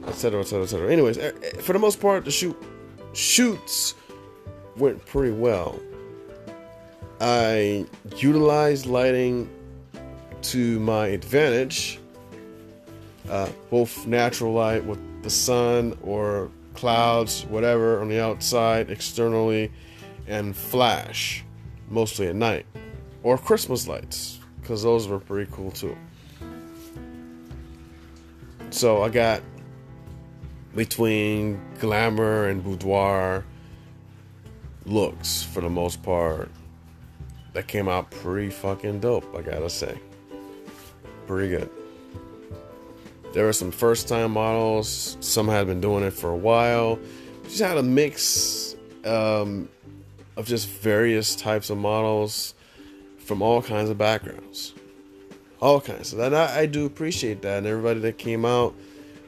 etc., 0.06 0.40
etc., 0.40 0.62
etc. 0.62 0.90
Anyways, 0.90 1.18
eh, 1.18 1.32
eh, 1.42 1.60
for 1.60 1.74
the 1.74 1.78
most 1.78 2.00
part, 2.00 2.24
the 2.24 2.30
shoot 2.30 2.56
shoots 3.12 3.94
went 4.78 5.04
pretty 5.04 5.32
well. 5.32 5.78
I 7.20 7.84
utilized 8.16 8.86
lighting 8.86 9.46
to 10.40 10.80
my 10.80 11.08
advantage, 11.08 12.00
uh, 13.28 13.50
both 13.68 14.06
natural 14.06 14.54
light 14.54 14.82
with 14.86 14.98
the 15.22 15.28
sun 15.28 15.98
or 16.02 16.50
clouds, 16.74 17.44
whatever 17.46 18.00
on 18.00 18.08
the 18.08 18.20
outside, 18.20 18.90
externally, 18.90 19.70
and 20.26 20.56
flash, 20.56 21.44
mostly 21.88 22.28
at 22.28 22.36
night 22.36 22.66
or 23.22 23.38
Christmas 23.38 23.86
lights 23.86 24.40
because 24.60 24.82
those 24.82 25.08
were 25.08 25.18
pretty 25.18 25.50
cool 25.52 25.70
too. 25.70 25.96
So 28.70 29.02
I 29.02 29.08
got 29.08 29.42
between 30.74 31.60
glamour 31.78 32.48
and 32.48 32.64
boudoir 32.64 33.44
looks 34.86 35.42
for 35.42 35.60
the 35.60 35.68
most 35.68 36.02
part. 36.02 36.50
That 37.52 37.68
came 37.68 37.86
out 37.86 38.10
pretty 38.10 38.48
fucking 38.48 39.00
dope, 39.00 39.36
I 39.36 39.42
gotta 39.42 39.68
say. 39.68 39.98
Pretty 41.26 41.50
good. 41.50 41.70
There 43.32 43.46
were 43.46 43.52
some 43.52 43.70
first 43.70 44.08
time 44.08 44.32
models, 44.32 45.16
some 45.20 45.48
had 45.48 45.66
been 45.66 45.80
doing 45.80 46.04
it 46.04 46.12
for 46.12 46.30
a 46.30 46.36
while. 46.36 46.98
Just 47.44 47.60
had 47.60 47.78
a 47.78 47.82
mix 47.82 48.76
um, 49.04 49.68
of 50.36 50.46
just 50.46 50.68
various 50.68 51.34
types 51.34 51.70
of 51.70 51.78
models 51.78 52.54
from 53.18 53.40
all 53.40 53.62
kinds 53.62 53.88
of 53.88 53.96
backgrounds. 53.96 54.74
All 55.60 55.80
kinds. 55.80 56.12
And 56.12 56.36
I, 56.36 56.60
I 56.60 56.66
do 56.66 56.84
appreciate 56.84 57.40
that. 57.42 57.58
And 57.58 57.66
everybody 57.66 58.00
that 58.00 58.18
came 58.18 58.44
out, 58.44 58.74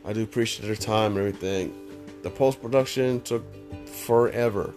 I 0.05 0.13
do 0.13 0.23
appreciate 0.23 0.67
their 0.67 0.77
time 0.77 1.17
and 1.17 1.27
everything. 1.27 1.75
The 2.23 2.31
post 2.31 2.61
production 2.61 3.23
took 3.23 3.43
forever, 3.89 4.75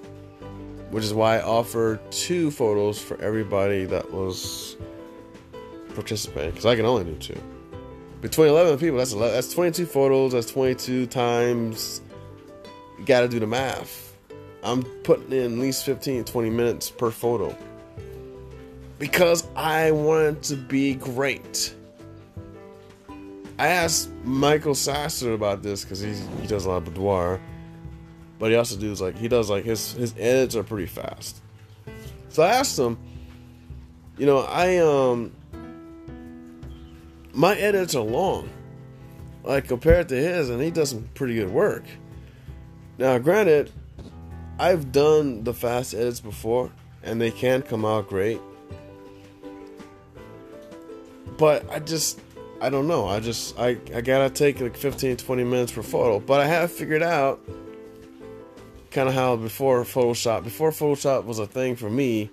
which 0.91 1.03
is 1.03 1.13
why 1.13 1.39
I 1.39 1.41
offered 1.41 1.99
two 2.11 2.49
photos 2.49 3.01
for 3.01 3.19
everybody 3.21 3.85
that 3.85 4.13
was 4.13 4.77
participating, 5.95 6.51
because 6.51 6.65
I 6.65 6.75
can 6.75 6.85
only 6.85 7.03
do 7.03 7.15
two. 7.15 7.41
Between 8.21 8.49
11 8.49 8.79
people, 8.79 8.97
that's 8.97 9.13
11, 9.13 9.35
that's 9.35 9.53
22 9.53 9.85
photos, 9.85 10.33
that's 10.33 10.51
22 10.51 11.05
times. 11.07 12.01
You 12.97 13.05
gotta 13.05 13.27
do 13.27 13.39
the 13.39 13.47
math. 13.47 14.15
I'm 14.63 14.83
putting 15.03 15.31
in 15.31 15.53
at 15.53 15.59
least 15.59 15.85
15 15.85 16.23
20 16.23 16.49
minutes 16.49 16.89
per 16.89 17.11
photo 17.11 17.55
because 18.99 19.47
I 19.55 19.91
wanted 19.91 20.41
to 20.43 20.55
be 20.55 20.95
great. 20.95 21.75
I 23.59 23.67
asked 23.67 24.09
Michael 24.23 24.75
Sasser 24.75 25.33
about 25.33 25.63
this 25.63 25.83
because 25.83 25.99
he 25.99 26.13
he 26.41 26.47
does 26.47 26.65
a 26.65 26.69
lot 26.69 26.77
of 26.77 26.85
boudoir, 26.85 27.39
but 28.39 28.51
he 28.51 28.57
also 28.57 28.77
does 28.77 29.01
like 29.01 29.17
he 29.17 29.27
does 29.27 29.49
like 29.49 29.63
his 29.63 29.93
his 29.93 30.13
edits 30.17 30.55
are 30.55 30.63
pretty 30.63 30.87
fast. 30.87 31.41
So 32.29 32.43
I 32.43 32.49
asked 32.49 32.77
him, 32.77 32.97
you 34.17 34.25
know, 34.25 34.39
I 34.39 34.77
um 34.77 35.31
my 37.37 37.55
edits 37.55 37.95
are 37.95 38.03
long, 38.03 38.49
like 39.43 39.67
compared 39.69 40.09
to 40.09 40.15
his, 40.15 40.49
and 40.49 40.61
he 40.61 40.71
does 40.71 40.89
some 40.89 41.07
pretty 41.13 41.35
good 41.35 41.49
work. 41.49 41.83
Now, 42.97 43.17
granted, 43.19 43.71
I've 44.59 44.91
done 44.91 45.43
the 45.45 45.53
fast 45.53 45.93
edits 45.93 46.19
before, 46.19 46.71
and 47.03 47.21
they 47.21 47.31
can 47.31 47.61
come 47.61 47.85
out 47.85 48.09
great 48.09 48.41
but 51.37 51.69
I 51.71 51.79
just 51.79 52.19
I 52.59 52.69
don't 52.69 52.87
know. 52.87 53.07
I 53.07 53.19
just 53.19 53.57
I, 53.59 53.77
I 53.93 54.01
gotta 54.01 54.29
take 54.29 54.59
like 54.59 54.75
15, 54.75 55.17
20 55.17 55.43
minutes 55.43 55.71
per 55.71 55.83
photo. 55.83 56.19
But 56.19 56.41
I 56.41 56.47
have 56.47 56.71
figured 56.71 57.03
out 57.03 57.39
kind 58.91 59.07
of 59.07 59.13
how 59.13 59.35
before 59.35 59.83
Photoshop, 59.83 60.43
before 60.43 60.71
Photoshop 60.71 61.25
was 61.25 61.39
a 61.39 61.45
thing 61.45 61.75
for 61.75 61.89
me, 61.89 62.31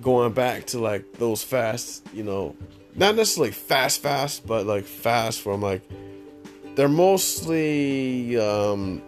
going 0.00 0.32
back 0.32 0.66
to 0.68 0.78
like 0.78 1.12
those 1.14 1.42
fast, 1.42 2.06
you 2.14 2.22
know, 2.22 2.56
not 2.98 3.14
necessarily 3.14 3.52
fast, 3.52 4.02
fast, 4.02 4.46
but 4.46 4.66
like 4.66 4.84
fast 4.84 5.40
from 5.40 5.62
like 5.62 5.82
they're 6.74 6.88
mostly 6.88 8.38
um 8.38 9.02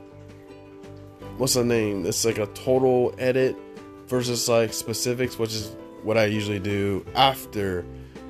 what's 1.36 1.54
the 1.54 1.64
name? 1.64 2.06
It's 2.06 2.24
like 2.24 2.38
a 2.38 2.46
total 2.48 3.14
edit 3.18 3.56
versus 4.06 4.48
like 4.48 4.72
specifics, 4.72 5.38
which 5.38 5.52
is 5.52 5.74
what 6.02 6.16
I 6.16 6.26
usually 6.26 6.58
do 6.58 7.04
after 7.14 7.84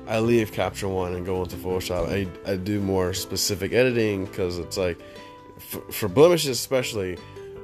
I 0.07 0.19
leave 0.19 0.51
Capture 0.51 0.87
One 0.87 1.13
and 1.15 1.25
go 1.25 1.41
into 1.43 1.55
Photoshop. 1.57 2.09
I, 2.09 2.51
I 2.51 2.55
do 2.55 2.81
more 2.81 3.13
specific 3.13 3.71
editing 3.73 4.25
because 4.25 4.57
it's 4.57 4.77
like 4.77 4.99
for, 5.59 5.81
for 5.91 6.07
blemishes 6.07 6.59
especially, 6.59 7.17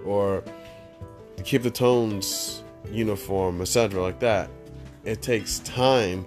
or 0.06 0.44
keep 1.44 1.64
the 1.64 1.72
tones 1.72 2.64
uniform, 2.92 3.62
etc. 3.62 4.02
Like 4.02 4.20
that. 4.20 4.50
It 5.04 5.22
takes 5.22 5.60
time. 5.60 6.26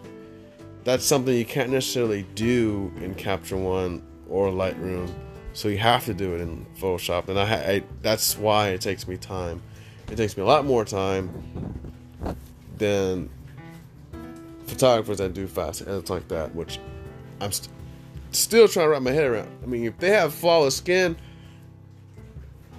That's 0.90 1.06
something 1.06 1.32
you 1.32 1.44
can't 1.44 1.70
necessarily 1.70 2.24
do 2.34 2.92
in 3.00 3.14
Capture 3.14 3.56
One 3.56 4.02
or 4.28 4.48
Lightroom 4.48 5.08
So 5.52 5.68
you 5.68 5.78
have 5.78 6.04
to 6.06 6.14
do 6.14 6.34
it 6.34 6.40
in 6.40 6.66
Photoshop, 6.80 7.28
and 7.28 7.38
I, 7.38 7.44
I 7.44 7.82
that's 8.02 8.36
why 8.36 8.70
it 8.70 8.80
takes 8.80 9.06
me 9.06 9.16
time. 9.16 9.62
It 10.10 10.16
takes 10.16 10.36
me 10.36 10.42
a 10.42 10.46
lot 10.46 10.64
more 10.64 10.84
time 10.84 11.30
than 12.76 13.30
photographers 14.66 15.18
that 15.18 15.32
do 15.32 15.46
fast 15.46 15.82
edits 15.82 16.10
like 16.10 16.26
that, 16.26 16.52
which 16.56 16.80
I'm 17.40 17.52
st- 17.52 17.72
still 18.32 18.66
trying 18.66 18.86
to 18.86 18.90
wrap 18.90 19.02
my 19.02 19.12
head 19.12 19.26
around. 19.26 19.50
I 19.62 19.66
mean, 19.66 19.84
if 19.84 19.96
they 19.98 20.10
have 20.10 20.34
flawless 20.34 20.74
skin, 20.74 21.16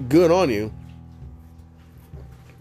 good 0.10 0.32
on 0.32 0.50
you. 0.50 0.74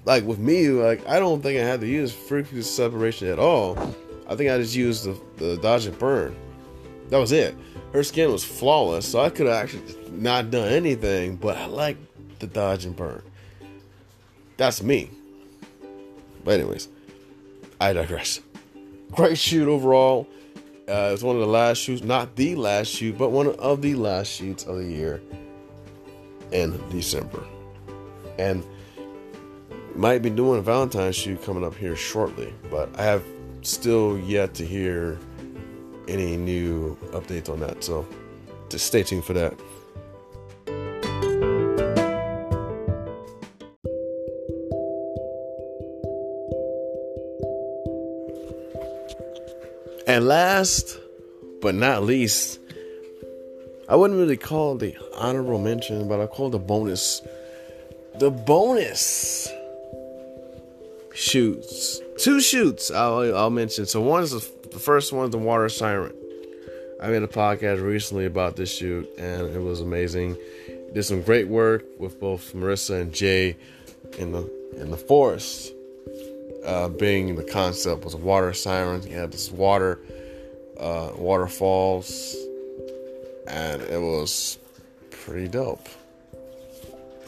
Like 0.05 0.23
with 0.23 0.39
me, 0.39 0.69
like 0.69 1.05
I 1.09 1.19
don't 1.19 1.43
think 1.43 1.59
I 1.59 1.65
had 1.65 1.81
to 1.81 1.89
use 1.89 2.13
frequency 2.13 2.63
separation 2.63 3.27
at 3.27 3.41
all. 3.41 3.97
I 4.31 4.37
think 4.37 4.49
I 4.49 4.59
just 4.59 4.77
used 4.77 5.05
the, 5.05 5.21
the 5.37 5.57
dodge 5.57 5.87
and 5.87 5.99
burn. 5.99 6.37
That 7.09 7.19
was 7.19 7.33
it. 7.33 7.57
Her 7.93 8.05
skin 8.05 8.31
was 8.31 8.45
flawless, 8.45 9.05
so 9.05 9.21
I 9.21 9.29
could 9.29 9.47
have 9.47 9.57
actually 9.57 9.83
not 10.13 10.53
done 10.53 10.69
anything, 10.69 11.35
but 11.35 11.57
I 11.57 11.67
like 11.67 11.97
the 12.39 12.47
dodge 12.47 12.85
and 12.85 12.95
burn. 12.95 13.23
That's 14.57 14.85
me. 14.85 15.11
But 16.45 16.61
anyways, 16.61 16.89
I 17.81 17.93
digress. 17.93 18.41
Great 19.11 19.37
shoot 19.37 19.69
overall. 19.69 20.29
Uh, 20.89 21.09
it 21.09 21.13
was 21.13 21.25
one 21.25 21.35
of 21.35 21.41
the 21.41 21.49
last 21.49 21.79
shoots, 21.79 22.05
not 22.05 22.37
the 22.37 22.55
last 22.55 22.87
shoot, 22.87 23.19
but 23.19 23.31
one 23.31 23.49
of 23.49 23.83
the 23.83 23.95
last 23.95 24.29
shoots 24.29 24.65
of 24.65 24.77
the 24.77 24.85
year 24.85 25.21
in 26.53 26.81
December. 26.91 27.45
And 28.39 28.65
might 29.97 30.23
be 30.23 30.31
doing 30.31 30.61
a 30.61 30.63
Valentine's 30.63 31.17
shoot 31.17 31.43
coming 31.43 31.65
up 31.65 31.75
here 31.75 31.97
shortly, 31.97 32.55
but 32.71 32.89
I 32.97 33.03
have 33.03 33.25
still 33.63 34.19
yet 34.19 34.55
to 34.55 34.67
hear 34.67 35.19
any 36.09 36.37
new 36.37 36.97
updates 37.13 37.49
on 37.49 37.61
that. 37.61 37.85
So 37.85 38.07
just 38.69 38.87
stay 38.87 39.03
tuned 39.03 39.25
for 39.25 39.35
that. 39.35 39.55
And 50.07 50.27
last 50.27 50.99
but 51.61 51.75
not 51.75 52.03
least, 52.03 52.59
I 53.89 53.95
wouldn't 53.97 54.19
really 54.19 54.37
call 54.37 54.77
the 54.77 54.97
honorable 55.15 55.59
mention, 55.59 56.09
but 56.09 56.21
I 56.21 56.27
call 56.27 56.51
the 56.51 56.59
bonus. 56.59 57.23
The 58.19 58.31
bonus 58.31 59.49
shoots. 61.15 62.01
Two 62.21 62.41
shoots 62.41 62.91
I'll, 62.91 63.35
I'll 63.35 63.51
mention. 63.51 63.87
So 63.87 64.03
one 64.03 64.23
is 64.23 64.33
the, 64.33 64.69
the 64.69 64.79
first 64.79 65.13
one, 65.13 65.31
the 65.31 65.39
water 65.39 65.71
siren. 65.71 66.13
I 67.03 67.09
made 67.09 67.23
a 67.23 67.27
podcast 67.27 67.83
recently 67.83 68.27
about 68.27 68.57
this 68.57 68.71
shoot, 68.71 69.09
and 69.17 69.49
it 69.57 69.59
was 69.59 69.81
amazing. 69.81 70.37
Did 70.93 71.03
some 71.03 71.23
great 71.23 71.49
work 71.49 71.85
with 71.99 72.21
both 72.21 72.53
Marissa 72.53 73.01
and 73.01 73.13
Jay 73.13 73.57
in 74.19 74.33
the 74.33 74.51
in 74.77 74.91
the 74.91 74.99
forest. 74.99 75.73
Uh, 76.65 76.89
being 76.89 77.37
the 77.37 77.45
concept 77.45 78.05
was 78.05 78.15
water 78.15 78.53
siren. 78.53 79.03
You 79.05 79.17
had 79.17 79.33
this 79.33 79.51
water 79.51 79.99
uh, 80.79 81.13
waterfalls, 81.17 82.37
and 83.49 83.81
it 83.81 84.01
was 84.01 84.59
pretty 85.11 85.49
dope. 85.49 85.89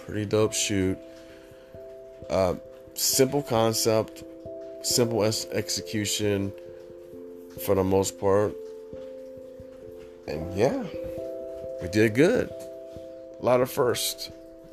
Pretty 0.04 0.26
dope 0.26 0.52
shoot. 0.52 0.98
Uh, 2.28 2.56
simple 2.92 3.42
concept, 3.42 4.22
simple 4.82 5.22
execution 5.22 6.52
for 7.64 7.74
the 7.74 7.84
most 7.84 8.18
part. 8.18 8.54
And 10.26 10.56
yeah, 10.56 10.84
we 11.80 11.88
did 11.88 12.14
good. 12.14 12.50
A 13.40 13.44
lot 13.44 13.60
of 13.60 13.70
firsts. 13.70 14.30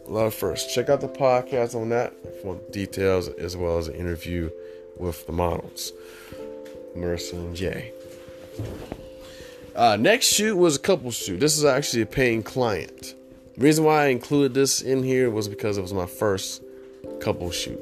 A 0.07 0.11
lot 0.11 0.25
of 0.25 0.33
firsts. 0.33 0.73
Check 0.73 0.89
out 0.89 1.01
the 1.01 1.07
podcast 1.07 1.75
on 1.75 1.89
that 1.89 2.13
for 2.41 2.55
details 2.71 3.27
as 3.27 3.55
well 3.55 3.77
as 3.77 3.87
an 3.87 3.95
interview 3.95 4.49
with 4.97 5.25
the 5.25 5.31
models, 5.31 5.91
Marissa 6.95 7.33
and 7.33 7.55
Jay. 7.55 7.91
Uh, 9.75 9.95
next 9.99 10.25
shoot 10.25 10.55
was 10.55 10.75
a 10.75 10.79
couple 10.79 11.09
shoot. 11.11 11.39
This 11.39 11.57
is 11.57 11.63
actually 11.63 12.01
a 12.01 12.05
paying 12.05 12.43
client. 12.43 13.15
The 13.55 13.63
reason 13.63 13.85
why 13.85 14.05
I 14.05 14.07
included 14.07 14.53
this 14.53 14.81
in 14.81 15.03
here 15.03 15.29
was 15.29 15.47
because 15.47 15.77
it 15.77 15.81
was 15.81 15.93
my 15.93 16.05
first 16.05 16.61
couple 17.21 17.49
shoot. 17.51 17.79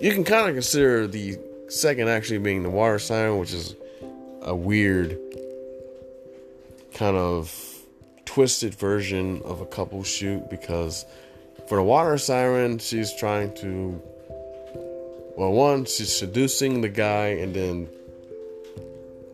You 0.00 0.12
can 0.12 0.24
kind 0.24 0.48
of 0.48 0.54
consider 0.54 1.06
the 1.06 1.38
second 1.68 2.08
actually 2.08 2.38
being 2.38 2.62
the 2.62 2.70
water 2.70 2.98
siren, 2.98 3.38
which 3.38 3.52
is 3.52 3.74
a 4.42 4.54
weird 4.54 5.18
kind 6.94 7.16
of 7.16 7.84
twisted 8.24 8.74
version 8.74 9.42
of 9.44 9.60
a 9.60 9.66
couple 9.66 10.02
shoot 10.02 10.48
because 10.50 11.04
for 11.68 11.76
the 11.76 11.82
water 11.82 12.18
siren, 12.18 12.78
she's 12.78 13.14
trying 13.14 13.54
to 13.56 14.00
well, 15.38 15.52
one, 15.52 15.84
she's 15.84 16.12
seducing 16.12 16.80
the 16.80 16.88
guy, 16.88 17.28
and 17.28 17.54
then 17.54 17.88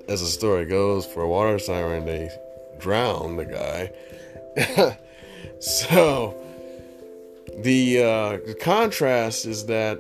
as 0.06 0.20
the 0.20 0.27
story 0.27 0.66
goes, 0.66 1.06
for 1.06 1.23
a 1.23 1.28
water 1.28 1.59
siren, 1.59 2.05
they 2.05 2.31
drown 2.78 3.36
the 3.36 3.47
guy. 3.47 4.98
so 5.61 6.36
the, 7.56 8.02
uh, 8.02 8.47
the 8.47 8.55
contrast 8.61 9.47
is 9.47 9.65
that 9.65 9.98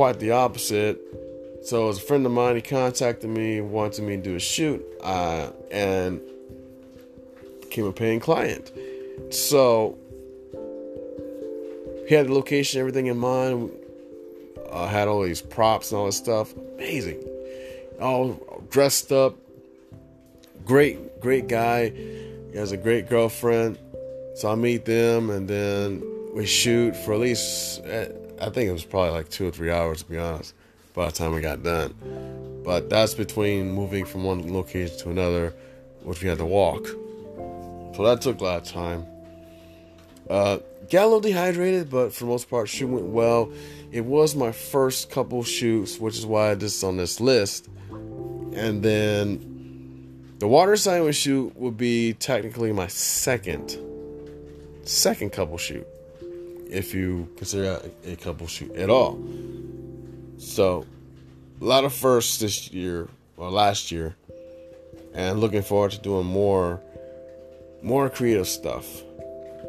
quite 0.00 0.18
the 0.18 0.30
opposite. 0.30 0.98
So 1.62 1.90
as 1.90 1.98
a 1.98 2.00
friend 2.00 2.24
of 2.24 2.32
mine, 2.32 2.56
he 2.56 2.62
contacted 2.62 3.28
me, 3.28 3.60
wanted 3.60 4.02
me 4.02 4.16
to 4.16 4.22
do 4.22 4.34
a 4.34 4.40
shoot, 4.40 4.82
uh, 5.02 5.50
and 5.70 6.22
became 7.60 7.84
a 7.84 7.92
paying 7.92 8.18
client. 8.18 8.72
So 9.28 9.98
he 12.08 12.14
had 12.14 12.28
the 12.28 12.32
location, 12.32 12.80
everything 12.80 13.08
in 13.08 13.18
mind. 13.18 13.72
Uh, 14.70 14.88
had 14.88 15.06
all 15.06 15.22
these 15.22 15.42
props 15.42 15.92
and 15.92 15.98
all 15.98 16.06
this 16.06 16.16
stuff. 16.16 16.54
Amazing 16.76 17.22
all 18.00 18.64
dressed 18.70 19.12
up. 19.12 19.36
Great, 20.64 21.20
great 21.20 21.46
guy. 21.46 21.90
He 21.90 22.56
has 22.56 22.72
a 22.72 22.78
great 22.78 23.06
girlfriend. 23.10 23.78
So 24.36 24.50
I 24.50 24.54
meet 24.54 24.86
them 24.86 25.28
and 25.28 25.46
then 25.46 26.02
we 26.34 26.46
shoot 26.46 26.96
for 26.96 27.14
at 27.14 27.20
least, 27.20 27.82
eh, 27.84 28.08
I 28.40 28.50
think 28.50 28.68
it 28.68 28.72
was 28.72 28.84
probably 28.84 29.10
like 29.10 29.28
two 29.28 29.48
or 29.48 29.50
three 29.50 29.70
hours 29.70 30.02
to 30.02 30.10
be 30.10 30.18
honest, 30.18 30.54
by 30.94 31.06
the 31.06 31.12
time 31.12 31.32
we 31.32 31.40
got 31.40 31.62
done. 31.62 31.94
But 32.64 32.88
that's 32.90 33.14
between 33.14 33.72
moving 33.72 34.04
from 34.04 34.24
one 34.24 34.52
location 34.52 34.96
to 34.98 35.10
another, 35.10 35.54
which 36.02 36.22
we 36.22 36.28
had 36.28 36.38
to 36.38 36.44
walk. 36.44 36.86
So 37.96 38.04
that 38.04 38.20
took 38.20 38.40
a 38.40 38.44
lot 38.44 38.62
of 38.62 38.68
time. 38.68 39.06
Uh, 40.28 40.58
got 40.90 41.02
a 41.02 41.06
little 41.06 41.20
dehydrated, 41.20 41.90
but 41.90 42.12
for 42.12 42.20
the 42.20 42.30
most 42.30 42.48
part, 42.48 42.68
shoot 42.68 42.86
went 42.86 43.06
well. 43.06 43.50
It 43.90 44.04
was 44.04 44.36
my 44.36 44.52
first 44.52 45.10
couple 45.10 45.42
shoots, 45.42 45.98
which 45.98 46.16
is 46.16 46.24
why 46.24 46.54
this 46.54 46.76
is 46.76 46.84
on 46.84 46.96
this 46.96 47.20
list. 47.20 47.68
And 47.90 48.82
then 48.82 50.36
the 50.38 50.46
water 50.46 50.76
siren 50.76 51.12
shoot 51.12 51.56
would 51.56 51.76
be 51.76 52.14
technically 52.14 52.72
my 52.72 52.86
second 52.86 53.78
second 54.90 55.30
couple 55.30 55.58
shoot. 55.58 55.86
If 56.70 56.94
you 56.94 57.28
consider 57.36 57.82
a 58.06 58.16
couple 58.16 58.46
shoot 58.46 58.72
at 58.76 58.90
all. 58.90 59.18
So 60.38 60.86
a 61.60 61.64
lot 61.64 61.84
of 61.84 61.92
firsts 61.92 62.38
this 62.38 62.70
year 62.70 63.08
or 63.36 63.50
last 63.50 63.90
year. 63.90 64.16
And 65.12 65.40
looking 65.40 65.62
forward 65.62 65.90
to 65.92 65.98
doing 65.98 66.26
more 66.26 66.80
more 67.82 68.08
creative 68.08 68.46
stuff. 68.46 68.86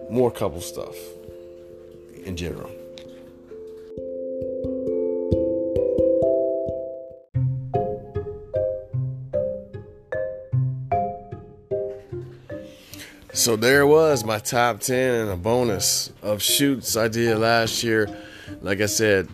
More 0.09 0.29
couple 0.29 0.61
stuff 0.61 0.95
in 2.23 2.35
general. 2.35 2.80
So 13.41 13.55
there 13.55 13.87
was 13.87 14.23
my 14.23 14.37
top 14.37 14.81
10 14.81 15.15
and 15.21 15.31
a 15.31 15.35
bonus 15.35 16.13
of 16.21 16.43
shoots 16.43 16.95
I 16.95 17.07
did 17.07 17.39
last 17.39 17.81
year. 17.81 18.07
Like 18.61 18.81
I 18.81 18.85
said, 18.85 19.29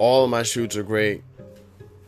all 0.00 0.24
of 0.24 0.30
my 0.30 0.42
shoots 0.42 0.76
are 0.76 0.82
great. 0.82 1.22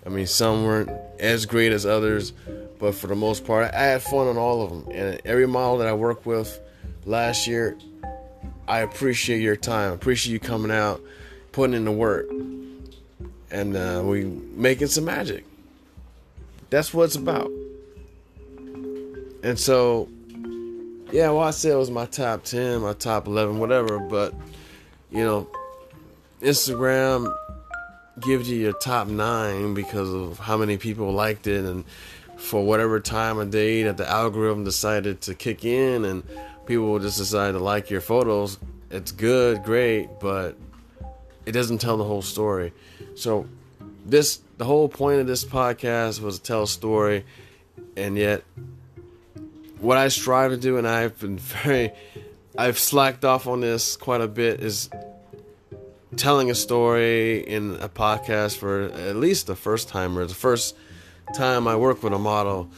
I 0.05 0.09
mean, 0.09 0.26
some 0.26 0.64
weren't 0.64 0.90
as 1.20 1.47
great 1.47 1.70
as 1.70 1.86
others, 1.86 2.32
but 2.80 2.97
for 2.97 3.06
the 3.06 3.14
most 3.14 3.44
part, 3.44 3.72
I 3.72 3.80
had 3.80 4.02
fun 4.02 4.26
on 4.26 4.36
all 4.36 4.60
of 4.60 4.70
them. 4.70 4.88
And 4.93 5.20
every 5.24 5.47
model 5.47 5.78
that 5.78 5.86
I 5.86 5.93
worked 5.93 6.26
with 6.26 6.59
last 7.05 7.47
year, 7.47 7.78
I 8.66 8.80
appreciate 8.80 9.43
your 9.43 9.55
time. 9.55 9.93
Appreciate 9.93 10.32
you 10.32 10.40
coming 10.40 10.72
out, 10.72 11.01
putting 11.52 11.76
in 11.76 11.84
the 11.84 11.93
work, 11.93 12.28
and 13.52 13.76
uh, 13.76 14.02
we 14.05 14.24
making 14.24 14.88
some 14.88 15.05
magic. 15.05 15.44
That's 16.70 16.93
what 16.93 17.05
it's 17.05 17.14
about. 17.14 17.52
And 19.44 19.56
so 19.56 20.09
yeah, 21.16 21.30
well, 21.30 21.44
I 21.44 21.51
said 21.51 21.72
it 21.72 21.76
was 21.76 21.90
my 21.90 22.05
top 22.05 22.44
10, 22.44 22.82
my 22.82 22.93
top 22.93 23.26
11, 23.26 23.59
whatever, 23.59 23.98
but, 23.98 24.34
you 25.10 25.24
know, 25.24 25.48
Instagram 26.43 27.34
gives 28.20 28.51
you 28.51 28.59
your 28.59 28.74
top 28.74 29.09
nine 29.09 29.72
because 29.72 30.12
of 30.12 30.38
how 30.38 30.59
many 30.59 30.76
people 30.76 31.10
liked 31.12 31.47
it 31.47 31.64
and 31.64 31.86
for 32.36 32.62
whatever 32.62 33.01
time 33.01 33.38
of 33.38 33.51
day 33.51 33.84
that 33.84 33.97
the 33.97 34.06
algorithm 34.06 34.62
decided 34.62 35.22
to 35.22 35.34
kick 35.34 35.64
in 35.64 36.05
and 36.05 36.22
people 36.66 36.98
just 36.98 37.16
decide 37.16 37.52
to 37.52 37.60
like 37.60 37.88
your 37.88 38.02
photos. 38.02 38.59
It's 38.90 39.10
good, 39.10 39.64
great, 39.64 40.20
but 40.20 40.55
it 41.47 41.52
doesn't 41.52 41.78
tell 41.78 41.97
the 41.97 42.05
whole 42.05 42.20
story. 42.20 42.74
So 43.14 43.47
this 44.05 44.40
the 44.59 44.66
whole 44.66 44.90
point 44.90 45.20
of 45.20 45.26
this 45.26 45.47
podcast 45.47 46.20
was 46.20 46.40
to 46.40 46.44
tell 46.44 46.64
a 46.64 46.68
story 46.68 47.24
and 47.97 48.18
yet 48.18 48.44
what 49.80 49.98
I 49.98 50.08
strive 50.08 50.50
to 50.50 50.56
do 50.56 50.78
and 50.78 50.86
I've 50.86 51.18
been 51.18 51.38
very 51.64 51.92
I've 52.58 52.78
slacked 52.78 53.24
off 53.24 53.46
on 53.46 53.60
this 53.60 53.96
quite 53.96 54.20
a 54.20 54.28
bit 54.28 54.60
is 54.60 54.88
telling 56.16 56.50
a 56.50 56.54
story 56.54 57.40
in 57.46 57.76
a 57.80 57.88
podcast 57.88 58.56
for 58.56 58.84
at 58.84 59.16
least 59.16 59.46
the 59.46 59.56
first 59.56 59.88
time 59.88 60.16
or 60.16 60.24
the 60.24 60.34
first 60.34 60.74
time 61.34 61.68
I 61.68 61.76
work 61.76 62.02
with 62.02 62.12
a 62.12 62.18
model. 62.18 62.70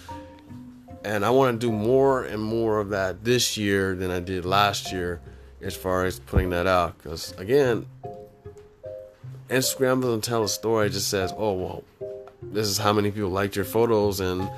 And 1.04 1.24
I 1.24 1.30
want 1.30 1.60
to 1.60 1.66
do 1.66 1.72
more 1.72 2.24
and 2.24 2.42
more 2.42 2.80
of 2.80 2.90
that 2.90 3.24
this 3.24 3.56
year 3.56 3.94
than 3.94 4.10
I 4.10 4.18
did 4.18 4.44
last 4.44 4.92
year 4.92 5.20
as 5.62 5.76
far 5.76 6.04
as 6.04 6.18
putting 6.18 6.50
that 6.50 6.66
out. 6.66 6.98
Because 6.98 7.32
again, 7.38 7.86
Instagram 9.48 10.02
doesn't 10.02 10.24
tell 10.24 10.42
a 10.42 10.48
story, 10.48 10.88
it 10.88 10.90
just 10.90 11.08
says, 11.08 11.32
oh, 11.36 11.52
well, 11.52 11.84
this 12.42 12.66
is 12.66 12.78
how 12.78 12.92
many 12.92 13.10
people 13.10 13.30
liked 13.30 13.54
your 13.54 13.64
photos 13.64 14.20
and 14.20 14.50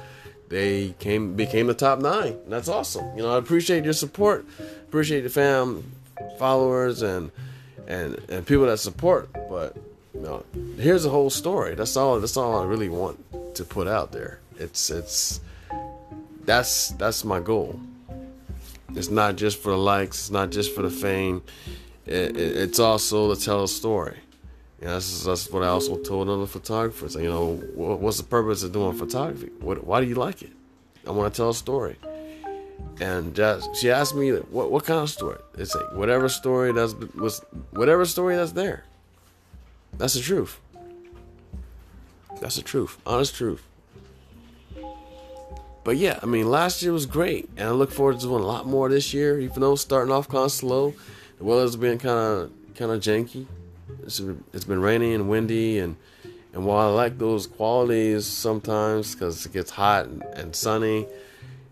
they 0.50 0.94
came 0.98 1.34
became 1.36 1.68
the 1.68 1.74
top 1.74 2.00
nine. 2.00 2.36
That's 2.48 2.68
awesome. 2.68 3.16
You 3.16 3.22
know, 3.22 3.34
I 3.34 3.38
appreciate 3.38 3.84
your 3.84 3.92
support, 3.92 4.44
appreciate 4.82 5.22
the 5.22 5.30
fam, 5.30 5.84
followers, 6.38 7.02
and 7.02 7.30
and 7.86 8.20
and 8.28 8.44
people 8.44 8.66
that 8.66 8.78
support. 8.78 9.32
But 9.48 9.76
you 10.12 10.20
know, 10.20 10.44
here's 10.76 11.04
the 11.04 11.10
whole 11.10 11.30
story. 11.30 11.76
That's 11.76 11.96
all. 11.96 12.20
That's 12.20 12.36
all 12.36 12.60
I 12.60 12.64
really 12.64 12.88
want 12.88 13.24
to 13.54 13.64
put 13.64 13.86
out 13.86 14.10
there. 14.10 14.40
It's 14.58 14.90
it's 14.90 15.40
that's 16.44 16.88
that's 16.90 17.24
my 17.24 17.38
goal. 17.38 17.80
It's 18.96 19.08
not 19.08 19.36
just 19.36 19.62
for 19.62 19.70
the 19.70 19.78
likes. 19.78 20.18
It's 20.18 20.30
not 20.32 20.50
just 20.50 20.74
for 20.74 20.82
the 20.82 20.90
fame. 20.90 21.42
It, 22.06 22.36
it, 22.36 22.56
it's 22.56 22.80
also 22.80 23.32
to 23.32 23.40
tell 23.40 23.62
a 23.62 23.68
story. 23.68 24.18
You 24.80 24.86
know, 24.86 24.94
that's, 24.94 25.24
that's 25.24 25.50
what 25.50 25.62
I 25.62 25.66
also 25.66 25.98
told 25.98 26.28
other 26.30 26.46
photographers. 26.46 27.14
You 27.14 27.28
know, 27.28 27.54
what's 27.74 28.16
the 28.16 28.24
purpose 28.24 28.62
of 28.62 28.72
doing 28.72 28.96
photography? 28.96 29.50
What, 29.60 29.84
why 29.84 30.00
do 30.00 30.06
you 30.06 30.14
like 30.14 30.42
it? 30.42 30.52
I 31.06 31.10
want 31.10 31.32
to 31.32 31.36
tell 31.36 31.50
a 31.50 31.54
story. 31.54 31.96
And 32.98 33.38
she 33.74 33.90
asked 33.90 34.14
me, 34.14 34.30
what, 34.30 34.70
what 34.70 34.84
kind 34.84 35.00
of 35.00 35.10
story? 35.10 35.38
It's 35.58 35.74
like 35.74 35.92
whatever 35.92 36.28
story 36.28 36.72
that's 36.72 36.94
was 36.94 37.40
whatever 37.72 38.06
story 38.06 38.36
that's 38.36 38.52
there. 38.52 38.84
That's 39.98 40.14
the 40.14 40.20
truth. 40.20 40.58
That's 42.40 42.56
the 42.56 42.62
truth, 42.62 42.98
honest 43.06 43.34
truth. 43.34 43.62
But 45.84 45.96
yeah, 45.96 46.18
I 46.22 46.26
mean, 46.26 46.48
last 46.48 46.82
year 46.82 46.92
was 46.92 47.06
great, 47.06 47.48
and 47.56 47.68
I 47.68 47.72
look 47.72 47.90
forward 47.90 48.20
to 48.20 48.26
doing 48.26 48.42
a 48.42 48.46
lot 48.46 48.66
more 48.66 48.88
this 48.88 49.12
year. 49.12 49.40
Even 49.40 49.60
though 49.60 49.76
starting 49.76 50.12
off 50.12 50.28
kind 50.28 50.44
of 50.44 50.52
slow, 50.52 50.94
the 51.38 51.44
weather's 51.44 51.76
been 51.76 51.98
kind 51.98 52.18
of 52.18 52.50
kind 52.74 52.92
of 52.92 53.00
janky 53.00 53.46
it's, 54.02 54.20
it's 54.52 54.64
been 54.64 54.80
rainy 54.80 55.14
and 55.14 55.28
windy 55.28 55.78
and 55.78 55.96
and 56.52 56.64
while 56.64 56.88
I 56.88 56.92
like 56.92 57.18
those 57.18 57.46
qualities 57.46 58.26
sometimes 58.26 59.14
because 59.14 59.46
it 59.46 59.52
gets 59.52 59.70
hot 59.70 60.06
and, 60.06 60.54
sunny, 60.54 61.06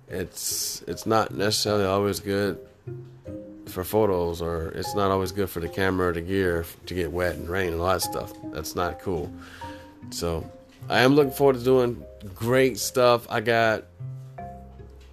it's 0.08 0.82
it's 0.86 1.04
not 1.04 1.34
necessarily 1.34 1.84
always 1.84 2.20
good 2.20 2.58
for 3.66 3.84
photos 3.84 4.40
or 4.40 4.68
it's 4.68 4.94
not 4.94 5.10
always 5.10 5.32
good 5.32 5.50
for 5.50 5.60
the 5.60 5.68
camera 5.68 6.08
or 6.08 6.12
the 6.12 6.20
gear 6.20 6.64
to 6.86 6.94
get 6.94 7.10
wet 7.10 7.34
and 7.34 7.48
rain 7.48 7.72
and 7.72 7.80
all 7.80 7.88
that 7.88 8.02
stuff. 8.02 8.32
That's 8.52 8.76
not 8.76 9.00
cool. 9.00 9.32
So 10.10 10.48
I 10.88 11.00
am 11.00 11.14
looking 11.14 11.32
forward 11.32 11.56
to 11.56 11.64
doing 11.64 12.02
great 12.34 12.78
stuff. 12.78 13.26
I 13.28 13.40
got 13.40 13.84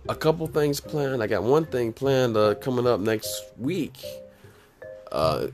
a 0.07 0.15
couple 0.15 0.45
things 0.47 0.79
planned. 0.79 1.23
I 1.23 1.27
got 1.27 1.43
one 1.43 1.65
thing 1.65 1.91
planned 1.91 2.37
uh, 2.37 2.53
coming 2.55 2.85
up 2.85 2.99
next 2.99 3.43
week. 3.57 3.97
Uh, 5.11 5.47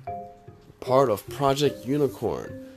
part 0.81 1.09
of 1.09 1.27
Project 1.29 1.85
Unicorn. 1.85 2.67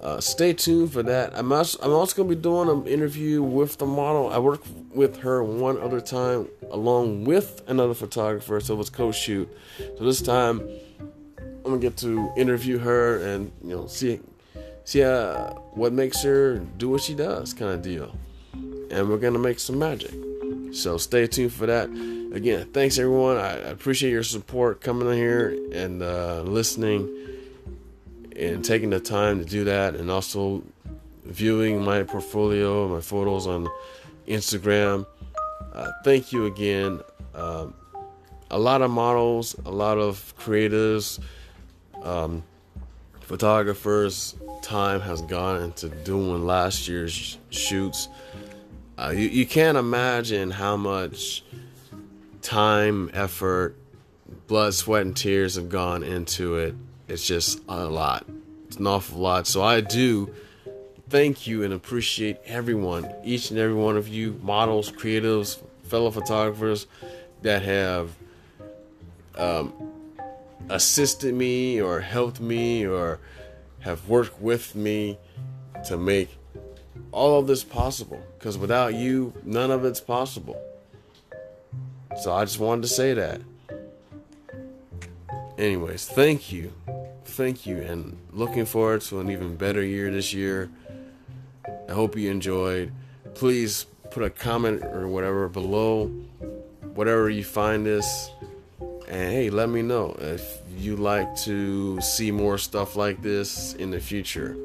Uh, 0.00 0.18
stay 0.18 0.52
tuned 0.52 0.92
for 0.92 1.02
that. 1.04 1.32
I'm 1.36 1.52
also, 1.52 1.78
I'm 1.80 1.92
also 1.92 2.16
going 2.16 2.28
to 2.28 2.34
be 2.34 2.42
doing 2.42 2.68
an 2.68 2.86
interview 2.86 3.42
with 3.42 3.78
the 3.78 3.86
model. 3.86 4.30
I 4.30 4.38
worked 4.38 4.66
with 4.94 5.18
her 5.18 5.44
one 5.44 5.78
other 5.80 6.00
time 6.00 6.48
along 6.70 7.24
with 7.24 7.62
another 7.68 7.94
photographer, 7.94 8.58
so 8.60 8.74
it 8.74 8.78
was 8.78 8.90
co-shoot. 8.90 9.48
So 9.78 10.04
this 10.04 10.20
time 10.20 10.60
I'm 11.64 11.70
gonna 11.70 11.78
get 11.78 11.96
to 11.98 12.32
interview 12.36 12.78
her 12.78 13.22
and 13.24 13.52
you 13.62 13.70
know 13.70 13.86
see 13.86 14.18
see 14.84 15.04
uh, 15.04 15.52
what 15.74 15.92
makes 15.92 16.22
her 16.22 16.58
do 16.58 16.88
what 16.88 17.02
she 17.02 17.14
does, 17.14 17.54
kind 17.54 17.70
of 17.70 17.82
deal. 17.82 18.16
And 18.90 19.08
we're 19.08 19.18
gonna 19.18 19.38
make 19.38 19.60
some 19.60 19.78
magic. 19.78 20.12
So 20.72 20.96
stay 20.98 21.26
tuned 21.28 21.52
for 21.52 21.66
that 21.66 21.88
again, 22.32 22.66
thanks 22.72 22.98
everyone. 22.98 23.36
I 23.36 23.52
appreciate 23.52 24.10
your 24.10 24.22
support 24.22 24.80
coming 24.80 25.08
in 25.08 25.14
here 25.14 25.56
and 25.72 26.02
uh, 26.02 26.42
listening 26.42 27.08
and 28.34 28.64
taking 28.64 28.90
the 28.90 29.00
time 29.00 29.38
to 29.38 29.44
do 29.44 29.64
that, 29.64 29.94
and 29.94 30.10
also 30.10 30.62
viewing 31.24 31.84
my 31.84 32.02
portfolio, 32.02 32.88
my 32.88 33.00
photos 33.00 33.46
on 33.46 33.68
Instagram. 34.26 35.06
Uh, 35.72 35.90
thank 36.04 36.32
you 36.32 36.46
again. 36.46 37.00
Um, 37.34 37.74
a 38.50 38.58
lot 38.58 38.82
of 38.82 38.90
models, 38.90 39.54
a 39.64 39.70
lot 39.70 39.98
of 39.98 40.34
creators, 40.36 41.20
um, 42.02 42.42
photographers, 43.20 44.34
time 44.62 45.00
has 45.00 45.22
gone 45.22 45.62
into 45.62 45.88
doing 45.88 46.44
last 46.44 46.88
year's 46.88 47.38
shoots. 47.50 48.08
Uh, 48.98 49.12
you, 49.14 49.28
you 49.28 49.46
can't 49.46 49.78
imagine 49.78 50.50
how 50.50 50.76
much 50.76 51.44
time, 52.42 53.10
effort, 53.14 53.76
blood, 54.46 54.74
sweat, 54.74 55.02
and 55.02 55.16
tears 55.16 55.56
have 55.56 55.68
gone 55.68 56.02
into 56.02 56.56
it. 56.56 56.74
It's 57.08 57.26
just 57.26 57.60
a 57.68 57.86
lot. 57.86 58.26
It's 58.66 58.76
an 58.76 58.86
awful 58.86 59.18
lot. 59.18 59.46
So 59.46 59.62
I 59.62 59.80
do 59.80 60.32
thank 61.08 61.46
you 61.46 61.62
and 61.62 61.74
appreciate 61.74 62.38
everyone, 62.46 63.12
each 63.24 63.50
and 63.50 63.58
every 63.58 63.74
one 63.74 63.96
of 63.96 64.08
you, 64.08 64.38
models, 64.42 64.90
creatives, 64.90 65.58
fellow 65.84 66.10
photographers 66.10 66.86
that 67.42 67.62
have 67.62 68.10
um, 69.36 69.72
assisted 70.68 71.34
me 71.34 71.80
or 71.80 72.00
helped 72.00 72.40
me 72.40 72.86
or 72.86 73.18
have 73.80 74.08
worked 74.08 74.40
with 74.40 74.74
me 74.74 75.18
to 75.86 75.96
make 75.96 76.30
all 77.10 77.38
of 77.38 77.46
this 77.46 77.64
possible. 77.64 78.22
Because 78.38 78.56
without 78.56 78.94
you, 78.94 79.34
none 79.44 79.70
of 79.70 79.84
it's 79.84 80.00
possible. 80.00 80.60
So 82.20 82.32
I 82.32 82.44
just 82.44 82.58
wanted 82.58 82.82
to 82.82 82.88
say 82.88 83.14
that. 83.14 83.40
Anyways, 85.58 86.06
thank 86.06 86.52
you. 86.52 86.72
Thank 87.24 87.66
you. 87.66 87.78
And 87.78 88.16
looking 88.32 88.64
forward 88.64 89.00
to 89.02 89.20
an 89.20 89.30
even 89.30 89.56
better 89.56 89.82
year 89.82 90.10
this 90.10 90.34
year. 90.34 90.70
I 91.88 91.92
hope 91.92 92.16
you 92.16 92.30
enjoyed. 92.30 92.92
Please 93.34 93.86
put 94.10 94.22
a 94.22 94.30
comment 94.30 94.84
or 94.84 95.08
whatever 95.08 95.48
below, 95.48 96.08
whatever 96.94 97.30
you 97.30 97.44
find 97.44 97.86
this. 97.86 98.30
And 99.08 99.32
hey, 99.32 99.50
let 99.50 99.68
me 99.68 99.82
know 99.82 100.16
if 100.18 100.58
you 100.76 100.96
like 100.96 101.34
to 101.36 102.00
see 102.00 102.30
more 102.30 102.58
stuff 102.58 102.96
like 102.96 103.22
this 103.22 103.74
in 103.74 103.90
the 103.90 104.00
future. 104.00 104.56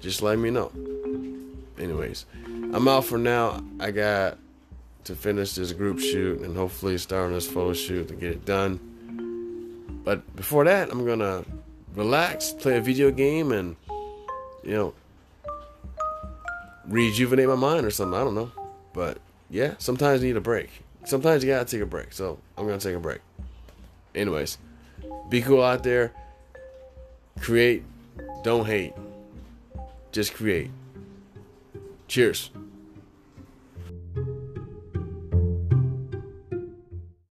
Just 0.00 0.22
let 0.22 0.38
me 0.38 0.50
know. 0.50 0.72
Anyways, 1.78 2.26
I'm 2.46 2.88
out 2.88 3.04
for 3.04 3.18
now. 3.18 3.62
I 3.80 3.90
got 3.90 4.38
to 5.04 5.14
finish 5.14 5.54
this 5.54 5.72
group 5.72 5.98
shoot 5.98 6.40
and 6.40 6.56
hopefully 6.56 6.96
start 6.98 7.26
on 7.26 7.32
this 7.32 7.46
photo 7.46 7.72
shoot 7.72 8.08
to 8.08 8.14
get 8.14 8.30
it 8.30 8.44
done. 8.44 8.78
But 10.04 10.34
before 10.36 10.64
that, 10.64 10.90
I'm 10.90 11.06
gonna 11.06 11.44
relax, 11.94 12.50
play 12.52 12.76
a 12.76 12.80
video 12.80 13.10
game, 13.10 13.52
and 13.52 13.76
you 14.62 14.72
know, 14.72 14.94
rejuvenate 16.88 17.48
my 17.48 17.54
mind 17.56 17.86
or 17.86 17.90
something. 17.90 18.18
I 18.18 18.24
don't 18.24 18.34
know. 18.34 18.52
But 18.92 19.18
yeah, 19.50 19.74
sometimes 19.78 20.22
you 20.22 20.28
need 20.28 20.36
a 20.36 20.40
break. 20.40 20.70
Sometimes 21.04 21.42
you 21.42 21.50
gotta 21.50 21.64
take 21.64 21.82
a 21.82 21.86
break. 21.86 22.12
So 22.12 22.38
I'm 22.56 22.66
gonna 22.66 22.78
take 22.78 22.96
a 22.96 23.00
break. 23.00 23.20
Anyways, 24.14 24.58
be 25.28 25.40
cool 25.42 25.62
out 25.62 25.82
there. 25.82 26.12
Create, 27.40 27.82
don't 28.42 28.66
hate. 28.66 28.92
Just 30.12 30.34
create. 30.34 30.70
Cheers. 32.08 32.50